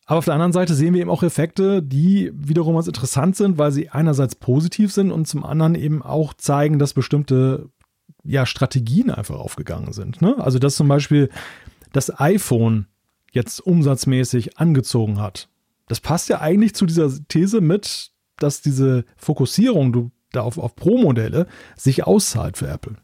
Aber 0.09 0.17
auf 0.17 0.25
der 0.25 0.33
anderen 0.33 0.55
Seite 0.55 0.75
sehen 0.75 0.95
wir 0.95 1.03
eben 1.03 1.11
auch 1.11 1.23
Effekte, 1.23 1.83
die 1.83 2.33
wiederum 2.35 2.77
ganz 2.77 2.87
interessant 2.87 3.37
sind, 3.37 3.59
weil 3.59 3.73
sie 3.73 3.91
einerseits 3.91 4.35
positiv 4.35 4.91
sind 4.91 5.13
und 5.13 5.29
zum 5.29 5.45
anderen 5.45 5.75
eben 5.75 6.01
auch 6.01 6.33
zeigen, 6.33 6.79
dass 6.79 6.95
bestimmte 6.95 7.69
ja, 8.25 8.47
Strategien 8.47 9.11
einfach 9.11 9.37
aufgegangen 9.37 9.93
sind. 9.93 10.23
Ne? 10.23 10.35
Also 10.39 10.59
dass 10.59 10.77
zum 10.77 10.89
Beispiel 10.89 11.29
das 11.93 12.19
iPhone 12.21 12.87
jetzt 13.33 13.61
umsatzmäßig 13.61 14.59
angezogen 14.59 15.21
hat. 15.21 15.51
Das 15.89 16.01
passt 16.01 16.31
ja 16.31 16.41
eigentlich 16.41 16.75
zu 16.75 16.87
dieser 16.87 17.11
These 17.29 17.61
mit, 17.61 18.13
dass 18.39 18.63
diese 18.63 19.05
Fokussierung 19.19 20.11
da 20.33 20.41
auf, 20.41 20.57
auf 20.57 20.75
Pro-Modelle 20.75 21.47
sich 21.77 22.07
auszahlt 22.07 22.57
für 22.57 22.69
Apple 22.69 22.97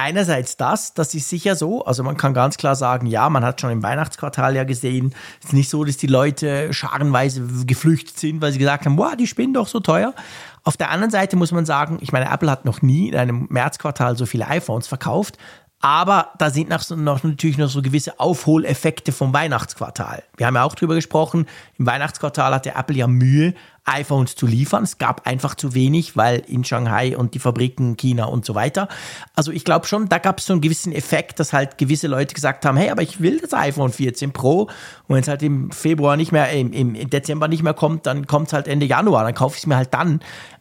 einerseits 0.00 0.56
das, 0.56 0.94
das 0.94 1.14
ist 1.14 1.28
sicher 1.28 1.56
so. 1.56 1.84
Also 1.84 2.02
man 2.02 2.16
kann 2.16 2.34
ganz 2.34 2.56
klar 2.56 2.74
sagen, 2.74 3.06
ja, 3.06 3.28
man 3.30 3.44
hat 3.44 3.60
schon 3.60 3.70
im 3.70 3.82
Weihnachtsquartal 3.82 4.56
ja 4.56 4.64
gesehen, 4.64 5.14
es 5.40 5.46
ist 5.46 5.52
nicht 5.52 5.70
so, 5.70 5.84
dass 5.84 5.96
die 5.96 6.06
Leute 6.06 6.72
scharenweise 6.72 7.46
geflüchtet 7.66 8.18
sind, 8.18 8.40
weil 8.40 8.52
sie 8.52 8.58
gesagt 8.58 8.86
haben, 8.86 8.96
wow, 8.98 9.14
die 9.16 9.26
spinnen 9.26 9.54
doch 9.54 9.68
so 9.68 9.80
teuer. 9.80 10.14
Auf 10.62 10.76
der 10.76 10.90
anderen 10.90 11.10
Seite 11.10 11.36
muss 11.36 11.52
man 11.52 11.64
sagen, 11.64 11.98
ich 12.00 12.12
meine, 12.12 12.30
Apple 12.30 12.50
hat 12.50 12.64
noch 12.64 12.82
nie 12.82 13.08
in 13.08 13.16
einem 13.16 13.46
Märzquartal 13.48 14.16
so 14.16 14.26
viele 14.26 14.46
iPhones 14.46 14.86
verkauft. 14.86 15.38
Aber 15.82 16.32
da 16.36 16.50
sind 16.50 16.68
noch, 16.68 16.88
noch, 16.90 17.24
natürlich 17.24 17.56
noch 17.56 17.70
so 17.70 17.80
gewisse 17.80 18.20
Aufholeffekte 18.20 19.12
vom 19.12 19.32
Weihnachtsquartal. 19.32 20.22
Wir 20.36 20.46
haben 20.46 20.54
ja 20.54 20.64
auch 20.64 20.74
drüber 20.74 20.94
gesprochen, 20.94 21.46
im 21.78 21.86
Weihnachtsquartal 21.86 22.54
hatte 22.54 22.74
Apple 22.74 22.96
ja 22.96 23.06
Mühe, 23.06 23.54
iPhones 23.86 24.36
zu 24.36 24.46
liefern. 24.46 24.84
Es 24.84 24.98
gab 24.98 25.26
einfach 25.26 25.54
zu 25.54 25.74
wenig, 25.74 26.16
weil 26.16 26.42
in 26.46 26.64
Shanghai 26.64 27.16
und 27.16 27.34
die 27.34 27.38
Fabriken, 27.38 27.96
China 27.96 28.26
und 28.26 28.44
so 28.44 28.54
weiter. 28.54 28.88
Also 29.34 29.52
ich 29.52 29.64
glaube 29.64 29.86
schon, 29.86 30.08
da 30.08 30.18
gab 30.18 30.38
es 30.38 30.46
so 30.46 30.52
einen 30.52 30.60
gewissen 30.60 30.92
Effekt, 30.92 31.40
dass 31.40 31.54
halt 31.54 31.78
gewisse 31.78 32.06
Leute 32.06 32.34
gesagt 32.34 32.64
haben, 32.66 32.76
hey, 32.76 32.90
aber 32.90 33.02
ich 33.02 33.20
will 33.20 33.40
das 33.40 33.54
iPhone 33.54 33.90
14 33.90 34.32
Pro. 34.32 34.62
Und 34.62 34.70
wenn 35.08 35.22
es 35.22 35.28
halt 35.28 35.42
im 35.42 35.70
Februar 35.70 36.16
nicht 36.16 36.30
mehr, 36.30 36.50
im, 36.50 36.72
im 36.72 37.10
Dezember 37.10 37.48
nicht 37.48 37.62
mehr 37.62 37.74
kommt, 37.74 38.06
dann 38.06 38.26
kommt 38.26 38.48
es 38.48 38.52
halt 38.52 38.68
Ende 38.68 38.86
Januar, 38.86 39.24
dann 39.24 39.34
kaufe 39.34 39.56
ich 39.56 39.62
es 39.62 39.66
mir 39.66 39.76
halt 39.76 39.94
dann. 39.94 40.20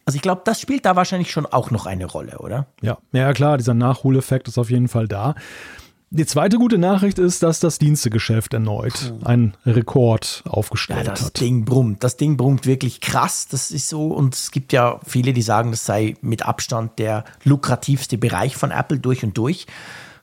Also 0.09 0.15
ich 0.15 0.23
glaube, 0.23 0.41
das 0.43 0.59
spielt 0.59 0.85
da 0.85 0.95
wahrscheinlich 0.95 1.29
schon 1.29 1.45
auch 1.45 1.69
noch 1.69 1.85
eine 1.85 2.07
Rolle, 2.07 2.39
oder? 2.39 2.65
Ja, 2.81 2.97
ja 3.11 3.31
klar, 3.31 3.59
dieser 3.59 3.75
Nachholeffekt 3.75 4.47
ist 4.47 4.57
auf 4.57 4.71
jeden 4.71 4.87
Fall 4.87 5.07
da. 5.07 5.35
Die 6.09 6.25
zweite 6.25 6.57
gute 6.57 6.79
Nachricht 6.79 7.19
ist, 7.19 7.43
dass 7.43 7.59
das 7.59 7.77
Dienstegeschäft 7.77 8.55
erneut 8.55 9.13
einen 9.23 9.55
Rekord 9.67 10.41
aufgestellt 10.49 11.05
ja, 11.05 11.11
das 11.11 11.25
hat. 11.25 11.39
Ding 11.39 11.63
brummt. 11.63 12.03
Das 12.03 12.17
Ding 12.17 12.37
brummt 12.37 12.65
wirklich 12.65 13.01
krass. 13.01 13.49
Das 13.49 13.69
ist 13.69 13.87
so. 13.87 14.07
Und 14.07 14.33
es 14.33 14.49
gibt 14.49 14.73
ja 14.73 14.99
viele, 15.05 15.31
die 15.31 15.43
sagen, 15.43 15.69
das 15.69 15.85
sei 15.85 16.15
mit 16.21 16.41
Abstand 16.41 16.97
der 16.97 17.23
lukrativste 17.43 18.17
Bereich 18.17 18.57
von 18.57 18.71
Apple 18.71 18.97
durch 18.97 19.23
und 19.23 19.37
durch. 19.37 19.67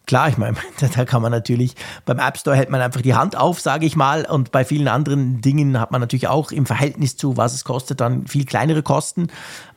Klar, 0.07 0.29
ich 0.29 0.39
meine, 0.39 0.57
da 0.97 1.05
kann 1.05 1.21
man 1.21 1.33
natürlich, 1.33 1.75
beim 2.05 2.21
App 2.21 2.39
Store 2.39 2.57
hält 2.57 2.71
man 2.71 2.81
einfach 2.81 3.03
die 3.03 3.15
Hand 3.15 3.37
auf, 3.37 3.61
sage 3.61 3.87
ich 3.87 3.97
mal, 3.97 4.25
und 4.25 4.53
bei 4.53 4.65
vielen 4.65 4.87
anderen 4.87 5.41
Dingen 5.41 5.81
hat 5.81 5.91
man 5.91 6.01
natürlich 6.01 6.29
auch 6.29 6.53
im 6.53 6.65
Verhältnis 6.65 7.17
zu, 7.17 7.37
was 7.37 7.55
es 7.55 7.65
kostet, 7.65 8.01
dann 8.01 8.27
viel 8.29 8.45
kleinere 8.45 8.83
Kosten. 8.83 9.29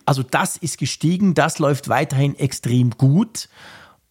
Also 0.09 0.23
das 0.23 0.57
ist 0.57 0.79
gestiegen, 0.79 1.35
das 1.35 1.59
läuft 1.59 1.87
weiterhin 1.87 2.33
extrem 2.35 2.89
gut. 2.97 3.47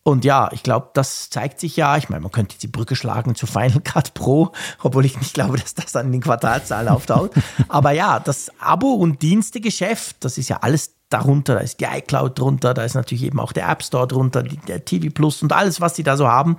Und 0.04 0.24
ja, 0.24 0.48
ich 0.52 0.62
glaube, 0.62 0.90
das 0.94 1.28
zeigt 1.28 1.58
sich 1.58 1.76
ja. 1.76 1.96
Ich 1.96 2.08
meine, 2.08 2.22
man 2.22 2.30
könnte 2.30 2.56
die 2.56 2.68
Brücke 2.68 2.94
schlagen 2.94 3.34
zu 3.34 3.48
Final 3.48 3.80
Cut 3.80 4.14
Pro, 4.14 4.52
obwohl 4.80 5.04
ich 5.04 5.18
nicht 5.18 5.34
glaube, 5.34 5.58
dass 5.58 5.74
das 5.74 5.90
dann 5.90 6.06
in 6.06 6.12
den 6.12 6.20
Quartalszahlen 6.20 6.88
auftaucht. 6.88 7.32
Aber 7.68 7.90
ja, 7.90 8.20
das 8.20 8.52
Abo- 8.60 8.94
und 8.94 9.22
Dienstegeschäft, 9.22 10.18
das 10.20 10.38
ist 10.38 10.48
ja 10.48 10.58
alles 10.58 10.94
darunter. 11.08 11.56
Da 11.56 11.60
ist 11.62 11.80
die 11.80 11.86
iCloud 11.86 12.38
drunter, 12.38 12.74
da 12.74 12.84
ist 12.84 12.94
natürlich 12.94 13.24
eben 13.24 13.40
auch 13.40 13.50
der 13.52 13.68
App 13.68 13.82
Store 13.82 14.06
drunter, 14.06 14.44
der 14.44 14.84
TV 14.84 15.12
Plus 15.12 15.42
und 15.42 15.52
alles, 15.52 15.80
was 15.80 15.94
die 15.94 16.04
da 16.04 16.16
so 16.16 16.28
haben. 16.28 16.58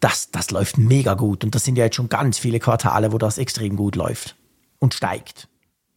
Das, 0.00 0.32
das 0.32 0.50
läuft 0.50 0.78
mega 0.78 1.14
gut. 1.14 1.44
Und 1.44 1.54
das 1.54 1.62
sind 1.62 1.78
ja 1.78 1.84
jetzt 1.84 1.94
schon 1.94 2.08
ganz 2.08 2.38
viele 2.38 2.58
Quartale, 2.58 3.12
wo 3.12 3.18
das 3.18 3.38
extrem 3.38 3.76
gut 3.76 3.94
läuft 3.94 4.34
und 4.80 4.94
steigt. 4.94 5.46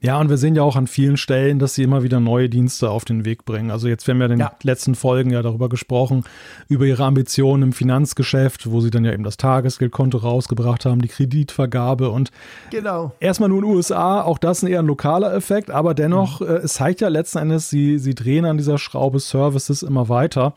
Ja, 0.03 0.19
und 0.19 0.29
wir 0.29 0.35
sehen 0.35 0.53
ja 0.53 0.63
auch 0.63 0.75
an 0.75 0.87
vielen 0.87 1.15
Stellen, 1.15 1.59
dass 1.59 1.75
sie 1.75 1.83
immer 1.83 2.03
wieder 2.03 2.19
neue 2.19 2.49
Dienste 2.49 2.89
auf 2.89 3.05
den 3.05 3.23
Weg 3.23 3.45
bringen. 3.45 3.71
Also 3.71 3.87
jetzt, 3.87 4.05
wir 4.05 4.13
haben 4.13 4.19
ja 4.19 4.25
in 4.25 4.31
den 4.31 4.39
ja. 4.41 4.51
letzten 4.61 4.95
Folgen 4.95 5.31
ja 5.31 5.41
darüber 5.41 5.69
gesprochen, 5.69 6.25
über 6.67 6.83
ihre 6.83 7.05
Ambitionen 7.05 7.63
im 7.63 7.73
Finanzgeschäft, 7.73 8.69
wo 8.69 8.81
sie 8.81 8.91
dann 8.91 9.05
ja 9.05 9.13
eben 9.13 9.23
das 9.23 9.37
Tagesgeldkonto 9.37 10.17
rausgebracht 10.17 10.85
haben, 10.85 11.01
die 11.01 11.07
Kreditvergabe 11.07 12.09
und 12.09 12.31
genau. 12.69 13.13
erstmal 13.21 13.47
nur 13.47 13.59
in 13.59 13.65
den 13.65 13.75
USA, 13.75 14.21
auch 14.21 14.39
das 14.39 14.61
ist 14.61 14.67
eher 14.67 14.79
ein 14.79 14.87
lokaler 14.87 15.33
Effekt, 15.33 15.71
aber 15.71 15.93
dennoch, 15.93 16.41
mhm. 16.41 16.47
äh, 16.47 16.53
es 16.55 16.73
zeigt 16.73 16.99
ja 16.99 17.07
letzten 17.07 17.37
Endes, 17.37 17.69
sie, 17.69 17.97
sie 17.97 18.13
drehen 18.13 18.43
an 18.43 18.57
dieser 18.57 18.77
Schraube 18.77 19.21
Services 19.21 19.83
immer 19.83 20.09
weiter. 20.09 20.53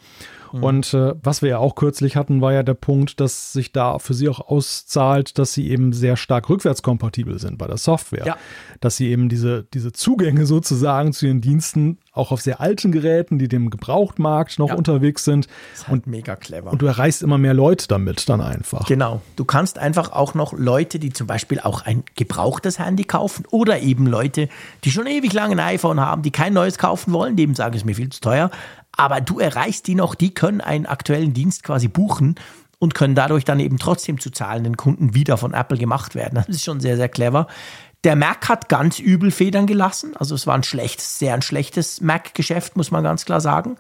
Mhm. 0.53 0.63
Und 0.63 0.95
äh, 0.95 1.15
was 1.23 1.43
wir 1.43 1.49
ja 1.51 1.59
auch 1.59 1.75
kürzlich 1.75 2.17
hatten, 2.17 2.41
war 2.41 2.53
ja 2.53 2.63
der 2.63 2.75
Punkt, 2.75 3.21
dass 3.21 3.53
sich 3.53 3.73
da 3.73 3.99
für 3.99 4.15
sie 4.15 4.29
auch 4.29 4.41
auszahlt, 4.41 5.39
dass 5.39 5.53
sie 5.53 5.71
eben 5.71 5.93
sehr 5.93 6.17
stark 6.17 6.49
rückwärtskompatibel 6.49 7.39
sind 7.39 7.59
bei 7.59 7.67
der 7.67 7.79
Software. 7.79 8.27
Ja. 8.27 8.37
Dass 8.81 8.97
sie 8.97 9.09
eben 9.09 9.29
diese, 9.29 9.65
diese 9.75 9.93
Zugänge 9.93 10.47
sozusagen 10.47 11.13
zu 11.13 11.27
ihren 11.27 11.41
Diensten 11.41 11.99
auch 12.17 12.33
auf 12.33 12.41
sehr 12.41 12.61
alten 12.61 12.93
Geräten, 12.93 13.39
die 13.39 13.49
dem 13.49 13.71
Gebrauchtmarkt 13.71 14.59
noch 14.59 14.71
ja. 14.71 14.75
unterwegs 14.75 15.25
sind. 15.25 15.47
Das 15.47 15.81
ist 15.81 15.89
halt 15.89 16.07
und 16.07 16.07
mega 16.07 16.37
clever. 16.37 16.73
Und 16.73 16.83
du 16.83 16.87
erreichst 16.87 17.23
immer 17.23 17.39
mehr 17.39 17.55
Leute 17.55 17.89
damit 17.89 18.29
dann 18.29 18.41
einfach. 18.41 18.87
Genau. 18.87 19.21
Du 19.37 19.45
kannst 19.45 19.79
einfach 19.79 20.13
auch 20.13 20.35
noch 20.35 20.53
Leute, 20.53 20.99
die 20.99 21.13
zum 21.13 21.27
Beispiel 21.27 21.61
auch 21.61 21.83
ein 21.83 22.05
gebrauchtes 22.15 22.79
Handy 22.79 23.05
kaufen 23.05 23.45
oder 23.51 23.81
eben 23.81 24.07
Leute, 24.07 24.49
die 24.85 24.91
schon 24.91 25.07
ewig 25.07 25.33
lange 25.33 25.53
ein 25.53 25.61
iPhone 25.61 26.01
haben, 26.01 26.23
die 26.23 26.31
kein 26.31 26.53
neues 26.53 26.79
kaufen 26.79 27.13
wollen, 27.13 27.37
die 27.37 27.43
eben 27.43 27.55
sagen, 27.55 27.75
es 27.75 27.83
ist 27.83 27.87
mir 27.87 27.95
viel 27.95 28.11
zu 28.11 28.21
teuer, 28.21 28.51
aber 28.97 29.21
du 29.21 29.39
erreichst 29.39 29.87
die 29.87 29.95
noch, 29.95 30.15
die 30.15 30.33
können 30.33 30.61
einen 30.61 30.87
aktuellen 30.87 31.35
Dienst 31.35 31.63
quasi 31.63 31.89
buchen 31.89 32.37
und 32.79 32.95
können 32.95 33.15
dadurch 33.15 33.45
dann 33.45 33.61
eben 33.61 33.79
trotzdem 33.79 34.21
zu 34.21 34.31
zahlenden 34.31 34.77
Kunden 34.77 35.15
wieder 35.15 35.37
von 35.37 35.55
Apple 35.55 35.79
gemacht 35.79 36.15
werden. 36.15 36.35
Das 36.35 36.49
ist 36.49 36.65
schon 36.65 36.81
sehr, 36.81 36.97
sehr 36.97 37.09
clever. 37.09 37.47
Der 38.05 38.17
Mac 38.17 38.49
hat 38.49 38.69
ganz 38.69 38.99
übel 38.99 39.31
Federn 39.31 39.67
gelassen. 39.67 40.17
Also 40.17 40.35
es 40.35 40.47
war 40.47 40.55
ein 40.55 40.63
schlechtes, 40.63 41.19
sehr 41.19 41.35
ein 41.35 41.43
schlechtes 41.43 42.01
Mac-Geschäft, 42.01 42.77
muss 42.77 42.91
man 42.91 43.03
ganz 43.03 43.25
klar 43.25 43.41
sagen. 43.41 43.77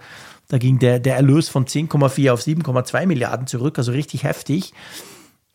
Da 0.48 0.58
ging 0.58 0.78
der, 0.78 1.00
der 1.00 1.16
Erlös 1.16 1.48
von 1.48 1.66
10,4 1.66 2.32
auf 2.32 2.40
7,2 2.40 3.06
Milliarden 3.06 3.46
zurück, 3.46 3.78
also 3.78 3.92
richtig 3.92 4.24
heftig. 4.24 4.72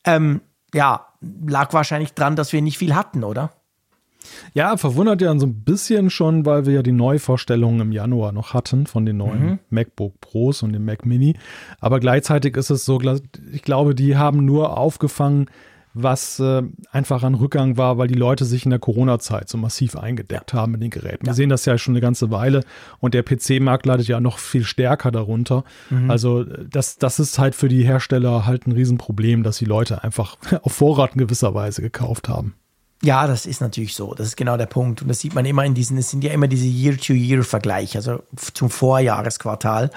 Ähm, 0.05 0.41
ja, 0.74 1.07
lag 1.22 1.74
wahrscheinlich 1.74 2.14
dran, 2.14 2.36
dass 2.36 2.53
wir 2.53 2.62
nicht 2.62 2.78
viel 2.78 2.95
hatten, 2.95 3.24
oder? 3.24 3.51
Ja, 4.53 4.78
verwundert 4.78 5.22
ja 5.22 5.38
so 5.39 5.47
ein 5.47 5.64
bisschen 5.64 6.09
schon, 6.09 6.45
weil 6.45 6.66
wir 6.66 6.74
ja 6.74 6.84
die 6.84 6.91
Neuvorstellungen 6.91 7.82
im 7.82 7.91
Januar 7.91 8.32
noch 8.32 8.53
hatten 8.53 8.86
von 8.86 9.05
den 9.05 9.18
neuen 9.18 9.43
mhm. 9.43 9.59
MacBook 9.70 10.20
Pros 10.22 10.64
und 10.64 10.74
dem 10.74 10.86
Mac 10.86 11.05
Mini. 11.05 11.36
Aber 11.80 11.99
gleichzeitig 11.99 12.55
ist 12.57 12.70
es 12.70 12.86
so, 12.86 13.01
ich 13.51 13.62
glaube, 13.62 13.95
die 13.95 14.18
haben 14.18 14.45
nur 14.45 14.78
aufgefangen, 14.78 15.49
was 15.94 16.39
äh, 16.39 16.64
einfach 16.92 17.24
ein 17.24 17.36
Rückgang 17.36 17.78
war, 17.78 17.98
weil 17.98 18.08
die 18.08 18.16
Leute 18.16 18.46
sich 18.46 18.66
in 18.66 18.70
der 18.70 18.80
Corona-Zeit 18.80 19.50
so 19.50 19.58
massiv 19.58 19.96
eingedeckt 19.98 20.54
haben 20.54 20.74
mit 20.74 20.82
den 20.82 20.89
Geräten. 20.89 21.26
Wir 21.26 21.34
sehen 21.34 21.50
das 21.50 21.66
ja 21.66 21.78
schon 21.78 21.94
eine 21.94 22.02
ganze 22.02 22.32
Weile 22.32 22.64
und 23.00 23.14
der 23.14 23.24
PC-Markt 23.24 23.86
leidet 23.86 24.08
ja 24.08 24.20
noch 24.20 24.39
viel 24.39 24.64
stärker 24.64 25.12
darunter. 25.12 25.64
Mhm. 25.89 26.10
Also 26.10 26.44
das, 26.44 26.98
das 26.98 27.20
ist 27.20 27.39
halt 27.39 27.56
für 27.56 27.68
die 27.68 27.84
Hersteller 27.84 28.46
halt 28.46 28.68
ein 28.68 28.72
Riesenproblem, 28.72 29.44
dass 29.44 29.58
die 29.58 29.66
Leute 29.66 30.04
einfach 30.04 30.38
auf 30.62 30.74
Vorrat 30.74 31.14
in 31.16 31.20
gewisser 31.20 31.54
Weise 31.54 31.82
gekauft 31.82 32.30
haben. 32.30 32.56
Ja, 33.04 33.26
das 33.26 33.48
ist 33.48 33.62
natürlich 33.62 33.96
so. 33.96 34.14
Das 34.14 34.28
ist 34.28 34.38
genau 34.38 34.58
der 34.58 34.68
Punkt. 34.68 35.02
Und 35.02 35.08
das 35.08 35.20
sieht 35.20 35.34
man 35.34 35.46
immer 35.46 35.66
in 35.66 35.74
diesen, 35.74 35.98
es 35.98 36.12
sind 36.12 36.24
ja 36.24 36.32
immer 36.32 36.48
diese 36.48 36.68
Year-to-Year-Vergleiche, 36.68 37.98
also 37.98 38.22
zum 38.36 38.70
Vorjahresquartal. 38.70 39.89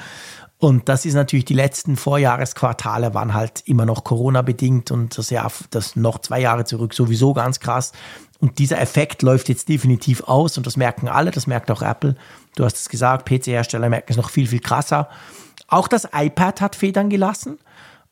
Und 0.64 0.88
das 0.88 1.04
ist 1.04 1.12
natürlich, 1.12 1.44
die 1.44 1.52
letzten 1.52 1.94
Vorjahresquartale 1.94 3.12
waren 3.12 3.34
halt 3.34 3.62
immer 3.66 3.84
noch 3.84 4.02
Corona-bedingt 4.02 4.90
und 4.92 5.18
das 5.18 5.28
Jahr, 5.28 5.52
das 5.68 5.94
noch 5.94 6.20
zwei 6.20 6.40
Jahre 6.40 6.64
zurück 6.64 6.94
sowieso 6.94 7.34
ganz 7.34 7.60
krass. 7.60 7.92
Und 8.40 8.58
dieser 8.58 8.80
Effekt 8.80 9.20
läuft 9.20 9.50
jetzt 9.50 9.68
definitiv 9.68 10.22
aus 10.22 10.56
und 10.56 10.66
das 10.66 10.78
merken 10.78 11.06
alle, 11.06 11.32
das 11.32 11.46
merkt 11.46 11.70
auch 11.70 11.82
Apple. 11.82 12.14
Du 12.56 12.64
hast 12.64 12.78
es 12.78 12.88
gesagt, 12.88 13.28
PC-Hersteller 13.28 13.90
merken 13.90 14.12
es 14.12 14.16
noch 14.16 14.30
viel, 14.30 14.46
viel 14.46 14.60
krasser. 14.60 15.10
Auch 15.68 15.86
das 15.86 16.08
iPad 16.14 16.62
hat 16.62 16.76
Federn 16.76 17.10
gelassen, 17.10 17.58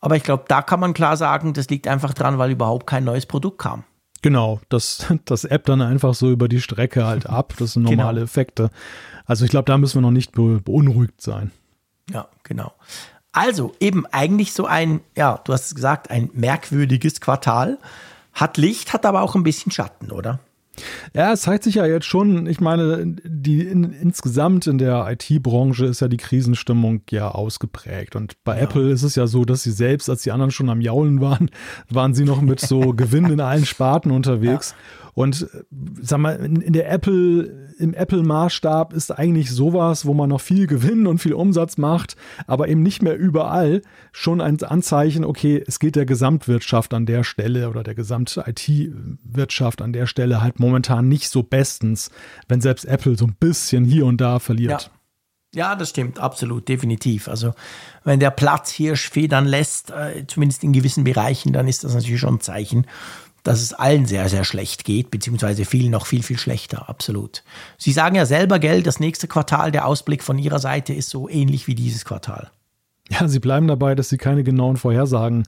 aber 0.01 0.17
ich 0.17 0.23
glaube, 0.23 0.45
da 0.47 0.61
kann 0.61 0.79
man 0.79 0.93
klar 0.93 1.17
sagen, 1.17 1.55
das 1.55 1.71
liegt 1.71 1.89
einfach 1.89 2.13
dran, 2.13 2.37
weil 2.37 2.51
überhaupt 2.51 2.87
kein 2.87 3.05
neues 3.05 3.25
Produkt 3.25 3.61
kam. 3.61 3.85
Genau, 4.21 4.61
das, 4.69 5.07
das 5.25 5.45
App 5.47 5.65
dann 5.65 5.81
einfach 5.81 6.13
so 6.13 6.31
über 6.31 6.49
die 6.49 6.61
Strecke 6.61 7.07
halt 7.07 7.27
ab. 7.27 7.55
Das 7.59 7.73
sind 7.73 7.85
normale 7.85 8.17
genau. 8.17 8.25
Effekte. 8.25 8.69
Also 9.25 9.47
ich 9.47 9.51
glaube, 9.51 9.65
da 9.65 9.79
müssen 9.79 9.95
wir 9.95 10.03
noch 10.03 10.11
nicht 10.11 10.33
beunruhigt 10.33 11.23
sein. 11.23 11.51
Ja, 12.11 12.29
genau. 12.43 12.73
Also 13.33 13.73
eben 13.81 14.05
eigentlich 14.07 14.53
so 14.53 14.67
ein, 14.67 15.01
ja, 15.17 15.41
du 15.45 15.53
hast 15.53 15.67
es 15.67 15.75
gesagt, 15.75 16.11
ein 16.11 16.31
merkwürdiges 16.35 17.21
Quartal. 17.21 17.79
Hat 18.35 18.57
Licht, 18.57 18.93
hat 18.93 19.07
aber 19.07 19.23
auch 19.23 19.35
ein 19.35 19.43
bisschen 19.43 19.73
Schatten, 19.73 20.11
oder? 20.11 20.41
Ja, 21.15 21.33
es 21.33 21.43
zeigt 21.43 21.65
sich 21.65 21.75
ja 21.75 21.87
jetzt 21.87 22.07
schon, 22.07 22.47
ich 22.47 22.61
meine, 22.61 23.05
die 23.25 23.61
in, 23.61 23.85
insgesamt 23.93 24.67
in 24.67 24.79
der 24.79 25.07
IT-Branche 25.11 25.85
ist 25.85 26.01
ja 26.01 26.09
die 26.09 26.17
Krisenstimmung 26.17 27.03
ja 27.11 27.31
ausgeprägt. 27.31 28.17
Und 28.17 28.43
bei 28.45 28.57
ja. 28.57 28.63
Apple 28.63 28.91
ist 28.91 29.03
es 29.03 29.15
ja 29.15 29.27
so, 29.27 29.45
dass 29.45 29.63
sie 29.63 29.71
selbst, 29.71 30.09
als 30.09 30.23
die 30.23 30.33
anderen 30.33 30.51
schon 30.51 30.71
am 30.71 30.81
Jaulen 30.81 31.21
waren, 31.21 31.51
waren 31.91 32.15
sie 32.15 32.25
noch 32.25 32.41
mit 32.41 32.61
so 32.61 32.81
Gewinn 32.97 33.27
in 33.27 33.41
allen 33.41 33.67
Sparten 33.67 34.11
unterwegs. 34.11 34.71
Ja. 34.71 35.02
Und 35.15 35.43
äh, 35.43 35.63
sag 36.01 36.21
mal, 36.21 36.37
in, 36.37 36.73
der 36.73 36.91
Apple, 36.91 37.75
im 37.79 37.95
Apple-Maßstab 37.95 38.93
ist 38.93 39.11
eigentlich 39.11 39.51
sowas, 39.51 40.07
wo 40.07 40.15
man 40.15 40.31
noch 40.31 40.41
viel 40.41 40.67
Gewinn 40.67 41.07
und 41.07 41.19
viel 41.19 41.35
Umsatz 41.35 41.77
macht, 41.77 42.17
aber 42.47 42.69
eben 42.69 42.83
nicht 42.83 43.03
mehr 43.03 43.17
überall, 43.17 43.83
schon 44.13 44.41
ein 44.41 44.63
Anzeichen, 44.63 45.25
okay, 45.25 45.63
es 45.67 45.79
geht 45.79 45.97
der 45.97 46.07
Gesamtwirtschaft 46.07 46.95
an 46.95 47.07
der 47.07 47.25
Stelle 47.25 47.69
oder 47.69 47.83
der 47.83 47.95
Gesamt-IT-Wirtschaft 47.95 49.83
an 49.83 49.93
der 49.93 50.07
Stelle 50.07 50.41
halt 50.41 50.61
momentan 50.61 51.09
nicht 51.09 51.29
so 51.29 51.43
bestens, 51.43 52.11
wenn 52.49 52.61
selbst 52.61 52.85
Apple 52.85 53.17
so 53.17 53.27
ein 53.27 53.37
bisschen 53.39 53.85
hier 53.85 54.07
und 54.07 54.21
da 54.21 54.39
verliert. 54.39 54.83
Ja. 54.85 54.91
Ja, 55.55 55.77
das 55.77 55.91
stimmt, 55.91 56.19
absolut, 56.19 56.67
definitiv. 56.67 57.29
Also 57.29 57.53
wenn 58.05 58.21
der 58.21 58.31
Platzhirsch 58.31 59.11
federn 59.11 59.45
lässt, 59.45 59.91
äh, 59.91 60.27
zumindest 60.27 60.65
in 60.65 60.73
gewissen 60.73 61.05
Bereichen, 61.05 61.53
dann 61.53 61.69
ist 61.69 61.85
das 61.85 61.95
natürlich 61.95 62.21
schon 62.21 62.37
ein 62.37 62.41
Zeichen 62.41 62.87
dass 63.43 63.61
es 63.61 63.73
allen 63.73 64.07
sehr, 64.07 64.29
sehr 64.29 64.45
schlecht 64.45 64.85
geht, 64.85 65.11
beziehungsweise 65.11 65.65
vielen 65.65 65.91
noch 65.91 66.07
viel, 66.07 66.23
viel 66.23 66.39
schlechter, 66.39 66.89
absolut. 66.89 67.43
Sie 67.77 67.93
sagen 67.93 68.15
ja 68.15 68.27
selber, 68.27 68.59
gell, 68.59 68.83
das 68.83 69.01
nächste 69.01 69.29
Quartal, 69.29 69.73
der 69.73 69.87
Ausblick 69.87 70.23
von 70.23 70.39
Ihrer 70.39 70.59
Seite 70.59 70.93
ist 70.93 71.11
so 71.11 71.29
ähnlich 71.29 71.67
wie 71.67 71.75
dieses 71.75 72.05
Quartal. 72.05 72.51
Ja, 73.11 73.29
Sie 73.29 73.41
bleiben 73.41 73.67
dabei, 73.69 73.95
dass 73.95 74.09
Sie 74.09 74.17
keine 74.17 74.45
genauen 74.45 74.77
Vorhersagen 74.77 75.45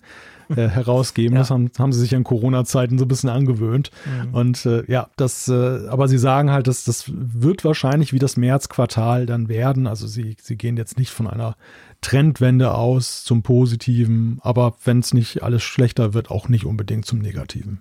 äh, 0.49 0.55
herausgeben. 0.69 1.35
Ja. 1.35 1.41
Das 1.41 1.51
haben, 1.51 1.71
haben, 1.79 1.93
Sie 1.93 2.01
sich 2.01 2.15
an 2.15 2.25
Corona-Zeiten 2.25 2.99
so 2.99 3.05
ein 3.05 3.09
bisschen 3.09 3.31
angewöhnt. 3.31 3.91
Mhm. 4.05 4.35
Und 4.35 4.67
äh, 4.67 4.85
ja, 4.91 5.09
das, 5.17 5.49
äh, 5.49 5.87
aber 5.89 6.09
Sie 6.09 6.19
sagen 6.19 6.51
halt, 6.51 6.67
dass 6.67 6.85
das 6.85 7.05
wird 7.15 7.65
wahrscheinlich 7.65 8.13
wie 8.13 8.19
das 8.19 8.37
Märzquartal 8.37 9.27
dann 9.27 9.49
werden. 9.49 9.87
Also 9.87 10.07
Sie, 10.07 10.37
Sie 10.41 10.57
gehen 10.57 10.77
jetzt 10.77 10.99
nicht 10.99 11.11
von 11.11 11.27
einer 11.27 11.57
Trendwende 12.01 12.75
aus 12.75 13.25
zum 13.25 13.43
Positiven, 13.43 14.39
aber 14.43 14.75
wenn 14.85 14.99
es 14.99 15.15
nicht 15.15 15.43
alles 15.43 15.63
schlechter 15.63 16.13
wird, 16.13 16.31
auch 16.31 16.49
nicht 16.49 16.67
unbedingt 16.67 17.07
zum 17.07 17.21
Negativen. 17.21 17.81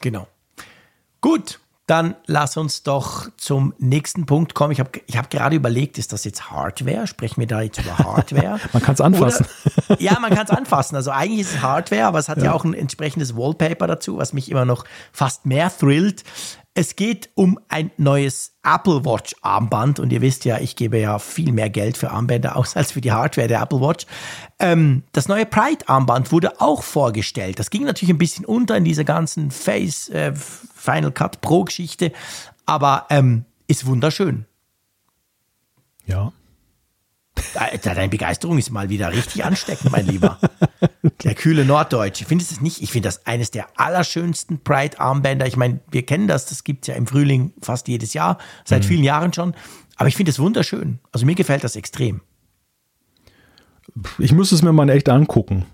Genau. 0.00 0.26
Gut, 1.20 1.60
dann 1.90 2.14
lass 2.26 2.56
uns 2.56 2.84
doch 2.84 3.28
zum 3.36 3.74
nächsten 3.78 4.24
Punkt 4.24 4.54
kommen. 4.54 4.70
Ich 4.70 4.78
habe 4.78 4.90
ich 5.06 5.16
hab 5.16 5.28
gerade 5.28 5.56
überlegt, 5.56 5.98
ist 5.98 6.12
das 6.12 6.22
jetzt 6.22 6.48
Hardware? 6.48 7.08
Sprechen 7.08 7.40
wir 7.40 7.48
da 7.48 7.62
jetzt 7.62 7.80
über 7.80 7.98
Hardware? 7.98 8.60
man 8.72 8.80
kann 8.80 8.94
es 8.94 9.00
anfassen. 9.00 9.44
Oder, 9.88 10.00
ja, 10.00 10.16
man 10.20 10.32
kann 10.32 10.44
es 10.44 10.50
anfassen. 10.50 10.94
Also 10.94 11.10
eigentlich 11.10 11.40
ist 11.40 11.54
es 11.54 11.62
Hardware, 11.62 12.06
aber 12.06 12.20
es 12.20 12.28
hat 12.28 12.38
ja. 12.38 12.44
ja 12.44 12.52
auch 12.52 12.64
ein 12.64 12.74
entsprechendes 12.74 13.36
Wallpaper 13.36 13.88
dazu, 13.88 14.18
was 14.18 14.32
mich 14.32 14.52
immer 14.52 14.64
noch 14.64 14.84
fast 15.12 15.46
mehr 15.46 15.68
thrillt. 15.76 16.22
Es 16.72 16.94
geht 16.94 17.30
um 17.34 17.58
ein 17.68 17.90
neues 17.96 18.54
Apple 18.62 19.04
Watch 19.04 19.34
Armband 19.42 19.98
und 19.98 20.12
ihr 20.12 20.20
wisst 20.20 20.44
ja, 20.44 20.58
ich 20.58 20.76
gebe 20.76 20.98
ja 20.98 21.18
viel 21.18 21.52
mehr 21.52 21.68
Geld 21.68 21.96
für 21.96 22.10
Armbänder 22.10 22.56
aus 22.56 22.76
als 22.76 22.92
für 22.92 23.00
die 23.00 23.12
Hardware 23.12 23.48
der 23.48 23.60
Apple 23.60 23.80
Watch. 23.80 24.06
Ähm, 24.58 25.02
das 25.12 25.28
neue 25.28 25.46
Pride 25.46 25.88
Armband 25.88 26.30
wurde 26.30 26.60
auch 26.60 26.82
vorgestellt. 26.82 27.58
Das 27.58 27.70
ging 27.70 27.84
natürlich 27.84 28.14
ein 28.14 28.18
bisschen 28.18 28.44
unter 28.44 28.76
in 28.76 28.84
dieser 28.84 29.04
ganzen 29.04 29.50
Face 29.50 30.08
äh, 30.10 30.32
Final 30.34 31.12
Cut 31.12 31.40
Pro 31.40 31.64
Geschichte, 31.64 32.12
aber 32.66 33.06
ähm, 33.10 33.44
ist 33.66 33.86
wunderschön. 33.86 34.46
Ja. 36.06 36.32
Deine 37.82 38.08
Begeisterung 38.08 38.58
ist 38.58 38.70
mal 38.70 38.88
wieder 38.88 39.12
richtig 39.12 39.44
ansteckend, 39.44 39.92
mein 39.92 40.06
Lieber. 40.06 40.38
Der 41.24 41.34
kühle 41.34 41.64
Norddeutsche. 41.64 42.24
Findest 42.24 42.50
du 42.50 42.54
es 42.56 42.60
nicht? 42.60 42.82
Ich 42.82 42.92
finde 42.92 43.08
das 43.08 43.26
eines 43.26 43.50
der 43.50 43.66
allerschönsten 43.76 44.60
Pride-Armbänder. 44.62 45.46
Ich 45.46 45.56
meine, 45.56 45.80
wir 45.90 46.04
kennen 46.04 46.28
das, 46.28 46.46
das 46.46 46.64
gibt 46.64 46.84
es 46.84 46.88
ja 46.88 46.94
im 46.94 47.06
Frühling 47.06 47.52
fast 47.60 47.88
jedes 47.88 48.14
Jahr, 48.14 48.38
seit 48.64 48.84
mhm. 48.84 48.88
vielen 48.88 49.04
Jahren 49.04 49.32
schon. 49.32 49.54
Aber 49.96 50.08
ich 50.08 50.16
finde 50.16 50.30
es 50.30 50.38
wunderschön. 50.38 50.98
Also 51.12 51.26
mir 51.26 51.34
gefällt 51.34 51.64
das 51.64 51.76
extrem. 51.76 52.22
Ich 54.18 54.32
müsste 54.32 54.54
es 54.54 54.62
mir 54.62 54.72
mal 54.72 54.88
echt 54.88 55.08
angucken. 55.08 55.66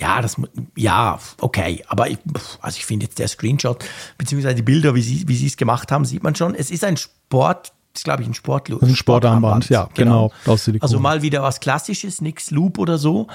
Ja, 0.00 0.22
das, 0.22 0.36
ja, 0.76 1.18
okay. 1.40 1.84
Aber 1.88 2.08
ich, 2.08 2.18
also 2.60 2.76
ich 2.76 2.86
finde 2.86 3.06
jetzt 3.06 3.18
der 3.18 3.28
Screenshot, 3.28 3.84
beziehungsweise 4.16 4.54
die 4.54 4.62
Bilder, 4.62 4.94
wie 4.94 5.02
sie, 5.02 5.26
wie 5.26 5.36
sie 5.36 5.46
es 5.46 5.56
gemacht 5.56 5.90
haben, 5.90 6.04
sieht 6.04 6.22
man 6.22 6.36
schon. 6.36 6.54
Es 6.54 6.70
ist 6.70 6.84
ein 6.84 6.96
Sport, 6.96 7.72
ist, 7.98 8.04
glaube 8.04 8.22
ich, 8.22 8.28
ein 8.28 8.34
Sportlo 8.34 8.78
ein 8.80 8.96
Sportarmband. 8.96 9.68
ja, 9.68 9.88
genau. 9.94 10.32
genau. 10.44 10.58
Also 10.80 10.98
mal 10.98 11.22
wieder 11.22 11.42
was 11.42 11.60
Klassisches, 11.60 12.20
nix 12.20 12.50
Loop 12.50 12.78
oder 12.78 12.98
so. 12.98 13.26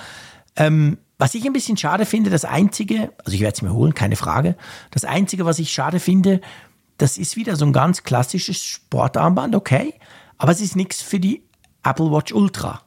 Ähm, 0.56 0.98
was 1.18 1.36
ich 1.36 1.46
ein 1.46 1.54
bisschen 1.54 1.78
schade 1.78 2.06
finde, 2.06 2.30
das 2.30 2.44
Einzige, 2.44 3.12
also 3.24 3.34
ich 3.34 3.42
werde 3.42 3.56
es 3.56 3.62
mir 3.62 3.74
holen, 3.74 3.94
keine 3.94 4.16
Frage, 4.16 4.56
das 4.92 5.06
Einzige, 5.06 5.46
was 5.46 5.60
ich 5.60 5.72
schade 5.72 6.00
finde, 6.00 6.42
das 6.98 7.18
ist 7.18 7.36
wieder 7.36 7.56
so 7.56 7.66
ein 7.66 7.74
ganz 7.74 8.04
klassisches 8.04 8.62
Sportarmband, 8.62 9.56
okay, 9.56 9.94
aber 10.38 10.52
es 10.52 10.62
ist 10.62 10.76
nichts 10.76 11.02
für 11.02 11.20
die 11.20 11.44
Apple 11.84 12.12
Watch 12.12 12.34
Ultra. 12.34 12.82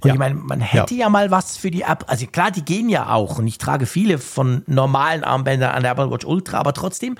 Und 0.00 0.08
ja. 0.08 0.14
ich 0.14 0.18
meine, 0.18 0.34
man 0.34 0.60
hätte 0.60 0.94
ja. 0.94 1.02
ja. 1.02 1.08
mal 1.08 1.30
was 1.30 1.56
für 1.56 1.70
die 1.70 1.82
Apple, 1.82 2.08
also 2.08 2.26
klar, 2.26 2.50
die 2.50 2.64
gehen 2.64 2.88
ja 2.88 3.10
auch 3.10 3.38
und 3.38 3.46
ich 3.46 3.58
trage 3.58 3.86
viele 3.86 4.18
von 4.18 4.62
normalen 4.66 5.24
Armbändern 5.24 5.74
an 5.74 5.82
der 5.82 5.92
Apple 5.92 6.10
Watch 6.10 6.24
Ultra, 6.24 6.58
aber 6.58 6.72
trotzdem, 6.72 7.16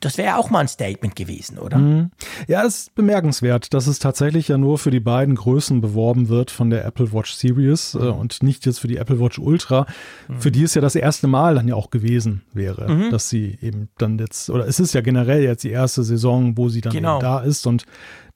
das 0.00 0.18
wäre 0.18 0.28
ja 0.28 0.36
auch 0.36 0.50
mal 0.50 0.60
ein 0.60 0.68
Statement 0.68 1.14
gewesen, 1.14 1.58
oder? 1.58 1.78
Mhm. 1.78 2.10
Ja, 2.48 2.64
es 2.64 2.78
ist 2.78 2.94
bemerkenswert, 2.94 3.72
dass 3.72 3.86
es 3.86 3.98
tatsächlich 3.98 4.48
ja 4.48 4.58
nur 4.58 4.78
für 4.78 4.90
die 4.90 5.00
beiden 5.00 5.34
Größen 5.34 5.80
beworben 5.80 6.28
wird 6.28 6.50
von 6.50 6.70
der 6.70 6.84
Apple 6.84 7.12
Watch 7.12 7.32
Series 7.32 7.94
äh, 7.94 7.98
und 7.98 8.42
nicht 8.42 8.66
jetzt 8.66 8.80
für 8.80 8.88
die 8.88 8.96
Apple 8.96 9.20
Watch 9.20 9.38
Ultra, 9.38 9.86
mhm. 10.28 10.40
für 10.40 10.50
die 10.50 10.64
es 10.64 10.74
ja 10.74 10.80
das 10.80 10.94
erste 10.94 11.28
Mal 11.28 11.54
dann 11.54 11.68
ja 11.68 11.74
auch 11.74 11.90
gewesen 11.90 12.42
wäre, 12.52 12.92
mhm. 12.92 13.10
dass 13.10 13.28
sie 13.28 13.58
eben 13.60 13.88
dann 13.98 14.18
jetzt, 14.18 14.50
oder 14.50 14.66
es 14.66 14.80
ist 14.80 14.94
ja 14.94 15.00
generell 15.00 15.42
jetzt 15.42 15.62
die 15.64 15.70
erste 15.70 16.02
Saison, 16.02 16.56
wo 16.56 16.68
sie 16.68 16.80
dann 16.80 16.92
genau. 16.92 17.20
da 17.20 17.40
ist 17.40 17.66
und 17.66 17.86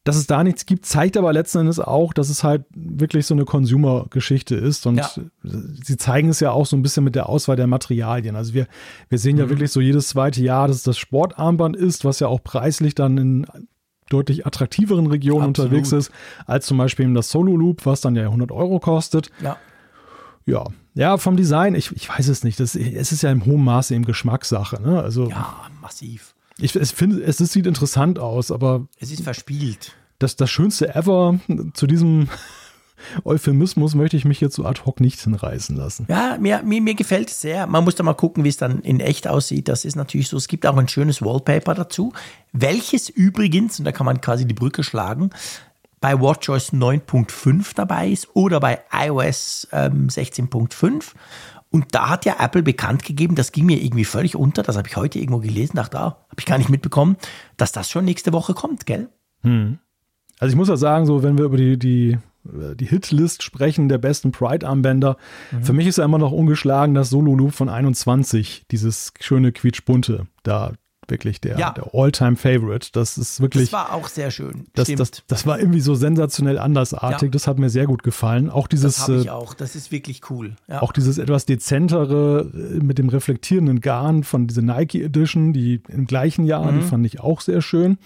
dass 0.04 0.16
es 0.16 0.26
da 0.26 0.42
nichts 0.42 0.64
gibt, 0.64 0.86
zeigt 0.86 1.16
aber 1.16 1.32
letzten 1.32 1.58
Endes 1.58 1.78
auch, 1.78 2.14
dass 2.14 2.30
es 2.30 2.42
halt 2.42 2.64
wirklich 2.74 3.26
so 3.26 3.34
eine 3.34 3.44
Consumer-Geschichte 3.44 4.54
ist. 4.54 4.86
Und 4.86 4.96
ja. 4.96 5.10
sie 5.42 5.96
zeigen 5.98 6.30
es 6.30 6.40
ja 6.40 6.52
auch 6.52 6.64
so 6.64 6.74
ein 6.74 6.82
bisschen 6.82 7.04
mit 7.04 7.14
der 7.14 7.28
Auswahl 7.28 7.56
der 7.56 7.66
Materialien. 7.66 8.34
Also 8.34 8.54
wir, 8.54 8.66
wir 9.10 9.18
sehen 9.18 9.34
mhm. 9.36 9.42
ja 9.42 9.48
wirklich 9.50 9.70
so 9.70 9.80
jedes 9.80 10.08
zweite 10.08 10.42
Jahr, 10.42 10.68
dass 10.68 10.78
es 10.78 10.82
das 10.84 10.96
Sportarmband 10.96 11.76
ist, 11.76 12.06
was 12.06 12.18
ja 12.18 12.28
auch 12.28 12.42
preislich 12.42 12.94
dann 12.94 13.18
in 13.18 13.46
deutlich 14.08 14.46
attraktiveren 14.46 15.06
Regionen 15.06 15.50
Absolut. 15.50 15.70
unterwegs 15.70 15.92
ist, 15.92 16.10
als 16.46 16.66
zum 16.66 16.78
Beispiel 16.78 17.04
eben 17.04 17.14
das 17.14 17.30
Solo 17.30 17.56
Loop, 17.56 17.84
was 17.84 18.00
dann 18.00 18.16
ja 18.16 18.24
100 18.24 18.52
Euro 18.52 18.80
kostet. 18.80 19.30
Ja. 19.42 19.58
Ja, 20.46 20.64
ja, 20.94 21.18
vom 21.18 21.36
Design, 21.36 21.74
ich, 21.74 21.92
ich 21.92 22.08
weiß 22.08 22.28
es 22.28 22.42
nicht. 22.42 22.58
Das, 22.58 22.74
es 22.74 23.12
ist 23.12 23.22
ja 23.22 23.30
im 23.30 23.44
hohen 23.44 23.62
Maße 23.62 23.94
eben 23.94 24.04
Geschmackssache. 24.04 24.82
Ne? 24.82 25.00
Also, 25.00 25.28
ja, 25.28 25.54
massiv. 25.80 26.34
Ich 26.60 26.76
es 26.76 26.92
finde, 26.92 27.22
es, 27.22 27.40
es 27.40 27.52
sieht 27.52 27.66
interessant 27.66 28.18
aus, 28.18 28.50
aber. 28.50 28.86
Es 28.98 29.10
ist 29.10 29.22
verspielt. 29.22 29.92
Das, 30.18 30.36
das 30.36 30.50
Schönste 30.50 30.94
ever 30.94 31.40
zu 31.74 31.86
diesem 31.86 32.28
Euphemismus 33.24 33.94
möchte 33.94 34.16
ich 34.16 34.24
mich 34.24 34.40
jetzt 34.40 34.54
so 34.54 34.64
ad 34.64 34.82
hoc 34.84 35.00
nicht 35.00 35.20
hinreißen 35.20 35.76
lassen. 35.76 36.06
Ja, 36.08 36.36
mir, 36.38 36.62
mir, 36.62 36.82
mir 36.82 36.94
gefällt 36.94 37.30
es 37.30 37.40
sehr. 37.40 37.66
Man 37.66 37.84
muss 37.84 37.94
da 37.94 38.02
mal 38.02 38.14
gucken, 38.14 38.44
wie 38.44 38.48
es 38.48 38.56
dann 38.56 38.80
in 38.80 39.00
echt 39.00 39.26
aussieht. 39.26 39.68
Das 39.68 39.84
ist 39.84 39.96
natürlich 39.96 40.28
so. 40.28 40.36
Es 40.36 40.48
gibt 40.48 40.66
auch 40.66 40.76
ein 40.76 40.88
schönes 40.88 41.22
Wallpaper 41.22 41.74
dazu, 41.74 42.12
welches 42.52 43.08
übrigens, 43.08 43.78
und 43.78 43.84
da 43.84 43.92
kann 43.92 44.06
man 44.06 44.20
quasi 44.20 44.46
die 44.46 44.54
Brücke 44.54 44.82
schlagen, 44.82 45.30
bei 46.00 46.18
WatchOS 46.18 46.72
9.5 46.72 47.74
dabei 47.74 48.08
ist 48.08 48.28
oder 48.34 48.58
bei 48.58 48.80
iOS 48.92 49.68
ähm, 49.72 50.08
16.5. 50.08 51.12
Und 51.70 51.94
da 51.94 52.08
hat 52.08 52.24
ja 52.24 52.36
Apple 52.38 52.62
bekannt 52.62 53.04
gegeben, 53.04 53.36
das 53.36 53.52
ging 53.52 53.66
mir 53.66 53.80
irgendwie 53.82 54.04
völlig 54.04 54.34
unter, 54.34 54.62
das 54.62 54.76
habe 54.76 54.88
ich 54.88 54.96
heute 54.96 55.18
irgendwo 55.20 55.38
gelesen, 55.38 55.76
dachte, 55.76 55.96
da 55.96 56.02
habe 56.02 56.36
ich 56.38 56.46
gar 56.46 56.58
nicht 56.58 56.68
mitbekommen, 56.68 57.16
dass 57.56 57.70
das 57.70 57.88
schon 57.88 58.04
nächste 58.04 58.32
Woche 58.32 58.54
kommt, 58.54 58.86
gell? 58.86 59.08
Hm. 59.42 59.78
Also 60.40 60.52
ich 60.52 60.56
muss 60.56 60.68
ja 60.68 60.76
sagen, 60.76 61.06
so 61.06 61.22
wenn 61.22 61.38
wir 61.38 61.44
über 61.44 61.56
die, 61.56 61.78
die, 61.78 62.18
die 62.44 62.86
Hitlist 62.86 63.42
sprechen 63.42 63.88
der 63.88 63.98
besten 63.98 64.32
Pride-Armbänder, 64.32 65.16
mhm. 65.52 65.62
für 65.62 65.72
mich 65.72 65.86
ist 65.86 65.98
ja 65.98 66.04
immer 66.04 66.18
noch 66.18 66.32
ungeschlagen 66.32 66.94
das 66.94 67.10
Solo-Loop 67.10 67.52
von 67.52 67.68
21, 67.68 68.64
dieses 68.70 69.12
schöne 69.20 69.52
quietschbunte. 69.52 70.26
Da 70.42 70.72
wirklich 71.10 71.40
der, 71.40 71.58
Ja. 71.58 71.70
der 71.72 71.90
All-Time-Favorite. 71.92 72.88
Das 72.92 73.18
ist 73.18 73.40
wirklich. 73.40 73.70
Das 73.70 73.72
war 73.72 73.92
auch 73.94 74.08
sehr 74.08 74.30
schön. 74.30 74.66
Das, 74.74 74.88
das, 74.88 75.10
das 75.26 75.46
war 75.46 75.58
irgendwie 75.58 75.80
so 75.80 75.94
sensationell 75.94 76.58
andersartig. 76.58 77.22
Ja. 77.28 77.30
Das 77.30 77.46
hat 77.46 77.58
mir 77.58 77.68
sehr 77.70 77.86
gut 77.86 78.02
gefallen. 78.02 78.48
Auch 78.50 78.68
dieses, 78.68 78.96
das 78.96 79.08
habe 79.08 79.20
ich 79.20 79.26
äh, 79.26 79.30
auch. 79.30 79.54
Das 79.54 79.76
ist 79.76 79.90
wirklich 79.92 80.22
cool. 80.30 80.56
Ja. 80.68 80.82
auch 80.82 80.92
dieses 80.92 81.18
etwas 81.18 81.44
dezentere 81.46 82.50
äh, 82.54 82.82
mit 82.82 82.98
dem 82.98 83.08
reflektierenden 83.08 83.80
Garn 83.80 84.22
von 84.24 84.46
dieser 84.46 84.62
Nike 84.62 85.02
Edition, 85.02 85.52
die 85.52 85.82
im 85.88 86.06
gleichen 86.06 86.44
Jahr, 86.44 86.70
Mhm. 86.70 86.80
die 86.80 86.86
fand 86.86 87.06
ich 87.06 87.20
auch 87.20 87.40
sehr 87.40 87.60
schön. 87.62 87.98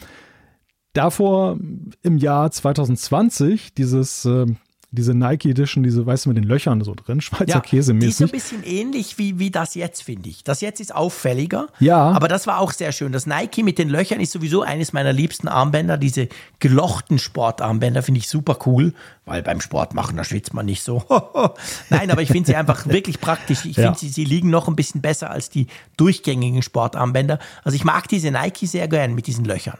Davor 0.92 1.58
im 2.02 2.18
Jahr 2.18 2.50
2020 2.52 3.74
dieses, 3.74 4.24
äh, 4.24 4.46
diese 4.94 5.14
Nike 5.14 5.50
Edition, 5.50 5.82
diese, 5.82 6.06
weißt 6.06 6.24
du, 6.24 6.30
mit 6.30 6.36
den 6.38 6.44
Löchern 6.44 6.82
so 6.82 6.94
drin, 6.94 7.20
Schweizer 7.20 7.60
Käse 7.60 7.94
die 7.94 8.06
ist 8.06 8.18
so 8.18 8.24
ein 8.24 8.30
bisschen 8.30 8.62
ähnlich 8.64 9.18
wie, 9.18 9.38
wie 9.38 9.50
das 9.50 9.74
jetzt, 9.74 10.02
finde 10.02 10.28
ich. 10.28 10.44
Das 10.44 10.60
jetzt 10.60 10.80
ist 10.80 10.94
auffälliger. 10.94 11.66
Ja. 11.80 12.10
Aber 12.12 12.28
das 12.28 12.46
war 12.46 12.58
auch 12.60 12.72
sehr 12.72 12.92
schön. 12.92 13.12
Das 13.12 13.26
Nike 13.26 13.62
mit 13.62 13.78
den 13.78 13.88
Löchern 13.88 14.20
ist 14.20 14.32
sowieso 14.32 14.62
eines 14.62 14.92
meiner 14.92 15.12
liebsten 15.12 15.48
Armbänder. 15.48 15.98
Diese 15.98 16.28
gelochten 16.60 17.18
Sportarmbänder 17.18 18.02
finde 18.02 18.18
ich 18.18 18.28
super 18.28 18.58
cool, 18.66 18.94
weil 19.24 19.42
beim 19.42 19.60
Sport 19.60 19.94
machen, 19.94 20.16
da 20.16 20.24
schwitzt 20.24 20.54
man 20.54 20.66
nicht 20.66 20.82
so. 20.82 21.02
Nein, 21.90 22.10
aber 22.10 22.22
ich 22.22 22.28
finde 22.28 22.46
sie 22.46 22.56
einfach 22.56 22.86
wirklich 22.86 23.20
praktisch. 23.20 23.64
Ich 23.64 23.76
Ja. 23.76 23.84
finde, 23.84 23.98
sie, 23.98 24.08
sie 24.08 24.24
liegen 24.24 24.50
noch 24.50 24.68
ein 24.68 24.76
bisschen 24.76 25.00
besser 25.02 25.30
als 25.30 25.50
die 25.50 25.66
durchgängigen 25.96 26.62
Sportarmbänder. 26.62 27.38
Also 27.64 27.76
ich 27.76 27.84
mag 27.84 28.08
diese 28.08 28.30
Nike 28.30 28.66
sehr 28.66 28.88
gern 28.88 29.14
mit 29.14 29.26
diesen 29.26 29.44
Löchern. 29.44 29.78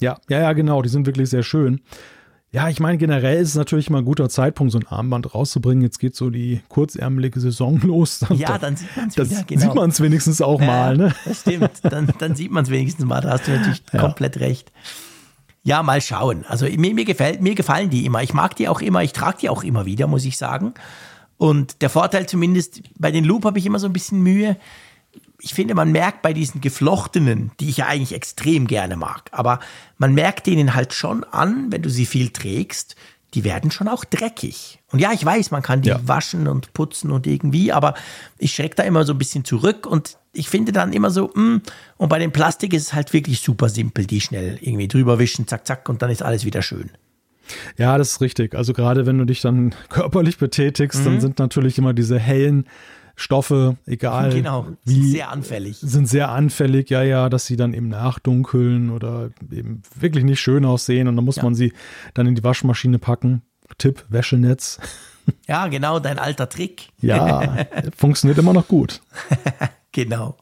Ja, 0.00 0.18
ja, 0.28 0.40
ja, 0.40 0.52
genau. 0.52 0.82
Die 0.82 0.90
sind 0.90 1.06
wirklich 1.06 1.30
sehr 1.30 1.42
schön. 1.42 1.80
Ja, 2.56 2.70
ich 2.70 2.80
meine, 2.80 2.96
generell 2.96 3.38
ist 3.38 3.50
es 3.50 3.54
natürlich 3.54 3.90
mal 3.90 3.98
ein 3.98 4.06
guter 4.06 4.30
Zeitpunkt, 4.30 4.72
so 4.72 4.78
ein 4.78 4.86
Armband 4.86 5.34
rauszubringen. 5.34 5.82
Jetzt 5.82 5.98
geht 5.98 6.16
so 6.16 6.30
die 6.30 6.62
kurzärmelige 6.70 7.38
Saison 7.38 7.78
los. 7.82 8.24
Ja, 8.34 8.56
dann 8.56 8.76
sieht 8.76 8.96
man 8.96 9.08
es 9.08 9.16
wieder. 9.18 9.42
Genau. 9.42 9.60
sieht 9.60 9.74
man 9.74 9.90
es 9.90 10.00
wenigstens 10.00 10.40
auch 10.40 10.58
mal, 10.58 10.96
ne? 10.96 11.14
Das 11.26 11.42
stimmt. 11.42 11.70
Dann, 11.82 12.08
dann 12.18 12.34
sieht 12.34 12.50
man 12.50 12.64
es 12.64 12.70
wenigstens 12.70 13.04
mal. 13.04 13.20
Da 13.20 13.32
hast 13.32 13.46
du 13.46 13.50
natürlich 13.50 13.84
komplett 13.84 14.40
recht. 14.40 14.72
Ja, 15.64 15.82
mal 15.82 16.00
schauen. 16.00 16.46
Also 16.48 16.64
mir, 16.64 16.94
mir, 16.94 17.04
gefällt, 17.04 17.42
mir 17.42 17.54
gefallen 17.54 17.90
die 17.90 18.06
immer. 18.06 18.22
Ich 18.22 18.32
mag 18.32 18.56
die 18.56 18.68
auch 18.68 18.80
immer. 18.80 19.02
Ich 19.02 19.12
trage 19.12 19.36
die 19.42 19.50
auch 19.50 19.62
immer 19.62 19.84
wieder, 19.84 20.06
muss 20.06 20.24
ich 20.24 20.38
sagen. 20.38 20.72
Und 21.36 21.82
der 21.82 21.90
Vorteil 21.90 22.26
zumindest, 22.26 22.80
bei 22.98 23.10
den 23.10 23.24
Loop 23.24 23.44
habe 23.44 23.58
ich 23.58 23.66
immer 23.66 23.78
so 23.78 23.86
ein 23.86 23.92
bisschen 23.92 24.22
Mühe. 24.22 24.56
Ich 25.40 25.54
finde, 25.54 25.74
man 25.74 25.92
merkt 25.92 26.22
bei 26.22 26.32
diesen 26.32 26.60
geflochtenen, 26.60 27.50
die 27.60 27.68
ich 27.68 27.78
ja 27.78 27.86
eigentlich 27.86 28.14
extrem 28.14 28.66
gerne 28.66 28.96
mag, 28.96 29.28
aber 29.32 29.60
man 29.98 30.14
merkt 30.14 30.46
denen 30.46 30.74
halt 30.74 30.92
schon 30.94 31.24
an, 31.24 31.70
wenn 31.70 31.82
du 31.82 31.90
sie 31.90 32.06
viel 32.06 32.30
trägst, 32.30 32.96
die 33.34 33.44
werden 33.44 33.70
schon 33.70 33.88
auch 33.88 34.04
dreckig. 34.06 34.78
Und 34.92 34.98
ja, 35.00 35.12
ich 35.12 35.22
weiß, 35.24 35.50
man 35.50 35.62
kann 35.62 35.82
die 35.82 35.90
Ja. 35.90 36.00
waschen 36.08 36.48
und 36.48 36.72
putzen 36.72 37.10
und 37.10 37.26
irgendwie, 37.26 37.70
aber 37.70 37.94
ich 38.38 38.54
schrecke 38.54 38.76
da 38.76 38.82
immer 38.84 39.04
so 39.04 39.12
ein 39.12 39.18
bisschen 39.18 39.44
zurück 39.44 39.86
und 39.86 40.16
ich 40.32 40.48
finde 40.48 40.72
dann 40.72 40.92
immer 40.94 41.10
so, 41.10 41.28
mm, 41.34 41.60
und 41.98 42.08
bei 42.08 42.18
dem 42.18 42.32
Plastik 42.32 42.72
ist 42.72 42.82
es 42.84 42.92
halt 42.94 43.12
wirklich 43.12 43.40
super 43.40 43.68
simpel, 43.68 44.06
die 44.06 44.20
schnell 44.22 44.56
irgendwie 44.62 44.88
drüber 44.88 45.18
wischen, 45.18 45.46
zack, 45.46 45.66
zack, 45.66 45.88
und 45.88 46.00
dann 46.00 46.10
ist 46.10 46.22
alles 46.22 46.44
wieder 46.46 46.62
schön. 46.62 46.90
Ja, 47.76 47.96
das 47.98 48.12
ist 48.12 48.20
richtig. 48.20 48.54
Also 48.54 48.72
gerade 48.72 49.06
wenn 49.06 49.18
du 49.18 49.24
dich 49.24 49.40
dann 49.42 49.74
körperlich 49.90 50.38
betätigst, 50.38 51.00
Mhm. 51.00 51.04
dann 51.04 51.20
sind 51.20 51.38
natürlich 51.38 51.76
immer 51.78 51.92
diese 51.92 52.18
hellen 52.18 52.66
Stoffe, 53.16 53.76
egal 53.86 54.30
Genau, 54.34 54.66
wie, 54.84 55.10
sehr 55.10 55.30
anfällig. 55.30 55.78
sind 55.80 56.06
sehr 56.06 56.28
anfällig, 56.30 56.90
ja, 56.90 57.02
ja, 57.02 57.28
dass 57.28 57.46
sie 57.46 57.56
dann 57.56 57.72
eben 57.74 57.88
nachdunkeln 57.88 58.90
oder 58.90 59.30
eben 59.50 59.82
wirklich 59.98 60.22
nicht 60.24 60.40
schön 60.40 60.64
aussehen 60.64 61.08
und 61.08 61.16
dann 61.16 61.24
muss 61.24 61.36
Ja. 61.36 61.42
man 61.44 61.54
sie 61.54 61.72
dann 62.14 62.26
in 62.26 62.34
die 62.34 62.44
Waschmaschine 62.44 62.98
packen. 62.98 63.42
Tipp, 63.78 64.04
Wäschenetz. 64.08 64.78
Ja, 65.48 65.66
genau, 65.66 65.98
dein 65.98 66.20
alter 66.20 66.48
Trick. 66.48 66.90
Ja, 67.00 67.66
funktioniert 67.96 68.38
immer 68.38 68.52
noch 68.52 68.68
gut. 68.68 69.00
Genau. 69.90 70.36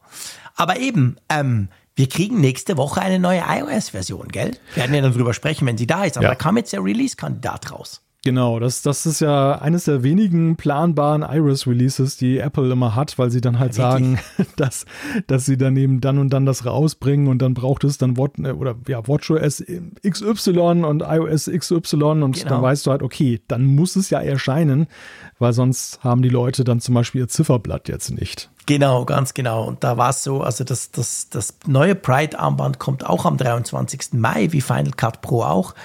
Aber 0.55 0.77
eben, 0.79 1.15
ähm, 1.27 1.69
wir 1.95 2.07
kriegen 2.07 2.39
nächste 2.39 2.77
Woche 2.77 3.01
eine 3.01 3.17
neue 3.17 3.41
iOS-Version, 3.47 4.27
gell? 4.27 4.51
Werden 4.75 4.91
wir 4.93 5.01
dann 5.01 5.11
drüber 5.11 5.33
sprechen, 5.33 5.65
wenn 5.65 5.77
sie 5.79 5.87
da 5.87 6.03
ist. 6.03 6.17
Aber 6.17 6.25
Ja. 6.25 6.29
da 6.29 6.35
kam 6.35 6.55
jetzt 6.57 6.71
der 6.71 6.83
Release-Kandidat 6.83 7.71
raus. 7.71 8.03
Genau, 8.25 8.59
das, 8.59 8.81
das 8.81 9.05
ist 9.05 9.21
ja 9.21 9.59
eines 9.59 9.83
der 9.83 10.01
wenigen 10.01 10.55
planbaren 10.55 11.21
Iris-Releases, 11.21 12.17
die 12.17 12.39
Apple 12.39 12.71
immer 12.71 12.95
hat, 12.95 13.19
weil 13.19 13.29
sie 13.29 13.39
dann 13.39 13.59
halt 13.59 13.75
sagen, 13.75 14.17
dass, 14.55 14.87
dass 15.27 15.45
sie 15.45 15.57
dann 15.57 15.77
eben 15.77 16.01
dann 16.01 16.17
und 16.17 16.31
dann 16.31 16.43
das 16.43 16.65
rausbringen 16.65 17.27
und 17.27 17.39
dann 17.43 17.53
braucht 17.53 17.83
es 17.83 17.99
dann 17.99 18.17
Wat, 18.17 18.39
äh, 18.39 18.51
oder 18.53 18.73
ja, 18.87 19.07
WatchOS 19.07 19.63
XY 20.03 20.83
und 20.85 21.03
iOS 21.03 21.51
XY 21.55 22.23
und 22.23 22.35
Genau. 22.35 22.49
dann 22.49 22.61
weißt 22.63 22.87
du 22.87 22.91
halt, 22.91 23.03
okay, 23.03 23.41
dann 23.47 23.63
muss 23.63 23.95
es 23.95 24.09
ja 24.09 24.19
erscheinen, 24.19 24.87
weil 25.37 25.53
sonst 25.53 26.03
haben 26.03 26.23
die 26.23 26.29
Leute 26.29 26.63
dann 26.63 26.79
zum 26.79 26.95
Beispiel 26.95 27.21
ihr 27.21 27.27
Zifferblatt 27.27 27.87
jetzt 27.89 28.09
nicht. 28.09 28.49
Genau, 28.65 29.05
ganz 29.05 29.35
genau. 29.35 29.65
Und 29.65 29.83
da 29.83 29.97
war 29.97 30.09
es 30.09 30.23
so, 30.23 30.41
also 30.41 30.63
das, 30.63 30.89
das, 30.89 31.29
das 31.29 31.59
neue 31.67 31.93
Pride-Armband 31.93 32.79
kommt 32.79 33.05
auch 33.05 33.25
am 33.25 33.37
23. 33.37 34.13
Mai, 34.13 34.47
wie 34.51 34.61
Final 34.61 34.93
Cut 34.97 35.21
Pro 35.21 35.43
auch. 35.43 35.75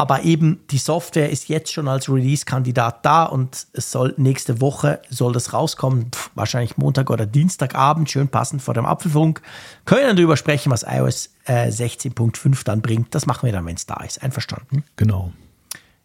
Aber 0.00 0.22
eben 0.22 0.60
die 0.70 0.78
Software 0.78 1.28
ist 1.28 1.50
jetzt 1.50 1.70
schon 1.70 1.86
als 1.86 2.08
Release-Kandidat 2.08 3.04
da 3.04 3.24
und 3.24 3.66
es 3.74 3.92
soll 3.92 4.14
nächste 4.16 4.62
Woche 4.62 5.02
soll 5.10 5.34
das 5.34 5.52
rauskommen, 5.52 6.10
Pff, 6.10 6.30
wahrscheinlich 6.34 6.78
Montag 6.78 7.10
oder 7.10 7.26
Dienstagabend, 7.26 8.10
schön 8.10 8.26
passend 8.26 8.62
vor 8.62 8.72
dem 8.72 8.86
Apfelfunk. 8.86 9.42
Können 9.84 10.00
wir 10.00 10.06
dann 10.06 10.16
drüber 10.16 10.38
sprechen, 10.38 10.72
was 10.72 10.86
iOS 10.88 11.28
äh, 11.44 11.68
16.5 11.68 12.64
dann 12.64 12.80
bringt. 12.80 13.14
Das 13.14 13.26
machen 13.26 13.44
wir 13.44 13.52
dann, 13.52 13.66
wenn 13.66 13.76
es 13.76 13.84
da 13.84 14.02
ist. 14.02 14.22
Einverstanden? 14.22 14.84
Genau. 14.96 15.34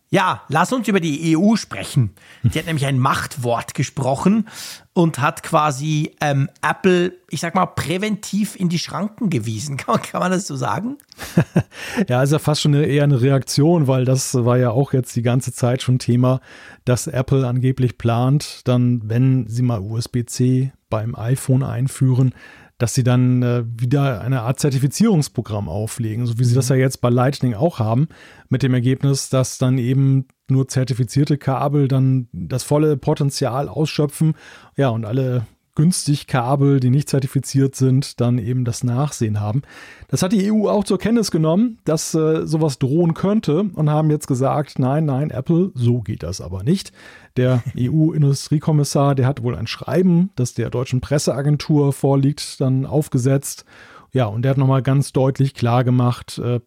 Ja, 0.10 0.44
lass 0.50 0.72
uns 0.72 0.88
über 0.88 1.00
die 1.00 1.36
EU 1.36 1.56
sprechen. 1.56 2.12
Die 2.44 2.58
hat 2.58 2.66
nämlich 2.68 2.86
ein 2.86 3.00
Machtwort 3.00 3.74
gesprochen 3.74 4.48
und 4.94 5.20
hat 5.20 5.44
quasi 5.44 6.16
ähm, 6.22 6.50
Apple, 6.62 7.14
ich 7.30 7.42
sag 7.42 7.56
mal, 7.56 7.66
präventiv 7.66 8.56
in 8.56 8.70
die 8.70 8.80
Schranken 8.80 9.30
gewiesen. 9.30 9.78
Kann, 9.86 10.02
kann 10.02 10.22
man 10.22 10.32
das 10.32 10.48
so 10.48 10.56
sagen? 10.56 10.98
Ja, 12.10 12.22
ist 12.24 12.32
ja 12.32 12.40
fast 12.40 12.62
schon 12.62 12.76
eine, 12.76 12.86
eher 12.86 13.04
eine 13.04 13.22
Reaktion, 13.22 13.88
weil 13.88 14.06
das 14.06 14.34
war 14.34 14.58
ja 14.58 14.72
auch 14.72 14.92
jetzt 14.92 15.16
die 15.16 15.22
ganze 15.22 15.54
Zeit 15.54 15.82
schon 15.82 15.98
Thema, 15.98 16.42
dass 16.84 17.08
Apple 17.08 17.48
angeblich 17.48 17.98
plant, 17.98 18.62
dann, 18.66 19.02
wenn 19.06 19.48
sie 19.48 19.62
mal 19.62 19.80
USB-C 19.80 20.74
beim 20.90 21.16
iPhone 21.16 21.64
einführen, 21.64 22.34
dass 22.78 22.94
sie 22.94 23.04
dann 23.04 23.42
äh, 23.42 23.64
wieder 23.66 24.22
eine 24.22 24.42
Art 24.42 24.60
Zertifizierungsprogramm 24.60 25.70
auflegen, 25.70 26.26
so 26.26 26.38
wie 26.40 26.44
sie 26.44 26.56
das 26.56 26.70
ja 26.70 26.76
jetzt 26.76 27.00
bei 27.02 27.10
Lightning 27.10 27.54
auch 27.54 27.80
haben, 27.80 28.08
mit 28.50 28.64
dem 28.64 28.74
Ergebnis, 28.74 29.30
dass 29.30 29.58
dann 29.58 29.78
eben 29.78 30.28
nur 30.50 30.68
zertifizierte 30.68 31.38
Kabel 31.38 31.88
dann 31.88 32.28
das 32.34 32.64
volle 32.64 32.98
Potenzial 32.98 33.70
ausschöpfen, 33.70 34.34
ja, 34.76 34.90
und 34.90 35.06
alle 35.06 35.46
günstig 35.76 36.28
Kabel, 36.28 36.80
die 36.80 36.90
nicht 36.90 37.10
zertifiziert 37.10 37.76
sind, 37.76 38.20
dann 38.22 38.38
eben 38.38 38.66
das 38.66 38.84
Nachsehen 38.84 39.40
haben. 39.40 39.62
Das 40.08 40.24
hat 40.24 40.32
die 40.32 40.52
EU 40.52 40.68
auch 40.68 40.84
zur 40.84 40.98
Kenntnis 40.98 41.32
genommen, 41.32 41.78
dass 41.84 42.14
äh, 42.16 42.48
sowas 42.48 42.80
drohen 42.80 43.14
könnte 43.14 43.66
und 43.74 43.90
haben 43.90 44.10
jetzt 44.10 44.28
gesagt, 44.28 44.80
nein, 44.80 45.06
nein, 45.06 45.30
Apple, 45.30 45.72
so 45.76 46.02
geht 46.02 46.24
das 46.24 46.42
aber 46.42 46.64
nicht. 46.64 46.92
Der 47.38 47.62
EU-Industriekommissar, 47.78 49.16
der 49.16 49.28
hat 49.28 49.44
wohl 49.44 49.56
ein 49.56 49.68
Schreiben, 49.68 50.32
das 50.36 50.54
der 50.54 50.70
deutschen 50.70 51.02
Presseagentur 51.02 51.94
vorliegt, 51.94 52.60
dann 52.62 52.86
aufgesetzt. 52.86 53.66
Ja, 54.12 54.26
und 54.28 54.44
der 54.44 54.52
hat 54.52 54.58
nochmal 54.58 54.82
ganz 54.82 55.12
deutlich 55.12 55.54
klar 55.54 55.84
gemacht, 55.84 56.40
äh, 56.40 56.62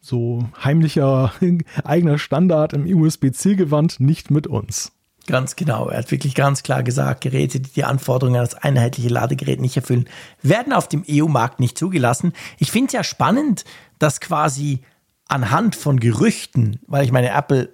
so 0.00 0.48
heimlicher 0.62 1.32
eigener 1.84 2.18
Standard 2.18 2.72
im 2.72 2.86
USB-C-Gewand 2.86 4.00
nicht 4.00 4.30
mit 4.30 4.48
uns. 4.48 4.92
Ganz 5.26 5.54
genau. 5.54 5.88
Er 5.88 5.98
hat 5.98 6.10
wirklich 6.10 6.34
ganz 6.34 6.62
klar 6.62 6.82
gesagt, 6.82 7.20
Geräte, 7.20 7.60
die 7.60 7.70
die 7.70 7.84
Anforderungen 7.84 8.38
an 8.38 8.44
das 8.44 8.54
einheitliche 8.54 9.08
Ladegerät 9.08 9.60
nicht 9.60 9.76
erfüllen, 9.76 10.08
werden 10.42 10.72
auf 10.72 10.88
dem 10.88 11.04
EU-Markt 11.08 11.60
nicht 11.60 11.78
zugelassen. 11.78 12.32
Ich 12.58 12.72
finde 12.72 12.88
es 12.88 12.92
ja 12.92 13.04
spannend, 13.04 13.64
dass 13.98 14.20
quasi 14.20 14.80
anhand 15.28 15.76
von 15.76 16.00
Gerüchten, 16.00 16.80
weil 16.86 17.04
ich 17.04 17.12
meine, 17.12 17.30
Apple 17.30 17.72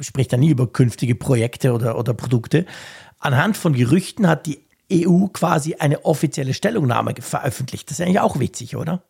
spricht 0.00 0.32
ja 0.32 0.38
nie 0.38 0.50
über 0.50 0.66
künftige 0.66 1.14
Projekte 1.14 1.72
oder, 1.72 1.98
oder 1.98 2.14
Produkte, 2.14 2.64
anhand 3.18 3.56
von 3.56 3.74
Gerüchten 3.74 4.26
hat 4.26 4.46
die 4.46 4.60
EU 4.90 5.26
quasi 5.26 5.74
eine 5.74 6.04
offizielle 6.06 6.54
Stellungnahme 6.54 7.14
veröffentlicht. 7.20 7.90
Das 7.90 7.98
ist 7.98 8.04
eigentlich 8.04 8.20
auch 8.20 8.38
witzig, 8.40 8.76
oder? 8.76 9.02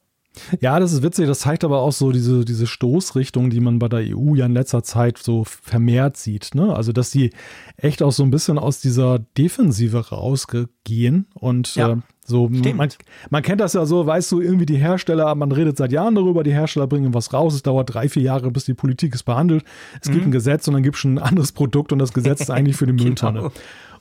Ja, 0.61 0.79
das 0.81 0.93
ist 0.93 1.03
witzig. 1.03 1.27
Das 1.27 1.41
zeigt 1.41 1.65
aber 1.65 1.81
auch 1.81 1.93
so 1.93 2.13
diese, 2.13 2.45
diese 2.45 2.67
Stoßrichtung, 2.67 3.51
die 3.51 3.61
man 3.61 3.79
bei 3.79 3.89
der 3.89 4.01
EU 4.17 4.35
ja 4.35 4.47
in 4.47 4.53
letzter 4.55 4.83
Zeit 4.83 5.19
so 5.19 5.45
vermehrt 5.45 6.17
sieht. 6.17 6.55
Ne? 6.55 6.75
Also, 6.75 6.93
dass 6.93 7.11
sie 7.11 7.31
echt 7.77 8.03
auch 8.03 8.13
so 8.13 8.23
ein 8.23 8.31
bisschen 8.31 8.59
aus 8.59 8.81
dieser 8.81 9.19
Defensive 9.37 10.09
rausgehen 10.11 11.27
und 11.35 11.75
Ja, 11.75 11.93
äh, 11.93 11.97
so, 12.25 12.49
man, 12.51 12.91
man 13.31 13.43
kennt 13.43 13.61
das 13.63 13.73
ja 13.73 13.87
so, 13.87 14.05
weißt 14.07 14.31
du, 14.33 14.41
irgendwie 14.43 14.67
die 14.67 14.77
Hersteller, 14.77 15.35
man 15.35 15.51
redet 15.51 15.79
seit 15.79 15.93
Jahren 15.93 16.15
darüber, 16.15 16.43
die 16.45 16.53
Hersteller 16.53 16.87
bringen 16.87 17.15
was 17.15 17.33
raus, 17.33 17.55
es 17.55 17.63
dauert 17.63 17.95
drei, 17.95 18.09
vier 18.11 18.23
Jahre, 18.23 18.51
bis 18.51 18.67
die 18.67 18.75
Politik 18.75 19.15
es 19.15 19.23
behandelt. 19.23 19.65
Es 20.03 20.09
Mhm. 20.09 20.13
gibt 20.13 20.27
ein 20.27 20.31
Gesetz 20.33 20.69
und 20.69 20.75
dann 20.75 20.83
gibt 20.83 20.97
es 20.97 21.01
schon 21.01 21.15
ein 21.15 21.19
anderes 21.23 21.53
Produkt 21.53 21.91
und 21.91 21.99
das 21.99 22.13
Gesetz 22.13 22.43
ist 22.43 22.51
eigentlich 22.51 22.77
für 22.77 22.87
die 22.87 22.93
Mülltonne. 23.05 23.39
Genau. 23.41 23.53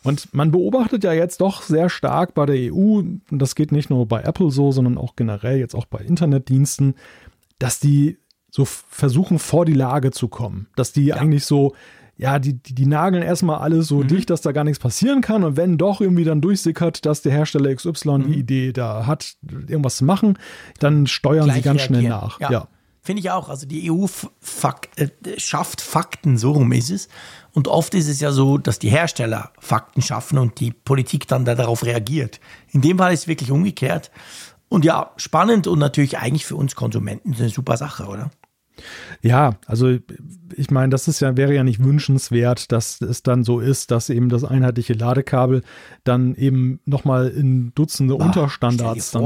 Und 0.08 0.34
man 0.34 0.52
beobachtet 0.52 1.04
ja 1.04 1.14
jetzt 1.14 1.42
doch 1.42 1.62
sehr 1.62 1.90
stark 1.90 2.34
bei 2.34 2.46
der 2.46 2.74
EU, 2.74 3.00
und 3.00 3.22
das 3.30 3.56
geht 3.56 3.72
nicht 3.72 3.90
nur 3.90 4.06
bei 4.08 4.22
Apple 4.22 4.52
so, 4.52 4.72
sondern 4.72 4.98
auch 4.98 5.16
generell 5.16 5.58
jetzt 5.60 5.76
auch 5.76 5.86
bei 5.86 6.00
Internetdiensten, 6.00 6.96
dass 7.60 7.80
die 7.80 8.18
so 8.50 8.66
versuchen, 8.66 9.40
vor 9.40 9.66
die 9.66 9.74
Lage 9.74 10.12
zu 10.12 10.28
kommen. 10.28 10.68
Dass 10.76 10.94
die 10.94 11.14
eigentlich 11.14 11.46
so 11.46 11.74
ja, 12.20 12.40
die, 12.40 12.54
die, 12.54 12.74
die 12.74 12.88
nageln 12.88 13.22
erstmal 13.22 13.60
alles 13.60 13.88
so 13.88 13.98
mhm. 13.98 14.08
dicht, 14.08 14.30
dass 14.30 14.42
da 14.42 14.52
gar 14.52 14.64
nichts 14.64 14.80
passieren 14.80 15.22
kann. 15.22 15.44
Und 15.44 15.56
wenn 15.56 15.78
doch 15.78 16.02
irgendwie 16.02 16.24
dann 16.24 16.42
durchsickert, 16.42 17.06
dass 17.06 17.22
der 17.22 17.32
Hersteller 17.32 17.74
XY 17.74 18.10
mhm. 18.10 18.24
die 18.24 18.40
Idee 18.40 18.74
da 18.74 19.06
hat, 19.06 19.36
irgendwas 19.44 19.98
zu 19.98 20.06
machen, 20.06 20.40
dann 20.80 21.06
steuern 21.06 21.46
Gleich 21.46 21.58
sie 21.58 21.62
ganz 21.62 21.82
reagieren. 21.82 22.02
schnell 22.02 22.10
nach. 22.10 22.40
Ja. 22.40 22.52
ja. 22.52 22.68
Finde 23.08 23.22
ich 23.22 23.32
auch. 23.32 23.48
Also 23.48 23.66
die 23.66 23.90
EU 23.90 24.06
fak 24.42 24.90
äh, 24.98 25.08
schafft 25.38 25.80
Fakten, 25.80 26.38
so 26.38 26.52
rum 26.52 26.74
ist 26.74 26.90
es. 26.90 27.08
Und 27.54 27.70
oft 27.70 27.94
ist 27.94 28.10
es 28.10 28.20
ja 28.20 28.34
so, 28.34 28.58
dass 28.58 28.80
die 28.80 28.90
Hersteller 28.90 29.54
Fakten 29.60 30.02
schaffen 30.02 30.38
und 30.38 30.60
die 30.60 30.72
Politik 30.72 31.26
dann 31.26 31.46
da 31.46 31.56
darauf 31.56 31.86
reagiert. 31.86 32.42
In 32.70 32.82
dem 32.82 32.98
Fall 32.98 33.14
ist 33.14 33.22
es 33.22 33.28
wirklich 33.30 33.50
umgekehrt. 33.50 34.12
Und 34.68 34.84
ja, 34.84 35.12
spannend 35.16 35.68
und 35.68 35.80
natürlich 35.80 36.18
eigentlich 36.18 36.46
für 36.46 36.58
uns 36.58 36.76
Konsumenten 36.76 37.34
eine 37.34 37.48
super 37.48 37.78
Sache, 37.78 38.08
oder? 38.08 38.30
Ja, 39.22 39.56
also 39.66 39.98
ich 40.58 40.70
meine, 40.70 40.90
das 40.90 41.08
ist 41.08 41.22
ja, 41.22 41.38
wäre 41.38 41.56
ja 41.56 41.64
nicht 41.64 41.82
wünschenswert, 41.82 42.74
dass 42.74 43.00
es 43.00 43.24
dann 43.24 43.46
so 43.46 43.62
ist, 43.62 43.90
dass 43.90 44.10
eben 44.10 44.28
das 44.28 44.44
einheitliche 44.44 44.96
Ladekabel 44.96 45.64
dann 46.04 46.36
eben 46.36 46.82
nochmal 46.84 47.30
in 47.30 47.72
Dutzende 47.74 48.18
Ach, 48.20 48.26
Unterstandards 48.26 49.12
dann 49.12 49.24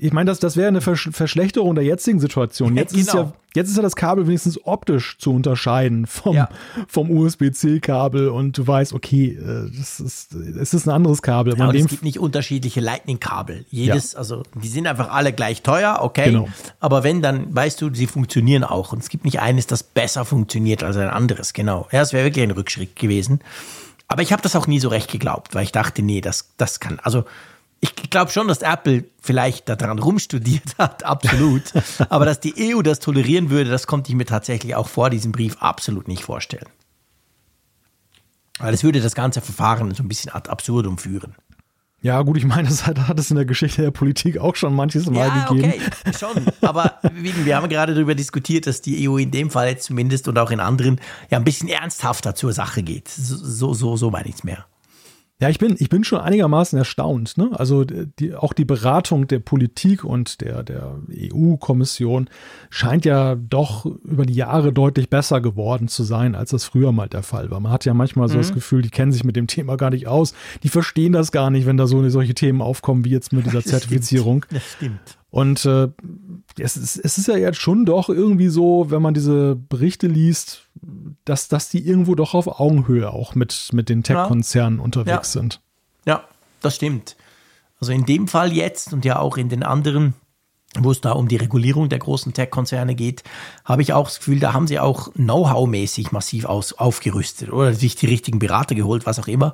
ich 0.00 0.12
meine, 0.12 0.30
das, 0.30 0.38
das 0.38 0.56
wäre 0.56 0.68
eine 0.68 0.80
Versch 0.80 1.10
Verschlechterung 1.12 1.74
der 1.74 1.84
jetzigen 1.84 2.20
Situation. 2.20 2.76
Jetzt, 2.76 2.92
genau. 2.92 3.00
ist 3.00 3.14
ja, 3.14 3.32
jetzt 3.54 3.70
ist 3.70 3.76
ja 3.76 3.82
das 3.82 3.96
Kabel 3.96 4.26
wenigstens 4.26 4.64
optisch 4.64 5.18
zu 5.18 5.32
unterscheiden 5.32 6.06
vom, 6.06 6.34
ja. 6.34 6.48
vom 6.88 7.10
USB-C-Kabel 7.10 8.28
und 8.28 8.56
du 8.58 8.66
weißt, 8.66 8.92
okay, 8.92 9.30
äh, 9.36 9.70
das 9.76 10.00
ist, 10.00 10.34
es 10.34 10.74
ist 10.74 10.86
ein 10.86 10.90
anderes 10.90 11.22
Kabel. 11.22 11.54
Genau, 11.54 11.70
es 11.70 11.86
gibt 11.86 12.02
nicht 12.02 12.18
unterschiedliche 12.18 12.80
Lightning-Kabel. 12.80 13.64
Jedes, 13.70 14.12
ja. 14.12 14.18
also 14.18 14.42
die 14.54 14.68
sind 14.68 14.86
einfach 14.86 15.10
alle 15.10 15.32
gleich 15.32 15.62
teuer, 15.62 15.98
okay. 16.02 16.26
Genau. 16.26 16.48
Aber 16.80 17.04
wenn, 17.04 17.22
dann 17.22 17.54
weißt 17.54 17.80
du, 17.80 17.94
sie 17.94 18.06
funktionieren 18.06 18.64
auch. 18.64 18.92
Und 18.92 19.02
es 19.02 19.08
gibt 19.08 19.24
nicht 19.24 19.40
eines, 19.40 19.66
das 19.66 19.82
besser 19.82 20.24
funktioniert 20.24 20.82
als 20.82 20.96
ein 20.96 21.08
anderes, 21.08 21.52
genau. 21.52 21.88
Ja, 21.92 22.02
es 22.02 22.12
wäre 22.12 22.24
wirklich 22.24 22.42
ein 22.42 22.50
Rückschritt 22.50 22.96
gewesen. 22.96 23.40
Aber 24.08 24.22
ich 24.22 24.32
habe 24.32 24.42
das 24.42 24.56
auch 24.56 24.66
nie 24.66 24.80
so 24.80 24.88
recht 24.88 25.10
geglaubt, 25.10 25.54
weil 25.54 25.64
ich 25.64 25.72
dachte, 25.72 26.02
nee, 26.02 26.22
das, 26.22 26.48
das 26.56 26.80
kann, 26.80 26.98
also 27.02 27.24
ich 27.80 27.94
glaube 28.10 28.30
schon, 28.30 28.48
dass 28.48 28.62
Apple 28.62 29.04
vielleicht 29.20 29.68
daran 29.68 29.98
rumstudiert 29.98 30.74
hat, 30.78 31.04
absolut. 31.04 31.62
Aber 32.08 32.24
dass 32.24 32.40
die 32.40 32.74
EU 32.74 32.82
das 32.82 32.98
tolerieren 33.00 33.50
würde, 33.50 33.70
das 33.70 33.86
konnte 33.86 34.10
ich 34.10 34.16
mir 34.16 34.26
tatsächlich 34.26 34.74
auch 34.74 34.88
vor 34.88 35.10
diesem 35.10 35.32
Brief 35.32 35.56
absolut 35.60 36.08
nicht 36.08 36.24
vorstellen. 36.24 36.68
Weil 38.58 38.74
es 38.74 38.82
würde 38.82 39.00
das 39.00 39.14
ganze 39.14 39.40
Verfahren 39.40 39.94
so 39.94 40.02
ein 40.02 40.08
bisschen 40.08 40.32
ad 40.32 40.50
absurdum 40.50 40.98
führen. 40.98 41.36
Ja, 42.00 42.22
gut, 42.22 42.36
ich 42.36 42.44
meine, 42.44 42.68
das 42.68 42.86
hat, 42.86 43.08
hat, 43.08 43.18
es 43.18 43.30
in 43.30 43.36
der 43.36 43.44
Geschichte 43.44 43.82
der 43.82 43.90
Politik 43.90 44.38
auch 44.38 44.54
schon 44.54 44.74
manches 44.74 45.06
Mal 45.06 45.26
ja, 45.26 45.46
gegeben. 45.46 45.72
Okay, 45.74 46.16
schon. 46.16 46.46
Aber 46.60 47.00
wir 47.12 47.56
haben 47.56 47.68
gerade 47.68 47.92
darüber 47.92 48.14
diskutiert, 48.14 48.68
dass 48.68 48.80
die 48.82 49.08
EU 49.08 49.16
in 49.16 49.32
dem 49.32 49.50
Fall 49.50 49.68
jetzt 49.68 49.84
zumindest 49.84 50.28
und 50.28 50.38
auch 50.38 50.52
in 50.52 50.60
anderen 50.60 51.00
ja 51.28 51.38
ein 51.38 51.44
bisschen 51.44 51.68
ernsthafter 51.68 52.36
zur 52.36 52.52
Sache 52.52 52.84
geht. 52.84 53.08
So, 53.08 53.74
so, 53.74 53.96
so 53.96 54.10
meine 54.10 54.28
ich 54.28 54.36
es 54.36 54.44
mehr. 54.44 54.66
Ja, 55.40 55.48
ich 55.48 55.58
bin, 55.60 55.76
ich 55.78 55.88
bin 55.88 56.02
schon 56.02 56.18
einigermaßen 56.18 56.76
erstaunt. 56.76 57.38
Ne? 57.38 57.50
Also 57.52 57.84
die, 57.84 58.34
auch 58.34 58.52
die 58.52 58.64
Beratung 58.64 59.28
der 59.28 59.38
Politik 59.38 60.02
und 60.02 60.40
der, 60.40 60.64
der 60.64 60.96
EU-Kommission 61.12 62.28
scheint 62.70 63.04
ja 63.04 63.36
doch 63.36 63.86
über 63.86 64.26
die 64.26 64.34
Jahre 64.34 64.72
deutlich 64.72 65.08
besser 65.10 65.40
geworden 65.40 65.86
zu 65.86 66.02
sein, 66.02 66.34
als 66.34 66.50
das 66.50 66.64
früher 66.64 66.90
mal 66.90 67.08
der 67.08 67.22
Fall 67.22 67.52
war. 67.52 67.60
Man 67.60 67.70
hat 67.70 67.84
ja 67.84 67.94
manchmal 67.94 68.26
so 68.26 68.34
mhm. 68.34 68.40
das 68.40 68.52
Gefühl, 68.52 68.82
die 68.82 68.90
kennen 68.90 69.12
sich 69.12 69.22
mit 69.22 69.36
dem 69.36 69.46
Thema 69.46 69.76
gar 69.76 69.90
nicht 69.90 70.08
aus. 70.08 70.34
Die 70.64 70.68
verstehen 70.68 71.12
das 71.12 71.30
gar 71.30 71.50
nicht, 71.50 71.66
wenn 71.66 71.76
da 71.76 71.86
so 71.86 72.08
solche 72.08 72.34
Themen 72.34 72.60
aufkommen 72.60 73.04
wie 73.04 73.10
jetzt 73.10 73.32
mit 73.32 73.46
dieser 73.46 73.62
Zertifizierung. 73.64 74.44
Das 74.50 74.64
stimmt. 74.72 74.98
Das 75.04 75.12
stimmt. 75.12 75.18
Und 75.30 75.64
äh, 75.66 75.88
es, 76.58 76.76
ist, 76.76 76.96
es 76.96 77.18
ist 77.18 77.28
ja 77.28 77.36
jetzt 77.36 77.58
schon 77.58 77.84
doch 77.84 78.08
irgendwie 78.08 78.48
so, 78.48 78.86
wenn 78.88 79.02
man 79.02 79.12
diese 79.12 79.56
Berichte 79.56 80.06
liest, 80.06 80.68
dass, 81.24 81.48
dass 81.48 81.68
die 81.68 81.86
irgendwo 81.86 82.14
doch 82.14 82.34
auf 82.34 82.60
Augenhöhe 82.60 83.12
auch 83.12 83.34
mit, 83.34 83.68
mit 83.72 83.88
den 83.88 84.02
Tech-Konzernen 84.02 84.78
ja. 84.78 84.84
unterwegs 84.84 85.34
ja. 85.34 85.40
sind. 85.40 85.60
Ja, 86.06 86.24
das 86.62 86.76
stimmt. 86.76 87.16
Also 87.80 87.92
in 87.92 88.06
dem 88.06 88.26
Fall 88.26 88.52
jetzt 88.52 88.92
und 88.92 89.04
ja 89.04 89.18
auch 89.18 89.36
in 89.36 89.50
den 89.50 89.62
anderen, 89.62 90.14
wo 90.78 90.90
es 90.90 91.00
da 91.00 91.12
um 91.12 91.28
die 91.28 91.36
Regulierung 91.36 91.90
der 91.90 91.98
großen 91.98 92.32
Tech-Konzerne 92.32 92.94
geht, 92.94 93.22
habe 93.64 93.82
ich 93.82 93.92
auch 93.92 94.06
das 94.06 94.18
Gefühl, 94.18 94.40
da 94.40 94.54
haben 94.54 94.66
sie 94.66 94.80
auch 94.80 95.12
Know-how-mäßig 95.12 96.10
massiv 96.10 96.46
aus, 96.46 96.72
aufgerüstet 96.72 97.52
oder 97.52 97.74
sich 97.74 97.96
die 97.96 98.06
richtigen 98.06 98.38
Berater 98.38 98.74
geholt, 98.74 99.04
was 99.04 99.18
auch 99.18 99.28
immer. 99.28 99.52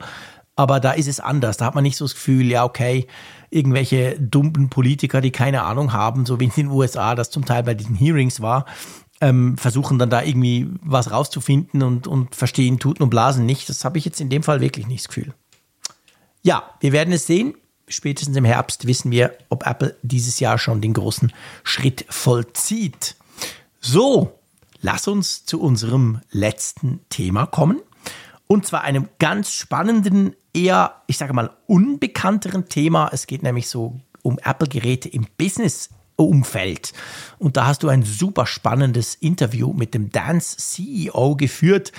Aber 0.56 0.78
da 0.78 0.92
ist 0.92 1.08
es 1.08 1.18
anders. 1.18 1.56
Da 1.56 1.66
hat 1.66 1.74
man 1.74 1.82
nicht 1.82 1.96
so 1.96 2.04
das 2.04 2.14
Gefühl, 2.14 2.46
ja, 2.46 2.64
okay, 2.64 3.08
irgendwelche 3.54 4.18
dummen 4.18 4.68
Politiker, 4.68 5.20
die 5.20 5.30
keine 5.30 5.62
Ahnung 5.62 5.92
haben, 5.92 6.26
so 6.26 6.40
wie 6.40 6.44
in 6.44 6.50
den 6.50 6.68
USA 6.68 7.14
das 7.14 7.30
zum 7.30 7.44
Teil 7.44 7.62
bei 7.62 7.74
diesen 7.74 7.94
Hearings 7.94 8.40
war, 8.40 8.66
ähm, 9.20 9.56
versuchen 9.56 9.98
dann 9.98 10.10
da 10.10 10.22
irgendwie 10.22 10.68
was 10.82 11.10
rauszufinden 11.10 11.82
und, 11.82 12.06
und 12.06 12.34
verstehen 12.34 12.78
Tuten 12.78 13.02
und 13.02 13.10
Blasen 13.10 13.46
nicht. 13.46 13.68
Das 13.68 13.84
habe 13.84 13.98
ich 13.98 14.04
jetzt 14.04 14.20
in 14.20 14.28
dem 14.28 14.42
Fall 14.42 14.60
wirklich 14.60 14.86
nicht 14.86 15.04
das 15.04 15.08
Gefühl. 15.08 15.32
Ja, 16.42 16.64
wir 16.80 16.92
werden 16.92 17.14
es 17.14 17.26
sehen. 17.26 17.54
Spätestens 17.86 18.36
im 18.36 18.44
Herbst 18.44 18.86
wissen 18.86 19.10
wir, 19.10 19.36
ob 19.50 19.66
Apple 19.66 19.96
dieses 20.02 20.40
Jahr 20.40 20.58
schon 20.58 20.80
den 20.80 20.94
großen 20.94 21.32
Schritt 21.62 22.06
vollzieht. 22.08 23.14
So, 23.80 24.38
lass 24.80 25.06
uns 25.06 25.44
zu 25.44 25.60
unserem 25.60 26.20
letzten 26.30 27.00
Thema 27.08 27.46
kommen. 27.46 27.80
Und 28.46 28.66
zwar 28.66 28.82
einem 28.82 29.08
ganz 29.18 29.52
spannenden, 29.52 30.34
eher, 30.52 31.02
ich 31.06 31.18
sage 31.18 31.32
mal, 31.32 31.50
unbekannteren 31.66 32.68
Thema. 32.68 33.08
Es 33.12 33.26
geht 33.26 33.42
nämlich 33.42 33.68
so 33.68 34.00
um 34.22 34.38
Apple-Geräte 34.38 35.08
im 35.08 35.26
Business-Umfeld. 35.38 36.92
Und 37.38 37.56
da 37.56 37.66
hast 37.66 37.82
du 37.82 37.88
ein 37.88 38.02
super 38.02 38.46
spannendes 38.46 39.14
Interview 39.14 39.72
mit 39.72 39.94
dem 39.94 40.10
Dance-CEO 40.10 41.36
geführt. 41.36 41.92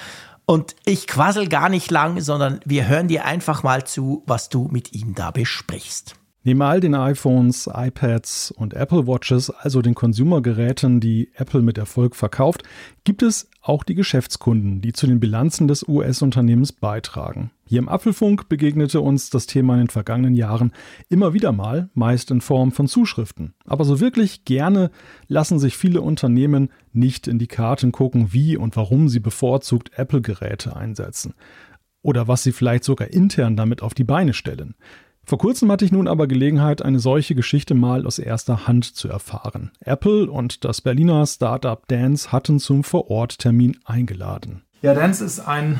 Und 0.45 0.75
ich 0.85 1.07
quassel 1.07 1.49
gar 1.49 1.69
nicht 1.69 1.89
lang, 1.89 2.21
sondern 2.21 2.59
wir 2.65 2.87
hören 2.87 3.07
dir 3.07 3.25
einfach 3.25 3.63
mal 3.63 3.85
zu, 3.85 4.23
was 4.27 4.49
du 4.49 4.67
mit 4.71 4.93
ihm 4.93 5.15
da 5.15 5.31
besprichst. 5.31 6.15
Neben 6.47 6.61
all 6.61 6.79
den 6.79 6.93
iPhones, 6.93 7.67
iPads 7.73 8.51
und 8.51 8.75
Apple 8.75 9.07
Watches, 9.07 9.49
also 9.49 9.81
den 9.81 9.95
Consumer-Geräten, 9.95 10.99
die 10.99 11.31
Apple 11.33 11.63
mit 11.63 11.79
Erfolg 11.79 12.15
verkauft, 12.15 12.61
gibt 13.03 13.23
es 13.23 13.49
auch 13.63 13.83
die 13.83 13.95
Geschäftskunden, 13.95 14.79
die 14.79 14.93
zu 14.93 15.07
den 15.07 15.19
Bilanzen 15.19 15.67
des 15.67 15.87
US-Unternehmens 15.87 16.71
beitragen. 16.71 17.49
Hier 17.65 17.79
im 17.79 17.89
Apfelfunk 17.89 18.47
begegnete 18.47 19.01
uns 19.01 19.31
das 19.31 19.47
Thema 19.47 19.73
in 19.73 19.79
den 19.79 19.89
vergangenen 19.89 20.35
Jahren 20.35 20.71
immer 21.09 21.33
wieder 21.33 21.51
mal, 21.51 21.89
meist 21.95 22.29
in 22.29 22.41
Form 22.41 22.71
von 22.71 22.87
Zuschriften. 22.87 23.55
Aber 23.65 23.83
so 23.83 23.99
wirklich 23.99 24.45
gerne 24.45 24.91
lassen 25.27 25.57
sich 25.57 25.75
viele 25.75 26.01
Unternehmen 26.01 26.69
nicht 26.93 27.27
in 27.27 27.39
die 27.39 27.47
Karten 27.47 27.91
gucken, 27.91 28.33
wie 28.33 28.55
und 28.55 28.75
warum 28.75 29.09
sie 29.09 29.19
bevorzugt 29.19 29.97
Apple-Geräte 29.97 30.75
einsetzen. 30.75 31.33
Oder 32.03 32.27
was 32.27 32.43
sie 32.43 32.51
vielleicht 32.51 32.83
sogar 32.83 33.07
intern 33.07 33.57
damit 33.57 33.81
auf 33.81 33.95
die 33.95 34.03
Beine 34.03 34.35
stellen. 34.35 34.75
Vor 35.27 35.39
kurzem 35.39 35.71
hatte 35.71 35.83
ich 35.85 35.91
nun 35.91 36.07
aber 36.07 36.27
Gelegenheit, 36.27 36.83
eine 36.83 36.99
solche 36.99 37.33
Geschichte 37.33 37.73
mal 37.73 38.05
aus 38.05 38.19
erster 38.19 38.67
Hand 38.67 38.95
zu 38.95 39.07
erfahren. 39.07 39.71
Apple 39.79 40.29
und 40.29 40.63
das 40.63 40.81
Berliner 40.81 41.25
Startup 41.25 41.85
Dance 41.87 42.31
hatten 42.31 42.59
zum 42.59 42.83
Vororttermin 42.83 43.77
eingeladen. 43.85 44.61
Ja, 44.83 44.93
Dance 44.93 45.25
ist 45.25 45.39
ein 45.39 45.79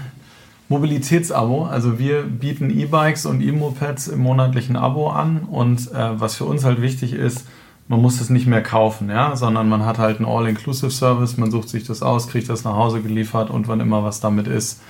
Mobilitätsabo. 0.68 1.66
Also 1.66 2.00
wir 2.00 2.24
bieten 2.24 2.72
E-Bikes 2.72 3.28
und 3.28 3.42
E-Mopeds 3.42 4.08
im 4.08 4.20
monatlichen 4.20 4.76
Abo 4.76 5.10
an 5.10 5.44
und 5.44 5.92
äh, 5.92 6.20
was 6.20 6.36
für 6.36 6.46
uns 6.46 6.64
halt 6.64 6.82
wichtig 6.82 7.14
ist, 7.14 7.46
man 7.88 8.02
muss 8.02 8.20
es 8.20 8.32
nicht 8.32 8.48
mehr 8.48 8.64
kaufen, 8.64 9.10
ja, 9.10 9.36
sondern 9.36 9.70
man 9.70 9.86
hat 9.86 10.00
halt 10.00 10.18
einen 10.18 10.26
All-Inclusive-Service, 10.26 11.38
man 11.38 11.52
sucht 11.52 11.70
sich 11.70 11.84
das 11.84 12.02
aus, 12.02 12.28
kriegt 12.28 12.50
das 12.50 12.64
nach 12.64 12.76
Hause 12.76 13.02
geliefert 13.02 13.52
und 13.52 13.68
wann 13.68 13.80
immer 13.80 14.04
was 14.04 14.20
damit 14.22 14.48
ist, 14.48 14.82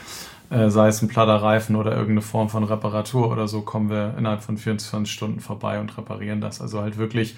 äh, 0.49 0.69
sei 0.69 0.87
es 0.87 1.01
ein 1.01 1.07
platter 1.07 1.35
Reifen 1.35 1.75
oder 1.75 1.91
irgendeine 1.91 2.21
Form 2.21 2.49
von 2.49 2.63
Reparatur 2.63 3.31
oder 3.31 3.47
so, 3.47 3.61
kommen 3.61 3.89
wir 3.89 4.15
innerhalb 4.17 4.43
von 4.43 4.57
24 4.57 5.11
Stunden 5.11 5.39
vorbei 5.39 5.79
und 5.79 5.97
reparieren 5.97 6.41
das. 6.41 6.61
Also 6.61 6.81
halt 6.81 6.97
wirklich 6.97 7.35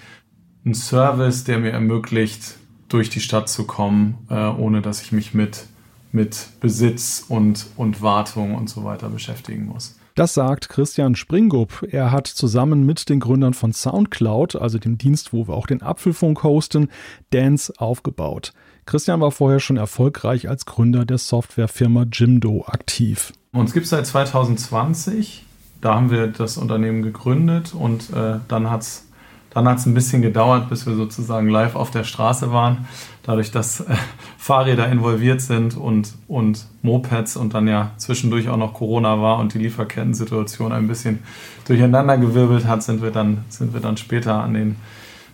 ein 0.64 0.74
Service, 0.74 1.44
der 1.44 1.58
mir 1.58 1.70
ermöglicht, 1.70 2.56
durch 2.88 3.10
die 3.10 3.20
Stadt 3.20 3.48
zu 3.48 3.64
kommen, 3.64 4.26
äh, 4.30 4.34
ohne 4.34 4.80
dass 4.80 5.02
ich 5.02 5.12
mich 5.12 5.34
mit, 5.34 5.66
mit 6.12 6.48
Besitz 6.60 7.24
und, 7.28 7.66
und 7.76 8.02
Wartung 8.02 8.54
und 8.54 8.70
so 8.70 8.84
weiter 8.84 9.08
beschäftigen 9.08 9.66
muss. 9.66 9.98
Das 10.14 10.34
sagt 10.34 10.68
Christian 10.68 11.14
Springup. 11.14 11.86
Er 11.88 12.10
hat 12.10 12.26
zusammen 12.26 12.84
mit 12.84 13.08
den 13.08 13.20
Gründern 13.20 13.54
von 13.54 13.72
SoundCloud, 13.72 14.56
also 14.56 14.78
dem 14.78 14.98
Dienst, 14.98 15.32
wo 15.32 15.46
wir 15.46 15.54
auch 15.54 15.68
den 15.68 15.80
Apfelfunk 15.80 16.42
hosten, 16.42 16.88
Dance 17.30 17.72
aufgebaut. 17.78 18.52
Christian 18.88 19.20
war 19.20 19.30
vorher 19.30 19.60
schon 19.60 19.76
erfolgreich 19.76 20.48
als 20.48 20.64
Gründer 20.64 21.04
der 21.04 21.18
Softwarefirma 21.18 22.06
Jimdo 22.10 22.64
aktiv. 22.66 23.34
Uns 23.52 23.74
gibt 23.74 23.84
es 23.84 23.90
seit 23.90 24.06
2020. 24.06 25.44
Da 25.82 25.94
haben 25.94 26.10
wir 26.10 26.28
das 26.28 26.56
Unternehmen 26.56 27.02
gegründet 27.02 27.74
und 27.74 28.08
äh, 28.14 28.38
dann 28.48 28.70
hat 28.70 28.80
es 28.80 29.04
dann 29.50 29.68
hat's 29.68 29.84
ein 29.84 29.92
bisschen 29.92 30.22
gedauert, 30.22 30.70
bis 30.70 30.86
wir 30.86 30.94
sozusagen 30.94 31.50
live 31.50 31.74
auf 31.74 31.90
der 31.90 32.04
Straße 32.04 32.50
waren. 32.50 32.86
Dadurch, 33.24 33.50
dass 33.50 33.80
äh, 33.80 33.94
Fahrräder 34.38 34.88
involviert 34.88 35.42
sind 35.42 35.76
und, 35.76 36.14
und 36.26 36.66
Mopeds 36.80 37.36
und 37.36 37.52
dann 37.52 37.68
ja 37.68 37.90
zwischendurch 37.98 38.48
auch 38.48 38.56
noch 38.56 38.72
Corona 38.72 39.20
war 39.20 39.38
und 39.38 39.52
die 39.52 39.58
Lieferketten-Situation 39.58 40.72
ein 40.72 40.88
bisschen 40.88 41.18
durcheinandergewirbelt 41.66 42.66
hat, 42.66 42.82
sind 42.82 43.02
wir 43.02 43.10
dann, 43.10 43.44
sind 43.50 43.74
wir 43.74 43.80
dann 43.80 43.98
später 43.98 44.42
an 44.42 44.54
den 44.54 44.76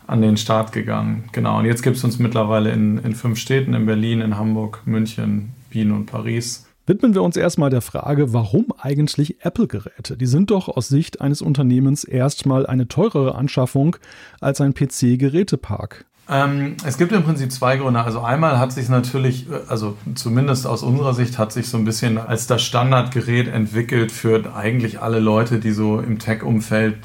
an 0.06 0.22
den 0.22 0.36
Start 0.36 0.72
gegangen. 0.72 1.24
Genau, 1.32 1.59
und 1.59 1.64
jetzt 1.64 1.82
gibt 1.82 1.97
es 1.97 2.05
uns 2.05 2.18
mittlerweile 2.18 2.70
in, 2.70 2.98
in 2.98 3.14
fünf 3.14 3.39
Städten, 3.39 3.74
in 3.74 3.86
Berlin, 3.86 4.20
in 4.20 4.36
Hamburg, 4.36 4.82
München, 4.85 5.52
Wien 5.70 5.93
und 5.93 6.06
Paris. 6.06 6.66
Widmen 6.86 7.14
wir 7.14 7.22
uns 7.22 7.39
erstmal 7.39 7.70
der 7.70 7.81
Frage, 7.81 8.35
warum 8.35 8.66
eigentlich 8.78 9.43
Apple-Geräte? 9.43 10.18
Die 10.18 10.26
sind 10.26 10.51
doch 10.51 10.68
aus 10.68 10.89
Sicht 10.89 11.22
eines 11.22 11.40
Unternehmens 11.40 12.05
erstmal 12.05 12.66
eine 12.66 12.89
teurere 12.89 13.35
Anschaffung 13.35 13.97
als 14.40 14.60
ein 14.60 14.74
PC-Gerätepark. 14.74 16.05
Ähm, 16.28 16.76
es 16.86 16.96
gibt 16.96 17.12
im 17.12 17.22
Prinzip 17.22 17.52
zwei 17.52 17.76
Gründe. 17.76 18.01
Also 18.01 18.20
einmal 18.20 18.59
hat 18.59 18.72
sich 18.72 18.88
natürlich, 18.88 19.46
also 19.68 19.96
zumindest 20.14 20.66
aus 20.66 20.82
unserer 20.82 21.12
Sicht, 21.12 21.38
hat 21.38 21.52
sich 21.52 21.68
so 21.68 21.76
ein 21.76 21.84
bisschen 21.84 22.16
als 22.16 22.46
das 22.46 22.62
Standardgerät 22.62 23.48
entwickelt 23.48 24.10
für 24.10 24.55
eigentlich 24.55 25.02
alle 25.02 25.20
Leute, 25.20 25.59
die 25.59 25.72
so 25.72 26.01
im 26.01 26.18
Tech-Umfeld 26.18 26.96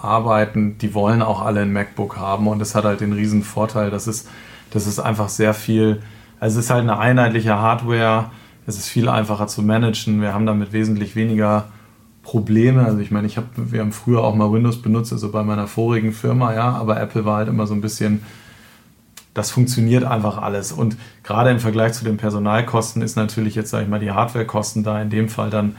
arbeiten. 0.00 0.78
Die 0.78 0.94
wollen 0.94 1.22
auch 1.22 1.42
alle 1.42 1.62
ein 1.62 1.72
MacBook 1.72 2.16
haben 2.16 2.46
und 2.46 2.62
es 2.62 2.74
hat 2.74 2.84
halt 2.84 3.00
den 3.00 3.12
riesen 3.12 3.42
Vorteil, 3.42 3.90
dass 3.90 4.06
es, 4.06 4.28
dass 4.70 4.86
es 4.86 5.00
einfach 5.00 5.28
sehr 5.28 5.54
viel, 5.54 6.00
also 6.38 6.58
es 6.58 6.66
ist 6.66 6.70
halt 6.70 6.82
eine 6.82 6.98
einheitliche 6.98 7.58
Hardware 7.58 8.30
es 8.68 8.76
ist 8.76 8.88
viel 8.88 9.08
einfacher 9.08 9.46
zu 9.46 9.62
managen. 9.62 10.20
Wir 10.20 10.34
haben 10.34 10.44
damit 10.44 10.74
wesentlich 10.74 11.16
weniger 11.16 11.68
Probleme. 12.22 12.84
Also 12.84 12.98
ich 12.98 13.10
meine, 13.10 13.26
ich 13.26 13.38
habe, 13.38 13.46
wir 13.56 13.80
haben 13.80 13.92
früher 13.92 14.22
auch 14.22 14.34
mal 14.34 14.52
Windows 14.52 14.82
benutzt, 14.82 15.10
also 15.10 15.32
bei 15.32 15.42
meiner 15.42 15.66
vorigen 15.66 16.12
Firma, 16.12 16.52
ja, 16.54 16.72
aber 16.72 17.00
Apple 17.00 17.24
war 17.24 17.38
halt 17.38 17.48
immer 17.48 17.66
so 17.66 17.72
ein 17.72 17.80
bisschen, 17.80 18.20
das 19.38 19.50
funktioniert 19.50 20.04
einfach 20.04 20.42
alles. 20.42 20.72
Und 20.72 20.96
gerade 21.22 21.50
im 21.50 21.60
Vergleich 21.60 21.92
zu 21.92 22.04
den 22.04 22.16
Personalkosten 22.16 23.02
ist 23.02 23.16
natürlich 23.16 23.54
jetzt, 23.54 23.70
sage 23.70 23.84
ich 23.84 23.88
mal, 23.88 24.00
die 24.00 24.10
Hardwarekosten 24.10 24.82
da 24.82 25.00
in 25.00 25.10
dem 25.10 25.28
Fall 25.28 25.50
dann 25.50 25.76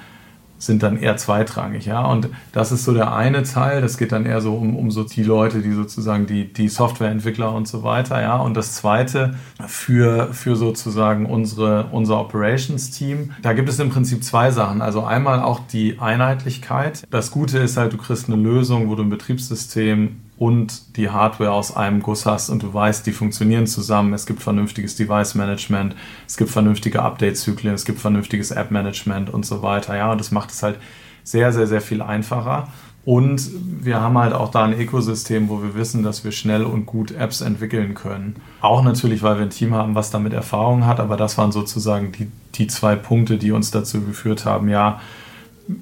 sind 0.60 0.84
dann 0.84 0.98
eher 0.98 1.16
zweitrangig, 1.16 1.86
ja. 1.86 2.06
Und 2.06 2.30
das 2.52 2.74
ist 2.74 2.84
so 2.84 2.94
der 2.94 3.16
eine 3.16 3.44
Teil, 3.44 3.82
das 3.82 3.98
geht 3.98 4.12
dann 4.12 4.26
eher 4.26 4.42
so 4.42 4.56
um, 4.56 4.76
um 4.76 4.92
so 4.92 5.04
die 5.04 5.24
Leute, 5.24 5.62
die 5.62 5.72
sozusagen 5.72 6.28
die, 6.28 6.52
die 6.52 6.68
Softwareentwickler 6.68 7.54
und 7.54 7.68
so 7.68 7.84
weiter, 7.84 8.22
ja. 8.22 8.36
Und 8.38 8.56
das 8.56 8.76
zweite 8.76 9.36
für, 9.66 10.34
für 10.34 10.58
sozusagen 10.58 11.26
unsere, 11.26 11.86
unser 11.92 12.20
Operations-Team, 12.20 13.32
da 13.42 13.54
gibt 13.54 13.70
es 13.70 13.80
im 13.80 13.90
Prinzip 13.90 14.24
zwei 14.24 14.52
Sachen. 14.52 14.82
Also 14.82 15.06
einmal 15.06 15.42
auch 15.42 15.62
die 15.72 15.98
Einheitlichkeit. 16.00 17.08
Das 17.10 17.32
Gute 17.32 17.60
ist 17.60 17.78
halt, 17.78 17.94
du 17.94 17.98
kriegst 17.98 18.28
eine 18.28 18.42
Lösung, 18.42 18.90
wo 18.90 18.96
du 18.96 19.04
ein 19.04 19.10
Betriebssystem 19.10 20.18
und 20.40 20.96
die 20.96 21.10
Hardware 21.10 21.52
aus 21.52 21.76
einem 21.76 22.02
Guss 22.02 22.26
hast 22.26 22.50
und 22.50 22.64
du 22.64 22.74
weißt, 22.74 23.06
die 23.06 23.12
funktionieren 23.12 23.68
zusammen. 23.68 24.14
Es 24.14 24.26
gibt 24.26 24.42
vernünftiges 24.42 24.96
Device-Management, 24.96 25.96
es 26.26 26.38
gibt 26.38 26.50
vernünftige 26.50 27.02
Update-Zyklen, 27.02 27.74
es 27.74 27.84
gibt 27.84 28.00
vernünftiges 28.00 28.52
App-Management 28.52 29.30
und 29.30 29.46
so 29.46 29.62
weiter. 29.62 29.98
Ja, 29.98 30.14
und 30.14 30.18
das 30.18 30.32
macht 30.32 30.52
es 30.52 30.64
halt 30.64 30.78
sehr, 31.26 31.52
sehr, 31.52 31.68
sehr 31.68 31.82
viel 31.82 32.02
einfacher. 32.02 32.70
Und 33.04 33.50
wir 33.84 34.00
haben 34.00 34.18
halt 34.18 34.34
auch 34.34 34.50
da 34.50 34.64
ein 34.64 34.80
Ökosystem, 34.80 35.50
wo 35.50 35.62
wir 35.62 35.76
wissen, 35.76 36.04
dass 36.04 36.24
wir 36.24 36.32
schnell 36.32 36.64
und 36.64 36.86
gut 36.86 37.12
Apps 37.12 37.42
entwickeln 37.42 37.94
können. 37.94 38.38
Auch 38.62 38.82
natürlich, 38.82 39.22
weil 39.22 39.36
wir 39.36 39.44
ein 39.44 39.50
Team 39.50 39.74
haben, 39.74 39.94
was 39.94 40.10
damit 40.10 40.32
Erfahrung 40.32 40.86
hat, 40.86 41.02
aber 41.02 41.18
das 41.18 41.38
waren 41.38 41.52
sozusagen 41.52 42.14
die, 42.14 42.32
die 42.56 42.68
zwei 42.68 42.96
Punkte, 42.96 43.38
die 43.38 43.52
uns 43.52 43.72
dazu 43.72 44.02
geführt 44.02 44.46
haben, 44.46 44.70
ja, 44.70 45.02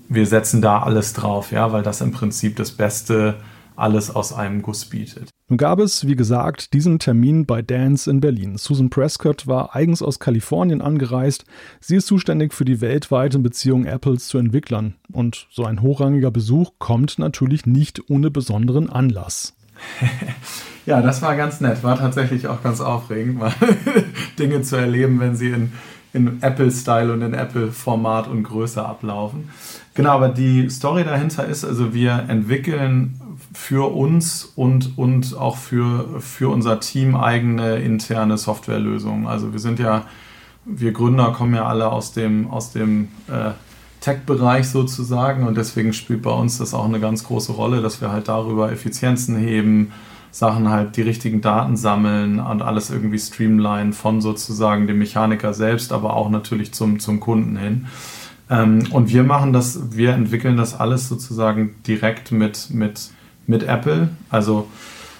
wir 0.10 0.26
setzen 0.26 0.64
da 0.64 0.80
alles 0.80 1.14
drauf, 1.14 1.52
ja, 1.52 1.72
weil 1.72 1.84
das 1.84 2.02
im 2.02 2.12
Prinzip 2.12 2.56
das 2.56 2.72
beste 2.72 3.36
alles 3.78 4.14
aus 4.14 4.34
einem 4.34 4.62
Guss 4.62 4.86
bietet. 4.86 5.30
Nun 5.50 5.58
gab 5.58 5.80
es, 5.80 6.06
wie 6.06 6.16
gesagt, 6.16 6.74
diesen 6.74 7.00
Termin 7.00 7.46
bei 7.46 7.62
Dance 7.62 8.10
in 8.10 8.20
Berlin. 8.20 8.58
Susan 8.58 8.90
Prescott 8.90 9.48
war 9.48 9.76
eigens 9.76 10.02
aus 10.02 10.20
Kalifornien 10.20 10.82
angereist. 10.82 11.46
Sie 11.80 11.96
ist 11.96 12.08
zuständig 12.08 12.54
für 12.54 12.66
die 12.66 12.82
weltweite 12.82 13.40
Beziehung 13.40 13.86
Apples 13.86 14.28
zu 14.28 14.40
Entwicklern. 14.40 14.96
Und 15.12 15.48
so 15.50 15.64
ein 15.64 15.82
hochrangiger 15.82 16.32
Besuch 16.32 16.74
kommt 16.80 17.18
natürlich 17.18 17.66
nicht 17.66 18.10
ohne 18.10 18.30
besonderen 18.30 18.90
Anlass. 18.90 19.56
ja, 20.86 21.02
das 21.02 21.22
war 21.22 21.36
ganz 21.36 21.62
nett. 21.62 21.84
War 21.84 21.98
tatsächlich 21.98 22.48
auch 22.48 22.62
ganz 22.62 22.82
aufregend, 22.82 23.38
mal 23.38 23.54
Dinge 24.40 24.64
zu 24.64 24.76
erleben, 24.76 25.20
wenn 25.22 25.36
sie 25.36 25.52
in, 25.52 25.72
in 26.12 26.42
Apple-Style 26.42 27.14
und 27.14 27.22
in 27.22 27.34
Apple-Format 27.34 28.28
und 28.28 28.44
Größe 28.44 28.84
ablaufen. 28.84 29.50
Genau, 29.94 30.12
aber 30.12 30.30
die 30.30 30.70
Story 30.70 31.06
dahinter 31.06 31.46
ist, 31.46 31.64
also 31.64 31.94
wir 31.94 32.26
entwickeln 32.28 33.22
für 33.54 33.94
uns 33.94 34.52
und, 34.56 34.98
und 34.98 35.38
auch 35.38 35.58
für, 35.58 36.20
für 36.20 36.50
unser 36.50 36.80
Team 36.80 37.16
eigene 37.16 37.78
interne 37.78 38.38
Softwarelösungen. 38.38 39.28
Also 39.28 39.54
wir 39.54 39.60
sind 39.60 39.80
ja, 39.80 40.06
wir 40.66 40.92
Gründer 40.92 41.32
kommen 41.32 41.56
ja 41.56 41.66
alle 41.66 41.92
aus 41.92 42.14
dem, 42.14 42.50
aus 42.50 42.72
dem 42.72 43.08
äh, 43.28 43.52
Tech-Bereich 44.02 44.70
sozusagen 44.70 45.48
und 45.48 45.58
deswegen 45.58 45.94
spielt 45.94 46.22
bei 46.22 46.32
uns 46.32 46.58
das 46.58 46.74
auch 46.74 46.86
eine 46.86 47.00
ganz 47.00 47.24
große 47.24 47.52
Rolle, 47.52 47.82
dass 47.82 48.02
wir 48.02 48.12
halt 48.12 48.28
darüber 48.28 48.72
Effizienzen 48.72 49.38
heben, 49.38 49.92
Sachen 50.32 50.70
halt 50.70 50.98
die 50.98 51.02
richtigen 51.02 51.42
Daten 51.42 51.78
sammeln 51.78 52.40
und 52.40 52.62
alles 52.62 52.92
irgendwie 52.92 53.18
streamline 53.18 53.94
von 53.94 54.22
sozusagen 54.22 54.86
dem 54.86 55.00
Mechaniker 55.00 55.54
selbst, 55.54 55.92
aber 55.92 56.14
auch 56.16 56.30
natürlich 56.30 56.74
zum, 56.74 57.00
zum 57.00 57.20
Kunden 57.20 57.58
hin. 57.58 57.88
Ähm, 58.50 58.84
und 58.92 59.10
wir 59.10 59.24
machen 59.24 59.52
das, 59.52 59.98
wir 59.98 60.14
entwickeln 60.14 60.58
das 60.58 60.80
alles 60.80 61.10
sozusagen 61.10 61.76
direkt 61.88 62.32
mit, 62.32 62.70
mit 62.72 63.12
mit 63.48 63.64
Apple. 63.64 64.10
Also 64.30 64.68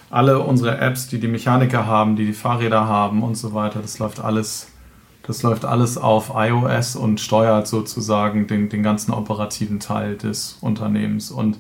alle 0.10 0.40
unsere 0.40 0.78
Apps, 0.78 1.08
die 1.08 1.20
die 1.20 1.28
Mechaniker 1.28 1.86
haben, 1.86 2.16
die 2.16 2.26
die 2.26 2.34
Fahrräder 2.34 2.88
haben 2.88 3.24
und 3.24 3.36
so 3.36 3.54
weiter, 3.54 3.80
das 3.82 4.00
läuft 4.00 4.20
alles, 4.20 4.68
das 5.24 5.44
läuft 5.44 5.66
alles 5.66 5.98
auf 5.98 6.32
iOS 6.36 6.96
und 6.96 7.20
steuert 7.20 7.68
sozusagen 7.68 8.48
den, 8.48 8.70
den 8.70 8.84
ganzen 8.84 9.12
operativen 9.12 9.80
Teil 9.80 10.16
des 10.16 10.58
Unternehmens. 10.62 11.32
Und 11.32 11.58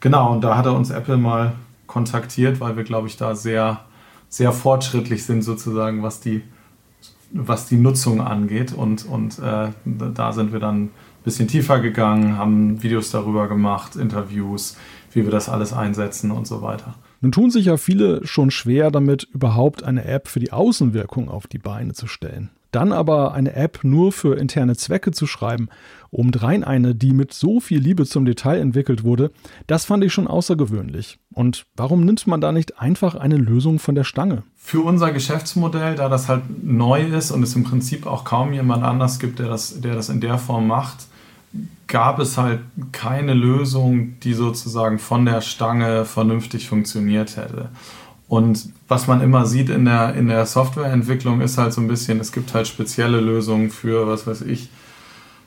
genau, 0.00 0.32
und 0.32 0.42
da 0.42 0.56
hatte 0.56 0.72
uns 0.72 0.90
Apple 0.90 1.16
mal 1.16 1.52
kontaktiert, 1.86 2.60
weil 2.60 2.76
wir, 2.76 2.84
glaube 2.84 3.08
ich, 3.08 3.16
da 3.16 3.34
sehr, 3.34 3.80
sehr 4.28 4.52
fortschrittlich 4.52 5.24
sind 5.24 5.42
sozusagen, 5.42 6.02
was 6.02 6.20
die, 6.20 6.42
was 7.32 7.66
die 7.66 7.76
Nutzung 7.76 8.20
angeht. 8.20 8.74
Und, 8.74 9.06
und 9.06 9.38
äh, 9.38 9.68
da 9.86 10.32
sind 10.32 10.52
wir 10.52 10.60
dann 10.60 10.84
ein 10.84 10.90
bisschen 11.24 11.48
tiefer 11.48 11.80
gegangen, 11.80 12.36
haben 12.36 12.82
Videos 12.82 13.10
darüber 13.10 13.48
gemacht, 13.48 13.96
Interviews, 13.96 14.76
wie 15.18 15.24
wir 15.24 15.32
das 15.32 15.48
alles 15.48 15.72
einsetzen 15.72 16.30
und 16.30 16.46
so 16.46 16.62
weiter. 16.62 16.94
Nun 17.20 17.32
tun 17.32 17.50
sich 17.50 17.66
ja 17.66 17.76
viele 17.76 18.24
schon 18.24 18.50
schwer 18.50 18.90
damit, 18.90 19.24
überhaupt 19.24 19.82
eine 19.82 20.04
App 20.04 20.28
für 20.28 20.38
die 20.38 20.52
Außenwirkung 20.52 21.28
auf 21.28 21.48
die 21.48 21.58
Beine 21.58 21.92
zu 21.92 22.06
stellen. 22.06 22.50
Dann 22.70 22.92
aber 22.92 23.32
eine 23.32 23.54
App 23.54 23.80
nur 23.82 24.12
für 24.12 24.38
interne 24.38 24.76
Zwecke 24.76 25.10
zu 25.10 25.26
schreiben, 25.26 25.68
obendrein 26.10 26.64
eine, 26.64 26.94
die 26.94 27.12
mit 27.12 27.32
so 27.32 27.60
viel 27.60 27.80
Liebe 27.80 28.04
zum 28.04 28.26
Detail 28.26 28.60
entwickelt 28.60 29.04
wurde, 29.04 29.30
das 29.66 29.86
fand 29.86 30.04
ich 30.04 30.12
schon 30.12 30.26
außergewöhnlich. 30.26 31.18
Und 31.32 31.64
warum 31.76 32.04
nimmt 32.04 32.26
man 32.26 32.42
da 32.42 32.52
nicht 32.52 32.78
einfach 32.78 33.14
eine 33.14 33.36
Lösung 33.36 33.78
von 33.78 33.94
der 33.94 34.04
Stange? 34.04 34.42
Für 34.54 34.82
unser 34.82 35.12
Geschäftsmodell, 35.12 35.94
da 35.94 36.10
das 36.10 36.28
halt 36.28 36.42
neu 36.62 37.04
ist 37.06 37.30
und 37.30 37.42
es 37.42 37.56
im 37.56 37.64
Prinzip 37.64 38.06
auch 38.06 38.24
kaum 38.24 38.52
jemand 38.52 38.84
anders 38.84 39.18
gibt, 39.18 39.38
der 39.38 39.48
das, 39.48 39.80
der 39.80 39.94
das 39.94 40.10
in 40.10 40.20
der 40.20 40.36
Form 40.36 40.66
macht, 40.66 41.06
gab 41.86 42.18
es 42.18 42.36
halt 42.36 42.60
keine 42.92 43.34
Lösung, 43.34 44.20
die 44.20 44.34
sozusagen 44.34 44.98
von 44.98 45.24
der 45.24 45.40
Stange 45.40 46.04
vernünftig 46.04 46.68
funktioniert 46.68 47.36
hätte. 47.36 47.70
Und 48.28 48.68
was 48.88 49.06
man 49.06 49.22
immer 49.22 49.46
sieht 49.46 49.70
in 49.70 49.86
der, 49.86 50.14
in 50.14 50.28
der 50.28 50.44
Softwareentwicklung 50.44 51.40
ist 51.40 51.56
halt 51.56 51.72
so 51.72 51.80
ein 51.80 51.88
bisschen, 51.88 52.20
es 52.20 52.30
gibt 52.30 52.52
halt 52.52 52.68
spezielle 52.68 53.20
Lösungen 53.20 53.70
für, 53.70 54.06
was 54.06 54.26
weiß 54.26 54.42
ich, 54.42 54.68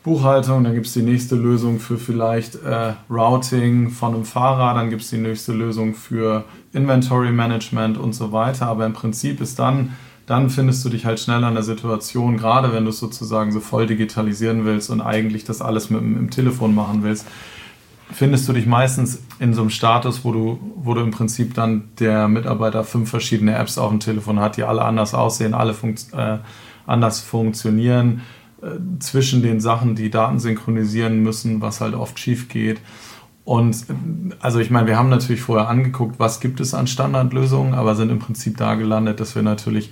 Buchhaltung, 0.03 0.63
dann 0.63 0.73
gibt 0.73 0.87
es 0.87 0.93
die 0.93 1.03
nächste 1.03 1.35
Lösung 1.35 1.79
für 1.79 1.99
vielleicht 1.99 2.55
äh, 2.55 2.93
Routing 3.07 3.91
von 3.91 4.15
einem 4.15 4.25
Fahrer, 4.25 4.73
dann 4.73 4.89
gibt 4.89 5.03
es 5.03 5.11
die 5.11 5.17
nächste 5.17 5.53
Lösung 5.53 5.93
für 5.93 6.43
Inventory 6.73 7.31
Management 7.31 7.99
und 7.99 8.13
so 8.13 8.31
weiter. 8.31 8.65
Aber 8.65 8.87
im 8.87 8.93
Prinzip 8.93 9.39
ist 9.41 9.59
dann 9.59 9.95
dann 10.25 10.49
findest 10.49 10.85
du 10.85 10.89
dich 10.89 11.05
halt 11.05 11.19
schnell 11.19 11.43
an 11.43 11.55
der 11.55 11.63
Situation, 11.63 12.37
gerade 12.37 12.73
wenn 12.73 12.83
du 12.83 12.91
es 12.91 12.99
sozusagen 12.99 13.51
so 13.51 13.59
voll 13.59 13.87
digitalisieren 13.87 14.65
willst 14.65 14.89
und 14.89 15.01
eigentlich 15.01 15.43
das 15.43 15.61
alles 15.61 15.89
mit, 15.89 16.01
dem 16.01 16.29
Telefon 16.29 16.75
machen 16.75 17.03
willst, 17.03 17.25
findest 18.13 18.47
du 18.47 18.53
dich 18.53 18.65
meistens 18.65 19.23
in 19.39 19.53
so 19.53 19.61
einem 19.61 19.69
Status, 19.69 20.23
wo 20.23 20.31
du, 20.31 20.59
wo 20.75 20.93
du 20.93 21.01
im 21.01 21.11
Prinzip 21.11 21.53
dann 21.53 21.89
der 21.99 22.27
Mitarbeiter 22.27 22.83
fünf 22.83 23.09
verschiedene 23.09 23.55
Apps 23.55 23.77
auf 23.77 23.89
dem 23.89 23.99
Telefon 23.99 24.39
hat, 24.39 24.57
die 24.57 24.63
alle 24.63 24.83
anders 24.83 25.13
aussehen, 25.13 25.53
alle 25.53 25.73
funkt, 25.73 26.07
äh, 26.13 26.37
anders 26.85 27.21
funktionieren, 27.21 28.21
äh, 28.61 28.99
zwischen 28.99 29.41
den 29.41 29.59
Sachen, 29.59 29.95
die 29.95 30.09
Daten 30.09 30.39
synchronisieren 30.39 31.23
müssen, 31.23 31.61
was 31.61 31.81
halt 31.81 31.95
oft 31.95 32.19
schief 32.19 32.49
geht. 32.49 32.81
Und 33.43 33.85
also 34.39 34.59
ich 34.59 34.69
meine, 34.69 34.87
wir 34.87 34.97
haben 34.97 35.09
natürlich 35.09 35.41
vorher 35.41 35.67
angeguckt, 35.67 36.19
was 36.19 36.39
gibt 36.39 36.59
es 36.59 36.73
an 36.73 36.87
Standardlösungen, 36.87 37.73
aber 37.73 37.95
sind 37.95 38.09
im 38.09 38.19
Prinzip 38.19 38.57
da 38.57 38.75
gelandet, 38.75 39.19
dass 39.19 39.35
wir 39.35 39.41
natürlich, 39.41 39.91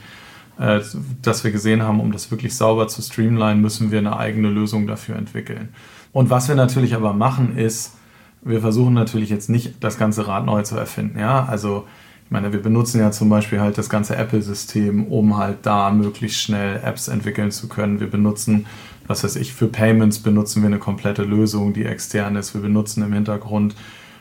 äh, 0.60 0.82
dass 1.22 1.44
wir 1.44 1.52
gesehen 1.52 1.82
haben, 1.82 2.00
um 2.00 2.12
das 2.12 2.30
wirklich 2.32 2.56
sauber 2.56 2.88
zu 2.88 3.02
streamline, 3.02 3.60
müssen 3.60 3.92
wir 3.92 4.00
eine 4.00 4.18
eigene 4.18 4.50
Lösung 4.50 4.86
dafür 4.86 5.16
entwickeln. 5.16 5.70
Und 6.12 6.30
was 6.30 6.48
wir 6.48 6.56
natürlich 6.56 6.96
aber 6.96 7.14
machen 7.14 7.58
ist, 7.58 7.96
wir 8.42 8.62
versuchen 8.62 8.94
natürlich 8.94 9.30
jetzt 9.30 9.50
nicht 9.50 9.84
das 9.84 9.98
ganze 9.98 10.28
Rad 10.28 10.46
neu 10.46 10.62
zu 10.62 10.78
erfinden. 10.78 11.20
Ja, 11.20 11.46
also 11.46 11.86
ich 12.26 12.32
meine, 12.32 12.54
wir 12.54 12.62
benutzen 12.62 13.00
ja 13.00 13.12
zum 13.12 13.28
Beispiel 13.28 13.60
halt 13.60 13.78
das 13.80 13.90
ganze 13.90 14.16
Apple-System, 14.16 15.08
um 15.08 15.38
halt 15.38 15.58
da 15.64 15.90
möglichst 15.90 16.40
schnell 16.40 16.80
Apps 16.84 17.08
entwickeln 17.08 17.52
zu 17.52 17.68
können. 17.68 18.00
Wir 18.00 18.10
benutzen 18.10 18.68
was 19.10 19.24
weiß 19.24 19.38
ich, 19.38 19.54
für 19.54 19.68
Payments 19.68 20.20
benutzen 20.20 20.62
wir 20.62 20.68
eine 20.68 20.78
komplette 20.78 21.24
Lösung, 21.24 21.74
die 21.74 21.84
extern 21.84 22.36
ist. 22.36 22.54
Wir 22.54 22.62
benutzen 22.62 23.02
im 23.02 23.12
Hintergrund 23.12 23.76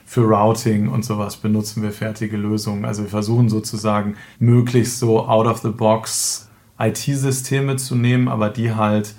für 0.07 0.23
Routing 0.23 0.89
und 0.89 1.05
sowas 1.05 1.37
benutzen 1.37 1.83
wir 1.83 1.93
fertige 1.93 2.39
Lösungen. 2.39 2.87
Also 2.87 3.03
wir 3.03 3.11
versuchen 3.11 3.51
sozusagen 3.51 4.17
möglichst 4.39 4.99
so 4.99 5.27
out 5.29 5.47
of 5.47 5.59
the 5.59 5.69
box 5.69 6.49
IT-Systeme 6.79 7.77
zu 7.77 7.97
nehmen, 7.97 8.29
aber 8.29 8.49
die 8.49 8.73
halt 8.73 9.15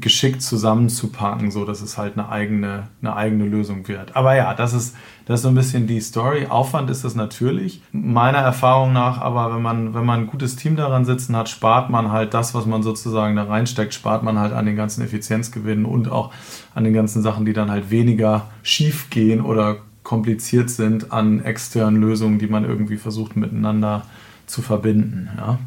geschickt 0.00 0.42
zusammenzupacken, 0.42 1.50
so 1.50 1.64
dass 1.64 1.82
es 1.82 1.98
halt 1.98 2.16
eine 2.16 2.28
eigene, 2.28 2.88
eine 3.00 3.14
eigene 3.14 3.44
Lösung 3.44 3.86
wird. 3.88 4.16
Aber 4.16 4.34
ja, 4.34 4.54
das 4.54 4.72
ist, 4.72 4.96
das 5.26 5.40
ist 5.40 5.42
so 5.42 5.48
ein 5.48 5.54
bisschen 5.54 5.86
die 5.86 6.00
Story. 6.00 6.46
Aufwand 6.46 6.90
ist 6.90 7.04
das 7.04 7.14
natürlich. 7.14 7.82
Meiner 7.92 8.38
Erfahrung 8.38 8.92
nach, 8.92 9.20
aber 9.20 9.54
wenn 9.54 9.62
man, 9.62 9.94
wenn 9.94 10.04
man 10.04 10.20
ein 10.20 10.26
gutes 10.26 10.56
Team 10.56 10.76
daran 10.76 11.04
sitzen 11.04 11.36
hat, 11.36 11.48
spart 11.48 11.90
man 11.90 12.10
halt 12.10 12.32
das, 12.32 12.54
was 12.54 12.64
man 12.64 12.82
sozusagen 12.82 13.36
da 13.36 13.44
reinsteckt, 13.44 13.92
spart 13.92 14.22
man 14.22 14.38
halt 14.38 14.52
an 14.52 14.66
den 14.66 14.76
ganzen 14.76 15.02
Effizienzgewinnen 15.02 15.84
und 15.84 16.10
auch 16.10 16.32
an 16.74 16.84
den 16.84 16.94
ganzen 16.94 17.22
Sachen, 17.22 17.44
die 17.44 17.52
dann 17.52 17.70
halt 17.70 17.90
weniger 17.90 18.48
schief 18.62 19.10
gehen 19.10 19.40
oder 19.40 19.78
kompliziert 20.02 20.70
sind 20.70 21.12
an 21.12 21.44
externen 21.44 22.00
Lösungen, 22.00 22.38
die 22.38 22.46
man 22.46 22.64
irgendwie 22.64 22.96
versucht 22.96 23.36
miteinander 23.36 24.02
zu 24.46 24.62
verbinden. 24.62 25.30
Ja. 25.36 25.58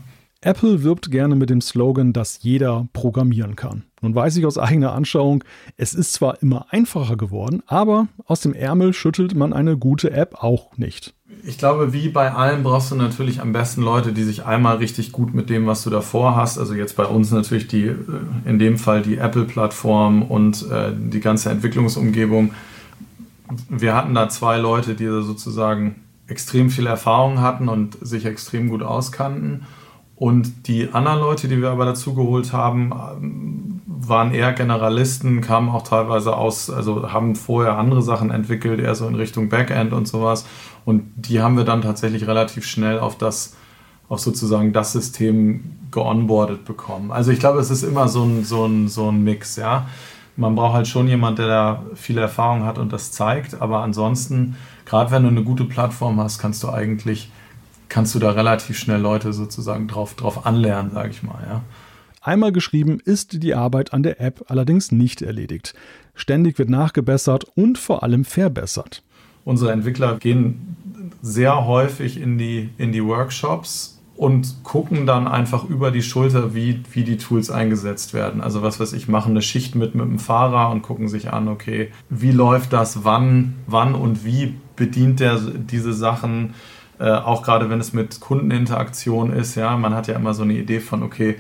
Apple 0.45 0.83
wirbt 0.83 1.09
gerne 1.09 1.35
mit 1.35 1.49
dem 1.49 1.59
Slogan, 1.59 2.13
dass 2.13 2.43
jeder 2.43 2.87
programmieren 2.93 3.55
kann. 3.55 3.81
Nun 4.01 4.13
weiß 4.13 4.37
ich 4.37 4.45
aus 4.45 4.59
eigener 4.59 4.93
Anschauung, 4.93 5.43
es 5.75 5.95
ist 5.95 6.13
zwar 6.13 6.39
immer 6.43 6.67
einfacher 6.69 7.17
geworden, 7.17 7.63
aber 7.65 8.09
aus 8.27 8.41
dem 8.41 8.53
Ärmel 8.53 8.93
schüttelt 8.93 9.33
man 9.33 9.53
eine 9.53 9.75
gute 9.75 10.11
App 10.11 10.43
auch 10.43 10.77
nicht. 10.77 11.15
Ich 11.43 11.57
glaube, 11.57 11.93
wie 11.93 12.09
bei 12.09 12.31
allem 12.31 12.61
brauchst 12.61 12.91
du 12.91 12.95
natürlich 12.95 13.41
am 13.41 13.53
besten 13.53 13.81
Leute, 13.81 14.13
die 14.13 14.21
sich 14.21 14.45
einmal 14.45 14.77
richtig 14.77 15.11
gut 15.11 15.33
mit 15.33 15.49
dem, 15.49 15.65
was 15.65 15.83
du 15.83 15.89
davor 15.89 16.35
hast, 16.35 16.59
also 16.59 16.75
jetzt 16.75 16.95
bei 16.95 17.05
uns 17.05 17.31
natürlich 17.31 17.67
die, 17.67 17.87
äh, 17.87 17.95
in 18.45 18.59
dem 18.59 18.77
Fall 18.77 19.01
die 19.01 19.17
Apple-Plattform 19.17 20.21
und 20.21 20.69
äh, 20.69 20.91
die 20.95 21.21
ganze 21.21 21.49
Entwicklungsumgebung. 21.49 22.53
Wir 23.67 23.95
hatten 23.95 24.13
da 24.13 24.29
zwei 24.29 24.57
Leute, 24.57 24.93
die 24.93 25.07
sozusagen 25.07 25.95
extrem 26.27 26.69
viel 26.69 26.85
Erfahrung 26.85 27.41
hatten 27.41 27.67
und 27.67 27.97
sich 27.99 28.25
extrem 28.25 28.69
gut 28.69 28.83
auskannten. 28.83 29.65
Und 30.15 30.67
die 30.67 30.89
anderen 30.93 31.19
Leute, 31.19 31.47
die 31.47 31.61
wir 31.61 31.69
aber 31.69 31.85
dazu 31.85 32.13
geholt 32.13 32.53
haben, 32.53 32.91
ähm, 32.93 33.81
waren 33.85 34.33
eher 34.33 34.53
Generalisten, 34.53 35.41
kamen 35.41 35.69
auch 35.69 35.81
teilweise 35.81 36.35
aus, 36.37 36.69
also 36.69 37.11
haben 37.11 37.35
vorher 37.35 37.77
andere 37.77 38.01
Sachen 38.01 38.31
entwickelt, 38.31 38.79
eher 38.79 38.95
so 38.95 39.07
in 39.07 39.15
Richtung 39.15 39.49
Backend 39.49 39.93
und 39.93 40.07
sowas. 40.07 40.45
Und 40.85 41.03
die 41.15 41.41
haben 41.41 41.57
wir 41.57 41.63
dann 41.63 41.81
tatsächlich 41.81 42.27
relativ 42.27 42.65
schnell 42.65 42.99
auf 42.99 43.17
das, 43.17 43.55
auf 44.07 44.19
sozusagen 44.19 44.71
das 44.73 44.93
System 44.93 45.63
geonboardet 45.91 46.65
bekommen. 46.65 47.11
Also 47.11 47.31
ich 47.31 47.39
glaube, 47.39 47.59
es 47.59 47.69
ist 47.69 47.83
immer 47.83 48.07
so 48.07 48.23
ein, 48.23 48.43
so 48.43 48.65
ein, 48.65 48.87
so 48.87 49.09
ein 49.11 49.23
Mix, 49.23 49.55
ja. 49.55 49.87
Man 50.37 50.55
braucht 50.55 50.73
halt 50.73 50.87
schon 50.87 51.07
jemand, 51.07 51.39
der 51.39 51.47
da 51.47 51.83
viel 51.95 52.17
Erfahrung 52.17 52.65
hat 52.65 52.77
und 52.77 52.91
das 52.91 53.11
zeigt. 53.11 53.61
Aber 53.61 53.79
ansonsten, 53.79 54.57
gerade 54.85 55.11
wenn 55.11 55.23
du 55.23 55.29
eine 55.29 55.43
gute 55.43 55.63
Plattform 55.63 56.19
hast, 56.19 56.39
kannst 56.39 56.61
du 56.63 56.69
eigentlich 56.69 57.31
kannst 57.95 58.13
du 58.13 58.19
da 58.19 58.31
relativ 58.31 58.77
schnell 58.77 58.99
Leute 58.99 59.31
sozusagen 59.31 59.87
drauf, 59.87 60.15
drauf 60.15 60.45
anlernen, 60.45 60.91
sage 60.91 61.11
ich 61.11 61.23
mal. 61.23 61.41
Ja. 61.47 61.61
Einmal 62.19 62.51
geschrieben 62.51 62.99
ist 62.99 63.41
die 63.41 63.55
Arbeit 63.55 63.93
an 63.93 64.03
der 64.03 64.19
App 64.19 64.43
allerdings 64.49 64.91
nicht 64.91 65.21
erledigt. 65.21 65.73
Ständig 66.13 66.59
wird 66.59 66.69
nachgebessert 66.69 67.45
und 67.55 67.77
vor 67.77 68.03
allem 68.03 68.25
verbessert. 68.25 69.01
Unsere 69.45 69.71
Entwickler 69.71 70.17
gehen 70.17 70.75
sehr 71.21 71.65
häufig 71.67 72.19
in 72.19 72.37
die, 72.37 72.69
in 72.77 72.91
die 72.91 73.01
Workshops 73.01 74.01
und 74.17 74.65
gucken 74.65 75.05
dann 75.05 75.25
einfach 75.25 75.63
über 75.63 75.89
die 75.89 76.03
Schulter, 76.03 76.53
wie, 76.53 76.81
wie 76.91 77.05
die 77.05 77.15
Tools 77.15 77.49
eingesetzt 77.49 78.13
werden. 78.13 78.41
Also 78.41 78.61
was 78.61 78.77
weiß 78.77 78.91
ich, 78.91 79.07
machen 79.07 79.31
eine 79.31 79.41
Schicht 79.41 79.73
mit 79.75 79.95
mit 79.95 80.05
dem 80.05 80.19
Fahrer 80.19 80.69
und 80.69 80.81
gucken 80.81 81.07
sich 81.07 81.31
an, 81.31 81.47
okay, 81.47 81.91
wie 82.09 82.31
läuft 82.31 82.73
das, 82.73 83.05
wann, 83.05 83.55
wann 83.67 83.95
und 83.95 84.25
wie 84.25 84.53
bedient 84.75 85.21
der 85.21 85.37
diese 85.37 85.93
Sachen 85.93 86.55
äh, 86.99 87.09
auch 87.09 87.43
gerade 87.43 87.69
wenn 87.69 87.79
es 87.79 87.93
mit 87.93 88.19
Kundeninteraktion 88.19 89.33
ist, 89.33 89.55
ja, 89.55 89.75
man 89.77 89.93
hat 89.93 90.07
ja 90.07 90.15
immer 90.15 90.33
so 90.33 90.43
eine 90.43 90.53
Idee 90.53 90.79
von, 90.79 91.03
okay, 91.03 91.37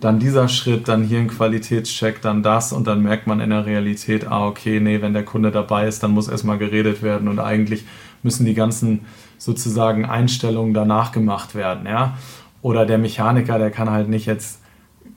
dann 0.00 0.18
dieser 0.18 0.48
Schritt, 0.48 0.88
dann 0.88 1.04
hier 1.04 1.20
ein 1.20 1.28
Qualitätscheck, 1.28 2.20
dann 2.22 2.42
das 2.42 2.72
und 2.72 2.86
dann 2.86 3.02
merkt 3.02 3.26
man 3.26 3.40
in 3.40 3.50
der 3.50 3.66
Realität, 3.66 4.26
ah, 4.26 4.46
okay, 4.46 4.80
nee, 4.80 5.00
wenn 5.00 5.12
der 5.12 5.24
Kunde 5.24 5.52
dabei 5.52 5.86
ist, 5.86 6.02
dann 6.02 6.10
muss 6.10 6.28
erstmal 6.28 6.58
geredet 6.58 7.02
werden 7.02 7.28
und 7.28 7.38
eigentlich 7.38 7.84
müssen 8.22 8.44
die 8.44 8.54
ganzen 8.54 9.06
sozusagen 9.38 10.04
Einstellungen 10.04 10.74
danach 10.74 11.12
gemacht 11.12 11.54
werden, 11.54 11.86
ja. 11.86 12.16
Oder 12.62 12.86
der 12.86 12.98
Mechaniker, 12.98 13.58
der 13.58 13.70
kann 13.70 13.90
halt 13.90 14.08
nicht 14.08 14.26
jetzt 14.26 14.60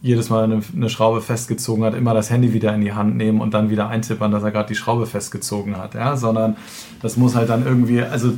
jedes 0.02 0.30
Mal 0.30 0.44
eine, 0.44 0.62
eine, 0.76 0.90
Schraube 0.90 1.22
festgezogen 1.22 1.84
hat, 1.84 1.96
immer 1.96 2.14
das 2.14 2.30
Handy 2.30 2.54
wieder 2.54 2.74
in 2.74 2.82
die 2.82 2.94
Hand 2.94 3.18
nehmen 3.18 3.42
und 3.42 3.54
dann 3.56 3.72
wieder 3.72 3.88
eintippern, 3.88 4.32
dass 4.32 4.44
er 4.44 4.52
gerade 4.52 4.68
die 4.68 4.76
Schraube 4.76 5.08
festgezogen 5.08 5.78
hat, 5.78 5.96
ja, 5.96 6.16
sondern 6.16 6.58
das 7.02 7.18
muss 7.18 7.36
halt 7.36 7.50
dann 7.50 7.66
irgendwie, 7.66 8.02
also 8.02 8.34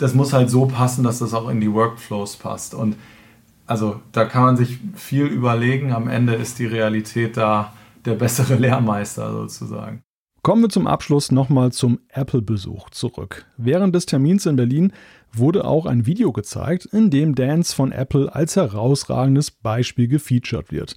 das 0.00 0.14
muss 0.14 0.32
halt 0.32 0.50
so 0.50 0.66
passen, 0.66 1.04
dass 1.04 1.18
das 1.18 1.34
auch 1.34 1.48
in 1.48 1.60
die 1.60 1.72
Workflows 1.72 2.36
passt. 2.36 2.74
Und 2.74 2.96
also 3.66 4.00
da 4.12 4.24
kann 4.24 4.42
man 4.42 4.56
sich 4.56 4.78
viel 4.94 5.26
überlegen. 5.26 5.92
Am 5.92 6.08
Ende 6.08 6.34
ist 6.34 6.58
die 6.58 6.66
Realität 6.66 7.36
da 7.36 7.72
der 8.04 8.14
bessere 8.14 8.56
Lehrmeister 8.56 9.30
sozusagen. 9.30 10.02
Kommen 10.42 10.62
wir 10.62 10.70
zum 10.70 10.86
Abschluss 10.86 11.30
nochmal 11.30 11.70
zum 11.70 12.00
Apple-Besuch 12.08 12.88
zurück. 12.90 13.44
Während 13.58 13.94
des 13.94 14.06
Termins 14.06 14.46
in 14.46 14.56
Berlin 14.56 14.94
wurde 15.34 15.66
auch 15.66 15.84
ein 15.84 16.06
Video 16.06 16.32
gezeigt, 16.32 16.86
in 16.86 17.10
dem 17.10 17.34
Dance 17.34 17.74
von 17.74 17.92
Apple 17.92 18.34
als 18.34 18.56
herausragendes 18.56 19.50
Beispiel 19.50 20.08
gefeatured 20.08 20.72
wird. 20.72 20.96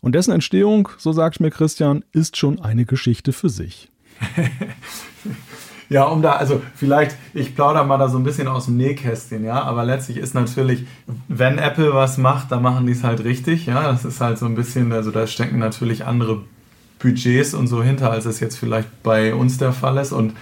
Und 0.00 0.14
dessen 0.14 0.30
Entstehung, 0.30 0.88
so 0.96 1.12
sagt 1.12 1.40
mir 1.40 1.50
Christian, 1.50 2.04
ist 2.12 2.36
schon 2.36 2.60
eine 2.60 2.84
Geschichte 2.84 3.32
für 3.32 3.48
sich. 3.48 3.90
Ja, 5.88 6.04
um 6.04 6.22
da, 6.22 6.32
also 6.32 6.62
vielleicht, 6.74 7.16
ich 7.34 7.54
plaudere 7.54 7.84
mal 7.84 7.98
da 7.98 8.08
so 8.08 8.18
ein 8.18 8.24
bisschen 8.24 8.48
aus 8.48 8.66
dem 8.66 8.76
Nähkästchen, 8.76 9.44
ja, 9.44 9.62
aber 9.62 9.84
letztlich 9.84 10.16
ist 10.16 10.34
natürlich, 10.34 10.86
wenn 11.28 11.58
Apple 11.58 11.92
was 11.94 12.16
macht, 12.18 12.52
dann 12.52 12.62
machen 12.62 12.86
die 12.86 12.92
es 12.92 13.04
halt 13.04 13.22
richtig, 13.24 13.66
ja, 13.66 13.82
das 13.82 14.04
ist 14.04 14.20
halt 14.20 14.38
so 14.38 14.46
ein 14.46 14.54
bisschen, 14.54 14.92
also 14.92 15.10
da 15.10 15.26
stecken 15.26 15.58
natürlich 15.58 16.06
andere 16.06 16.40
Budgets 17.00 17.54
und 17.54 17.66
so 17.66 17.82
hinter, 17.82 18.10
als 18.10 18.24
es 18.24 18.40
jetzt 18.40 18.56
vielleicht 18.56 19.02
bei 19.02 19.34
uns 19.34 19.58
der 19.58 19.72
Fall 19.72 19.98
ist 19.98 20.12
und 20.12 20.32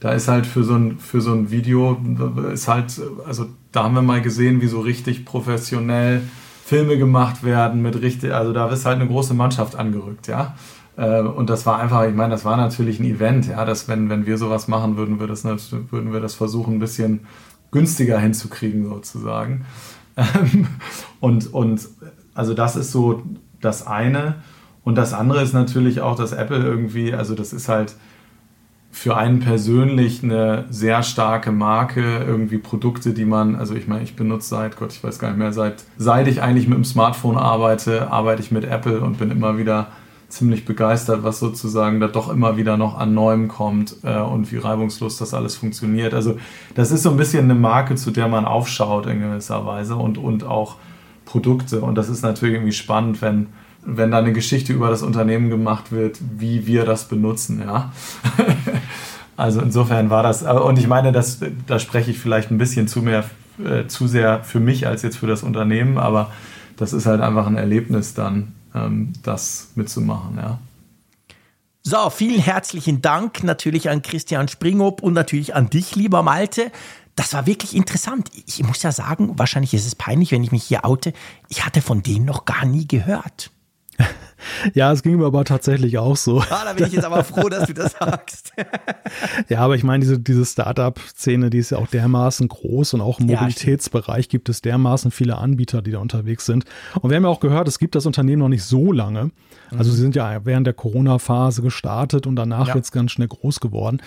da 0.00 0.12
ist 0.12 0.28
halt 0.28 0.46
für 0.46 0.64
so 0.64 0.74
ein, 0.74 0.98
für 0.98 1.20
so 1.20 1.32
ein 1.32 1.50
Video, 1.50 2.00
ist 2.52 2.68
halt, 2.68 3.00
also 3.26 3.46
da 3.72 3.84
haben 3.84 3.94
wir 3.94 4.02
mal 4.02 4.22
gesehen, 4.22 4.60
wie 4.60 4.68
so 4.68 4.80
richtig 4.80 5.24
professionell 5.24 6.22
Filme 6.64 6.98
gemacht 6.98 7.44
werden 7.44 7.82
mit 7.82 8.00
richtig, 8.00 8.32
also 8.32 8.52
da 8.52 8.68
ist 8.68 8.84
halt 8.84 9.00
eine 9.00 9.08
große 9.08 9.34
Mannschaft 9.34 9.74
angerückt, 9.76 10.26
ja. 10.26 10.54
Äh, 10.98 11.20
und 11.20 11.48
das 11.48 11.64
war 11.64 11.78
einfach, 11.78 12.04
ich 12.06 12.14
meine, 12.14 12.32
das 12.32 12.44
war 12.44 12.56
natürlich 12.56 12.98
ein 12.98 13.06
Event, 13.06 13.46
ja, 13.46 13.64
dass 13.64 13.88
wenn, 13.88 14.10
wenn 14.10 14.26
wir 14.26 14.36
sowas 14.36 14.68
machen, 14.68 14.96
würden 14.96 15.20
wir 15.20 15.28
das, 15.28 15.44
würden 15.44 16.12
wir 16.12 16.20
das 16.20 16.34
versuchen, 16.34 16.74
ein 16.74 16.80
bisschen 16.80 17.20
günstiger 17.70 18.18
hinzukriegen, 18.18 18.84
sozusagen. 18.84 19.64
und, 21.20 21.52
und 21.54 21.88
also 22.34 22.52
das 22.52 22.74
ist 22.76 22.90
so 22.90 23.22
das 23.60 23.86
eine. 23.86 24.36
Und 24.82 24.96
das 24.96 25.12
andere 25.12 25.42
ist 25.42 25.52
natürlich 25.52 26.00
auch, 26.00 26.16
dass 26.16 26.32
Apple 26.32 26.64
irgendwie, 26.64 27.14
also 27.14 27.34
das 27.34 27.52
ist 27.52 27.68
halt 27.68 27.94
für 28.90 29.16
einen 29.16 29.38
persönlich 29.38 30.24
eine 30.24 30.64
sehr 30.70 31.02
starke 31.04 31.52
Marke, 31.52 32.24
irgendwie 32.26 32.58
Produkte, 32.58 33.12
die 33.12 33.26
man, 33.26 33.54
also 33.54 33.74
ich 33.74 33.86
meine, 33.86 34.02
ich 34.02 34.16
benutze 34.16 34.48
seit, 34.48 34.76
Gott, 34.76 34.92
ich 34.92 35.04
weiß 35.04 35.18
gar 35.18 35.28
nicht 35.28 35.38
mehr, 35.38 35.52
seit, 35.52 35.84
seit 35.98 36.26
ich 36.26 36.42
eigentlich 36.42 36.66
mit 36.66 36.78
dem 36.78 36.84
Smartphone 36.84 37.36
arbeite, 37.36 38.10
arbeite 38.10 38.42
ich 38.42 38.50
mit 38.50 38.64
Apple 38.64 39.00
und 39.00 39.18
bin 39.18 39.30
immer 39.30 39.58
wieder 39.58 39.88
ziemlich 40.28 40.64
begeistert, 40.66 41.22
was 41.22 41.38
sozusagen 41.38 42.00
da 42.00 42.06
doch 42.06 42.30
immer 42.30 42.56
wieder 42.56 42.76
noch 42.76 42.98
an 42.98 43.14
Neuem 43.14 43.48
kommt 43.48 43.96
äh, 44.02 44.18
und 44.18 44.52
wie 44.52 44.58
reibungslos 44.58 45.16
das 45.16 45.32
alles 45.32 45.56
funktioniert. 45.56 46.12
Also 46.12 46.36
das 46.74 46.90
ist 46.90 47.02
so 47.02 47.10
ein 47.10 47.16
bisschen 47.16 47.44
eine 47.44 47.54
Marke, 47.54 47.94
zu 47.94 48.10
der 48.10 48.28
man 48.28 48.44
aufschaut 48.44 49.06
in 49.06 49.20
gewisser 49.20 49.64
Weise 49.64 49.96
und, 49.96 50.18
und 50.18 50.44
auch 50.44 50.76
Produkte. 51.24 51.80
Und 51.80 51.94
das 51.96 52.10
ist 52.10 52.22
natürlich 52.22 52.56
irgendwie 52.56 52.72
spannend, 52.72 53.22
wenn, 53.22 53.46
wenn 53.84 54.10
da 54.10 54.18
eine 54.18 54.34
Geschichte 54.34 54.72
über 54.72 54.90
das 54.90 55.02
Unternehmen 55.02 55.48
gemacht 55.48 55.92
wird, 55.92 56.18
wie 56.38 56.66
wir 56.66 56.84
das 56.84 57.08
benutzen, 57.08 57.62
ja. 57.64 57.92
also 59.36 59.60
insofern 59.60 60.10
war 60.10 60.22
das, 60.22 60.42
und 60.42 60.78
ich 60.78 60.88
meine, 60.88 61.12
das, 61.12 61.40
da 61.66 61.78
spreche 61.78 62.10
ich 62.10 62.18
vielleicht 62.18 62.50
ein 62.50 62.58
bisschen 62.58 62.86
zu 62.86 63.00
mehr, 63.00 63.24
äh, 63.64 63.86
zu 63.86 64.06
sehr 64.06 64.44
für 64.44 64.60
mich 64.60 64.86
als 64.86 65.02
jetzt 65.02 65.16
für 65.16 65.26
das 65.26 65.42
Unternehmen, 65.42 65.96
aber 65.96 66.30
das 66.76 66.92
ist 66.92 67.06
halt 67.06 67.22
einfach 67.22 67.46
ein 67.46 67.56
Erlebnis 67.56 68.14
dann, 68.14 68.54
ähm, 68.74 69.12
das 69.22 69.68
mitzumachen. 69.74 70.36
Ja. 70.36 70.58
So, 71.82 72.10
vielen 72.10 72.40
herzlichen 72.40 73.00
Dank 73.00 73.42
natürlich 73.44 73.88
an 73.88 74.02
Christian 74.02 74.48
Springop 74.48 75.02
und 75.02 75.14
natürlich 75.14 75.54
an 75.54 75.70
dich, 75.70 75.96
lieber 75.96 76.22
Malte. 76.22 76.70
Das 77.16 77.32
war 77.32 77.46
wirklich 77.46 77.74
interessant. 77.74 78.30
Ich 78.46 78.62
muss 78.62 78.82
ja 78.82 78.92
sagen, 78.92 79.38
wahrscheinlich 79.38 79.74
ist 79.74 79.86
es 79.86 79.94
peinlich, 79.94 80.30
wenn 80.30 80.44
ich 80.44 80.52
mich 80.52 80.64
hier 80.64 80.84
oute. 80.84 81.12
Ich 81.48 81.64
hatte 81.64 81.82
von 81.82 82.02
denen 82.02 82.26
noch 82.26 82.44
gar 82.44 82.64
nie 82.64 82.86
gehört. 82.86 83.50
Ja, 84.74 84.92
es 84.92 85.02
ging 85.02 85.16
mir 85.16 85.26
aber 85.26 85.44
tatsächlich 85.44 85.98
auch 85.98 86.16
so. 86.16 86.40
Ah, 86.40 86.64
da 86.64 86.72
bin 86.72 86.86
ich 86.86 86.92
jetzt 86.92 87.04
aber 87.04 87.24
froh, 87.24 87.48
dass 87.48 87.66
du 87.66 87.74
das 87.74 87.92
sagst. 87.92 88.52
ja, 89.48 89.60
aber 89.60 89.74
ich 89.74 89.84
meine, 89.84 90.00
diese, 90.00 90.18
diese 90.18 90.44
Startup-Szene, 90.44 91.50
die 91.50 91.58
ist 91.58 91.70
ja 91.70 91.78
auch 91.78 91.86
dermaßen 91.86 92.48
groß 92.48 92.94
und 92.94 93.00
auch 93.00 93.20
im 93.20 93.26
Mobilitätsbereich 93.26 94.26
ja, 94.26 94.30
gibt 94.30 94.48
es 94.48 94.62
dermaßen 94.62 95.10
viele 95.10 95.38
Anbieter, 95.38 95.82
die 95.82 95.90
da 95.90 95.98
unterwegs 95.98 96.46
sind. 96.46 96.64
Und 97.00 97.10
wir 97.10 97.16
haben 97.16 97.24
ja 97.24 97.28
auch 97.28 97.40
gehört, 97.40 97.68
es 97.68 97.78
gibt 97.78 97.94
das 97.94 98.06
Unternehmen 98.06 98.40
noch 98.40 98.48
nicht 98.48 98.64
so 98.64 98.92
lange. 98.92 99.30
Also 99.70 99.90
mhm. 99.90 99.94
sie 99.94 100.00
sind 100.02 100.16
ja 100.16 100.44
während 100.44 100.66
der 100.66 100.74
Corona-Phase 100.74 101.62
gestartet 101.62 102.26
und 102.26 102.36
danach 102.36 102.68
ja. 102.68 102.76
jetzt 102.76 102.92
ganz 102.92 103.12
schnell 103.12 103.28
groß 103.28 103.60
geworden. 103.60 104.00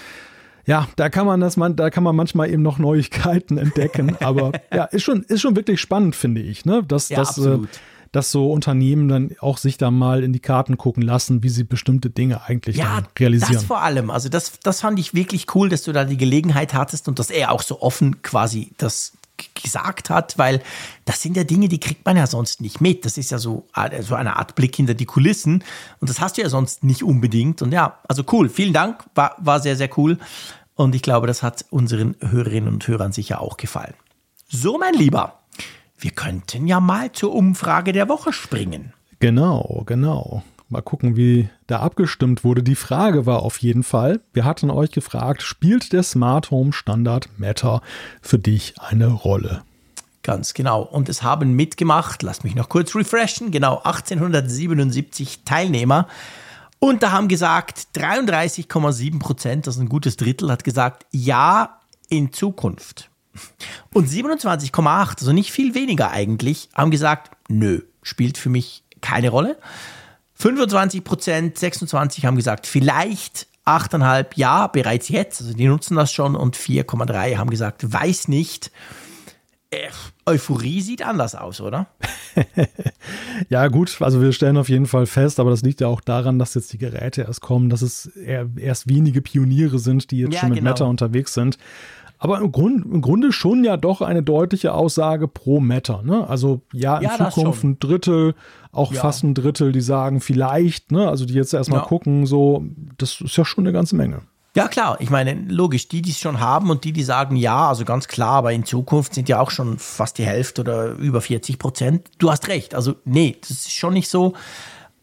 Ja, 0.65 0.87
da 0.95 1.09
kann 1.09 1.25
man 1.25 1.39
das 1.39 1.57
man, 1.57 1.75
da 1.75 1.89
kann 1.89 2.03
man 2.03 2.15
manchmal 2.15 2.49
eben 2.49 2.61
noch 2.61 2.77
Neuigkeiten 2.77 3.57
entdecken. 3.57 4.15
Aber 4.21 4.51
ja, 4.73 4.85
ist 4.85 5.03
schon, 5.03 5.23
ist 5.23 5.41
schon 5.41 5.55
wirklich 5.55 5.81
spannend, 5.81 6.15
finde 6.15 6.41
ich, 6.41 6.65
ne? 6.65 6.83
Dass, 6.83 7.09
ja, 7.09 7.17
dass, 7.17 7.37
äh, 7.37 7.57
dass 8.11 8.31
so 8.31 8.51
Unternehmen 8.51 9.07
dann 9.07 9.31
auch 9.39 9.57
sich 9.57 9.77
da 9.77 9.89
mal 9.89 10.23
in 10.23 10.33
die 10.33 10.39
Karten 10.39 10.77
gucken 10.77 11.01
lassen, 11.03 11.43
wie 11.43 11.49
sie 11.49 11.63
bestimmte 11.63 12.09
Dinge 12.09 12.43
eigentlich 12.43 12.75
Ja, 12.75 13.03
realisieren. 13.17 13.53
das 13.53 13.63
vor 13.63 13.81
allem. 13.81 14.09
Also 14.09 14.27
das, 14.27 14.59
das 14.63 14.81
fand 14.81 14.99
ich 14.99 15.13
wirklich 15.13 15.55
cool, 15.55 15.69
dass 15.69 15.83
du 15.83 15.93
da 15.93 16.03
die 16.03 16.17
Gelegenheit 16.17 16.73
hattest 16.73 17.07
und 17.07 17.19
dass 17.19 17.29
er 17.29 17.51
auch 17.51 17.61
so 17.61 17.81
offen 17.81 18.21
quasi 18.21 18.71
das 18.77 19.13
gesagt 19.63 20.09
hat, 20.09 20.37
weil 20.37 20.61
das 21.05 21.21
sind 21.21 21.35
ja 21.35 21.43
Dinge, 21.43 21.67
die 21.67 21.79
kriegt 21.79 22.05
man 22.05 22.15
ja 22.17 22.27
sonst 22.27 22.61
nicht 22.61 22.79
mit. 22.81 23.05
Das 23.05 23.17
ist 23.17 23.31
ja 23.31 23.39
so, 23.39 23.65
äh, 23.75 24.03
so 24.03 24.15
eine 24.15 24.35
Art 24.35 24.55
Blick 24.55 24.75
hinter 24.75 24.93
die 24.93 25.05
Kulissen 25.05 25.63
und 25.99 26.09
das 26.09 26.19
hast 26.19 26.37
du 26.37 26.41
ja 26.41 26.49
sonst 26.49 26.83
nicht 26.83 27.03
unbedingt. 27.03 27.61
Und 27.61 27.71
ja, 27.71 27.97
also 28.07 28.23
cool, 28.31 28.49
vielen 28.49 28.73
Dank, 28.73 29.03
war, 29.15 29.35
war 29.39 29.59
sehr, 29.59 29.75
sehr 29.77 29.89
cool. 29.97 30.19
Und 30.75 30.95
ich 30.95 31.01
glaube, 31.01 31.27
das 31.27 31.43
hat 31.43 31.65
unseren 31.69 32.15
Hörerinnen 32.21 32.71
und 32.73 32.87
Hörern 32.87 33.11
sicher 33.13 33.41
auch 33.41 33.57
gefallen. 33.57 33.93
So, 34.47 34.77
mein 34.77 34.93
Lieber, 34.93 35.40
wir 36.01 36.11
könnten 36.11 36.67
ja 36.67 36.79
mal 36.79 37.11
zur 37.11 37.33
Umfrage 37.33 37.93
der 37.93 38.09
Woche 38.09 38.33
springen. 38.33 38.93
Genau, 39.19 39.83
genau. 39.85 40.43
Mal 40.67 40.81
gucken, 40.81 41.15
wie 41.15 41.49
da 41.67 41.79
abgestimmt 41.81 42.43
wurde. 42.43 42.63
Die 42.63 42.75
Frage 42.75 43.25
war 43.25 43.43
auf 43.43 43.57
jeden 43.57 43.83
Fall, 43.83 44.21
wir 44.33 44.45
hatten 44.45 44.71
euch 44.71 44.91
gefragt, 44.91 45.41
spielt 45.41 45.93
der 45.93 46.01
Smart 46.01 46.49
Home 46.49 46.73
Standard 46.73 47.29
Matter 47.37 47.81
für 48.21 48.39
dich 48.39 48.75
eine 48.79 49.07
Rolle? 49.07 49.63
Ganz 50.23 50.53
genau. 50.53 50.81
Und 50.81 51.09
es 51.09 51.23
haben 51.23 51.55
mitgemacht, 51.55 52.23
lass 52.23 52.43
mich 52.43 52.55
noch 52.55 52.69
kurz 52.69 52.95
refreshen, 52.95 53.51
genau 53.51 53.77
1877 53.83 55.43
Teilnehmer. 55.45 56.07
Und 56.79 57.03
da 57.03 57.11
haben 57.11 57.27
gesagt, 57.27 57.89
33,7 57.95 59.19
Prozent, 59.19 59.67
das 59.67 59.75
ist 59.75 59.81
ein 59.81 59.89
gutes 59.89 60.17
Drittel, 60.17 60.49
hat 60.49 60.63
gesagt, 60.63 61.05
ja, 61.11 61.81
in 62.09 62.33
Zukunft. 62.33 63.10
Und 63.93 64.07
27,8, 64.07 65.19
also 65.19 65.33
nicht 65.33 65.51
viel 65.51 65.75
weniger 65.75 66.11
eigentlich, 66.11 66.69
haben 66.73 66.91
gesagt, 66.91 67.31
nö, 67.47 67.81
spielt 68.03 68.37
für 68.37 68.49
mich 68.49 68.83
keine 69.01 69.29
Rolle. 69.29 69.57
25 70.35 71.03
Prozent, 71.03 71.57
26 71.57 72.25
haben 72.25 72.35
gesagt, 72.35 72.67
vielleicht 72.67 73.47
8,5 73.65 74.27
ja, 74.35 74.67
bereits 74.67 75.09
jetzt, 75.09 75.41
also 75.41 75.53
die 75.53 75.67
nutzen 75.67 75.95
das 75.95 76.11
schon 76.11 76.35
und 76.35 76.57
4,3 76.57 77.37
haben 77.37 77.49
gesagt, 77.49 77.91
weiß 77.91 78.27
nicht. 78.27 78.71
Äh, 79.69 79.89
Euphorie 80.25 80.81
sieht 80.81 81.01
anders 81.01 81.35
aus, 81.35 81.61
oder? 81.61 81.87
ja, 83.49 83.67
gut, 83.67 84.01
also 84.01 84.21
wir 84.21 84.33
stellen 84.33 84.57
auf 84.57 84.67
jeden 84.67 84.85
Fall 84.85 85.05
fest, 85.05 85.39
aber 85.39 85.51
das 85.51 85.61
liegt 85.61 85.79
ja 85.81 85.87
auch 85.87 86.01
daran, 86.01 86.39
dass 86.39 86.55
jetzt 86.55 86.73
die 86.73 86.77
Geräte 86.77 87.21
erst 87.21 87.41
kommen, 87.41 87.69
dass 87.69 87.81
es 87.81 88.07
erst 88.07 88.89
wenige 88.89 89.21
Pioniere 89.21 89.79
sind, 89.79 90.11
die 90.11 90.19
jetzt 90.19 90.33
ja, 90.33 90.39
schon 90.41 90.49
mit 90.49 90.59
genau. 90.59 90.71
Meta 90.71 90.85
unterwegs 90.85 91.33
sind. 91.33 91.57
Aber 92.23 92.37
im, 92.37 92.51
Grund, 92.51 92.85
im 92.85 93.01
Grunde 93.01 93.31
schon 93.31 93.63
ja 93.63 93.77
doch 93.77 94.01
eine 94.01 94.21
deutliche 94.21 94.75
Aussage 94.75 95.27
pro 95.27 95.59
Meta. 95.59 96.03
Ne? 96.03 96.29
Also 96.29 96.61
ja, 96.71 96.97
in 96.97 97.05
ja, 97.05 97.31
Zukunft 97.31 97.63
ein 97.63 97.79
Drittel, 97.79 98.35
auch 98.71 98.93
ja. 98.93 99.01
fast 99.01 99.23
ein 99.23 99.33
Drittel, 99.33 99.71
die 99.71 99.81
sagen 99.81 100.21
vielleicht, 100.21 100.91
ne? 100.91 101.09
also 101.09 101.25
die 101.25 101.33
jetzt 101.33 101.51
erstmal 101.51 101.79
ja. 101.79 101.85
gucken, 101.87 102.27
so, 102.27 102.63
das 102.99 103.21
ist 103.21 103.35
ja 103.37 103.43
schon 103.43 103.63
eine 103.63 103.73
ganze 103.73 103.95
Menge. 103.95 104.21
Ja, 104.55 104.67
klar. 104.67 104.97
Ich 104.99 105.09
meine, 105.09 105.33
logisch, 105.33 105.87
die, 105.87 106.03
die 106.03 106.11
es 106.11 106.19
schon 106.19 106.39
haben 106.39 106.69
und 106.69 106.83
die, 106.83 106.93
die 106.93 107.01
sagen 107.01 107.37
ja, 107.37 107.69
also 107.69 107.85
ganz 107.85 108.07
klar, 108.07 108.33
aber 108.33 108.53
in 108.53 108.65
Zukunft 108.65 109.15
sind 109.15 109.27
ja 109.27 109.39
auch 109.39 109.49
schon 109.49 109.79
fast 109.79 110.19
die 110.19 110.25
Hälfte 110.25 110.61
oder 110.61 110.89
über 110.91 111.21
40 111.21 111.57
Prozent. 111.57 112.07
Du 112.19 112.29
hast 112.29 112.47
recht. 112.49 112.75
Also, 112.75 112.93
nee, 113.03 113.35
das 113.41 113.49
ist 113.49 113.73
schon 113.73 113.93
nicht 113.93 114.09
so. 114.09 114.33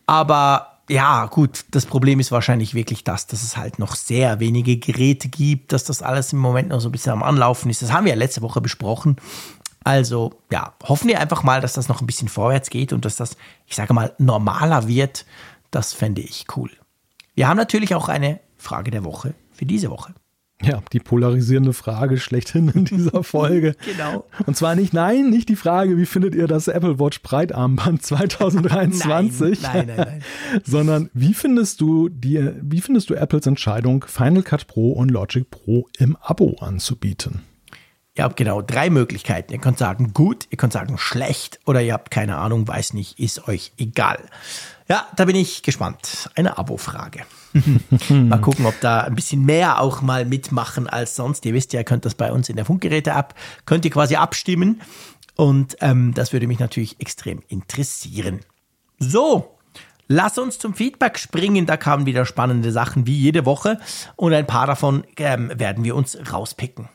Aber 0.07 0.78
ja, 0.89 1.27
gut, 1.27 1.65
das 1.71 1.87
Problem 1.87 2.19
ist 2.19 2.33
wahrscheinlich 2.33 2.75
wirklich 2.75 3.05
das, 3.05 3.27
dass 3.27 3.43
es 3.43 3.57
halt 3.57 3.79
noch 3.79 3.95
sehr 3.95 4.41
wenige 4.41 4.79
Geräte 4.79 5.29
gibt, 5.29 5.73
dass 5.73 5.85
das 5.85 6.03
alles 6.03 6.33
im 6.33 6.39
Moment 6.39 6.71
noch 6.71 6.81
so 6.81 6.89
ein 6.89 6.93
bisschen 6.93 7.13
am 7.13 7.23
Anlaufen 7.23 7.71
ist. 7.71 7.83
Das 7.83 7.93
haben 7.93 8.05
wir 8.05 8.13
ja 8.13 8.19
letzte 8.19 8.43
Woche 8.43 8.61
besprochen. 8.61 9.17
Also, 9.85 10.33
ja, 10.51 10.75
hoffen 10.83 11.09
wir 11.09 11.21
einfach 11.21 11.43
mal, 11.43 11.61
dass 11.61 11.75
das 11.75 11.89
noch 11.89 12.01
ein 12.01 12.07
bisschen 12.07 12.29
vorwärts 12.29 12.71
geht 12.71 12.93
und 12.93 13.05
dass 13.05 13.17
das, 13.17 13.37
ich 13.67 13.77
sage 13.77 13.95
mal, 13.95 14.15
normaler 14.19 14.89
wird. 14.89 15.25
Das 15.71 15.93
fände 15.93 16.23
ich 16.23 16.47
cool. 16.57 16.71
Wir 17.35 17.49
haben 17.49 17.57
natürlich 17.57 17.95
auch 17.95 18.09
eine 18.09 18.41
Frage 18.57 18.91
der 18.91 19.05
Woche 19.05 19.35
für 19.53 19.67
diese 19.67 19.91
Woche. 19.91 20.15
Ja, 20.61 20.83
die 20.93 20.99
polarisierende 20.99 21.73
Frage 21.73 22.19
schlechthin 22.19 22.69
in 22.71 22.85
dieser 22.85 23.23
Folge. 23.23 23.77
genau. 23.85 24.25
Und 24.47 24.57
zwar 24.57 24.75
nicht, 24.75 24.93
nein, 24.93 25.31
nicht 25.31 25.49
die 25.49 25.57
Frage, 25.57 25.97
wie 25.97 26.07
findet 26.07 26.35
ihr 26.35 26.49
das 26.49 26.67
Apple 26.67 26.99
Watch 26.99 27.23
Breitarmband 27.23 28.03
2023? 28.05 29.63
nein, 29.63 29.87
nein, 29.87 29.97
nein, 29.97 29.97
nein. 29.97 30.63
sondern 30.65 31.11
wie 31.15 31.33
findest 31.35 31.81
du 31.81 32.09
die, 32.09 32.51
wie 32.61 32.81
findest 32.81 33.09
du 33.09 33.15
Apples 33.15 33.47
Entscheidung, 33.47 34.05
Final 34.09 34.43
Cut 34.43 34.67
Pro 34.67 34.91
und 34.93 35.11
Logic 35.11 35.49
Pro 35.49 35.87
im 35.97 36.17
Abo 36.21 36.57
anzubieten? 36.61 37.43
Ihr 38.17 38.25
habt 38.25 38.37
genau 38.37 38.61
drei 38.61 38.91
Möglichkeiten. 38.91 39.53
Ihr 39.53 39.61
könnt 39.61 39.79
sagen 39.79 40.13
gut, 40.13 40.49
ihr 40.51 40.59
könnt 40.59 40.73
sagen 40.73 40.99
schlecht 40.99 41.61
oder 41.67 41.81
ihr 41.83 41.93
habt 41.93 42.11
keine 42.11 42.37
Ahnung, 42.37 42.67
weiß 42.67 42.95
nicht, 42.95 43.21
ist 43.21 43.47
euch 43.47 43.73
egal. 43.79 44.19
Ja, 44.89 45.07
da 45.15 45.25
bin 45.27 45.37
ich 45.37 45.63
gespannt. 45.63 46.29
Eine 46.35 46.59
Abo-Frage. 46.59 47.21
mal 48.11 48.41
gucken, 48.41 48.67
ob 48.67 48.79
da 48.81 49.03
ein 49.03 49.15
bisschen 49.15 49.45
mehr 49.45 49.81
auch 49.81 50.03
mal 50.03 50.25
mitmachen 50.25 50.89
als 50.89 51.17
sonst. 51.17 51.45
Ihr 51.47 51.55
wisst 51.55 51.73
ja, 51.73 51.81
ihr 51.81 51.85
könnt 51.85 52.05
das 52.05 52.15
bei 52.15 52.33
uns 52.33 52.49
in 52.49 52.57
der 52.57 52.65
Funkgeräte-App, 52.65 53.35
könnt 53.67 53.85
ihr 53.85 53.91
quasi 53.91 54.17
abstimmen. 54.17 54.81
Und 55.37 55.77
ähm, 55.81 56.15
das 56.15 56.33
würde 56.33 56.47
mich 56.47 56.59
natürlich 56.59 57.01
extrem 57.01 57.43
interessieren. 57.49 58.41
So, 58.99 59.59
Lass 60.11 60.39
uns 60.39 60.59
zum 60.59 60.73
Feedback 60.73 61.19
springen. 61.19 61.67
Da 61.67 61.77
kamen 61.77 62.07
wieder 62.07 62.25
spannende 62.25 62.73
Sachen 62.73 63.07
wie 63.07 63.17
jede 63.17 63.45
Woche 63.45 63.79
und 64.17 64.33
ein 64.33 64.47
paar 64.47 64.67
davon 64.67 65.05
ähm, 65.19 65.53
werden 65.55 65.85
wir 65.85 65.95
uns 65.95 66.19
rauspicken. 66.33 66.89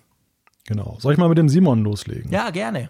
Genau. 0.65 0.97
Soll 0.99 1.13
ich 1.13 1.19
mal 1.19 1.29
mit 1.29 1.37
dem 1.37 1.47
Simon 1.47 1.83
loslegen? 1.83 2.31
Ja, 2.31 2.49
gerne. 2.49 2.89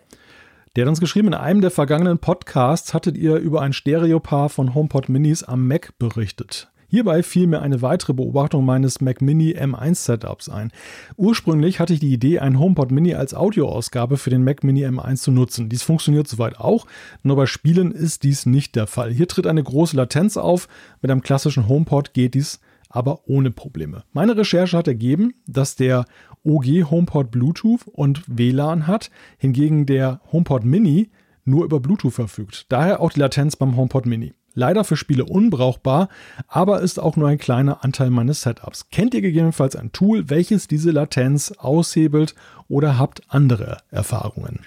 Der 0.75 0.85
hat 0.85 0.89
uns 0.89 1.01
geschrieben, 1.01 1.27
in 1.27 1.33
einem 1.33 1.61
der 1.61 1.71
vergangenen 1.71 2.19
Podcasts 2.19 2.93
hattet 2.93 3.17
ihr 3.17 3.35
über 3.35 3.61
ein 3.61 3.73
Stereopaar 3.73 4.49
von 4.49 4.73
HomePod 4.73 5.09
Minis 5.09 5.43
am 5.43 5.67
Mac 5.67 5.93
berichtet. 5.99 6.71
Hierbei 6.93 7.23
fiel 7.23 7.47
mir 7.47 7.63
eine 7.63 7.81
weitere 7.81 8.13
Beobachtung 8.13 8.65
meines 8.65 9.01
Mac 9.01 9.19
Mini 9.19 9.55
M1 9.57 9.95
Setups 9.95 10.47
ein. 10.47 10.71
Ursprünglich 11.17 11.79
hatte 11.79 11.91
ich 11.91 11.99
die 11.99 12.13
Idee, 12.13 12.37
ein 12.37 12.59
HomePod 12.59 12.91
Mini 12.91 13.15
als 13.15 13.33
Audioausgabe 13.33 14.17
für 14.17 14.29
den 14.29 14.43
Mac 14.43 14.63
Mini 14.63 14.85
M1 14.85 15.23
zu 15.23 15.31
nutzen. 15.31 15.69
Dies 15.69 15.81
funktioniert 15.81 16.27
soweit 16.27 16.59
auch, 16.59 16.85
nur 17.23 17.35
bei 17.35 17.47
Spielen 17.47 17.91
ist 17.93 18.21
dies 18.21 18.45
nicht 18.45 18.75
der 18.75 18.85
Fall. 18.85 19.11
Hier 19.11 19.27
tritt 19.27 19.47
eine 19.47 19.63
große 19.63 19.97
Latenz 19.97 20.37
auf. 20.37 20.67
Mit 21.01 21.09
einem 21.09 21.23
klassischen 21.23 21.67
HomePod 21.67 22.13
geht 22.13 22.35
dies 22.35 22.59
aber 22.89 23.27
ohne 23.27 23.49
Probleme. 23.49 24.03
Meine 24.11 24.37
Recherche 24.37 24.77
hat 24.77 24.87
ergeben, 24.87 25.33
dass 25.47 25.75
der 25.75 26.05
OG 26.43 26.91
HomePod 26.91 27.31
Bluetooth 27.31 27.87
und 27.87 28.21
WLAN 28.27 28.85
hat, 28.85 29.09
hingegen 29.39 29.87
der 29.87 30.21
HomePod 30.31 30.63
Mini 30.63 31.09
nur 31.43 31.65
über 31.65 31.79
Bluetooth 31.79 32.13
verfügt. 32.13 32.71
Daher 32.71 33.01
auch 33.01 33.11
die 33.11 33.19
Latenz 33.19 33.55
beim 33.55 33.75
HomePod 33.75 34.05
Mini. 34.05 34.35
Leider 34.53 34.83
für 34.83 34.97
Spiele 34.97 35.25
unbrauchbar, 35.25 36.09
aber 36.47 36.81
ist 36.81 36.99
auch 36.99 37.15
nur 37.15 37.27
ein 37.27 37.39
kleiner 37.39 37.83
Anteil 37.83 38.09
meines 38.09 38.41
Setups. 38.41 38.89
Kennt 38.91 39.13
ihr 39.13 39.21
gegebenenfalls 39.21 39.75
ein 39.75 39.91
Tool, 39.91 40.29
welches 40.29 40.67
diese 40.67 40.91
Latenz 40.91 41.53
aushebelt 41.57 42.35
oder 42.67 42.97
habt 42.97 43.21
andere 43.29 43.77
Erfahrungen? 43.89 44.59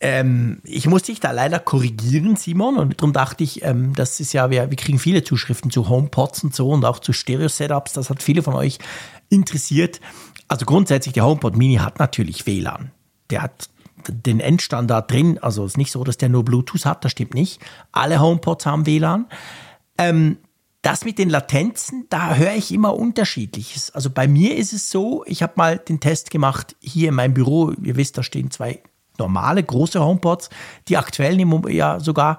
Ähm, 0.00 0.60
ich 0.64 0.86
muss 0.86 1.04
dich 1.04 1.20
da 1.20 1.30
leider 1.30 1.58
korrigieren, 1.58 2.36
Simon, 2.36 2.76
und 2.76 3.00
darum 3.00 3.12
dachte 3.12 3.44
ich, 3.44 3.62
ähm, 3.62 3.94
das 3.94 4.20
ist 4.20 4.32
ja, 4.32 4.50
wir, 4.50 4.68
wir 4.68 4.76
kriegen 4.76 4.98
viele 4.98 5.24
Zuschriften 5.24 5.70
zu 5.70 5.88
HomePods 5.88 6.44
und 6.44 6.54
so 6.54 6.70
und 6.70 6.84
auch 6.84 6.98
zu 6.98 7.12
Stereo-Setups. 7.12 7.94
Das 7.94 8.10
hat 8.10 8.22
viele 8.22 8.42
von 8.42 8.54
euch 8.54 8.78
interessiert. 9.30 10.00
Also 10.48 10.66
grundsätzlich, 10.66 11.14
der 11.14 11.24
HomePod 11.24 11.56
Mini 11.56 11.76
hat 11.76 11.98
natürlich 11.98 12.46
WLAN. 12.46 12.90
Der 13.30 13.42
hat 13.42 13.70
den 14.10 14.40
Endstandard 14.40 15.10
drin. 15.10 15.38
Also 15.38 15.64
es 15.64 15.72
ist 15.72 15.78
nicht 15.78 15.92
so, 15.92 16.04
dass 16.04 16.16
der 16.16 16.28
nur 16.28 16.44
Bluetooth 16.44 16.86
hat, 16.86 17.04
das 17.04 17.12
stimmt 17.12 17.34
nicht. 17.34 17.60
Alle 17.92 18.20
HomePods 18.20 18.66
haben 18.66 18.86
WLAN. 18.86 19.26
Ähm, 19.98 20.38
das 20.82 21.04
mit 21.06 21.18
den 21.18 21.30
Latenzen, 21.30 22.06
da 22.10 22.34
höre 22.34 22.54
ich 22.54 22.70
immer 22.70 22.94
unterschiedliches. 22.94 23.90
Also 23.92 24.10
bei 24.10 24.28
mir 24.28 24.56
ist 24.56 24.74
es 24.74 24.90
so, 24.90 25.24
ich 25.26 25.42
habe 25.42 25.54
mal 25.56 25.78
den 25.78 25.98
Test 25.98 26.30
gemacht 26.30 26.76
hier 26.80 27.08
in 27.08 27.14
meinem 27.14 27.32
Büro. 27.32 27.72
Ihr 27.82 27.96
wisst, 27.96 28.18
da 28.18 28.22
stehen 28.22 28.50
zwei 28.50 28.82
normale 29.18 29.62
große 29.62 29.98
HomePods, 29.98 30.50
die 30.88 30.98
aktuellen 30.98 31.64
ja 31.70 32.00
sogar. 32.00 32.36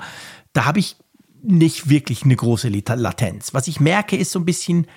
Da 0.54 0.66
habe 0.66 0.80
ich 0.80 0.96
nicht 1.42 1.90
wirklich 1.90 2.24
eine 2.24 2.36
große 2.36 2.70
Latenz. 2.70 3.54
Was 3.54 3.68
ich 3.68 3.80
merke, 3.80 4.16
ist 4.16 4.32
so 4.32 4.40
ein 4.40 4.46
bisschen 4.46 4.88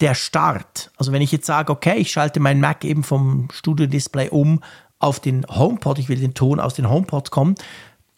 der 0.00 0.14
Start. 0.14 0.90
Also 0.96 1.12
wenn 1.12 1.22
ich 1.22 1.32
jetzt 1.32 1.46
sage, 1.46 1.72
okay, 1.72 1.96
ich 1.98 2.10
schalte 2.10 2.40
mein 2.40 2.60
Mac 2.60 2.84
eben 2.84 3.02
vom 3.02 3.48
Studio-Display 3.52 4.30
um 4.30 4.60
auf 4.98 5.20
den 5.20 5.46
HomePod, 5.46 5.98
ich 5.98 6.08
will 6.08 6.18
den 6.18 6.34
Ton 6.34 6.60
aus 6.60 6.74
den 6.74 6.88
HomePods 6.88 7.30
kommen, 7.30 7.54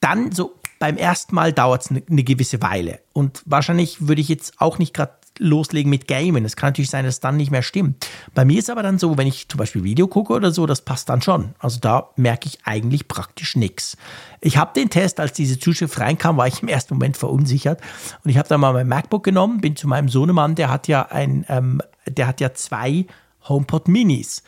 dann 0.01 0.33
so 0.33 0.55
beim 0.79 0.97
ersten 0.97 1.35
Mal 1.35 1.53
dauert 1.53 1.83
es 1.83 1.91
eine, 1.91 2.03
eine 2.09 2.23
gewisse 2.23 2.63
Weile. 2.63 3.01
Und 3.13 3.43
wahrscheinlich 3.47 4.07
würde 4.07 4.21
ich 4.21 4.29
jetzt 4.29 4.61
auch 4.61 4.79
nicht 4.79 4.95
gerade 4.95 5.13
loslegen 5.39 5.91
mit 5.91 6.09
Gamen. 6.09 6.45
Es 6.45 6.57
kann 6.57 6.69
natürlich 6.69 6.91
sein, 6.91 7.05
dass 7.05 7.15
es 7.15 7.21
dann 7.21 7.37
nicht 7.37 7.51
mehr 7.51 7.63
stimmt. 7.63 8.07
Bei 8.35 8.45
mir 8.45 8.59
ist 8.59 8.71
aber 8.71 8.83
dann 8.83 8.99
so, 8.99 9.17
wenn 9.17 9.27
ich 9.27 9.49
zum 9.49 9.59
Beispiel 9.59 9.85
Video 9.85 10.09
gucke 10.09 10.33
oder 10.33 10.51
so, 10.51 10.67
das 10.67 10.83
passt 10.83 11.09
dann 11.09 11.23
schon. 11.23 11.55
Also 11.59 11.79
da 11.81 12.11
merke 12.17 12.49
ich 12.49 12.59
eigentlich 12.65 13.09
praktisch 13.09 13.57
nichts. 13.57 13.97
Ich 14.41 14.57
habe 14.57 14.73
den 14.75 14.91
Test, 14.91 15.21
als 15.21 15.33
diese 15.33 15.59
Zuschrift 15.59 15.99
reinkam, 15.99 16.37
war 16.37 16.47
ich 16.47 16.63
im 16.63 16.69
ersten 16.69 16.95
Moment 16.95 17.17
verunsichert. 17.17 17.81
Und 18.25 18.31
ich 18.31 18.39
habe 18.39 18.49
dann 18.49 18.61
mal 18.61 18.73
mein 18.73 18.89
MacBook 18.89 19.25
genommen, 19.25 19.61
bin 19.61 19.77
zu 19.77 19.89
meinem 19.89 20.09
Sohnemann, 20.09 20.55
der 20.55 20.71
hat 20.71 20.89
ja 20.89 21.03
ein, 21.03 21.45
ähm, 21.49 21.81
der 22.07 22.27
hat 22.27 22.41
ja 22.41 22.55
zwei 22.55 23.07
HomePod 23.49 23.89
Minis. 23.89 24.43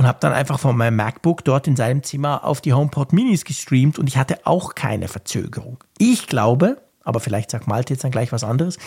Und 0.00 0.06
habe 0.06 0.16
dann 0.18 0.32
einfach 0.32 0.58
von 0.58 0.78
meinem 0.78 0.96
MacBook 0.96 1.44
dort 1.44 1.66
in 1.66 1.76
seinem 1.76 2.02
Zimmer 2.02 2.44
auf 2.44 2.62
die 2.62 2.72
HomePod 2.72 3.12
Minis 3.12 3.44
gestreamt 3.44 3.98
und 3.98 4.06
ich 4.08 4.16
hatte 4.16 4.46
auch 4.46 4.74
keine 4.74 5.08
Verzögerung. 5.08 5.76
Ich 5.98 6.26
glaube, 6.26 6.80
aber 7.04 7.20
vielleicht 7.20 7.50
sagt 7.50 7.66
Malte 7.66 7.92
jetzt 7.92 8.02
dann 8.02 8.10
gleich 8.10 8.32
was 8.32 8.42
anderes. 8.42 8.78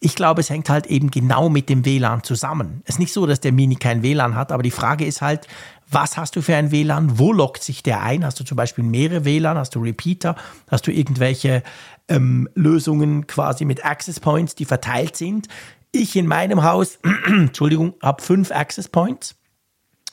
Ich 0.00 0.14
glaube, 0.14 0.40
es 0.40 0.48
hängt 0.48 0.70
halt 0.70 0.86
eben 0.86 1.10
genau 1.10 1.50
mit 1.50 1.68
dem 1.68 1.84
WLAN 1.84 2.22
zusammen. 2.22 2.80
Es 2.86 2.94
ist 2.94 3.00
nicht 3.00 3.12
so, 3.12 3.26
dass 3.26 3.40
der 3.40 3.52
Mini 3.52 3.76
kein 3.76 4.02
WLAN 4.02 4.34
hat, 4.34 4.50
aber 4.50 4.62
die 4.62 4.70
Frage 4.70 5.04
ist 5.04 5.20
halt, 5.20 5.46
was 5.90 6.16
hast 6.16 6.36
du 6.36 6.40
für 6.40 6.56
ein 6.56 6.70
WLAN? 6.70 7.18
Wo 7.18 7.34
lockt 7.34 7.62
sich 7.62 7.82
der 7.82 8.00
ein? 8.02 8.24
Hast 8.24 8.40
du 8.40 8.44
zum 8.44 8.56
Beispiel 8.56 8.82
mehrere 8.82 9.26
WLAN? 9.26 9.58
Hast 9.58 9.74
du 9.74 9.80
Repeater? 9.82 10.36
Hast 10.68 10.86
du 10.86 10.90
irgendwelche 10.90 11.62
ähm, 12.08 12.48
Lösungen 12.54 13.26
quasi 13.26 13.66
mit 13.66 13.84
Access 13.84 14.20
Points, 14.20 14.54
die 14.54 14.64
verteilt 14.64 15.18
sind? 15.18 15.48
Ich 15.90 16.16
in 16.16 16.26
meinem 16.26 16.62
Haus, 16.62 16.98
Entschuldigung, 17.26 17.92
habe 18.00 18.22
fünf 18.22 18.50
Access 18.50 18.88
Points 18.88 19.36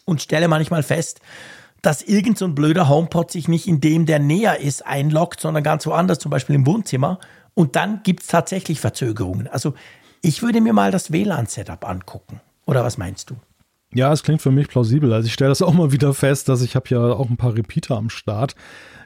und 0.09 0.21
stelle 0.21 0.47
manchmal 0.47 0.83
fest, 0.83 1.21
dass 1.81 2.01
irgend 2.01 2.37
so 2.37 2.45
ein 2.45 2.55
blöder 2.55 2.89
HomePod 2.89 3.31
sich 3.31 3.47
nicht 3.47 3.67
in 3.67 3.79
dem, 3.79 4.05
der 4.05 4.19
näher 4.19 4.59
ist, 4.59 4.85
einloggt, 4.85 5.39
sondern 5.39 5.63
ganz 5.63 5.85
woanders, 5.85 6.19
zum 6.19 6.31
Beispiel 6.31 6.55
im 6.55 6.65
Wohnzimmer. 6.65 7.19
Und 7.53 7.75
dann 7.75 8.01
gibt 8.03 8.21
es 8.21 8.27
tatsächlich 8.27 8.79
Verzögerungen. 8.79 9.47
Also 9.47 9.73
ich 10.21 10.41
würde 10.41 10.61
mir 10.61 10.73
mal 10.73 10.91
das 10.91 11.11
WLAN-Setup 11.11 11.87
angucken. 11.87 12.41
Oder 12.65 12.83
was 12.83 12.97
meinst 12.97 13.29
du? 13.29 13.35
Ja, 13.93 14.11
es 14.13 14.21
klingt 14.23 14.41
für 14.41 14.51
mich 14.51 14.67
plausibel. 14.67 15.13
Also 15.13 15.27
ich 15.27 15.33
stelle 15.33 15.49
das 15.49 15.61
auch 15.61 15.73
mal 15.73 15.91
wieder 15.91 16.13
fest, 16.13 16.49
dass 16.49 16.61
ich 16.61 16.75
habe 16.75 16.89
ja 16.89 16.99
auch 16.99 17.29
ein 17.29 17.37
paar 17.37 17.55
Repeater 17.55 17.97
am 17.97 18.09
Start, 18.09 18.55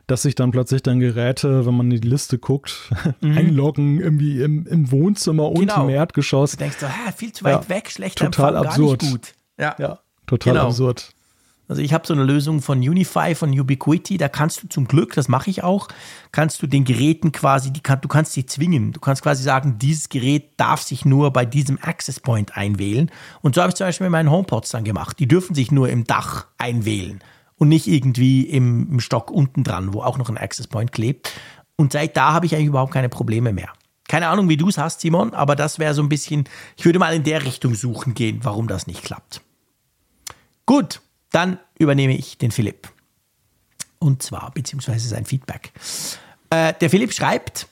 dass 0.07 0.23
sich 0.23 0.35
dann 0.35 0.51
plötzlich 0.51 0.83
dann 0.83 0.99
Geräte, 0.99 1.65
wenn 1.65 1.75
man 1.75 1.89
in 1.89 2.01
die 2.01 2.07
Liste 2.07 2.37
guckt, 2.37 2.91
mhm. 3.21 3.37
einloggen 3.37 4.01
irgendwie 4.01 4.41
im, 4.41 4.67
im 4.67 4.91
Wohnzimmer 4.91 5.49
und 5.49 5.59
genau. 5.59 5.83
im 5.83 5.89
Erdgeschoss. 5.89 6.51
Du 6.51 6.57
denkst 6.57 6.77
so, 6.79 6.87
hä, 6.87 7.13
viel 7.15 7.31
zu 7.31 7.45
weit 7.45 7.63
ja, 7.63 7.69
weg, 7.69 7.89
schlecht 7.89 8.17
total 8.17 8.55
Empfang, 8.55 8.67
absurd. 8.67 8.99
gar 8.99 9.07
nicht 9.07 9.13
gut. 9.13 9.33
Ja, 9.57 9.75
ja 9.79 9.99
total 10.27 10.53
genau. 10.53 10.67
absurd. 10.67 11.13
Also 11.69 11.81
ich 11.81 11.93
habe 11.93 12.05
so 12.05 12.13
eine 12.13 12.23
Lösung 12.23 12.61
von 12.61 12.79
Unify, 12.79 13.35
von 13.35 13.57
Ubiquiti, 13.57 14.17
da 14.17 14.27
kannst 14.27 14.61
du 14.61 14.67
zum 14.67 14.85
Glück, 14.85 15.13
das 15.13 15.29
mache 15.29 15.49
ich 15.49 15.63
auch, 15.63 15.87
kannst 16.31 16.61
du 16.61 16.67
den 16.67 16.83
Geräten 16.83 17.31
quasi, 17.31 17.71
die 17.71 17.79
kann, 17.79 18.01
du 18.01 18.09
kannst 18.09 18.33
sie 18.33 18.45
zwingen. 18.45 18.91
Du 18.91 18.99
kannst 18.99 19.23
quasi 19.23 19.43
sagen, 19.43 19.79
dieses 19.79 20.09
Gerät 20.09 20.51
darf 20.57 20.81
sich 20.81 21.05
nur 21.05 21.31
bei 21.31 21.45
diesem 21.45 21.79
Access 21.81 22.19
Point 22.19 22.57
einwählen. 22.57 23.09
Und 23.41 23.55
so 23.55 23.61
habe 23.61 23.69
ich 23.69 23.75
zum 23.75 23.87
Beispiel 23.87 24.05
mit 24.05 24.11
meinen 24.11 24.29
HomePods 24.29 24.71
dann 24.71 24.83
gemacht. 24.83 25.17
Die 25.19 25.27
dürfen 25.27 25.55
sich 25.55 25.71
nur 25.71 25.89
im 25.89 26.03
Dach 26.03 26.47
einwählen 26.57 27.23
und 27.55 27.69
nicht 27.69 27.87
irgendwie 27.87 28.41
im, 28.41 28.91
im 28.91 28.99
Stock 28.99 29.31
unten 29.31 29.63
dran, 29.63 29.93
wo 29.93 30.01
auch 30.01 30.17
noch 30.17 30.29
ein 30.29 30.37
Access 30.37 30.67
Point 30.67 30.91
klebt. 30.91 31.31
Und 31.77 31.93
seit 31.93 32.17
da 32.17 32.33
habe 32.33 32.45
ich 32.45 32.55
eigentlich 32.55 32.67
überhaupt 32.67 32.93
keine 32.93 33.09
Probleme 33.09 33.53
mehr. 33.53 33.69
Keine 34.09 34.27
Ahnung, 34.27 34.49
wie 34.49 34.57
du 34.57 34.67
es 34.67 34.77
hast, 34.77 34.99
Simon, 34.99 35.33
aber 35.33 35.55
das 35.55 35.79
wäre 35.79 35.93
so 35.93 36.03
ein 36.03 36.09
bisschen, 36.09 36.43
ich 36.75 36.83
würde 36.83 36.99
mal 36.99 37.15
in 37.15 37.23
der 37.23 37.45
Richtung 37.45 37.73
suchen 37.73 38.13
gehen, 38.13 38.41
warum 38.43 38.67
das 38.67 38.85
nicht 38.85 39.01
klappt. 39.01 39.41
Gut, 40.65 41.01
dann 41.31 41.59
übernehme 41.77 42.15
ich 42.15 42.37
den 42.37 42.51
Philipp. 42.51 42.89
Und 43.99 44.21
zwar, 44.21 44.51
beziehungsweise 44.51 45.07
sein 45.07 45.25
Feedback. 45.25 45.71
Äh, 46.49 46.73
der 46.79 46.89
Philipp 46.89 47.13
schreibt, 47.13 47.67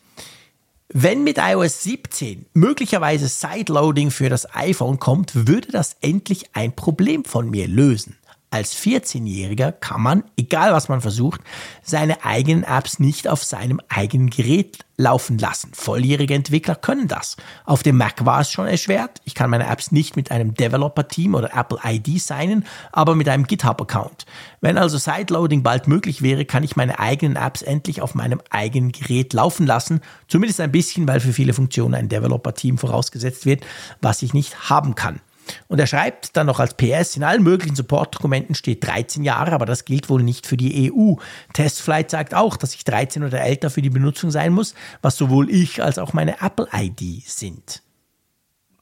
wenn 0.93 1.23
mit 1.23 1.37
iOS 1.37 1.83
17 1.83 2.47
möglicherweise 2.53 3.27
Sideloading 3.27 4.11
für 4.11 4.29
das 4.29 4.53
iPhone 4.55 4.99
kommt, 4.99 5.47
würde 5.47 5.71
das 5.71 5.95
endlich 6.01 6.53
ein 6.53 6.75
Problem 6.75 7.23
von 7.23 7.49
mir 7.49 7.67
lösen 7.67 8.17
als 8.51 8.75
14-Jähriger 8.75 9.71
kann 9.71 10.01
man, 10.01 10.23
egal 10.35 10.73
was 10.73 10.89
man 10.89 10.99
versucht, 10.99 11.39
seine 11.83 12.25
eigenen 12.25 12.63
Apps 12.65 12.99
nicht 12.99 13.29
auf 13.29 13.45
seinem 13.45 13.79
eigenen 13.87 14.29
Gerät 14.29 14.79
laufen 14.97 15.37
lassen. 15.37 15.71
Volljährige 15.73 16.33
Entwickler 16.33 16.75
können 16.75 17.07
das. 17.07 17.37
Auf 17.63 17.81
dem 17.81 17.95
Mac 17.95 18.25
war 18.25 18.41
es 18.41 18.51
schon 18.51 18.67
erschwert. 18.67 19.21
Ich 19.23 19.35
kann 19.35 19.49
meine 19.49 19.67
Apps 19.67 19.93
nicht 19.93 20.17
mit 20.17 20.31
einem 20.31 20.53
Developer-Team 20.53 21.33
oder 21.33 21.55
Apple 21.55 21.79
ID 21.83 22.21
signen, 22.21 22.65
aber 22.91 23.15
mit 23.15 23.29
einem 23.29 23.47
GitHub-Account. 23.47 24.25
Wenn 24.59 24.77
also 24.77 24.97
Sideloading 24.97 25.63
bald 25.63 25.87
möglich 25.87 26.21
wäre, 26.21 26.43
kann 26.43 26.63
ich 26.63 26.75
meine 26.75 26.99
eigenen 26.99 27.37
Apps 27.37 27.61
endlich 27.61 28.01
auf 28.01 28.15
meinem 28.15 28.41
eigenen 28.49 28.91
Gerät 28.91 29.31
laufen 29.31 29.65
lassen. 29.65 30.01
Zumindest 30.27 30.59
ein 30.59 30.73
bisschen, 30.73 31.07
weil 31.07 31.21
für 31.21 31.33
viele 31.33 31.53
Funktionen 31.53 31.95
ein 31.95 32.09
Developer-Team 32.09 32.77
vorausgesetzt 32.77 33.45
wird, 33.45 33.65
was 34.01 34.21
ich 34.21 34.33
nicht 34.33 34.69
haben 34.69 34.93
kann. 34.95 35.21
Und 35.67 35.79
er 35.79 35.87
schreibt 35.87 36.35
dann 36.37 36.47
noch 36.47 36.59
als 36.59 36.75
PS, 36.75 37.15
in 37.15 37.23
allen 37.23 37.43
möglichen 37.43 37.75
Support-Dokumenten 37.75 38.55
steht 38.55 38.85
13 38.85 39.23
Jahre, 39.23 39.51
aber 39.53 39.65
das 39.65 39.85
gilt 39.85 40.09
wohl 40.09 40.23
nicht 40.23 40.47
für 40.47 40.57
die 40.57 40.91
EU. 40.91 41.15
Testflight 41.53 42.11
sagt 42.11 42.33
auch, 42.33 42.57
dass 42.57 42.75
ich 42.75 42.83
13 42.83 43.23
oder 43.23 43.41
älter 43.41 43.69
für 43.69 43.81
die 43.81 43.89
Benutzung 43.89 44.31
sein 44.31 44.53
muss, 44.53 44.75
was 45.01 45.17
sowohl 45.17 45.49
ich 45.49 45.83
als 45.83 45.97
auch 45.97 46.13
meine 46.13 46.41
Apple-ID 46.41 47.23
sind. 47.25 47.81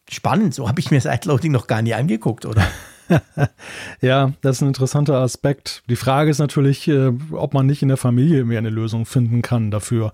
Spannend, 0.09 0.55
so 0.55 0.67
habe 0.67 0.79
ich 0.79 0.91
mir 0.91 1.01
Sideloading 1.01 1.51
noch 1.51 1.67
gar 1.67 1.81
nie 1.81 1.93
angeguckt, 1.93 2.45
oder? 2.45 2.65
ja, 4.01 4.33
das 4.41 4.57
ist 4.57 4.61
ein 4.61 4.69
interessanter 4.69 5.15
Aspekt. 5.15 5.83
Die 5.89 5.95
Frage 5.95 6.31
ist 6.31 6.39
natürlich, 6.39 6.87
äh, 6.87 7.11
ob 7.31 7.53
man 7.53 7.65
nicht 7.65 7.81
in 7.81 7.87
der 7.87 7.97
Familie 7.97 8.43
mehr 8.45 8.59
eine 8.59 8.69
Lösung 8.69 9.05
finden 9.05 9.41
kann 9.41 9.71
dafür 9.71 10.11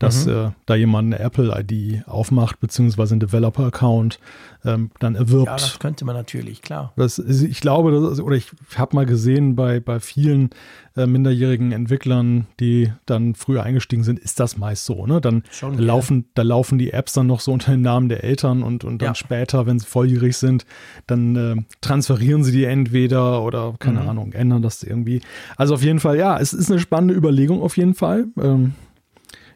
dass 0.00 0.26
mhm. 0.26 0.32
äh, 0.32 0.50
da 0.66 0.74
jemand 0.74 1.14
eine 1.14 1.22
Apple-ID 1.22 2.08
aufmacht, 2.08 2.58
beziehungsweise 2.58 3.12
einen 3.12 3.20
Developer-Account 3.20 4.18
ähm, 4.64 4.90
dann 4.98 5.14
erwirbt. 5.14 5.46
Ja, 5.46 5.52
das 5.52 5.78
könnte 5.78 6.04
man 6.04 6.16
natürlich, 6.16 6.62
klar. 6.62 6.92
Das, 6.96 7.18
ich 7.18 7.60
glaube, 7.60 7.92
das, 7.92 8.18
oder 8.18 8.34
ich 8.34 8.50
habe 8.76 8.96
mal 8.96 9.04
gesehen, 9.06 9.56
bei, 9.56 9.78
bei 9.78 10.00
vielen 10.00 10.50
äh, 10.96 11.06
minderjährigen 11.06 11.72
Entwicklern, 11.72 12.46
die 12.60 12.92
dann 13.04 13.34
früher 13.34 13.62
eingestiegen 13.62 14.02
sind, 14.02 14.18
ist 14.18 14.40
das 14.40 14.56
meist 14.56 14.86
so. 14.86 15.06
Ne? 15.06 15.20
Dann 15.20 15.44
Schon, 15.50 15.76
da 15.76 15.82
laufen, 15.82 16.24
da 16.34 16.42
laufen 16.42 16.78
die 16.78 16.92
Apps 16.92 17.12
dann 17.12 17.26
noch 17.26 17.40
so 17.40 17.52
unter 17.52 17.72
den 17.72 17.82
Namen 17.82 18.08
der 18.08 18.24
Eltern 18.24 18.62
und, 18.62 18.84
und 18.84 19.02
dann 19.02 19.08
ja. 19.08 19.14
später, 19.14 19.66
wenn 19.66 19.78
sie 19.78 19.86
volljährig 19.86 20.34
sind, 20.36 20.64
dann 21.06 21.36
äh, 21.36 21.56
transferieren 21.82 22.42
sie 22.42 22.52
die 22.52 22.64
entweder 22.64 23.42
oder 23.42 23.74
keine 23.78 24.00
mhm. 24.00 24.08
Ahnung, 24.08 24.32
ändern 24.32 24.62
das 24.62 24.82
irgendwie. 24.82 25.20
Also 25.56 25.74
auf 25.74 25.82
jeden 25.82 26.00
Fall, 26.00 26.16
ja, 26.16 26.38
es 26.38 26.54
ist 26.54 26.70
eine 26.70 26.80
spannende 26.80 27.14
Überlegung 27.14 27.60
auf 27.60 27.76
jeden 27.76 27.94
Fall. 27.94 28.28
Ähm, 28.40 28.72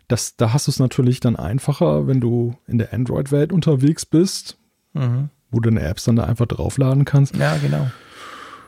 das, 0.09 0.37
da 0.37 0.53
hast 0.53 0.67
du 0.67 0.71
es 0.71 0.79
natürlich 0.79 1.21
dann 1.21 1.37
einfacher, 1.37 2.07
wenn 2.07 2.21
du 2.21 2.57
in 2.67 2.79
der 2.79 2.93
Android-Welt 2.93 3.53
unterwegs 3.53 4.05
bist, 4.05 4.57
mhm. 4.93 5.31
wo 5.51 5.61
du 5.61 5.71
deine 5.71 5.87
Apps 5.87 6.05
dann 6.05 6.17
da 6.17 6.25
einfach 6.25 6.47
draufladen 6.47 7.05
kannst. 7.05 7.37
Ja, 7.37 7.57
genau. 7.57 7.91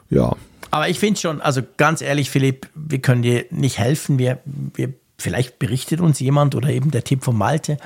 Ja. 0.09 0.37
Aber 0.71 0.89
ich 0.89 0.99
finde 0.99 1.21
schon, 1.21 1.41
also 1.41 1.63
ganz 1.77 2.01
ehrlich, 2.01 2.31
Philipp, 2.31 2.69
wir 2.75 3.01
können 3.01 3.23
dir 3.23 3.47
nicht 3.51 3.79
helfen. 3.79 4.19
Wir, 4.19 4.41
wir 4.45 4.95
vielleicht 5.19 5.59
berichtet 5.59 6.01
uns 6.01 6.21
jemand 6.21 6.55
oder 6.55 6.69
eben 6.69 6.91
der 6.91 7.05
Tipp 7.05 7.25
von 7.25 7.37
Malte, 7.37 7.79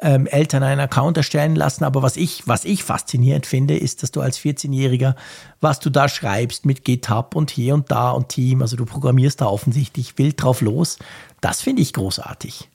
ähm, 0.00 0.26
Eltern 0.26 0.62
einen 0.62 0.80
Account 0.80 1.16
erstellen 1.16 1.56
lassen. 1.56 1.84
Aber 1.84 2.02
was 2.02 2.16
ich, 2.16 2.46
was 2.46 2.64
ich 2.64 2.84
faszinierend 2.84 3.46
finde, 3.46 3.76
ist, 3.76 4.02
dass 4.02 4.12
du 4.12 4.20
als 4.20 4.38
14-Jähriger, 4.38 5.16
was 5.60 5.80
du 5.80 5.90
da 5.90 6.08
schreibst 6.08 6.64
mit 6.64 6.84
GitHub 6.84 7.34
und 7.34 7.50
hier 7.50 7.74
und 7.74 7.90
da 7.90 8.10
und 8.10 8.28
Team, 8.28 8.62
also 8.62 8.76
du 8.76 8.84
programmierst 8.84 9.40
da 9.40 9.46
offensichtlich 9.46 10.16
wild 10.18 10.42
drauf 10.42 10.60
los. 10.60 10.98
Das 11.40 11.60
finde 11.60 11.82
ich 11.82 11.92
großartig. 11.92 12.68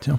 Tja, 0.00 0.18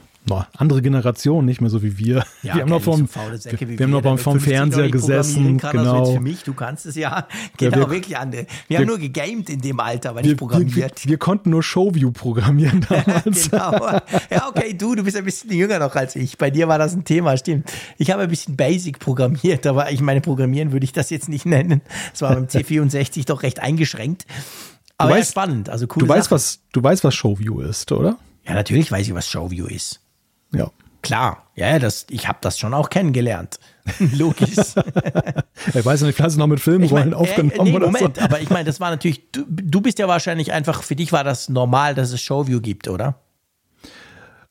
andere 0.57 0.81
Generation, 0.81 1.45
nicht 1.45 1.61
mehr 1.61 1.69
so 1.69 1.81
wie 1.81 1.97
wir. 1.97 2.23
Ja, 2.43 2.55
wir 2.55 2.61
haben 2.61 2.69
noch 2.69 2.81
vom, 2.81 3.07
Säcke, 3.35 3.67
wir, 3.67 3.79
wir 3.79 3.83
haben 3.85 3.91
noch 3.91 4.01
beim, 4.01 4.17
vom 4.17 4.39
Fernseher 4.39 4.89
gesessen. 4.89 5.57
Kann, 5.57 5.77
genau. 5.77 5.99
Also 5.99 6.13
für 6.15 6.19
mich, 6.19 6.43
du 6.43 6.53
kannst 6.53 6.85
es 6.85 6.95
ja. 6.95 7.27
Genau, 7.57 7.77
ja, 7.77 7.83
wir, 7.83 7.89
wirklich 7.89 8.17
andere. 8.17 8.41
Wir, 8.41 8.47
wir, 8.67 8.77
haben 8.79 8.87
nur 8.87 8.97
gegamed 8.97 9.49
in 9.49 9.61
dem 9.61 9.79
Alter, 9.79 10.11
aber 10.11 10.21
nicht 10.21 10.37
programmiert. 10.37 11.07
Wir, 11.07 11.17
konnten 11.17 11.51
nur 11.51 11.63
Showview 11.63 12.11
programmieren 12.11 12.85
damals. 12.89 13.49
genau. 13.49 13.77
Ja, 14.29 14.49
okay, 14.49 14.73
du, 14.73 14.95
du 14.95 15.03
bist 15.03 15.17
ein 15.17 15.25
bisschen 15.25 15.51
jünger 15.51 15.79
noch 15.79 15.95
als 15.95 16.15
ich. 16.15 16.37
Bei 16.37 16.49
dir 16.49 16.67
war 16.67 16.77
das 16.77 16.93
ein 16.93 17.03
Thema, 17.03 17.37
stimmt. 17.37 17.71
Ich 17.97 18.11
habe 18.11 18.23
ein 18.23 18.29
bisschen 18.29 18.55
Basic 18.55 18.99
programmiert, 18.99 19.65
aber 19.65 19.91
ich 19.91 20.01
meine, 20.01 20.21
programmieren 20.21 20.71
würde 20.71 20.83
ich 20.83 20.91
das 20.91 21.09
jetzt 21.09 21.29
nicht 21.29 21.45
nennen. 21.45 21.81
Es 22.13 22.21
war 22.21 22.35
beim 22.35 22.45
C64 22.47 23.25
doch 23.25 23.43
recht 23.43 23.59
eingeschränkt. 23.59 24.25
Aber 24.97 25.11
weißt, 25.11 25.35
ja, 25.35 25.41
spannend, 25.41 25.69
also 25.69 25.85
cool. 25.95 25.99
Du 25.99 26.07
weißt, 26.07 26.31
was, 26.31 26.59
du 26.71 26.81
weißt, 26.83 27.03
was 27.03 27.13
Showview 27.13 27.61
ist, 27.61 27.91
oder? 27.91 28.17
Ja, 28.47 28.53
natürlich 28.53 28.91
weiß 28.91 29.07
ich, 29.07 29.13
was 29.13 29.27
Showview 29.27 29.67
ist. 29.67 29.99
Ja. 30.53 30.71
Klar, 31.01 31.47
ja, 31.55 31.79
das, 31.79 32.07
ich 32.09 32.27
habe 32.27 32.39
das 32.41 32.57
schon 32.57 32.73
auch 32.73 32.89
kennengelernt. 32.89 33.59
Logisch. 33.99 34.57
ich 35.73 35.85
weiß 35.85 36.01
nicht, 36.01 36.15
vielleicht 36.15 36.37
noch 36.37 36.47
mit 36.47 36.59
Filmrollen 36.59 37.09
ich 37.09 37.11
mein, 37.11 37.13
aufgenommen 37.13 37.51
äh, 37.51 37.63
nee, 37.63 37.75
oder 37.75 37.85
Moment, 37.87 38.17
so. 38.17 38.21
aber 38.21 38.41
ich 38.41 38.49
meine, 38.49 38.65
das 38.65 38.79
war 38.79 38.89
natürlich, 38.89 39.31
du, 39.31 39.45
du 39.47 39.81
bist 39.81 39.99
ja 39.99 40.07
wahrscheinlich 40.07 40.51
einfach, 40.51 40.83
für 40.83 40.95
dich 40.95 41.11
war 41.11 41.23
das 41.23 41.49
normal, 41.49 41.95
dass 41.95 42.11
es 42.11 42.21
Showview 42.21 42.59
gibt, 42.61 42.87
oder? 42.87 43.19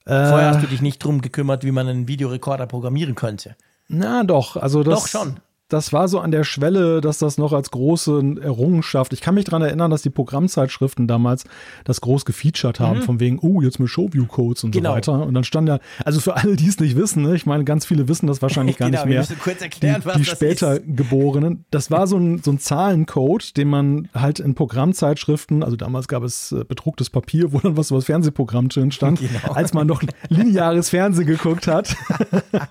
Äh, 0.05 0.29
Vorher 0.29 0.49
hast 0.51 0.63
du 0.63 0.69
dich 0.69 0.81
nicht 0.81 1.03
drum 1.03 1.21
gekümmert, 1.21 1.65
wie 1.65 1.73
man 1.73 1.89
einen 1.89 2.09
Videorekorder 2.09 2.67
programmieren 2.67 3.17
könnte. 3.17 3.57
Na 3.89 4.25
doch, 4.25 4.57
also 4.57 4.83
das. 4.83 5.01
Doch 5.01 5.09
schon 5.09 5.41
das 5.69 5.93
war 5.93 6.07
so 6.07 6.21
an 6.21 6.31
der 6.31 6.45
Schwelle, 6.45 7.01
dass 7.01 7.19
das 7.19 7.39
noch 7.39 7.53
als 7.53 7.73
große 7.73 8.37
Errungenschaft. 8.41 9.13
Ich 9.13 9.21
kann 9.21 9.35
mich 9.35 9.47
daran 9.47 9.63
erinnern, 9.63 9.91
dass 9.91 10.03
die 10.03 10.11
Programmzeitschriften 10.11 11.09
damals 11.09 11.45
das 11.83 12.01
groß 12.01 12.25
gefeatured 12.25 12.79
haben, 12.79 13.01
mhm. 13.01 13.03
von 13.03 13.21
wegen, 13.21 13.41
oh, 13.41 13.61
jetzt 13.61 13.81
mit 13.81 13.89
Showview-Codes 13.89 14.63
und 14.63 14.71
genau. 14.71 14.91
so 14.91 14.97
weiter. 14.97 15.27
Und 15.27 15.35
dann 15.35 15.43
stand 15.43 15.69
ja, 15.69 15.81
also 16.05 16.21
für 16.21 16.37
alle, 16.37 16.55
die 16.55 16.69
es 16.69 16.79
nicht 16.79 16.97
wissen, 16.97 17.25
ne, 17.25 17.35
ich 17.35 17.47
meine, 17.47 17.65
ganz 17.65 17.85
viele 17.85 18.07
wissen 18.07 18.29
das 18.29 18.43
wahrscheinlich 18.43 18.77
gar 18.77 18.91
genau, 18.91 19.07
nicht 19.07 19.29
mehr. 19.29 19.39
kurz 19.43 19.61
erklären, 19.61 20.03
die, 20.05 20.19
die 20.19 20.25
später 20.25 20.75
ist. 20.75 20.85
Geborenen. 20.87 21.65
Das 21.73 21.91
war 21.91 22.07
so 22.07 22.17
ein, 22.17 22.41
so 22.45 22.53
ein 22.53 22.61
Zahlencode, 22.61 23.57
den 23.57 23.69
man 23.69 24.09
halt 24.15 24.39
in 24.39 24.55
Programmzeitschriften, 24.55 25.65
also 25.65 25.75
damals 25.75 26.07
gab 26.07 26.23
es 26.23 26.53
äh, 26.53 26.63
bedrucktes 26.63 27.11
Papier, 27.11 27.53
wo 27.53 27.59
dann 27.59 27.77
was 27.77 27.91
über 27.91 27.99
das 27.99 28.07
Fernsehprogramm 28.07 28.69
drin 28.69 28.93
stand, 28.93 29.19
genau. 29.19 29.53
als 29.53 29.75
man 29.75 29.89
noch 29.89 30.03
lineares 30.29 30.91
Fernsehen 30.91 31.27
geguckt 31.27 31.67
hat. 31.67 31.97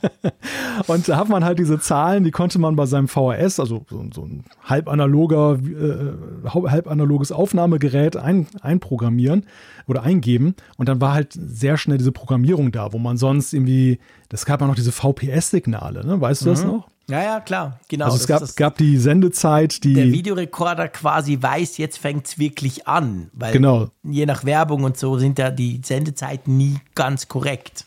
und 0.88 1.10
da 1.10 1.18
hat 1.18 1.28
man 1.28 1.44
halt 1.44 1.60
diese 1.60 1.78
Zahlen, 1.78 2.24
die 2.24 2.32
konnte 2.32 2.58
man 2.58 2.78
bei 2.78 2.85
bei 2.86 2.90
seinem 2.90 3.08
VHS, 3.08 3.60
also 3.60 3.86
so, 3.90 4.06
so 4.14 4.22
ein 4.24 4.44
halbanaloger, 4.64 5.58
äh, 5.60 6.50
halbanaloges 6.50 7.32
Aufnahmegerät 7.32 8.16
ein, 8.18 8.48
einprogrammieren 8.62 9.46
oder 9.88 10.04
eingeben. 10.04 10.56
Und 10.78 10.88
dann 10.90 11.02
war 11.02 11.14
halt 11.14 11.34
sehr 11.34 11.78
schnell 11.78 11.98
diese 11.98 12.12
Programmierung 12.12 12.72
da, 12.72 12.94
wo 12.94 12.98
man 13.00 13.18
sonst 13.18 13.54
irgendwie, 13.54 14.00
das 14.30 14.46
gab 14.46 14.62
ja 14.62 14.68
noch 14.68 14.76
diese 14.76 14.92
VPS-Signale, 14.92 16.06
ne? 16.06 16.20
Weißt 16.22 16.42
du 16.42 16.46
das 16.46 16.64
noch? 16.64 16.88
Ja, 17.08 17.22
ja, 17.22 17.40
klar, 17.40 17.80
genau. 17.88 18.06
Also 18.06 18.18
es 18.18 18.26
gab, 18.28 18.40
das- 18.40 18.56
gab 18.56 18.78
die 18.78 18.98
Sendezeit, 18.98 19.84
die. 19.84 19.94
der 19.94 20.12
Videorekorder 20.12 20.88
quasi 20.88 21.38
weiß, 21.40 21.78
jetzt 21.78 22.00
fängt 22.00 22.26
es 22.28 22.40
wirklich 22.40 22.88
an. 22.88 23.30
Weil 23.34 23.54
Genau. 23.54 23.90
je 24.04 24.26
nach 24.26 24.44
Werbung 24.44 24.84
und 24.84 24.98
so 24.98 25.20
sind 25.20 25.38
ja 25.38 25.52
die 25.52 25.82
Sendezeiten 25.84 26.58
nie 26.58 26.78
ganz 26.96 27.28
korrekt. 27.28 27.86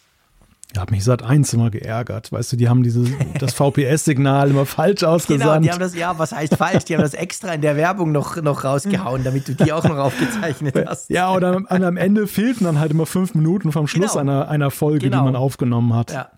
Ja, 0.77 0.83
hat 0.83 0.91
mich 0.91 1.03
seit 1.03 1.23
eins 1.23 1.53
immer 1.55 1.71
geärgert. 1.71 2.31
Weißt 2.31 2.53
du, 2.53 2.57
die 2.57 2.69
haben 2.69 2.83
diese, 2.83 3.05
das 3.41 3.55
VPS-Signal 3.55 4.51
immer 4.51 4.67
falsch 4.67 5.01
Genau, 5.01 5.13
ausgesandt. 5.13 5.65
die 5.65 5.71
haben 5.73 5.81
das, 5.81 5.95
ja, 5.95 6.19
was 6.19 6.33
heißt 6.33 6.57
falsch? 6.57 6.85
Die 6.85 6.95
haben 6.95 7.01
das 7.03 7.15
extra 7.15 7.55
in 7.55 7.63
der 7.63 7.77
Werbung 7.77 8.13
noch, 8.13 8.37
noch 8.43 8.65
rausgehauen, 8.65 9.25
damit 9.25 9.49
du 9.49 9.55
die 9.55 9.73
auch 9.73 9.85
noch 9.85 9.97
aufgezeichnet 9.97 10.75
hast. 10.87 11.09
ja, 11.09 11.33
oder 11.35 11.57
am, 11.57 11.67
am 11.67 11.97
Ende 11.97 12.27
fehlten 12.27 12.65
dann 12.65 12.79
halt 12.79 12.91
immer 12.91 13.07
fünf 13.07 13.35
Minuten 13.35 13.73
vom 13.73 13.87
Schluss 13.87 14.13
Genau. 14.13 14.21
einer, 14.21 14.49
einer 14.49 14.71
Folge, 14.71 15.07
Genau. 15.09 15.19
die 15.21 15.25
man 15.25 15.37
aufgenommen 15.37 15.95
hat. 15.95 16.11
Ja. 16.13 16.29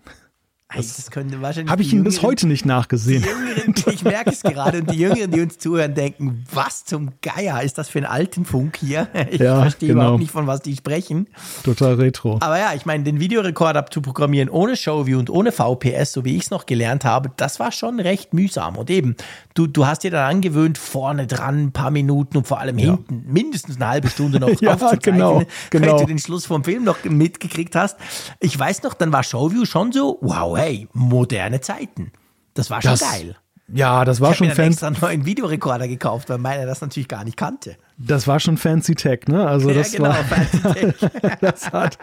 Ey, 0.73 0.77
Das, 0.81 1.11
könnte 1.11 1.41
wahrscheinlich. 1.41 1.69
Habe 1.71 1.81
ich 1.81 1.91
ihn 1.93 2.03
bis 2.03 2.21
heute 2.21 2.47
nicht 2.47 2.65
nachgesehen. 2.65 3.23
Jüngeren, 3.23 3.75
ich 3.93 4.03
merke 4.03 4.29
es 4.29 4.41
gerade, 4.41 4.79
und 4.79 4.91
die 4.91 4.97
Jüngeren, 4.97 5.31
die 5.31 5.41
uns 5.41 5.57
zuhören, 5.57 5.93
denken, 5.93 6.45
was 6.53 6.85
zum 6.85 7.09
Geier 7.21 7.61
ist 7.61 7.77
das 7.77 7.89
für 7.89 7.99
ein 7.99 8.05
alten 8.05 8.45
Funk 8.45 8.77
hier? 8.79 9.07
Ich 9.31 9.39
Ja, 9.39 9.61
verstehe 9.61 9.89
genau. 9.89 10.01
überhaupt 10.01 10.19
nicht, 10.19 10.31
von 10.31 10.47
was 10.47 10.61
die 10.61 10.75
sprechen. 10.75 11.27
Total 11.63 11.93
retro. 11.95 12.37
Aber 12.41 12.57
ja, 12.57 12.73
ich 12.73 12.85
meine, 12.85 13.03
den 13.03 13.19
Videorekorder 13.19 13.85
zu 13.87 14.01
programmieren 14.01 14.49
ohne 14.49 14.75
Showview 14.75 15.19
und 15.19 15.29
ohne 15.29 15.51
VPS, 15.51 16.13
so 16.13 16.25
wie 16.25 16.35
ich 16.35 16.43
es 16.43 16.51
noch 16.51 16.65
gelernt 16.65 17.05
habe, 17.05 17.31
das 17.37 17.59
war 17.59 17.71
schon 17.71 17.99
recht 17.99 18.33
mühsam. 18.33 18.77
Und 18.77 18.89
eben, 18.89 19.15
du, 19.53 19.67
du 19.67 19.85
hast 19.85 20.03
dir 20.03 20.11
dann 20.11 20.29
angewöhnt, 20.29 20.77
vorne 20.77 21.27
dran 21.27 21.65
ein 21.65 21.71
paar 21.71 21.91
Minuten 21.91 22.37
und 22.37 22.47
vor 22.47 22.59
allem 22.59 22.77
hinten 22.77 23.23
mindestens 23.27 23.75
eine 23.77 23.87
halbe 23.87 24.09
Stunde 24.09 24.39
noch 24.39 24.49
Ja, 24.61 24.73
aufzuzeichnen, 24.73 25.15
genau, 25.15 25.43
genau. 25.69 25.85
damit 25.87 26.01
du 26.01 26.05
den 26.07 26.19
Schluss 26.19 26.45
vom 26.45 26.63
Film 26.63 26.83
noch 26.83 27.03
mitgekriegt 27.03 27.75
hast. 27.75 27.97
Ich 28.39 28.57
weiß 28.57 28.83
noch, 28.83 28.93
dann 28.93 29.11
war 29.11 29.23
Showview 29.23 29.65
schon 29.65 29.91
so, 29.91 30.17
wow, 30.21 30.57
hey, 30.61 30.87
moderne 30.93 31.61
Zeiten. 31.61 32.11
Das 32.53 32.69
war 32.69 32.81
schon 32.81 32.91
Das- 32.91 32.99
geil. 33.01 33.35
Ja, 33.73 34.03
das 34.03 34.19
war 34.19 34.31
Ich 34.31 34.31
habe 34.31 34.37
schon 34.39 34.47
mir 34.47 34.53
dann 34.55 34.65
fancy. 34.65 34.71
extra 34.85 34.87
einen 34.87 34.97
neuen 35.21 35.25
Videorekorder 35.25 35.87
gekauft, 35.87 36.27
weil 36.29 36.39
meiner 36.39 36.65
das 36.65 36.81
natürlich 36.81 37.07
gar 37.07 37.23
nicht 37.23 37.37
kannte. 37.37 37.77
Das 37.97 38.27
war 38.27 38.41
schon 38.41 38.57
fancy 38.57 38.95
Tech, 38.95 39.21
ne? 39.29 39.47
Also 39.47 39.73
das 39.73 39.93
ja, 39.93 39.99
genau, 39.99 40.09
war, 40.09 40.23
Fancy 40.25 40.59
Tech. 40.73 41.09
das 41.39 41.71
hat, 41.71 41.97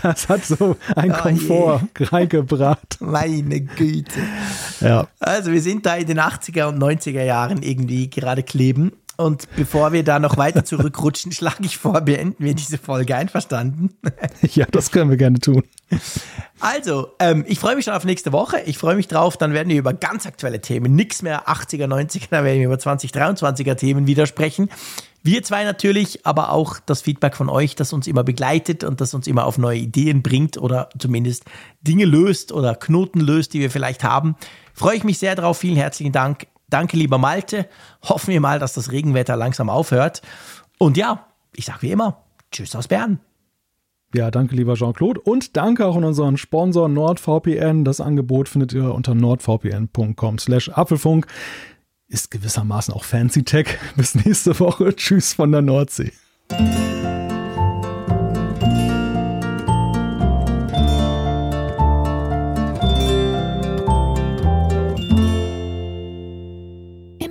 das 0.00 0.28
hat 0.30 0.42
so 0.46 0.78
ein 0.96 1.10
Oh 1.10 1.14
je. 1.16 1.20
Komfort 1.20 1.82
reingebracht. 1.98 2.96
Meine 3.00 3.60
Güte. 3.60 4.20
Ja. 4.80 5.06
Also 5.18 5.52
wir 5.52 5.60
sind 5.60 5.84
da 5.84 5.96
in 5.96 6.06
den 6.06 6.18
80er 6.18 6.68
und 6.68 6.78
90er 6.78 7.24
Jahren 7.24 7.62
irgendwie 7.62 8.08
gerade 8.08 8.42
kleben. 8.42 8.92
Und 9.20 9.48
bevor 9.54 9.92
wir 9.92 10.02
da 10.02 10.18
noch 10.18 10.38
weiter 10.38 10.64
zurückrutschen, 10.64 11.30
schlage 11.32 11.64
ich 11.64 11.76
vor, 11.76 12.00
beenden 12.00 12.42
wir 12.42 12.54
diese 12.54 12.78
Folge 12.78 13.14
einverstanden. 13.14 13.90
ja, 14.42 14.66
das 14.70 14.90
können 14.90 15.10
wir 15.10 15.18
gerne 15.18 15.38
tun. 15.38 15.62
Also, 16.58 17.08
ähm, 17.18 17.44
ich 17.46 17.58
freue 17.58 17.76
mich 17.76 17.84
schon 17.84 17.94
auf 17.94 18.04
nächste 18.04 18.32
Woche. 18.32 18.60
Ich 18.64 18.78
freue 18.78 18.96
mich 18.96 19.08
drauf. 19.08 19.36
Dann 19.36 19.52
werden 19.52 19.68
wir 19.68 19.76
über 19.76 19.92
ganz 19.92 20.26
aktuelle 20.26 20.60
Themen, 20.60 20.94
nix 20.94 21.20
mehr 21.20 21.48
80er, 21.48 21.86
90er, 21.86 22.28
da 22.30 22.44
werden 22.44 22.60
wir 22.60 22.66
über 22.66 22.76
2023er 22.76 23.74
Themen 23.74 24.06
wieder 24.06 24.26
sprechen. 24.26 24.70
Wir 25.22 25.42
zwei 25.42 25.64
natürlich, 25.64 26.24
aber 26.24 26.50
auch 26.50 26.78
das 26.86 27.02
Feedback 27.02 27.36
von 27.36 27.50
euch, 27.50 27.76
das 27.76 27.92
uns 27.92 28.06
immer 28.06 28.24
begleitet 28.24 28.84
und 28.84 29.02
das 29.02 29.12
uns 29.12 29.26
immer 29.26 29.44
auf 29.44 29.58
neue 29.58 29.78
Ideen 29.78 30.22
bringt 30.22 30.56
oder 30.56 30.88
zumindest 30.98 31.44
Dinge 31.82 32.06
löst 32.06 32.52
oder 32.52 32.74
Knoten 32.74 33.20
löst, 33.20 33.52
die 33.52 33.60
wir 33.60 33.70
vielleicht 33.70 34.02
haben. 34.02 34.36
Freue 34.72 34.96
ich 34.96 35.04
mich 35.04 35.18
sehr 35.18 35.34
drauf. 35.34 35.58
Vielen 35.58 35.76
herzlichen 35.76 36.12
Dank. 36.12 36.46
Danke, 36.70 36.96
lieber 36.96 37.18
Malte. 37.18 37.68
Hoffen 38.02 38.32
wir 38.32 38.40
mal, 38.40 38.58
dass 38.58 38.72
das 38.74 38.92
Regenwetter 38.92 39.36
langsam 39.36 39.68
aufhört. 39.68 40.22
Und 40.78 40.96
ja, 40.96 41.26
ich 41.54 41.66
sage 41.66 41.82
wie 41.82 41.90
immer, 41.90 42.24
tschüss 42.50 42.74
aus 42.74 42.88
Bern. 42.88 43.20
Ja, 44.14 44.30
danke, 44.30 44.56
lieber 44.56 44.74
Jean-Claude. 44.74 45.20
Und 45.20 45.56
danke 45.56 45.86
auch 45.86 45.96
an 45.96 46.04
unseren 46.04 46.36
Sponsor 46.36 46.88
NordVPN. 46.88 47.84
Das 47.84 48.00
Angebot 48.00 48.48
findet 48.48 48.72
ihr 48.72 48.92
unter 48.92 49.14
nordvpn.com 49.14 50.38
slash 50.38 50.68
Apfelfunk. 50.70 51.26
Ist 52.08 52.32
gewissermaßen 52.32 52.92
auch 52.92 53.04
Fancy 53.04 53.44
Tech. 53.44 53.78
Bis 53.96 54.16
nächste 54.16 54.58
Woche. 54.58 54.96
Tschüss 54.96 55.34
von 55.34 55.52
der 55.52 55.62
Nordsee. 55.62 56.12